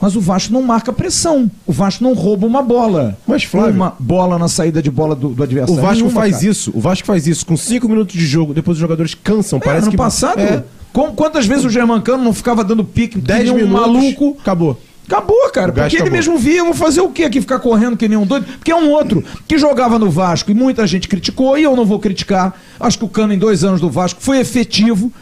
Mas 0.00 0.16
o 0.16 0.20
Vasco 0.20 0.52
não 0.52 0.62
marca 0.62 0.92
pressão. 0.92 1.48
O 1.66 1.72
Vasco 1.72 2.02
não 2.02 2.12
rouba 2.14 2.46
uma 2.46 2.62
bola. 2.62 3.16
Mas, 3.26 3.44
Flávio- 3.44 3.74
Uma 3.74 3.94
bola 3.98 4.36
na 4.38 4.48
saída 4.48 4.82
de 4.82 4.90
bola 4.90 5.14
do, 5.14 5.28
do 5.28 5.40
O 5.40 5.44
adversário. 5.44 5.80
Vasco 5.80 5.96
Nenhuma, 6.04 6.20
faz 6.20 6.32
cara. 6.36 6.46
isso. 6.46 6.72
O 6.74 6.80
Vasco 6.80 7.06
faz 7.06 7.26
isso 7.26 7.46
com 7.46 7.56
5 7.56 7.88
minutos 7.88 8.14
de 8.16 8.26
jogo. 8.26 8.52
Depois 8.54 8.76
os 8.76 8.80
jogadores 8.80 9.14
cansam. 9.14 9.58
É, 9.58 9.62
parece 9.64 9.82
ano 9.84 9.90
que. 9.92 9.96
passado, 9.96 10.40
É, 10.40 10.64
com- 10.92 11.12
quantas 11.12 11.46
vezes 11.46 11.64
o 11.64 11.70
Germancano 11.70 12.24
não 12.24 12.32
ficava 12.32 12.64
dando 12.64 12.82
pique 12.84 13.20
que 13.20 13.26
10 13.26 13.44
nem 13.44 13.52
um 13.52 13.56
minutos. 13.56 13.80
maluco 13.80 14.36
Acabou. 14.40 14.80
Acabou, 15.06 15.50
cara. 15.52 15.70
O 15.70 15.74
Porque 15.74 15.96
ele 15.96 16.02
acabou. 16.04 16.12
mesmo 16.12 16.38
via, 16.38 16.58
eu 16.58 16.64
vou 16.66 16.74
fazer 16.74 17.00
o 17.00 17.10
quê 17.10 17.24
aqui? 17.24 17.40
Ficar 17.40 17.58
correndo 17.58 17.96
que 17.96 18.08
nem 18.08 18.16
um 18.16 18.24
doido? 18.26 18.46
Porque 18.46 18.70
é 18.70 18.76
um 18.76 18.90
outro 18.90 19.22
que 19.46 19.58
jogava 19.58 19.98
no 19.98 20.10
Vasco 20.10 20.50
e 20.50 20.54
muita 20.54 20.86
gente 20.86 21.08
criticou, 21.08 21.58
e 21.58 21.62
eu 21.64 21.74
não 21.76 21.84
vou 21.84 21.98
criticar. 21.98 22.54
Acho 22.80 22.98
que 22.98 23.04
o 23.04 23.08
Cano, 23.08 23.32
em 23.32 23.38
dois 23.38 23.64
anos 23.64 23.80
do 23.80 23.90
Vasco, 23.90 24.20
foi 24.22 24.38
efetivo. 24.38 25.12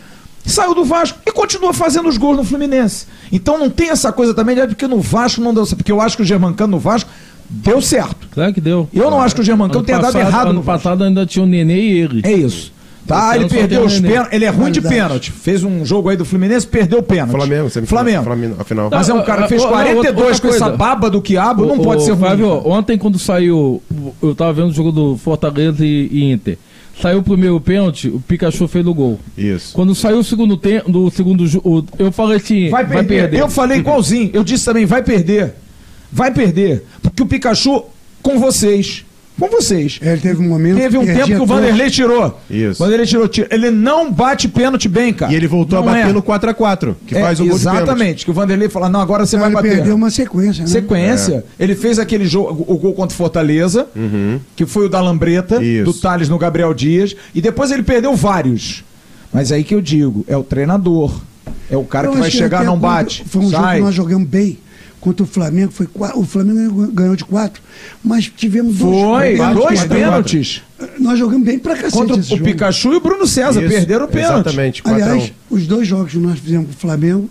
Saiu 0.44 0.74
do 0.74 0.84
Vasco 0.84 1.18
e 1.26 1.32
continua 1.32 1.72
fazendo 1.74 2.08
os 2.08 2.16
gols 2.16 2.36
no 2.36 2.44
Fluminense. 2.44 3.06
Então 3.30 3.58
não 3.58 3.68
tem 3.68 3.90
essa 3.90 4.10
coisa 4.12 4.32
também, 4.32 4.54
de, 4.54 4.62
ah, 4.62 4.66
porque 4.68 4.86
no 4.86 5.00
Vasco 5.00 5.40
não 5.40 5.52
deu 5.52 5.64
certo. 5.66 5.78
Porque 5.78 5.92
eu 5.92 6.00
acho 6.00 6.16
que 6.16 6.22
o 6.22 6.26
Germancano 6.26 6.72
no 6.72 6.78
Vasco 6.78 7.10
deu 7.48 7.80
certo. 7.82 8.28
Claro 8.30 8.52
que 8.54 8.60
deu. 8.60 8.88
Eu 8.92 9.10
não 9.10 9.20
acho 9.20 9.34
que 9.34 9.40
o 9.40 9.44
Germancano 9.44 9.80
Ano 9.80 9.86
tenha 9.86 9.98
dado 9.98 10.12
passado- 10.12 10.28
errado 10.28 10.44
no 10.46 10.50
Ano 10.50 10.62
Vasco. 10.62 10.82
passado 10.82 11.04
ainda 11.04 11.26
tinha 11.26 11.42
o 11.44 11.46
Nenê 11.48 11.80
e 11.80 11.98
ele. 11.98 12.20
É 12.24 12.32
isso. 12.32 12.72
Tá, 13.06 13.30
Esse 13.30 13.44
ele 13.44 13.48
perdeu 13.48 13.84
os 13.84 13.98
pênaltis. 13.98 14.32
Ele 14.32 14.44
é 14.44 14.48
ruim 14.48 14.70
de 14.70 14.80
pênalti. 14.80 15.32
Fez 15.32 15.64
um 15.64 15.84
jogo 15.84 16.08
aí 16.08 16.16
do 16.16 16.24
Fluminense, 16.24 16.66
perdeu 16.66 17.00
o 17.00 17.02
pênalti. 17.02 17.32
Flamengo. 17.32 17.68
Flamengo. 17.86 18.24
Flamengo, 18.24 18.56
afinal. 18.58 18.88
Mas 18.90 19.08
é 19.08 19.14
um 19.14 19.22
cara 19.22 19.42
que 19.42 19.48
fez 19.48 19.62
Ah, 19.62 19.66
ah, 19.66 19.68
ah, 19.68 19.72
42 19.72 20.26
outra 20.26 20.40
com 20.40 20.54
essa 20.54 20.68
baba 20.70 21.10
do 21.10 21.20
quiabo, 21.20 21.66
não 21.66 21.78
pode 21.78 22.04
ser 22.04 22.12
ruim. 22.12 22.20
Flávio, 22.20 22.48
ontem 22.68 22.96
quando 22.96 23.18
saiu, 23.18 23.82
eu 24.22 24.34
tava 24.34 24.52
vendo 24.52 24.68
o 24.68 24.72
jogo 24.72 24.92
do 24.92 25.16
Fortaleza 25.16 25.84
e, 25.84 26.08
e 26.10 26.30
Inter. 26.30 26.58
Saiu 27.00 27.20
o 27.20 27.22
primeiro 27.22 27.58
pênalti, 27.60 28.08
o 28.08 28.20
Pikachu 28.20 28.68
fez 28.68 28.86
o 28.86 28.92
gol. 28.92 29.18
Isso. 29.36 29.72
Quando 29.72 29.94
saiu 29.94 30.18
o 30.18 30.24
segundo 30.24 30.56
tempo, 30.56 30.92
do 30.92 31.10
segundo 31.10 31.46
jogo, 31.46 31.86
eu 31.98 32.12
falei 32.12 32.36
assim, 32.36 32.68
Vai 32.68 32.84
perder. 32.84 33.40
Eu 33.40 33.48
falei 33.48 33.78
igualzinho. 33.78 34.30
Eu 34.34 34.44
disse 34.44 34.66
também, 34.66 34.84
vai 34.84 35.02
perder. 35.02 35.54
Vai 36.12 36.30
perder. 36.30 36.84
Porque 37.02 37.22
o 37.22 37.26
Pikachu, 37.26 37.84
com 38.22 38.38
vocês, 38.38 39.06
com 39.40 39.48
vocês, 39.48 39.98
Ele 40.02 40.20
teve 40.20 40.40
um 40.44 40.48
momento. 40.48 40.76
teve 40.76 40.96
um 40.98 41.04
tempo 41.04 41.26
que 41.26 41.34
o. 41.34 41.46
Vanderlei 41.46 41.90
tirou. 41.90 42.38
Isso. 42.48 42.80
O 42.82 42.84
Vanderlei 42.84 43.06
tirou. 43.06 43.26
tiro. 43.26 43.48
Ele 43.50 43.70
não 43.70 44.12
bate 44.12 44.46
pênalti 44.46 44.88
bem, 44.88 45.12
cara. 45.12 45.32
E 45.32 45.36
ele 45.36 45.46
voltou 45.48 45.80
Não 45.82 45.88
a 45.88 45.92
bater 45.92 46.10
é. 46.10 46.12
no 46.12 46.22
4x4, 46.22 46.94
que 47.06 47.16
É, 47.16 47.20
faz 47.20 47.40
o 47.40 47.46
gol. 47.46 47.56
Exatamente. 47.56 48.24
Que 48.24 48.30
o 48.30 48.34
Vanderlei 48.34 48.68
fala, 48.68 48.88
não, 48.88 49.00
agora 49.00 49.26
você 49.26 49.36
Não, 49.36 49.40
vai 49.42 49.50
ele 49.50 49.54
bater. 49.56 49.72
perdeu 49.76 49.96
uma 49.96 50.10
sequência, 50.10 50.62
né? 50.62 50.68
Sequência. 50.68 51.44
Ele 51.58 51.74
fez 51.74 51.98
aquele 51.98 52.26
jogo, 52.26 52.64
o 52.68 52.76
gol 52.78 52.92
contra 52.94 53.14
o 53.14 53.16
Fortaleza, 53.16 53.86
que 54.54 54.66
foi 54.66 54.86
o 54.86 54.88
da 54.88 55.00
Lambreta, 55.00 55.56
Uhum. 55.56 55.62
Isso. 55.62 55.84
do 55.84 55.94
Thales 55.94 56.28
no 56.28 56.38
Gabriel 56.38 56.72
Dias, 56.74 57.16
e 57.34 57.40
depois 57.40 57.70
ele 57.70 57.82
perdeu 57.82 58.14
vários. 58.14 58.84
Mas 59.32 59.52
aí 59.52 59.62
que 59.64 59.74
eu 59.74 59.80
digo, 59.80 60.24
é 60.28 60.36
o 60.36 60.42
treinador. 60.42 61.20
É 61.70 61.76
o 61.76 61.84
cara 61.84 62.08
Eu 62.08 62.12
que 62.12 62.18
vai 62.18 62.30
chegar, 62.30 62.64
não 62.64 62.76
bate. 62.78 63.24
Foi 63.28 63.42
um 63.42 63.50
jogo 63.50 63.62
sai. 63.62 63.76
que 63.78 63.84
nós 63.84 63.94
jogamos 63.94 64.28
bem 64.28 64.58
contra 65.00 65.24
o 65.24 65.26
Flamengo. 65.26 65.72
Foi, 65.72 65.88
o 66.14 66.24
Flamengo 66.24 66.86
ganhou 66.92 67.16
de 67.16 67.24
quatro, 67.24 67.62
mas 68.02 68.30
tivemos 68.34 68.76
dois. 68.76 69.38
Foi, 69.38 69.54
dois 69.54 69.80
quatro, 69.80 69.96
pênaltis. 69.96 70.62
Nós 70.98 71.18
jogamos 71.18 71.44
bem 71.44 71.58
pra 71.58 71.74
cacete 71.74 71.92
Contra 71.92 72.16
esse 72.16 72.32
o 72.34 72.36
jogo. 72.36 72.44
Pikachu 72.44 72.92
e 72.92 72.96
o 72.96 73.00
Bruno 73.00 73.26
César. 73.26 73.60
Isso, 73.60 73.70
Perderam 73.70 74.04
o 74.04 74.08
pênalti. 74.08 74.46
Exatamente, 74.46 74.82
4x1. 74.82 74.92
Aliás, 74.92 75.32
os 75.48 75.66
dois 75.66 75.86
jogos 75.86 76.12
que 76.12 76.18
nós 76.18 76.38
fizemos 76.38 76.66
com 76.68 76.72
o 76.72 76.76
Flamengo, 76.76 77.30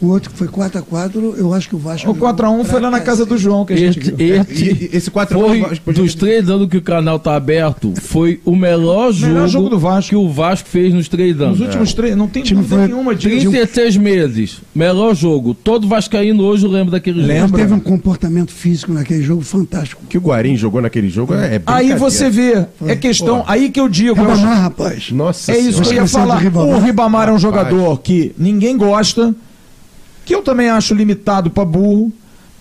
o 0.00 0.08
outro 0.08 0.30
que 0.30 0.36
foi 0.38 0.48
4x4, 0.48 1.34
eu 1.36 1.52
acho 1.54 1.68
que 1.68 1.74
o 1.76 1.78
Vasco. 1.78 2.10
O 2.10 2.14
4x1 2.14 2.64
foi 2.64 2.80
lá 2.80 2.90
na 2.90 3.00
casa 3.00 3.24
do 3.26 3.36
João 3.38 3.64
que 3.64 3.72
a 3.72 3.76
gente 3.76 3.98
Este, 3.98 4.12
viu. 4.12 4.36
este 4.42 4.64
E- 4.64 4.88
e- 4.92 4.96
esse 4.96 5.10
4 5.10 5.38
foi, 5.38 5.64
dos 5.94 6.14
três 6.14 6.48
anos 6.48 6.68
que 6.68 6.76
o 6.76 6.82
canal 6.82 7.18
tá 7.18 7.34
aberto, 7.34 7.92
foi 8.00 8.40
o 8.44 8.54
melhor 8.54 9.12
jogo, 9.12 9.46
jogo 9.48 9.68
do 9.68 9.78
Vasco. 9.78 10.10
que 10.10 10.16
o 10.16 10.28
Vasco 10.28 10.68
fez 10.68 10.92
nos 10.94 11.08
três 11.08 11.40
anos. 11.40 11.58
Nos 11.58 11.66
últimos 11.68 11.92
três, 11.94 12.16
não 12.16 12.28
tem, 12.28 12.42
time 12.42 12.60
não 12.60 12.68
tem 12.68 12.78
foi 12.78 12.86
nenhuma 12.88 13.14
de... 13.14 13.28
36 13.28 13.96
meses, 13.96 14.60
melhor 14.74 15.14
jogo. 15.14 15.54
Todo 15.54 15.86
vascaíno 15.88 16.42
hoje 16.44 16.66
lembra 16.66 16.92
daquele 16.92 17.20
jogo. 17.20 17.32
Ele 17.32 17.40
Lembra? 17.40 17.60
teve 17.60 17.74
um 17.74 17.80
comportamento 17.80 18.52
físico 18.52 18.92
naquele 18.92 19.22
jogo 19.22 19.42
fantástico. 19.42 20.02
que 20.08 20.16
o 20.18 20.20
Guarim 20.20 20.56
jogou 20.56 20.80
naquele 20.80 21.08
jogo 21.08 21.34
é, 21.34 21.56
é 21.56 21.62
Aí 21.66 21.94
você 21.94 22.30
vê, 22.30 22.66
é 22.86 22.96
questão, 22.96 23.44
aí 23.46 23.68
que 23.70 23.78
eu 23.80 23.88
digo, 23.88 24.10
eu 24.10 24.14
Ribamar, 24.14 24.62
rapaz. 24.62 25.10
Nossa 25.10 25.52
É 25.52 25.58
isso 25.58 25.82
que 25.82 25.88
eu 25.88 25.92
ia 25.94 26.06
falar. 26.06 26.36
O 26.44 26.78
Ribamar 26.78 27.28
é 27.28 27.32
um 27.32 27.36
Rapaz. 27.36 27.42
jogador 27.42 27.98
que 28.00 28.32
ninguém 28.38 28.76
gosta, 28.76 29.34
que 30.28 30.34
eu 30.34 30.42
também 30.42 30.68
acho 30.68 30.94
limitado 30.94 31.48
pra 31.50 31.64
burro, 31.64 32.12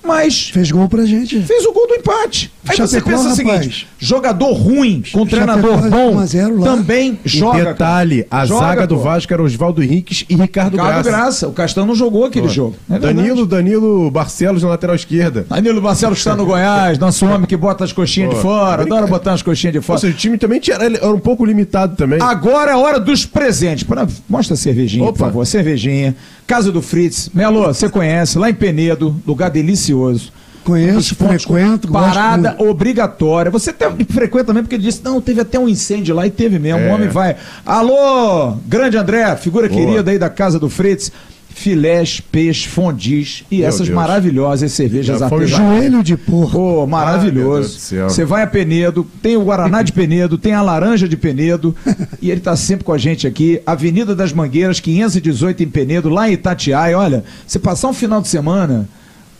mas 0.05 0.49
Fez 0.51 0.71
gol 0.71 0.87
pra 0.87 1.05
gente. 1.05 1.37
fez 1.41 1.65
o 1.65 1.73
gol 1.73 1.85
do 1.85 1.95
empate. 1.95 2.49
Aí 2.65 2.77
você 2.77 2.97
Chapecó, 2.99 3.09
pensa 3.09 3.27
o 3.29 3.35
seguinte: 3.35 3.87
jogador 3.99 4.53
ruim 4.53 5.03
com 5.11 5.25
Chapecó, 5.25 5.25
treinador 5.25 5.89
bom 5.89 6.15
1 6.15 6.19
a 6.19 6.25
0 6.25 6.59
lá. 6.59 6.65
também 6.65 7.19
E 7.25 7.29
joga. 7.29 7.65
detalhe, 7.65 8.25
a 8.31 8.45
Joga, 8.45 8.65
zaga 8.67 8.87
do 8.87 8.95
pô. 8.95 9.01
Vasco 9.01 9.33
era 9.33 9.43
Oswaldo 9.43 9.83
Henriques 9.83 10.23
e 10.29 10.35
Ricardo, 10.35 10.77
Ricardo 10.77 11.03
Graça. 11.03 11.09
Graça. 11.09 11.47
O 11.49 11.51
Castão 11.51 11.85
não 11.85 11.93
jogou 11.93 12.23
aquele 12.23 12.45
Ó, 12.45 12.49
jogo. 12.49 12.75
É. 12.89 12.97
Danilo, 12.99 13.45
Danilo 13.45 14.09
Barcelos 14.09 14.63
na 14.63 14.69
lateral 14.69 14.95
esquerda. 14.95 15.45
Danilo 15.49 15.81
Marcelo 15.81 16.13
que 16.13 16.19
está 16.19 16.37
no 16.37 16.45
Goiás, 16.47 16.97
nosso 16.97 17.25
homem 17.25 17.45
que 17.45 17.57
bota 17.57 17.83
as 17.83 17.91
coxinhas 17.91 18.29
de 18.29 18.35
Pô, 18.37 18.41
fora, 18.43 18.77
brinca- 18.83 18.95
adora 18.95 19.07
botar 19.11 19.33
as 19.33 19.41
coxinhas 19.41 19.73
de 19.73 19.79
Ou 19.79 19.83
fora. 19.83 19.99
seja, 19.99 20.13
o 20.13 20.17
time 20.17 20.37
também 20.37 20.61
tinha, 20.61 20.77
era 20.77 21.13
um 21.13 21.19
pouco 21.19 21.43
limitado 21.43 21.97
também. 21.97 22.19
Agora 22.21 22.71
é 22.71 22.73
a 22.75 22.77
hora 22.77 22.97
dos 22.99 23.25
presentes. 23.25 23.83
Pra- 23.83 24.07
Mostra 24.29 24.53
a 24.53 24.57
cervejinha, 24.57 25.03
por 25.03 25.09
Opa. 25.11 25.25
favor. 25.25 25.45
Cervejinha. 25.45 26.15
Casa 26.47 26.71
do 26.71 26.81
Fritz. 26.81 27.29
Melo, 27.33 27.61
você 27.61 27.89
conhece, 27.89 28.39
lá 28.39 28.49
em 28.49 28.53
Penedo, 28.53 29.13
lugar 29.27 29.49
delicioso. 29.49 30.31
Conheço, 30.63 31.15
frequento, 31.15 31.89
Parada 31.89 32.55
obrigatória. 32.59 33.51
Você 33.51 33.69
até 33.69 33.89
frequenta 34.09 34.45
também, 34.45 34.63
porque 34.63 34.75
ele 34.75 34.83
disse, 34.83 35.01
não, 35.03 35.21
teve 35.21 35.39
até 35.41 35.59
um 35.59 35.67
incêndio 35.67 36.15
lá 36.15 36.25
e 36.25 36.29
teve 36.31 36.57
mesmo. 36.57 36.79
É. 36.79 36.89
O 36.89 36.93
homem 36.93 37.07
vai. 37.07 37.35
Alô, 37.65 38.53
grande 38.65 38.97
André, 38.97 39.35
figura 39.35 39.67
Boa. 39.69 39.79
querida 39.79 40.11
aí 40.11 40.17
da 40.17 40.29
Casa 40.29 40.57
do 40.59 40.69
Fritz. 40.69 41.11
Filés, 41.49 42.19
peixe, 42.19 42.67
fondis 42.67 43.43
e 43.49 43.57
Meu 43.59 43.67
essas 43.67 43.87
Deus. 43.87 43.95
maravilhosas 43.95 44.71
cervejas 44.71 45.21
artesanais. 45.21 45.79
Joelho 45.79 46.03
de 46.03 46.15
porco. 46.15 46.51
Pô, 46.51 46.73
Ah, 46.73 46.75
Deus 46.77 46.89
maravilhoso. 46.89 47.79
Você 48.07 48.23
vai 48.25 48.43
a 48.43 48.47
Penedo, 48.47 49.05
tem 49.21 49.35
o 49.35 49.43
Guaraná 49.43 49.81
de 49.81 49.91
Penedo, 49.91 50.37
tem 50.37 50.53
a 50.53 50.61
laranja 50.61 51.07
de 51.07 51.17
Penedo, 51.17 51.75
e 52.21 52.29
ele 52.29 52.41
tá 52.41 52.55
sempre 52.55 52.85
com 52.85 52.93
a 52.93 52.97
gente 52.97 53.25
aqui. 53.25 53.59
Avenida 53.65 54.15
das 54.15 54.31
Mangueiras, 54.31 54.79
518 54.79 55.63
em 55.63 55.67
Penedo, 55.69 56.09
lá 56.09 56.29
em 56.29 56.33
Itatiaia. 56.33 56.97
Olha, 56.97 57.23
você 57.45 57.57
passar 57.57 57.87
um 57.87 57.93
final 57.93 58.21
de 58.21 58.27
semana, 58.27 58.87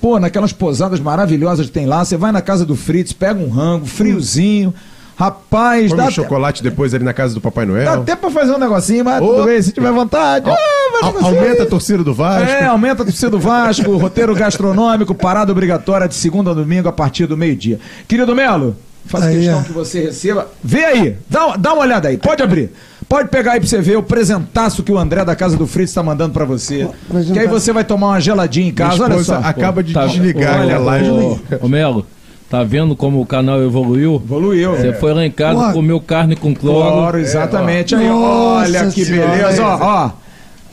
pô, 0.01 0.19
naquelas 0.19 0.51
posadas 0.51 0.99
maravilhosas 0.99 1.67
que 1.67 1.71
tem 1.71 1.85
lá, 1.85 2.03
você 2.03 2.17
vai 2.17 2.31
na 2.31 2.41
casa 2.41 2.65
do 2.65 2.75
Fritz, 2.75 3.13
pega 3.13 3.39
um 3.39 3.49
rango, 3.49 3.85
friozinho. 3.85 4.73
Rapaz, 5.17 5.87
Come 5.89 5.97
dá 5.97 6.03
um 6.03 6.05
até, 6.05 6.15
chocolate 6.15 6.61
depois 6.61 6.93
ali 6.93 7.03
na 7.03 7.11
casa 7.11 7.33
do 7.33 7.41
Papai 7.41 7.65
dá 7.65 7.71
Noel. 7.73 7.93
até 8.01 8.15
pra 8.15 8.29
fazer 8.29 8.51
um 8.53 8.59
negocinho, 8.59 9.03
mas 9.03 9.19
Ô. 9.19 9.27
tudo 9.27 9.45
bem, 9.45 9.59
se 9.61 9.71
tiver 9.71 9.91
vontade. 9.91 10.47
Ah, 10.47 10.55
vai 10.91 11.01
Au- 11.03 11.13
fazer 11.13 11.25
aumenta 11.39 11.63
a 11.63 11.65
torcida 11.65 12.03
do 12.03 12.13
Vasco. 12.13 12.47
É, 12.51 12.65
aumenta 12.65 13.01
a 13.01 13.05
torcida 13.05 13.29
do 13.31 13.39
Vasco, 13.39 13.97
roteiro 13.97 14.35
gastronômico, 14.35 15.15
parada 15.15 15.51
obrigatória 15.51 16.07
de 16.07 16.13
segunda 16.13 16.51
a 16.51 16.53
domingo 16.53 16.87
a 16.87 16.91
partir 16.91 17.25
do 17.25 17.35
meio-dia. 17.35 17.79
Querido 18.07 18.35
Melo, 18.35 18.75
faz 19.07 19.23
Aí, 19.25 19.37
questão 19.37 19.59
ó. 19.59 19.63
que 19.63 19.71
você 19.71 20.01
receba. 20.01 20.47
Vê 20.63 20.85
aí, 20.85 21.15
dá, 21.27 21.57
dá 21.57 21.73
uma 21.73 21.81
olhada 21.81 22.09
aí, 22.09 22.17
pode 22.17 22.43
abrir. 22.43 22.71
Pode 23.09 23.29
pegar 23.29 23.53
aí 23.53 23.59
pra 23.59 23.67
você 23.69 23.81
ver 23.81 23.97
o 23.97 24.03
presentaço 24.03 24.83
que 24.83 24.91
o 24.91 24.97
André 24.99 25.23
da 25.25 25.33
Casa 25.35 25.55
do 25.57 25.65
Fritz 25.65 25.93
tá 25.93 26.03
mandando 26.03 26.33
pra 26.33 26.45
você. 26.45 26.87
Que 27.33 27.39
aí 27.39 27.47
você 27.47 27.71
vai 27.73 27.83
tomar 27.85 28.07
uma 28.09 28.19
geladinha 28.19 28.67
em 28.67 28.73
casa, 28.73 29.03
olha 29.03 29.23
só. 29.23 29.35
acaba 29.37 29.81
de 29.81 29.93
Tá- 29.93 30.05
desligar 30.05 30.59
olha, 30.59 30.75
a 30.75 30.79
live. 30.79 31.09
Ô, 31.09 31.39
ô 31.61 31.67
Melo, 31.69 32.05
tá 32.49 32.63
vendo 32.63 32.95
como 32.95 33.19
o 33.21 33.25
canal 33.25 33.61
evoluiu? 33.61 34.15
Evoluiu. 34.23 34.71
Você 34.75 34.93
foi 34.93 35.13
lá 35.13 35.25
em 35.25 35.31
casa, 35.31 35.59
Ó. 35.69 35.73
comeu 35.73 35.99
carne 35.99 36.35
com 36.35 36.53
cloro. 36.55 36.95
Claro, 36.95 37.19
exatamente. 37.19 37.95
aí, 37.95 38.07
Nossa 38.07 38.67
olha 38.69 38.87
que 38.91 39.05
Senhora. 39.05 39.31
beleza, 39.31 39.63
ó, 39.65 39.77
ó. 39.81 40.11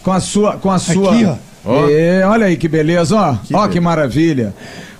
Com 0.02 0.12
a 0.12 0.20
sua, 0.20 0.52
com 0.56 0.70
a 0.70 0.78
sua. 0.78 1.12
Aqui, 1.14 1.24
ó. 1.24 1.34
Ó. 1.66 1.86
É, 1.88 2.26
olha 2.26 2.46
aí 2.46 2.56
que 2.56 2.68
beleza, 2.68 3.16
ó. 3.16 3.34
Que 3.42 3.54
ó 3.54 3.58
beleza. 3.58 3.68
que 3.72 3.80
maravilha. 3.80 4.54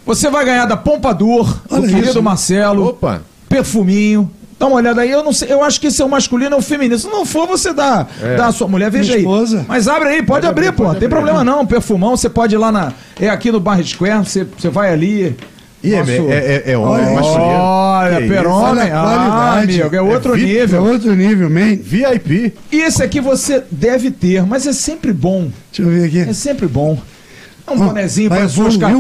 Você 0.07 0.29
vai 0.31 0.45
ganhar 0.45 0.67
da 0.67 0.77
Pompadour, 0.77 1.45
do 1.69 1.75
Olha 1.77 1.87
querido 1.89 2.09
isso. 2.11 2.23
Marcelo. 2.23 2.89
Opa! 2.89 3.23
perfuminho. 3.49 4.31
Dá 4.59 4.67
uma 4.67 4.77
olhada 4.77 5.01
aí, 5.01 5.11
eu 5.11 5.23
não 5.23 5.33
sei, 5.33 5.53
eu 5.53 5.63
acho 5.65 5.81
que 5.81 5.89
esse 5.89 6.01
é 6.01 6.05
o 6.05 6.09
masculino 6.09 6.55
ou 6.55 6.61
o 6.61 6.63
feminino. 6.63 6.99
Se 6.99 7.07
não 7.09 7.25
for, 7.27 7.47
você 7.47 7.73
dá, 7.73 8.07
É. 8.23 8.37
dá 8.37 8.47
a 8.47 8.53
sua 8.53 8.67
mulher, 8.69 8.91
veja 8.91 9.05
Minha 9.05 9.17
aí. 9.17 9.21
esposa. 9.23 9.65
Mas 9.69 9.89
abre 9.89 10.09
aí, 10.09 10.17
pode, 10.19 10.27
Pode 10.27 10.47
abrir, 10.47 10.67
abrir, 10.69 10.77
pô. 10.77 10.83
pode 10.85 10.95
Não 10.95 11.01
tem 11.01 11.07
abrir. 11.07 11.17
problema 11.17 11.45
não. 11.45 11.67
Perfumão, 11.67 12.17
você 12.17 12.29
pode 12.29 12.55
ir 12.55 12.59
lá 12.59 12.71
na. 12.73 12.93
É 13.21 13.29
aqui 13.29 13.51
no 13.53 13.59
Bar 13.61 13.83
Square, 13.85 14.25
você, 14.25 14.45
você 14.57 14.69
vai 14.69 14.93
ali. 14.93 15.37
E 15.85 15.94
é, 15.94 15.98
Nosso- 15.98 16.12
é, 16.31 16.35
é, 16.35 16.62
é 16.73 16.78
Olha, 16.78 17.02
é. 17.02 17.15
Olha. 17.20 18.48
Olha 18.48 18.94
a 18.94 19.01
Ah, 19.01 19.61
amigo, 19.61 19.94
é 19.94 20.01
outro 20.01 20.35
É 20.35 20.36
VIP, 20.39 20.56
É 20.56 20.61
nível. 20.62 20.82
outro 20.82 21.15
nível, 21.15 21.51
man. 21.51 21.77
VIP. 21.81 22.55
E 22.73 22.81
esse 22.81 23.02
aqui 23.02 23.20
você 23.20 23.62
deve 23.70 24.11
ter, 24.11 24.44
mas 24.47 24.66
é 24.66 24.73
sempre 24.73 25.12
bom. 25.12 25.51
Deixa 25.70 25.82
eu 25.82 25.89
ver 25.94 26.06
aqui. 26.06 26.19
É 26.31 26.32
sempre 26.32 26.66
bom. 26.66 26.98
É 27.66 27.70
um 27.73 27.78
bonezinho 27.78 28.28
para 28.28 28.47
suas, 28.47 28.77
ca... 28.77 28.91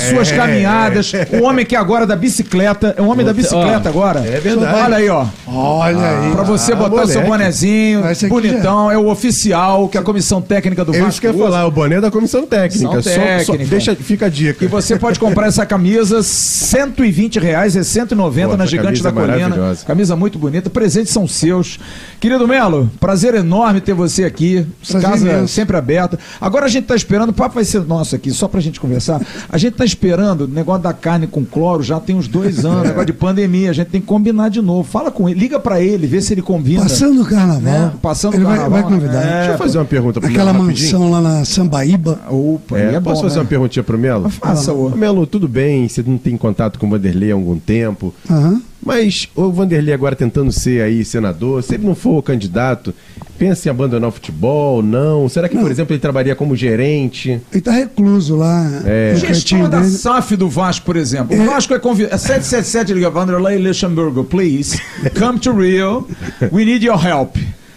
suas 0.00 0.32
É. 0.32 0.36
caminhadas. 0.36 1.12
O 1.38 1.44
homem 1.44 1.66
que 1.66 1.76
agora 1.76 2.04
é 2.04 2.06
da 2.06 2.16
bicicleta. 2.16 2.94
É 2.96 3.02
o 3.02 3.08
homem 3.08 3.26
da 3.26 3.32
bicicleta 3.34 3.82
ó, 3.84 3.88
agora. 3.88 4.20
é 4.20 4.40
verdade. 4.40 4.80
Olha 4.80 4.96
aí, 4.96 5.08
ó. 5.10 5.26
Olha 5.46 5.98
aí. 6.20 6.32
Pra 6.32 6.42
você 6.44 6.72
Ah, 6.72 6.76
botar 6.76 7.06
seu 7.06 7.20
moleque. 7.20 7.28
bonezinho, 7.30 8.02
bonitão, 8.28 8.90
é 8.90 8.96
o 8.96 9.08
oficial 9.08 9.86
que 9.88 9.98
a 9.98 10.02
comissão 10.02 10.40
técnica 10.40 10.82
do 10.82 10.92
É 10.94 10.98
Vasco 10.98 11.10
isso 11.10 11.20
que 11.20 11.26
eu 11.26 11.32
ia 11.34 11.38
falar, 11.44 11.66
o 11.66 11.70
boné 11.70 12.00
da 12.00 12.10
comissão 12.10 12.46
técnica. 12.46 13.02
Só- 13.02 13.10
só, 13.10 13.52
técnica. 13.52 13.66
deixa, 13.66 13.94
fica 13.94 14.26
a 14.26 14.28
dica. 14.30 14.64
E 14.64 14.68
você 14.68 14.96
pode 14.98 15.18
comprar 15.20 15.48
essa 15.48 15.66
camisa, 15.66 16.22
120 16.22 17.38
reais, 17.38 17.76
é 17.76 17.82
190 17.82 18.48
Pô, 18.48 18.56
na 18.56 18.64
Gigante 18.66 19.02
da 19.02 19.10
é 19.10 19.12
Colina. 19.12 19.36
maravilhosa. 19.48 19.84
Camisa 19.84 20.16
muito 20.16 20.38
bonita, 20.38 20.70
presentes 20.70 21.12
são 21.12 21.28
seus. 21.28 21.78
Querido 22.18 22.48
Melo, 22.48 22.90
prazer 22.98 23.34
enorme 23.34 23.80
ter 23.80 23.92
você 23.92 24.24
aqui. 24.24 24.66
Prazer 24.88 25.10
Casa 25.10 25.28
imenso. 25.28 25.52
sempre 25.52 25.76
aberta. 25.76 26.18
Agora 26.40 26.64
a 26.64 26.68
gente 26.68 26.84
tá 26.86 26.96
esperando, 26.96 27.28
o 27.30 27.34
papo 27.34 27.56
vai 27.56 27.64
ser 27.64 27.80
nosso 27.82 28.05
nosso 28.06 28.16
aqui, 28.16 28.30
só 28.30 28.46
pra 28.48 28.60
gente 28.60 28.78
conversar. 28.80 29.20
A 29.48 29.58
gente 29.58 29.74
tá 29.74 29.84
esperando 29.84 30.42
o 30.42 30.48
negócio 30.48 30.82
da 30.82 30.92
carne 30.92 31.26
com 31.26 31.44
cloro 31.44 31.82
já 31.82 31.98
tem 31.98 32.14
uns 32.16 32.28
dois 32.28 32.64
anos, 32.64 32.84
negócio 32.84 33.06
de 33.06 33.12
pandemia. 33.12 33.70
A 33.70 33.72
gente 33.72 33.88
tem 33.88 34.00
que 34.00 34.06
combinar 34.06 34.48
de 34.48 34.62
novo. 34.62 34.88
Fala 34.88 35.10
com 35.10 35.28
ele, 35.28 35.40
liga 35.40 35.58
pra 35.58 35.80
ele, 35.80 36.06
vê 36.06 36.20
se 36.22 36.32
ele 36.32 36.42
combina. 36.42 36.82
Passando 36.82 37.22
o 37.22 37.26
carnaval. 37.26 37.60
Né? 37.62 37.92
Passando 38.00 38.34
ele 38.34 38.44
o 38.44 38.46
carnaval. 38.46 38.70
Vai, 38.70 38.82
vai 38.82 38.90
convidar. 38.92 39.22
É, 39.22 39.36
Deixa 39.38 39.52
eu 39.52 39.58
fazer 39.58 39.78
uma 39.78 39.84
pergunta 39.84 40.20
pro 40.20 40.30
Aquela 40.30 40.52
Melo 40.52 40.64
rapidinho. 40.66 40.92
mansão 41.00 41.10
lá 41.10 41.20
na 41.20 41.44
Sambaíba. 41.44 42.20
Opa, 42.30 42.78
É, 42.78 42.94
é 42.94 43.00
posso 43.00 43.16
bom, 43.16 43.28
fazer 43.28 43.36
né? 43.36 43.42
uma 43.42 43.48
perguntinha 43.48 43.82
pro 43.82 43.98
Melo? 43.98 44.30
Faça, 44.30 44.72
Melo, 44.94 45.26
tudo 45.26 45.48
bem, 45.48 45.88
você 45.88 46.02
não 46.06 46.16
tem 46.18 46.36
contato 46.36 46.78
com 46.78 46.86
o 46.86 46.90
Vanderlei 46.90 47.32
há 47.32 47.34
algum 47.34 47.58
tempo, 47.58 48.14
Aham. 48.30 48.62
Mas 48.86 49.28
o 49.34 49.50
Vanderlei 49.50 49.92
agora 49.92 50.14
tentando 50.14 50.52
ser 50.52 50.80
aí 50.80 51.04
senador, 51.04 51.62
se 51.62 51.74
ele 51.74 51.84
não 51.84 51.94
for 51.94 52.18
o 52.18 52.22
candidato, 52.22 52.94
pensa 53.36 53.68
em 53.68 53.70
abandonar 53.70 54.08
o 54.08 54.12
futebol, 54.12 54.80
não? 54.82 55.28
Será 55.28 55.48
que, 55.48 55.56
por 55.56 55.64
Não. 55.64 55.70
exemplo, 55.70 55.92
ele 55.92 56.00
trabalharia 56.00 56.36
como 56.36 56.54
gerente? 56.54 57.40
Ele 57.52 57.60
tá 57.60 57.72
recluso 57.72 58.36
lá. 58.36 58.64
É. 58.84 59.14
cantinho 59.20 59.68
da 59.68 59.80
dele. 59.80 59.90
SAF 59.90 60.36
do 60.36 60.48
Vasco, 60.48 60.86
por 60.86 60.96
exemplo. 60.96 61.36
O 61.36 61.42
É. 61.42 61.44
Vasco 61.44 61.74
é 61.74 61.78
convidado. 61.80 62.14
É 62.14 62.18
777 62.18 62.94
liga 62.94 63.10
Vanderlei 63.10 63.58
Luxemburgo, 63.58 64.22
please. 64.24 64.80
Come 65.18 65.38
to 65.40 65.52
Rio. 65.52 66.06
We 66.52 66.64
need 66.64 66.84
your 66.86 66.98
help. 67.04 67.36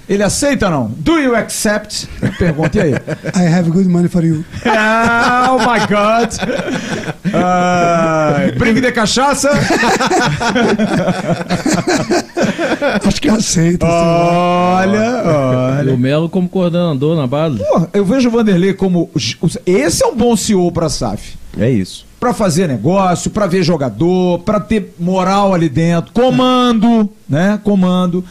Ele 0.10 0.24
aceita 0.24 0.66
ou 0.66 0.72
não? 0.72 0.88
Do 0.98 1.20
you 1.20 1.36
accept? 1.36 2.08
Pergunta 2.40 2.80
e 2.80 2.82
aí. 2.82 2.94
I 3.36 3.54
have 3.54 3.70
good 3.70 3.88
money 3.88 4.10
for 4.10 4.26
you. 4.26 4.44
Oh 4.66 5.60
my 5.60 5.80
God! 5.88 6.34
Ai, 7.32 8.52
brinque 8.54 8.82
de 8.82 8.92
cachaça? 8.92 9.52
Acho 13.06 13.22
que 13.22 13.30
aceita. 13.30 13.86
Ah. 13.86 14.80
Olha, 14.80 15.24
olha. 15.80 15.94
o 15.94 15.98
Melo 15.98 16.28
como 16.28 16.50
coordenador 16.50 17.16
na 17.16 17.28
base. 17.28 17.60
Pô, 17.60 17.88
eu 17.94 18.04
vejo 18.04 18.30
o 18.30 18.32
Vanderlei 18.32 18.74
como. 18.74 19.10
Esse 19.66 20.04
é 20.04 20.08
um 20.08 20.16
bom 20.16 20.36
CEO 20.36 20.72
pra 20.72 20.90
SAF. 20.90 21.38
É 21.58 21.70
isso. 21.70 22.08
Pra 22.20 22.34
fazer 22.34 22.68
negócio, 22.68 23.32
pra 23.32 23.48
ver 23.48 23.64
jogador, 23.64 24.40
pra 24.40 24.60
ter 24.60 24.94
moral 25.00 25.54
ali 25.54 25.70
dentro, 25.70 26.12
comando, 26.14 27.10
né? 27.30 27.60
Comando. 27.64 28.26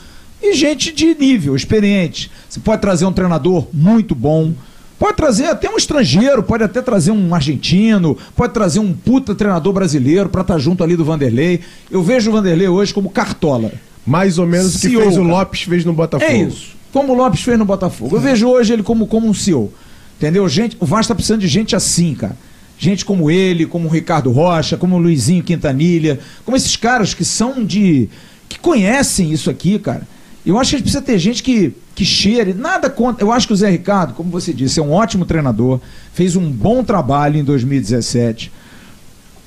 E 0.49 0.55
gente 0.55 0.93
de 0.93 1.15
nível, 1.15 1.55
experiente. 1.55 2.31
Você 2.49 2.59
pode 2.59 2.81
trazer 2.81 3.05
um 3.05 3.13
treinador 3.13 3.67
muito 3.73 4.15
bom. 4.15 4.55
Pode 4.99 5.17
trazer 5.17 5.47
até 5.47 5.69
um 5.71 5.77
estrangeiro, 5.77 6.43
pode 6.43 6.65
até 6.65 6.83
trazer 6.83 7.13
um 7.13 7.35
argentino, 7.35 8.17
pode 8.35 8.53
trazer 8.53 8.81
um 8.81 8.93
puta 8.93 9.35
treinador 9.35 9.73
brasileiro 9.73 10.29
pra 10.29 10.41
estar 10.41 10.59
junto 10.59 10.83
ali 10.83 10.97
do 10.97 11.05
Vanderlei. 11.05 11.61
Eu 11.91 12.03
vejo 12.03 12.31
o 12.31 12.33
Vanderlei 12.33 12.67
hoje 12.67 12.93
como 12.93 13.11
cartola. 13.11 13.71
Mais 14.07 14.39
ou 14.39 14.47
menos 14.47 14.75
o 14.75 14.81
que 14.81 14.89
fez 14.89 15.19
o. 15.19 15.23
Lopes 15.23 15.63
fez 15.63 15.85
no 15.85 15.93
Botafogo. 15.93 16.33
É 16.33 16.37
isso. 16.39 16.69
Como 16.93 17.13
o 17.13 17.17
Lopes 17.17 17.43
fez 17.43 17.59
no 17.59 17.67
Botafogo. 17.67 18.17
Eu 18.17 18.21
vejo 18.21 18.49
hoje 18.49 18.73
ele 18.73 18.83
como, 18.83 19.07
como 19.07 19.29
um 19.29 19.35
CEO. 19.35 19.71
Entendeu? 20.17 20.49
Gente, 20.49 20.77
o 20.81 20.87
Vasco 20.87 21.09
tá 21.09 21.15
precisando 21.15 21.43
de 21.43 21.49
gente 21.49 21.77
assim, 21.77 22.15
cara. 22.15 22.37
Gente 22.79 23.05
como 23.05 23.31
ele, 23.31 23.67
como 23.67 23.87
o 23.87 23.91
Ricardo 23.91 24.33
Rocha, 24.33 24.77
como 24.77 24.97
o 24.97 24.99
Luizinho 24.99 25.45
Quintanilha, 25.45 26.19
como 26.45 26.57
esses 26.57 26.75
caras 26.75 27.13
que 27.13 27.25
são 27.25 27.65
de. 27.65 28.09
que 28.49 28.59
conhecem 28.59 29.31
isso 29.31 29.51
aqui, 29.51 29.79
cara. 29.79 30.09
Eu 30.49 30.59
acho 30.59 30.71
que 30.71 30.77
a 30.77 30.79
gente 30.79 30.85
precisa 30.85 31.03
ter 31.03 31.19
gente 31.19 31.43
que, 31.43 31.75
que 31.95 32.07
cheire. 32.07 32.55
Nada 32.55 32.89
contra. 32.89 33.23
Eu 33.23 33.31
acho 33.31 33.47
que 33.47 33.53
o 33.53 33.57
Zé 33.57 33.69
Ricardo, 33.69 34.15
como 34.15 34.31
você 34.31 34.51
disse, 34.51 34.81
é 34.81 34.83
um 34.83 34.93
ótimo 34.93 35.27
treinador. 35.27 35.79
Fez 36.15 36.37
um 36.37 36.51
bom 36.51 36.83
trabalho 36.83 37.39
em 37.39 37.45
2017. 37.45 38.51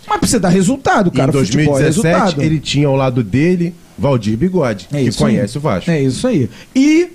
Mas 0.07 0.19
precisa 0.19 0.39
dar 0.39 0.49
resultado, 0.49 1.09
cara. 1.09 1.31
em 1.31 1.33
Futebol 1.33 1.79
é 1.79 1.83
2017, 1.85 2.15
resultado. 2.15 2.43
ele 2.43 2.59
tinha 2.59 2.87
ao 2.87 2.95
lado 2.95 3.23
dele 3.23 3.73
Valdir 3.97 4.37
Bigode, 4.37 4.87
É 4.91 5.01
que 5.01 5.09
isso 5.09 5.25
aí. 5.25 5.33
conhece 5.33 5.57
o 5.57 5.61
Vasco. 5.61 5.89
É 5.89 6.03
isso 6.03 6.27
aí. 6.27 6.47
E 6.75 7.09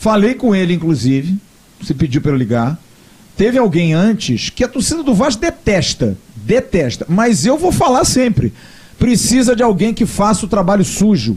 falei 0.00 0.34
com 0.34 0.52
ele, 0.52 0.74
inclusive, 0.74 1.36
você 1.80 1.94
pediu 1.94 2.20
para 2.20 2.32
eu 2.32 2.36
ligar. 2.36 2.76
Teve 3.36 3.56
alguém 3.56 3.94
antes 3.94 4.50
que 4.50 4.64
a 4.64 4.68
torcida 4.68 5.04
do 5.04 5.14
Vasco 5.14 5.40
detesta. 5.40 6.18
Detesta. 6.34 7.06
Mas 7.08 7.46
eu 7.46 7.56
vou 7.56 7.70
falar 7.70 8.04
sempre. 8.04 8.52
Precisa 8.98 9.54
de 9.54 9.62
alguém 9.62 9.94
que 9.94 10.06
faça 10.06 10.44
o 10.44 10.48
trabalho 10.48 10.84
sujo. 10.84 11.36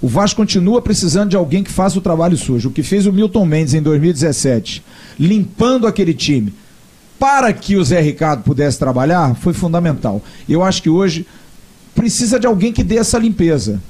O 0.00 0.06
Vasco 0.06 0.36
continua 0.36 0.80
precisando 0.80 1.30
de 1.30 1.36
alguém 1.36 1.64
que 1.64 1.70
faça 1.70 1.98
o 1.98 2.02
trabalho 2.02 2.36
sujo. 2.36 2.68
O 2.68 2.72
que 2.72 2.82
fez 2.82 3.06
o 3.06 3.12
Milton 3.12 3.44
Mendes 3.44 3.74
em 3.74 3.82
2017, 3.82 4.84
limpando 5.18 5.86
aquele 5.86 6.14
time, 6.14 6.54
para 7.18 7.52
que 7.52 7.76
o 7.76 7.84
Zé 7.84 8.00
Ricardo 8.00 8.44
pudesse 8.44 8.78
trabalhar, 8.78 9.34
foi 9.34 9.52
fundamental. 9.52 10.22
Eu 10.48 10.62
acho 10.62 10.82
que 10.82 10.88
hoje 10.88 11.26
precisa 11.94 12.38
de 12.38 12.46
alguém 12.46 12.72
que 12.72 12.84
dê 12.84 12.96
essa 12.96 13.18
limpeza. 13.18 13.82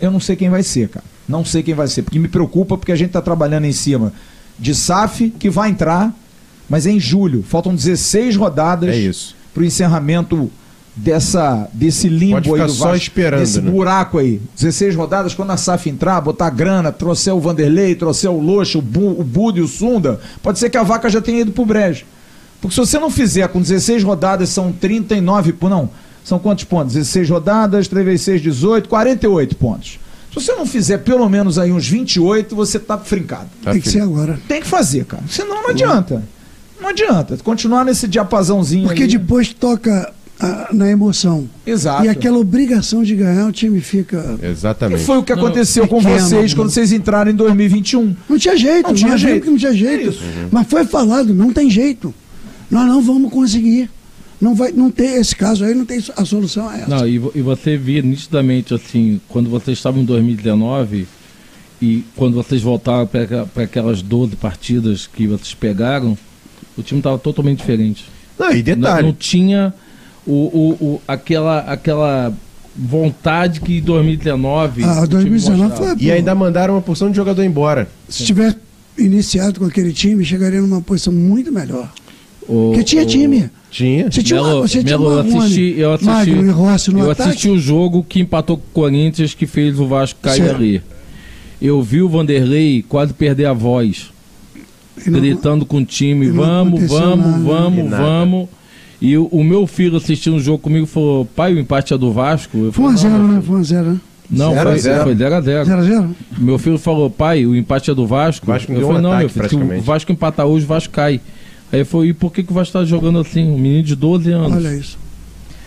Eu 0.00 0.12
não 0.12 0.20
sei 0.20 0.36
quem 0.36 0.48
vai 0.48 0.62
ser, 0.62 0.88
cara. 0.88 1.04
Não 1.28 1.44
sei 1.44 1.62
quem 1.62 1.74
vai 1.74 1.88
ser, 1.88 2.02
porque 2.02 2.18
me 2.18 2.28
preocupa 2.28 2.76
porque 2.76 2.92
a 2.92 2.96
gente 2.96 3.08
está 3.08 3.22
trabalhando 3.22 3.64
em 3.64 3.72
cima 3.72 4.12
de 4.58 4.74
SAF, 4.74 5.30
que 5.38 5.50
vai 5.50 5.70
entrar, 5.70 6.14
mas 6.68 6.86
é 6.86 6.90
em 6.90 7.00
julho. 7.00 7.42
Faltam 7.42 7.74
16 7.74 8.36
rodadas 8.36 8.94
É 8.94 9.10
para 9.52 9.62
o 9.62 9.66
encerramento 9.66 10.50
dessa, 10.94 11.68
desse 11.72 12.08
limbo 12.08 12.42
Pode 12.42 12.62
aí 12.62 12.66
do 12.66 12.72
só 12.72 12.84
Vasco, 12.84 12.96
esperando, 13.02 13.40
desse 13.40 13.60
né? 13.60 13.70
buraco 13.70 14.18
aí. 14.18 14.40
16 14.56 14.94
rodadas, 14.94 15.34
quando 15.34 15.50
a 15.50 15.56
SAF 15.56 15.88
entrar, 15.88 16.20
botar 16.20 16.50
grana, 16.50 16.92
trouxer 16.92 17.34
o 17.34 17.40
Vanderlei, 17.40 17.94
trouxer 17.94 18.30
o 18.30 18.40
Loxa, 18.40 18.78
o, 18.78 18.82
Bu, 18.82 19.18
o 19.20 19.24
Budo 19.24 19.58
e 19.58 19.62
o 19.62 19.68
Sunda, 19.68 20.20
pode 20.42 20.58
ser 20.58 20.68
que 20.70 20.76
a 20.76 20.82
vaca 20.82 21.08
já 21.08 21.20
tenha 21.20 21.40
ido 21.40 21.52
pro 21.52 21.64
brejo. 21.64 22.04
Porque 22.60 22.74
se 22.74 22.80
você 22.80 22.98
não 22.98 23.10
fizer 23.10 23.48
com 23.48 23.60
16 23.60 24.02
rodadas, 24.04 24.48
são 24.50 24.70
39, 24.72 25.52
po- 25.54 25.68
não, 25.68 25.90
são 26.22 26.38
quantos 26.38 26.64
pontos? 26.64 26.94
16 26.94 27.28
rodadas, 27.30 27.88
3 27.88 28.04
vezes 28.06 28.22
6, 28.22 28.42
18, 28.42 28.88
48 28.88 29.56
pontos. 29.56 29.98
Se 30.28 30.34
você 30.36 30.52
não 30.54 30.64
fizer 30.64 30.98
pelo 30.98 31.28
menos 31.28 31.58
aí 31.58 31.72
uns 31.72 31.88
28, 31.88 32.54
você 32.54 32.78
tá 32.78 32.96
frincado. 32.96 33.48
Tá 33.62 33.72
Tem 33.72 33.80
que 33.80 33.88
ser 33.90 34.00
agora. 34.00 34.38
Tem 34.48 34.60
que 34.62 34.66
fazer, 34.66 35.04
cara. 35.04 35.22
Senão 35.28 35.62
não 35.62 35.70
adianta. 35.70 36.22
Não 36.80 36.88
adianta. 36.88 37.36
Continuar 37.44 37.84
nesse 37.84 38.08
diapasãozinho 38.08 38.86
Porque 38.86 39.02
aí. 39.02 39.08
depois 39.08 39.52
toca 39.52 40.10
na 40.72 40.88
emoção. 40.90 41.48
Exato. 41.66 42.04
E 42.04 42.08
aquela 42.08 42.38
obrigação 42.38 43.02
de 43.02 43.14
ganhar, 43.14 43.46
o 43.46 43.52
time 43.52 43.80
fica. 43.80 44.38
Exatamente. 44.42 45.04
foi 45.04 45.18
o 45.18 45.22
que 45.22 45.34
Não, 45.34 45.44
aconteceu 45.44 45.86
com 45.86 45.98
pequeno, 45.98 46.18
vocês 46.20 46.54
quando 46.54 46.70
vocês 46.70 46.92
entraram 46.92 47.30
em 47.30 47.34
2021. 47.34 48.16
Não 48.28 48.38
tinha 48.38 48.56
jeito, 48.56 48.88
Não 48.88 48.94
tinha 48.94 49.16
jeito. 49.16 49.44
que 49.44 49.50
não 49.50 49.58
tinha 49.58 49.72
jeito. 49.72 50.06
É 50.06 50.10
isso. 50.10 50.22
Mas 50.50 50.66
foi 50.66 50.84
falado, 50.84 51.32
não 51.34 51.52
tem 51.52 51.70
jeito. 51.70 52.12
Nós 52.70 52.86
não 52.86 53.00
vamos 53.02 53.32
conseguir. 53.32 53.88
Não 54.40 54.56
vai, 54.56 54.72
não 54.72 54.90
tem 54.90 55.14
esse 55.14 55.36
caso 55.36 55.64
aí, 55.64 55.72
não 55.72 55.84
tem 55.84 56.02
a 56.16 56.24
solução 56.24 56.68
é 56.72 56.80
essa. 56.80 56.88
Não, 56.88 57.06
e, 57.06 57.14
e 57.14 57.40
você 57.40 57.76
via 57.76 58.02
nitidamente 58.02 58.74
assim, 58.74 59.20
quando 59.28 59.48
vocês 59.48 59.78
estavam 59.78 60.02
em 60.02 60.04
2019 60.04 61.06
e 61.80 62.04
quando 62.16 62.34
vocês 62.34 62.60
voltaram 62.60 63.06
para 63.06 63.62
aquelas 63.62 64.02
12 64.02 64.34
partidas 64.34 65.06
que 65.06 65.28
vocês 65.28 65.54
pegaram, 65.54 66.18
o 66.76 66.82
time 66.82 66.98
estava 66.98 67.18
totalmente 67.18 67.58
diferente. 67.58 68.04
Não, 68.36 68.50
e 68.50 68.56
Não, 68.56 68.62
detalhe, 68.62 69.06
não 69.06 69.12
tinha 69.12 69.72
o, 70.26 70.32
o, 70.32 70.70
o- 70.94 71.02
aquela, 71.06 71.58
aquela 71.60 72.32
vontade 72.76 73.60
que 73.60 73.78
em 73.78 73.80
2019. 73.82 74.84
Ah, 74.84 74.92
o 75.02 75.06
time 75.06 75.08
2019 75.08 75.62
mostrava. 75.62 75.96
foi- 75.96 76.04
e 76.06 76.10
ainda 76.10 76.34
mandaram 76.34 76.74
uma 76.74 76.80
porção 76.82 77.10
de 77.10 77.16
jogador 77.16 77.42
embora. 77.44 77.88
Se 78.08 78.24
tivesse 78.24 78.56
iniciado 78.98 79.60
com 79.60 79.66
aquele 79.66 79.92
time, 79.92 80.24
chegaria 80.24 80.60
numa 80.60 80.80
posição 80.80 81.12
muito 81.12 81.52
melhor. 81.52 81.90
O- 82.48 82.70
Porque 82.70 82.82
tinha 82.84 83.02
o- 83.02 83.06
time. 83.06 83.50
Tinha. 83.70 84.10
Você 84.10 84.22
tinha, 84.22 84.42
Melo, 84.42 84.62
você 84.62 84.82
tinha 84.84 84.98
Melo, 84.98 85.10
eu 85.12 85.16
Marrone, 85.24 85.38
assisti, 85.38 85.74
eu 85.78 85.92
assisti, 85.94 86.10
Magno 86.12 86.46
e 86.46 86.50
Rossi 86.50 86.90
no 86.92 86.98
eu 87.00 87.10
ataque. 87.10 87.30
assisti 87.30 87.48
o 87.48 87.58
jogo 87.58 88.04
que 88.06 88.20
empatou 88.20 88.58
com 88.58 88.64
o 88.64 88.72
Corinthians, 88.72 89.32
que 89.32 89.46
fez 89.46 89.78
o 89.80 89.86
Vasco 89.86 90.20
cair 90.20 90.42
Certo. 90.42 90.56
ali. 90.56 90.82
Eu 91.60 91.80
vi 91.82 92.02
o 92.02 92.08
Vanderlei 92.08 92.84
quase 92.86 93.14
perder 93.14 93.46
a 93.46 93.52
voz, 93.54 94.10
E 95.06 95.08
não- 95.08 95.20
gritando 95.20 95.64
com 95.64 95.78
o 95.78 95.84
time, 95.84 96.28
vamos, 96.28 96.82
vamos, 96.88 97.26
nada. 97.26 97.38
E 97.38 97.42
vamos, 97.44 97.90
nada. 97.90 98.02
vamos. 98.02 98.48
E 99.02 99.18
o, 99.18 99.26
o 99.26 99.42
meu 99.42 99.66
filho 99.66 99.96
assistindo 99.96 100.36
o 100.36 100.40
jogo 100.40 100.58
comigo 100.58 100.86
falou, 100.86 101.24
pai, 101.24 101.52
o 101.52 101.58
empate 101.58 101.92
é 101.92 101.98
do 101.98 102.12
Vasco? 102.12 102.56
Eu 102.56 102.72
Foi 102.72 102.84
1 102.84 102.88
a 102.88 102.96
falei, 102.96 103.10
0 103.10 103.18
não, 103.18 103.32
né? 103.32 103.42
Foi 103.44 103.56
1 103.56 103.58
a 103.58 103.62
0 103.64 103.84
né? 103.84 104.00
Não, 104.30 104.54
Zero 104.54 104.60
a 104.60 104.72
foi 104.72 104.80
zero. 104.80 105.02
foi 105.02 105.14
0 105.16 105.34
a 105.34 105.40
0 105.40 105.64
0 105.64 105.78
a 105.80 105.82
0 105.82 106.16
Meu 106.38 106.58
filho 106.58 106.78
falou, 106.78 107.10
pai, 107.10 107.44
o 107.44 107.54
empate 107.56 107.90
é 107.90 107.94
do 107.94 108.06
Vasco? 108.06 108.46
Vasco 108.46 108.72
eu 108.72 108.78
deu 108.78 108.84
um 108.86 108.88
falei, 108.88 109.02
não, 109.02 109.10
ataque, 109.12 109.34
meu 109.38 109.48
filho, 109.48 109.74
se 109.74 109.80
o 109.80 109.82
Vasco 109.82 110.12
empatar 110.12 110.46
hoje, 110.46 110.64
o 110.64 110.68
Vasco 110.68 110.92
cai. 110.94 111.20
Aí 111.72 111.80
ele 111.80 111.84
falou, 111.84 112.06
e 112.06 112.12
por 112.12 112.32
que, 112.32 112.44
que 112.44 112.52
o 112.52 112.54
Vasco 112.54 112.78
está 112.78 112.84
jogando 112.84 113.18
assim? 113.18 113.44
Um 113.50 113.58
menino 113.58 113.82
de 113.82 113.96
12 113.96 114.30
anos. 114.30 114.56
Olha 114.56 114.74
isso. 114.74 114.96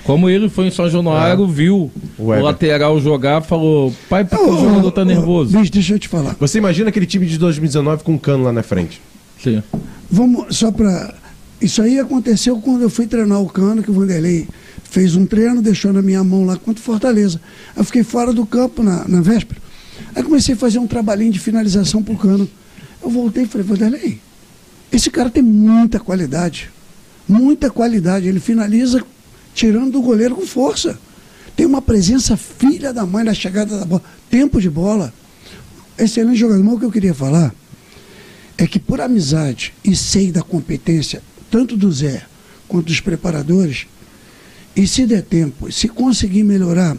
Como 0.05 0.29
ele 0.29 0.47
foi 0.47 0.67
em 0.67 0.71
São 0.71 0.89
Januário, 0.89 1.45
viu 1.47 1.91
O 2.17 2.29
o, 2.29 2.41
lateral 2.41 2.99
jogar, 3.01 3.41
falou, 3.41 3.93
pai, 4.09 4.23
por 4.23 4.39
que 4.39 4.45
o 4.45 4.59
jogador 4.61 4.91
tá 4.91 5.03
nervoso? 5.03 5.57
Bicho, 5.57 5.71
deixa 5.71 5.93
eu 5.93 5.99
te 5.99 6.07
falar. 6.07 6.35
Você 6.39 6.57
imagina 6.57 6.89
aquele 6.89 7.05
time 7.05 7.25
de 7.25 7.37
2019 7.37 8.03
com 8.03 8.13
um 8.13 8.17
cano 8.17 8.45
lá 8.45 8.53
na 8.53 8.63
frente. 8.63 9.01
Sim. 9.43 9.61
Vamos 10.09 10.55
só 10.55 10.71
para. 10.71 11.13
Isso 11.61 11.81
aí 11.81 11.99
aconteceu 11.99 12.59
quando 12.59 12.81
eu 12.81 12.89
fui 12.89 13.07
treinar 13.07 13.41
o 13.41 13.49
cano, 13.49 13.81
que 13.81 13.89
o 13.89 13.93
Vanderlei 13.93 14.47
fez 14.83 15.15
um 15.15 15.25
treino, 15.25 15.61
deixou 15.61 15.91
na 15.93 16.01
minha 16.01 16.23
mão 16.23 16.45
lá 16.45 16.57
contra 16.57 16.83
Fortaleza. 16.83 17.39
Eu 17.75 17.83
fiquei 17.83 18.03
fora 18.03 18.33
do 18.33 18.45
campo 18.45 18.83
na, 18.83 19.07
na 19.07 19.21
véspera. 19.21 19.61
Aí 20.13 20.23
comecei 20.23 20.53
a 20.55 20.57
fazer 20.57 20.79
um 20.79 20.87
trabalhinho 20.87 21.31
de 21.31 21.39
finalização 21.39 22.03
pro 22.03 22.17
cano. 22.17 22.49
Eu 23.01 23.09
voltei 23.09 23.43
e 23.43 23.47
falei, 23.47 23.65
Vanderlei, 23.65 24.19
esse 24.91 25.09
cara 25.09 25.29
tem 25.29 25.43
muita 25.43 25.99
qualidade. 25.99 26.69
Muita 27.27 27.69
qualidade. 27.69 28.27
Ele 28.27 28.39
finaliza 28.39 29.03
tirando 29.53 29.91
do 29.91 30.01
goleiro 30.01 30.35
com 30.35 30.45
força. 30.45 30.97
Tem 31.55 31.65
uma 31.65 31.81
presença 31.81 32.35
filha 32.35 32.93
da 32.93 33.05
mãe 33.05 33.23
na 33.23 33.33
chegada 33.33 33.79
da 33.79 33.85
bola. 33.85 34.03
Tempo 34.29 34.61
de 34.61 34.69
bola. 34.69 35.13
Excelente 35.97 36.37
jogador. 36.37 36.63
Mas 36.63 36.73
o 36.75 36.79
que 36.79 36.85
eu 36.85 36.91
queria 36.91 37.13
falar 37.13 37.53
é 38.57 38.67
que 38.67 38.79
por 38.79 39.01
amizade 39.01 39.73
e 39.83 39.95
sei 39.95 40.31
da 40.31 40.41
competência 40.41 41.21
tanto 41.49 41.77
do 41.77 41.91
Zé 41.91 42.25
quanto 42.67 42.87
dos 42.87 42.99
preparadores. 42.99 43.87
E 44.75 44.87
se 44.87 45.05
der 45.05 45.23
tempo, 45.23 45.71
se 45.71 45.87
conseguir 45.87 46.43
melhorar 46.43 46.97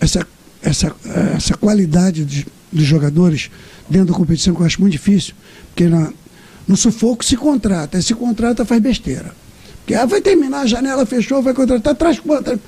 essa, 0.00 0.26
essa, 0.62 0.94
essa 1.36 1.56
qualidade 1.56 2.24
dos, 2.24 2.44
dos 2.72 2.84
jogadores 2.84 3.50
dentro 3.88 4.08
da 4.08 4.14
competição, 4.14 4.54
que 4.54 4.60
eu 4.62 4.66
acho 4.66 4.80
muito 4.80 4.92
difícil, 4.92 5.34
porque 5.68 5.86
na, 5.86 6.12
no 6.66 6.76
sufoco 6.76 7.24
se 7.24 7.36
contrata, 7.36 7.98
e 7.98 8.02
se 8.02 8.14
contrata 8.14 8.64
faz 8.64 8.80
besteira. 8.80 9.34
Porque 9.78 9.94
ah, 9.94 10.06
vai 10.06 10.22
terminar, 10.22 10.62
a 10.62 10.66
janela 10.66 11.04
fechou, 11.04 11.42
vai 11.42 11.52
contratar, 11.52 11.94
traz 11.94 12.18
quanto? 12.18 12.58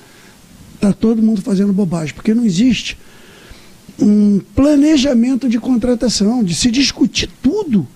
Está 0.75 0.93
todo 0.93 1.23
mundo 1.23 1.41
fazendo 1.41 1.73
bobagem, 1.73 2.15
porque 2.15 2.35
não 2.35 2.45
existe 2.45 2.99
um 3.99 4.41
planejamento 4.55 5.49
de 5.49 5.59
contratação, 5.59 6.45
de 6.45 6.55
se 6.55 6.71
discutir 6.71 7.31
tudo. 7.43 7.89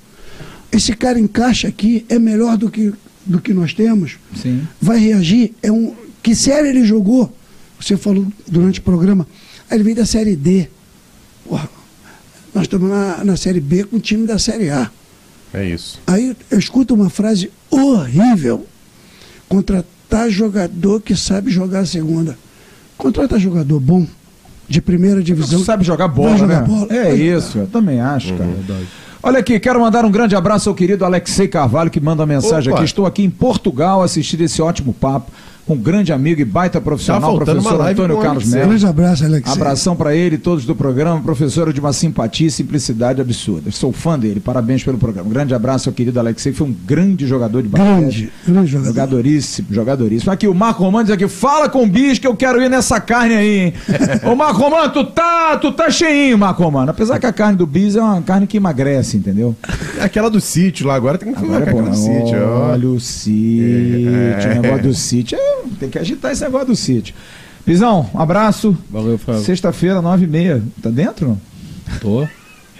Esse 0.72 0.94
cara 0.94 1.18
encaixa 1.18 1.68
aqui, 1.68 2.04
é 2.08 2.18
melhor 2.18 2.56
do 2.56 2.70
que, 2.70 2.92
do 3.26 3.40
que 3.40 3.52
nós 3.52 3.74
temos, 3.74 4.18
Sim. 4.34 4.66
vai 4.80 4.98
reagir. 4.98 5.52
É 5.62 5.70
um, 5.70 5.94
que 6.22 6.34
série 6.34 6.68
ele 6.68 6.84
jogou? 6.84 7.34
Você 7.80 7.96
falou 7.96 8.26
durante 8.46 8.78
o 8.80 8.82
programa. 8.82 9.26
Aí 9.68 9.76
ele 9.76 9.84
veio 9.84 9.96
da 9.96 10.06
série 10.06 10.36
D. 10.36 10.68
Porra, 11.48 11.68
nós 12.54 12.64
estamos 12.64 12.88
na, 12.88 13.24
na 13.24 13.36
série 13.36 13.60
B 13.60 13.84
com 13.84 13.96
o 13.96 14.00
time 14.00 14.26
da 14.26 14.38
série 14.38 14.70
A. 14.70 14.90
É 15.52 15.64
isso. 15.64 15.98
Aí 16.06 16.36
eu 16.50 16.58
escuto 16.58 16.94
uma 16.94 17.10
frase 17.10 17.50
horrível. 17.70 18.66
Contratar 19.48 20.30
jogador 20.30 21.00
que 21.00 21.16
sabe 21.16 21.50
jogar 21.50 21.80
a 21.80 21.86
segunda. 21.86 22.38
Contratar 22.96 23.40
jogador 23.40 23.80
bom, 23.80 24.06
de 24.68 24.80
primeira 24.80 25.22
divisão. 25.22 25.58
Não 25.58 25.64
sabe 25.64 25.84
jogar 25.84 26.06
bola, 26.06 26.36
jogar 26.36 26.60
né? 26.60 26.66
bola. 26.66 26.86
É 26.92 27.04
Vai 27.04 27.16
isso, 27.16 27.58
eu 27.58 27.66
também 27.66 28.00
acho, 28.00 28.34
cara. 28.34 28.50
Verdade. 28.50 28.86
Olha 29.22 29.40
aqui, 29.40 29.60
quero 29.60 29.78
mandar 29.78 30.04
um 30.06 30.10
grande 30.10 30.34
abraço 30.34 30.70
ao 30.70 30.74
querido 30.74 31.04
Alexei 31.04 31.46
Carvalho, 31.46 31.90
que 31.90 32.00
manda 32.00 32.24
mensagem 32.24 32.72
Opa. 32.72 32.80
aqui. 32.80 32.88
Estou 32.88 33.04
aqui 33.04 33.22
em 33.22 33.28
Portugal 33.28 34.02
assistindo 34.02 34.40
esse 34.40 34.62
ótimo 34.62 34.94
papo 34.94 35.30
um 35.68 35.76
grande 35.76 36.12
amigo 36.12 36.40
e 36.40 36.44
baita 36.44 36.80
profissional, 36.80 37.38
Tá 37.38 37.44
professor 37.44 37.80
Antônio 37.80 38.18
Carlos. 38.18 38.44
Melo. 38.46 38.68
Grande 38.68 38.86
abraço, 38.86 39.24
Alex. 39.24 39.50
Abração 39.50 39.94
para 39.94 40.14
ele 40.14 40.34
e 40.34 40.38
todos 40.38 40.64
do 40.64 40.74
programa, 40.74 41.20
professor 41.20 41.72
de 41.72 41.80
uma 41.80 41.92
simpatia 41.92 42.48
e 42.48 42.50
simplicidade 42.50 43.20
absurda. 43.20 43.70
Sou 43.70 43.92
fã 43.92 44.18
dele, 44.18 44.40
parabéns 44.40 44.82
pelo 44.82 44.98
programa. 44.98 45.28
Um 45.28 45.32
grande 45.32 45.54
abraço 45.54 45.88
ao 45.88 45.92
querido 45.94 46.18
Alexei, 46.18 46.52
foi 46.52 46.66
um 46.66 46.72
grande 46.86 47.26
jogador 47.26 47.62
de 47.62 47.68
basquete. 47.68 47.90
Grande, 48.00 48.32
grande 48.46 48.70
jogador. 48.70 48.88
Jogadoríssimo, 48.90 49.68
jogadoríssimo. 49.70 50.32
Aqui 50.32 50.48
o 50.48 50.54
Marco 50.54 50.82
Romano 50.82 51.04
diz 51.04 51.14
aqui, 51.14 51.28
fala 51.28 51.68
com 51.68 51.84
o 51.84 51.86
bicho 51.86 52.20
que 52.20 52.26
eu 52.26 52.34
quero 52.36 52.60
ir 52.62 52.68
nessa 52.68 53.00
carne 53.00 53.34
aí, 53.34 53.58
hein? 53.58 53.74
Ô 54.30 54.34
Marco 54.34 54.60
Romano, 54.60 54.92
tu 54.92 55.04
tá, 55.04 55.56
tu 55.56 55.70
tá 55.72 55.90
cheinho, 55.90 56.36
Marco 56.38 56.62
Romano. 56.62 56.90
Apesar 56.90 57.18
que 57.18 57.26
a 57.26 57.32
carne 57.32 57.56
do 57.56 57.66
bis 57.66 57.96
é 57.96 58.00
uma 58.02 58.20
carne 58.22 58.46
que 58.46 58.56
emagrece, 58.56 59.16
entendeu? 59.16 59.54
É 59.98 60.04
Aquela 60.04 60.28
do 60.30 60.40
sítio 60.40 60.86
lá, 60.86 60.94
agora 60.94 61.16
tem 61.18 61.32
que 61.32 61.38
falar 61.40 61.56
Agora 61.58 61.72
com 61.72 61.78
é 61.78 61.82
aquela 61.82 61.84
bom. 61.84 61.90
do 61.90 62.22
sítio. 62.24 62.48
Olha 62.48 62.88
o 62.88 63.00
sítio, 63.00 64.50
É. 64.50 64.58
o 64.58 64.62
negócio 64.62 64.82
do 64.84 64.94
sítio. 64.94 65.38
É, 65.38 65.59
tem 65.78 65.88
que 65.88 65.98
agitar 65.98 66.32
esse 66.32 66.42
negócio 66.42 66.68
do 66.68 66.76
sítio. 66.76 67.14
Pisão, 67.64 68.08
um 68.14 68.20
abraço. 68.20 68.76
Valeu, 68.90 69.18
Fábio. 69.18 69.42
Sexta-feira, 69.42 70.00
nove 70.00 70.24
e 70.24 70.28
meia. 70.28 70.62
Tá 70.82 70.90
dentro? 70.90 71.38
Tô. 72.00 72.26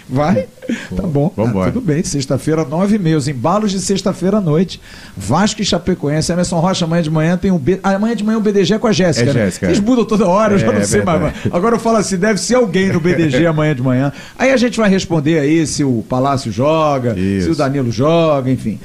Vai? 0.09 0.47
Tá 0.93 1.03
bom. 1.03 1.31
Vambora. 1.37 1.69
Ah, 1.69 1.71
tudo 1.71 1.85
bem. 1.85 2.03
Sexta-feira, 2.03 2.65
nove 2.65 2.97
e 2.97 2.99
meia. 2.99 3.15
Os 3.15 3.29
embalos 3.29 3.71
de 3.71 3.79
sexta-feira 3.79 4.37
à 4.37 4.41
noite. 4.41 4.81
Vasco 5.15 5.61
e 5.61 5.65
Chapecoense. 5.65 6.31
Emerson 6.33 6.59
Rocha, 6.59 6.83
amanhã 6.83 7.01
de 7.01 7.09
manhã 7.09 7.37
tem 7.37 7.49
o 7.49 7.57
B... 7.57 7.79
ah, 7.81 7.95
amanhã 7.95 8.13
de 8.15 8.23
manhã 8.23 8.37
o 8.37 8.41
BDG 8.41 8.73
é 8.73 8.77
com 8.79 8.87
a 8.87 8.91
Jéssica. 8.91 9.29
É 9.29 9.33
né? 9.33 9.45
Jéssica, 9.45 9.67
Eles 9.67 9.77
é. 9.77 9.81
mudam 9.81 10.03
toda 10.03 10.27
hora, 10.27 10.55
eu 10.55 10.59
já 10.59 10.67
É, 10.67 10.73
não 10.73 10.83
sei 10.83 11.03
mais. 11.03 11.33
Agora 11.51 11.75
eu 11.75 11.79
falo 11.79 11.97
assim, 11.97 12.17
deve 12.17 12.39
ser 12.41 12.55
alguém 12.55 12.91
no 12.91 12.99
BDG 12.99 13.45
amanhã 13.47 13.73
de 13.73 13.81
manhã. 13.81 14.11
Aí 14.37 14.51
a 14.51 14.57
gente 14.57 14.77
vai 14.77 14.89
responder 14.89 15.39
aí 15.39 15.65
se 15.65 15.83
o 15.85 16.03
Palácio 16.09 16.51
joga, 16.51 17.17
Isso. 17.17 17.45
se 17.45 17.51
o 17.51 17.55
Danilo 17.55 17.91
joga, 17.91 18.51
enfim. 18.51 18.79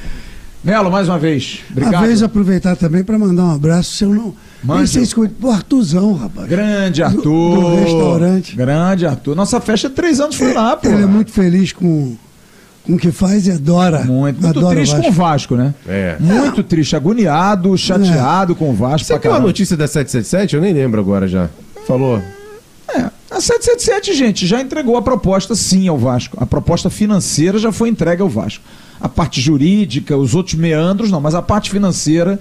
Melo, 0.66 0.90
mais 0.90 1.08
uma 1.08 1.16
vez. 1.18 1.60
Obrigado. 1.70 1.94
Às 1.94 2.00
vezes 2.08 2.22
aproveitar 2.24 2.74
também 2.76 3.04
para 3.04 3.16
mandar 3.16 3.44
um 3.44 3.52
abraço, 3.54 3.92
se 3.96 4.02
eu 4.04 4.10
não. 4.10 4.34
Mande. 4.64 4.78
Nem 4.80 4.86
sei 4.88 5.06
se 5.06 5.14
Pô, 5.14 5.50
Artuzão, 5.50 6.12
rapaz. 6.14 6.48
Grande 6.48 7.00
Do- 7.00 7.06
Arthur. 7.06 7.60
do 7.60 7.76
restaurante. 7.76 8.56
Grande 8.56 9.06
Arthur. 9.06 9.36
Nossa 9.36 9.60
festa 9.60 9.88
de 9.88 9.94
três 9.94 10.18
anos 10.18 10.34
foi 10.34 10.52
lá, 10.52 10.76
pô. 10.76 10.88
Ele 10.88 11.04
é 11.04 11.06
muito 11.06 11.30
feliz 11.30 11.72
com, 11.72 12.16
com 12.84 12.94
o 12.94 12.98
que 12.98 13.12
faz 13.12 13.46
e 13.46 13.52
adora. 13.52 14.02
Muito, 14.04 14.42
muito 14.42 14.58
adora 14.58 14.74
triste 14.74 14.96
o 14.96 15.02
com 15.02 15.08
o 15.08 15.12
Vasco, 15.12 15.54
né? 15.54 15.72
É. 15.86 16.16
Muito 16.18 16.64
triste, 16.64 16.96
agoniado, 16.96 17.78
chateado 17.78 18.56
com 18.56 18.68
o 18.70 18.74
Vasco. 18.74 19.06
Você 19.06 19.12
viu 19.12 19.18
a 19.18 19.20
caramba. 19.20 19.46
notícia 19.46 19.76
da 19.76 19.86
777? 19.86 20.56
Eu 20.56 20.60
nem 20.62 20.72
lembro 20.72 21.00
agora 21.00 21.28
já. 21.28 21.48
Falou. 21.86 22.20
É, 22.88 23.02
a 23.30 23.40
777, 23.40 24.14
gente, 24.14 24.46
já 24.48 24.60
entregou 24.60 24.96
a 24.96 25.02
proposta 25.02 25.54
sim 25.54 25.86
ao 25.86 25.96
Vasco. 25.96 26.36
A 26.40 26.46
proposta 26.46 26.90
financeira 26.90 27.56
já 27.56 27.70
foi 27.70 27.88
entregue 27.88 28.20
ao 28.22 28.28
Vasco. 28.28 28.64
A 29.00 29.08
parte 29.08 29.40
jurídica, 29.40 30.16
os 30.16 30.34
outros 30.34 30.54
meandros, 30.54 31.10
não, 31.10 31.20
mas 31.20 31.34
a 31.34 31.42
parte 31.42 31.70
financeira 31.70 32.40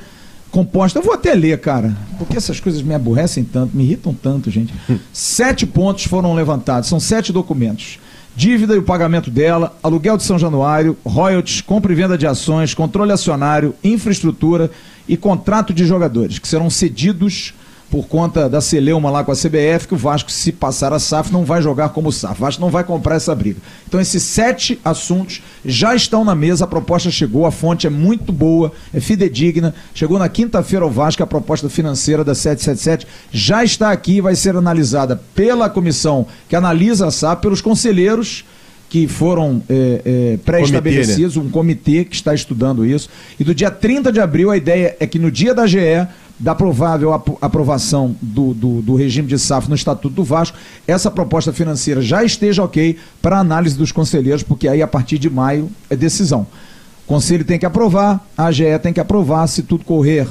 composta. 0.52 1.00
Eu 1.00 1.04
vou 1.04 1.14
até 1.14 1.34
ler, 1.34 1.60
cara, 1.60 1.96
porque 2.18 2.38
essas 2.38 2.60
coisas 2.62 2.82
me 2.82 2.94
aborrecem 2.94 3.44
tanto, 3.44 3.76
me 3.76 3.84
irritam 3.84 4.14
tanto, 4.14 4.50
gente. 4.50 4.74
sete 5.12 5.66
pontos 5.66 6.06
foram 6.06 6.34
levantados, 6.34 6.88
são 6.88 7.00
sete 7.00 7.34
documentos. 7.34 8.00
Dívida 8.38 8.76
e 8.76 8.78
o 8.78 8.84
pagamento 8.84 9.30
dela, 9.30 9.78
aluguel 9.82 10.18
de 10.18 10.24
São 10.24 10.38
Januário, 10.38 10.98
royalties, 11.06 11.62
compra 11.62 11.92
e 11.92 11.96
venda 11.96 12.18
de 12.18 12.28
ações, 12.28 12.74
controle 12.74 13.12
acionário, 13.12 13.74
infraestrutura 13.84 14.70
e 15.08 15.16
contrato 15.16 15.74
de 15.74 15.86
jogadores, 15.86 16.40
que 16.40 16.48
serão 16.48 16.70
cedidos 16.70 17.54
por 17.96 18.08
conta 18.08 18.50
da 18.50 18.60
celeuma 18.60 19.10
lá 19.10 19.24
com 19.24 19.32
a 19.32 19.36
CBF, 19.36 19.88
que 19.88 19.94
o 19.94 19.98
Vasco, 19.98 20.30
se 20.30 20.52
passar 20.52 20.92
a 20.92 21.00
SAF, 21.00 21.32
não 21.32 21.46
vai 21.46 21.62
jogar 21.62 21.88
como 21.90 22.12
SAF. 22.12 22.42
O 22.42 22.44
Vasco 22.44 22.62
não 22.62 22.70
vai 22.70 22.84
comprar 22.84 23.16
essa 23.16 23.34
briga. 23.34 23.58
Então, 23.88 24.02
esses 24.02 24.22
sete 24.22 24.78
assuntos 24.84 25.42
já 25.64 25.96
estão 25.96 26.26
na 26.26 26.36
mesa, 26.36 26.66
a 26.66 26.68
proposta 26.68 27.10
chegou, 27.10 27.46
a 27.46 27.52
fonte 27.52 27.88
é 27.88 27.90
muito 27.90 28.34
boa, 28.34 28.74
é 28.94 29.00
fidedigna. 29.00 29.74
Chegou 29.94 30.20
na 30.20 30.28
quinta-feira 30.28 30.84
ao 30.84 30.92
Vasco, 30.92 31.24
a 31.24 31.26
proposta 31.26 31.70
financeira 31.70 32.22
da 32.22 32.36
777 32.36 33.08
já 33.32 33.64
está 33.64 33.92
aqui, 33.92 34.20
vai 34.20 34.36
ser 34.36 34.58
analisada 34.58 35.22
pela 35.34 35.70
comissão 35.70 36.28
que 36.50 36.56
analisa 36.58 37.08
a 37.08 37.12
SAF, 37.12 37.42
pelos 37.42 37.62
conselheiros 37.62 38.44
que 38.90 39.08
foram 39.08 39.64
é, 39.68 40.02
é, 40.06 40.38
pré-estabelecidos, 40.46 41.38
um 41.38 41.50
comitê 41.50 42.06
que 42.06 42.16
está 42.16 42.34
estudando 42.34 42.86
isso. 42.86 43.10
E 43.40 43.44
do 43.44 43.54
dia 43.54 43.72
30 43.72 44.12
de 44.12 44.20
abril, 44.20 44.52
a 44.52 44.58
ideia 44.58 44.96
é 45.00 45.08
que 45.08 45.18
no 45.18 45.32
dia 45.32 45.54
da 45.54 45.66
GE, 45.66 46.08
da 46.40 46.54
provável 46.54 47.14
apro- 47.14 47.38
aprovação 47.42 48.16
do, 48.22 48.54
do, 48.54 48.82
do 48.82 48.96
regime 48.96 49.28
de 49.28 49.40
SAF 49.40 49.70
no 49.70 49.76
Estatuto 49.76 50.16
do 50.16 50.24
Vasco, 50.24 50.58
essa 50.88 51.10
proposta 51.10 51.54
financeira 51.54 52.02
já 52.02 52.24
esteja 52.24 52.64
ok 52.64 52.98
para 53.22 53.40
análise 53.40 53.78
dos 53.78 53.92
conselheiros, 53.92 54.44
porque 54.44 54.68
aí 54.68 54.82
a 54.82 54.88
partir 54.88 55.18
de 55.18 55.30
maio 55.30 55.70
é 55.90 55.96
decisão. 55.96 56.46
O 57.06 57.08
conselho 57.08 57.46
tem 57.46 57.58
que 57.60 57.66
aprovar, 57.66 58.26
a 58.38 58.46
AGE 58.46 58.80
tem 58.82 58.92
que 58.92 59.00
aprovar, 59.00 59.48
se 59.48 59.64
tudo 59.64 59.86
correr 59.86 60.28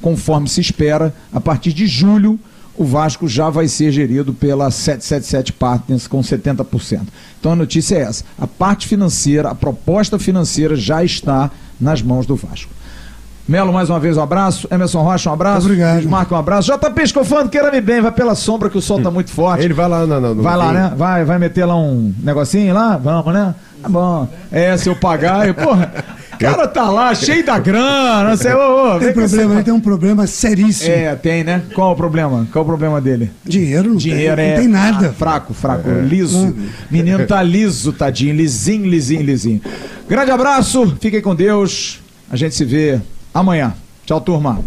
conforme 0.00 0.48
se 0.48 0.60
espera, 0.60 1.14
a 1.32 1.40
partir 1.40 1.72
de 1.72 1.86
julho 1.86 2.38
o 2.76 2.84
Vasco 2.84 3.26
já 3.26 3.50
vai 3.50 3.66
ser 3.66 3.90
gerido 3.90 4.32
pela 4.32 4.70
777 4.70 5.52
Partners 5.52 6.06
com 6.06 6.20
70%. 6.20 7.00
Então 7.40 7.52
a 7.52 7.56
notícia 7.56 7.96
é 7.96 8.02
essa: 8.02 8.24
a 8.38 8.46
parte 8.46 8.86
financeira, 8.86 9.50
a 9.50 9.54
proposta 9.54 10.18
financeira 10.18 10.76
já 10.76 11.02
está 11.02 11.50
nas 11.80 12.00
mãos 12.00 12.24
do 12.24 12.36
Vasco. 12.36 12.70
Melo, 13.48 13.72
mais 13.72 13.88
uma 13.88 13.98
vez 13.98 14.18
um 14.18 14.22
abraço. 14.22 14.68
Emerson 14.70 15.00
Rocha, 15.00 15.30
um 15.30 15.32
abraço. 15.32 15.64
Obrigado. 15.66 16.06
Marco, 16.06 16.34
um 16.34 16.38
abraço. 16.38 16.70
JP 16.70 17.02
Escofando, 17.02 17.48
queira-me 17.48 17.80
bem, 17.80 18.02
vai 18.02 18.12
pela 18.12 18.34
sombra 18.34 18.68
que 18.68 18.76
o 18.76 18.82
sol 18.82 19.00
tá 19.00 19.10
muito 19.10 19.30
forte. 19.30 19.64
Ele 19.64 19.72
vai 19.72 19.88
lá 19.88 20.06
na, 20.06 20.20
na, 20.20 20.34
no 20.34 20.42
Vai 20.42 20.54
lá, 20.54 20.70
né? 20.70 20.92
Vai, 20.94 21.24
vai 21.24 21.38
meter 21.38 21.64
lá 21.64 21.74
um 21.74 22.12
negocinho 22.22 22.74
lá? 22.74 22.98
Vamos, 22.98 23.32
né? 23.32 23.54
Tá 23.80 23.88
bom. 23.88 24.28
É, 24.52 24.76
se 24.76 24.90
eu 24.90 24.94
pagar, 24.94 25.48
eu, 25.48 25.54
porra, 25.54 25.90
o 26.34 26.36
cara 26.36 26.68
tá 26.68 26.90
lá, 26.90 27.14
cheio 27.14 27.42
da 27.42 27.58
grana, 27.58 28.36
você, 28.36 28.52
ô, 28.52 28.96
ô, 28.96 28.98
Tem 28.98 29.14
problema, 29.14 29.54
ele 29.54 29.62
tem 29.62 29.72
um 29.72 29.80
problema 29.80 30.26
seríssimo. 30.26 30.92
É, 30.92 31.14
tem, 31.16 31.42
né? 31.42 31.62
Qual 31.74 31.92
o 31.92 31.96
problema? 31.96 32.46
Qual 32.52 32.62
o 32.62 32.66
problema 32.66 33.00
dele? 33.00 33.30
Dinheiro 33.46 33.88
não 33.88 33.96
Dinheiro 33.96 34.36
tem, 34.36 34.44
é. 34.44 34.50
não 34.50 34.60
tem 34.60 34.68
nada. 34.68 35.08
Fraco, 35.12 35.54
fraco, 35.54 35.88
liso. 36.06 36.54
Menino 36.90 37.26
tá 37.26 37.42
liso, 37.42 37.94
tadinho. 37.94 38.34
Lisinho, 38.34 38.84
lisinho, 38.86 39.22
lisinho. 39.22 39.62
Grande 40.06 40.30
abraço, 40.32 40.94
fiquem 41.00 41.22
com 41.22 41.34
Deus. 41.34 42.00
A 42.30 42.36
gente 42.36 42.54
se 42.54 42.64
vê 42.66 43.00
amanhã. 43.40 43.74
Tchau, 44.04 44.20
turma. 44.20 44.58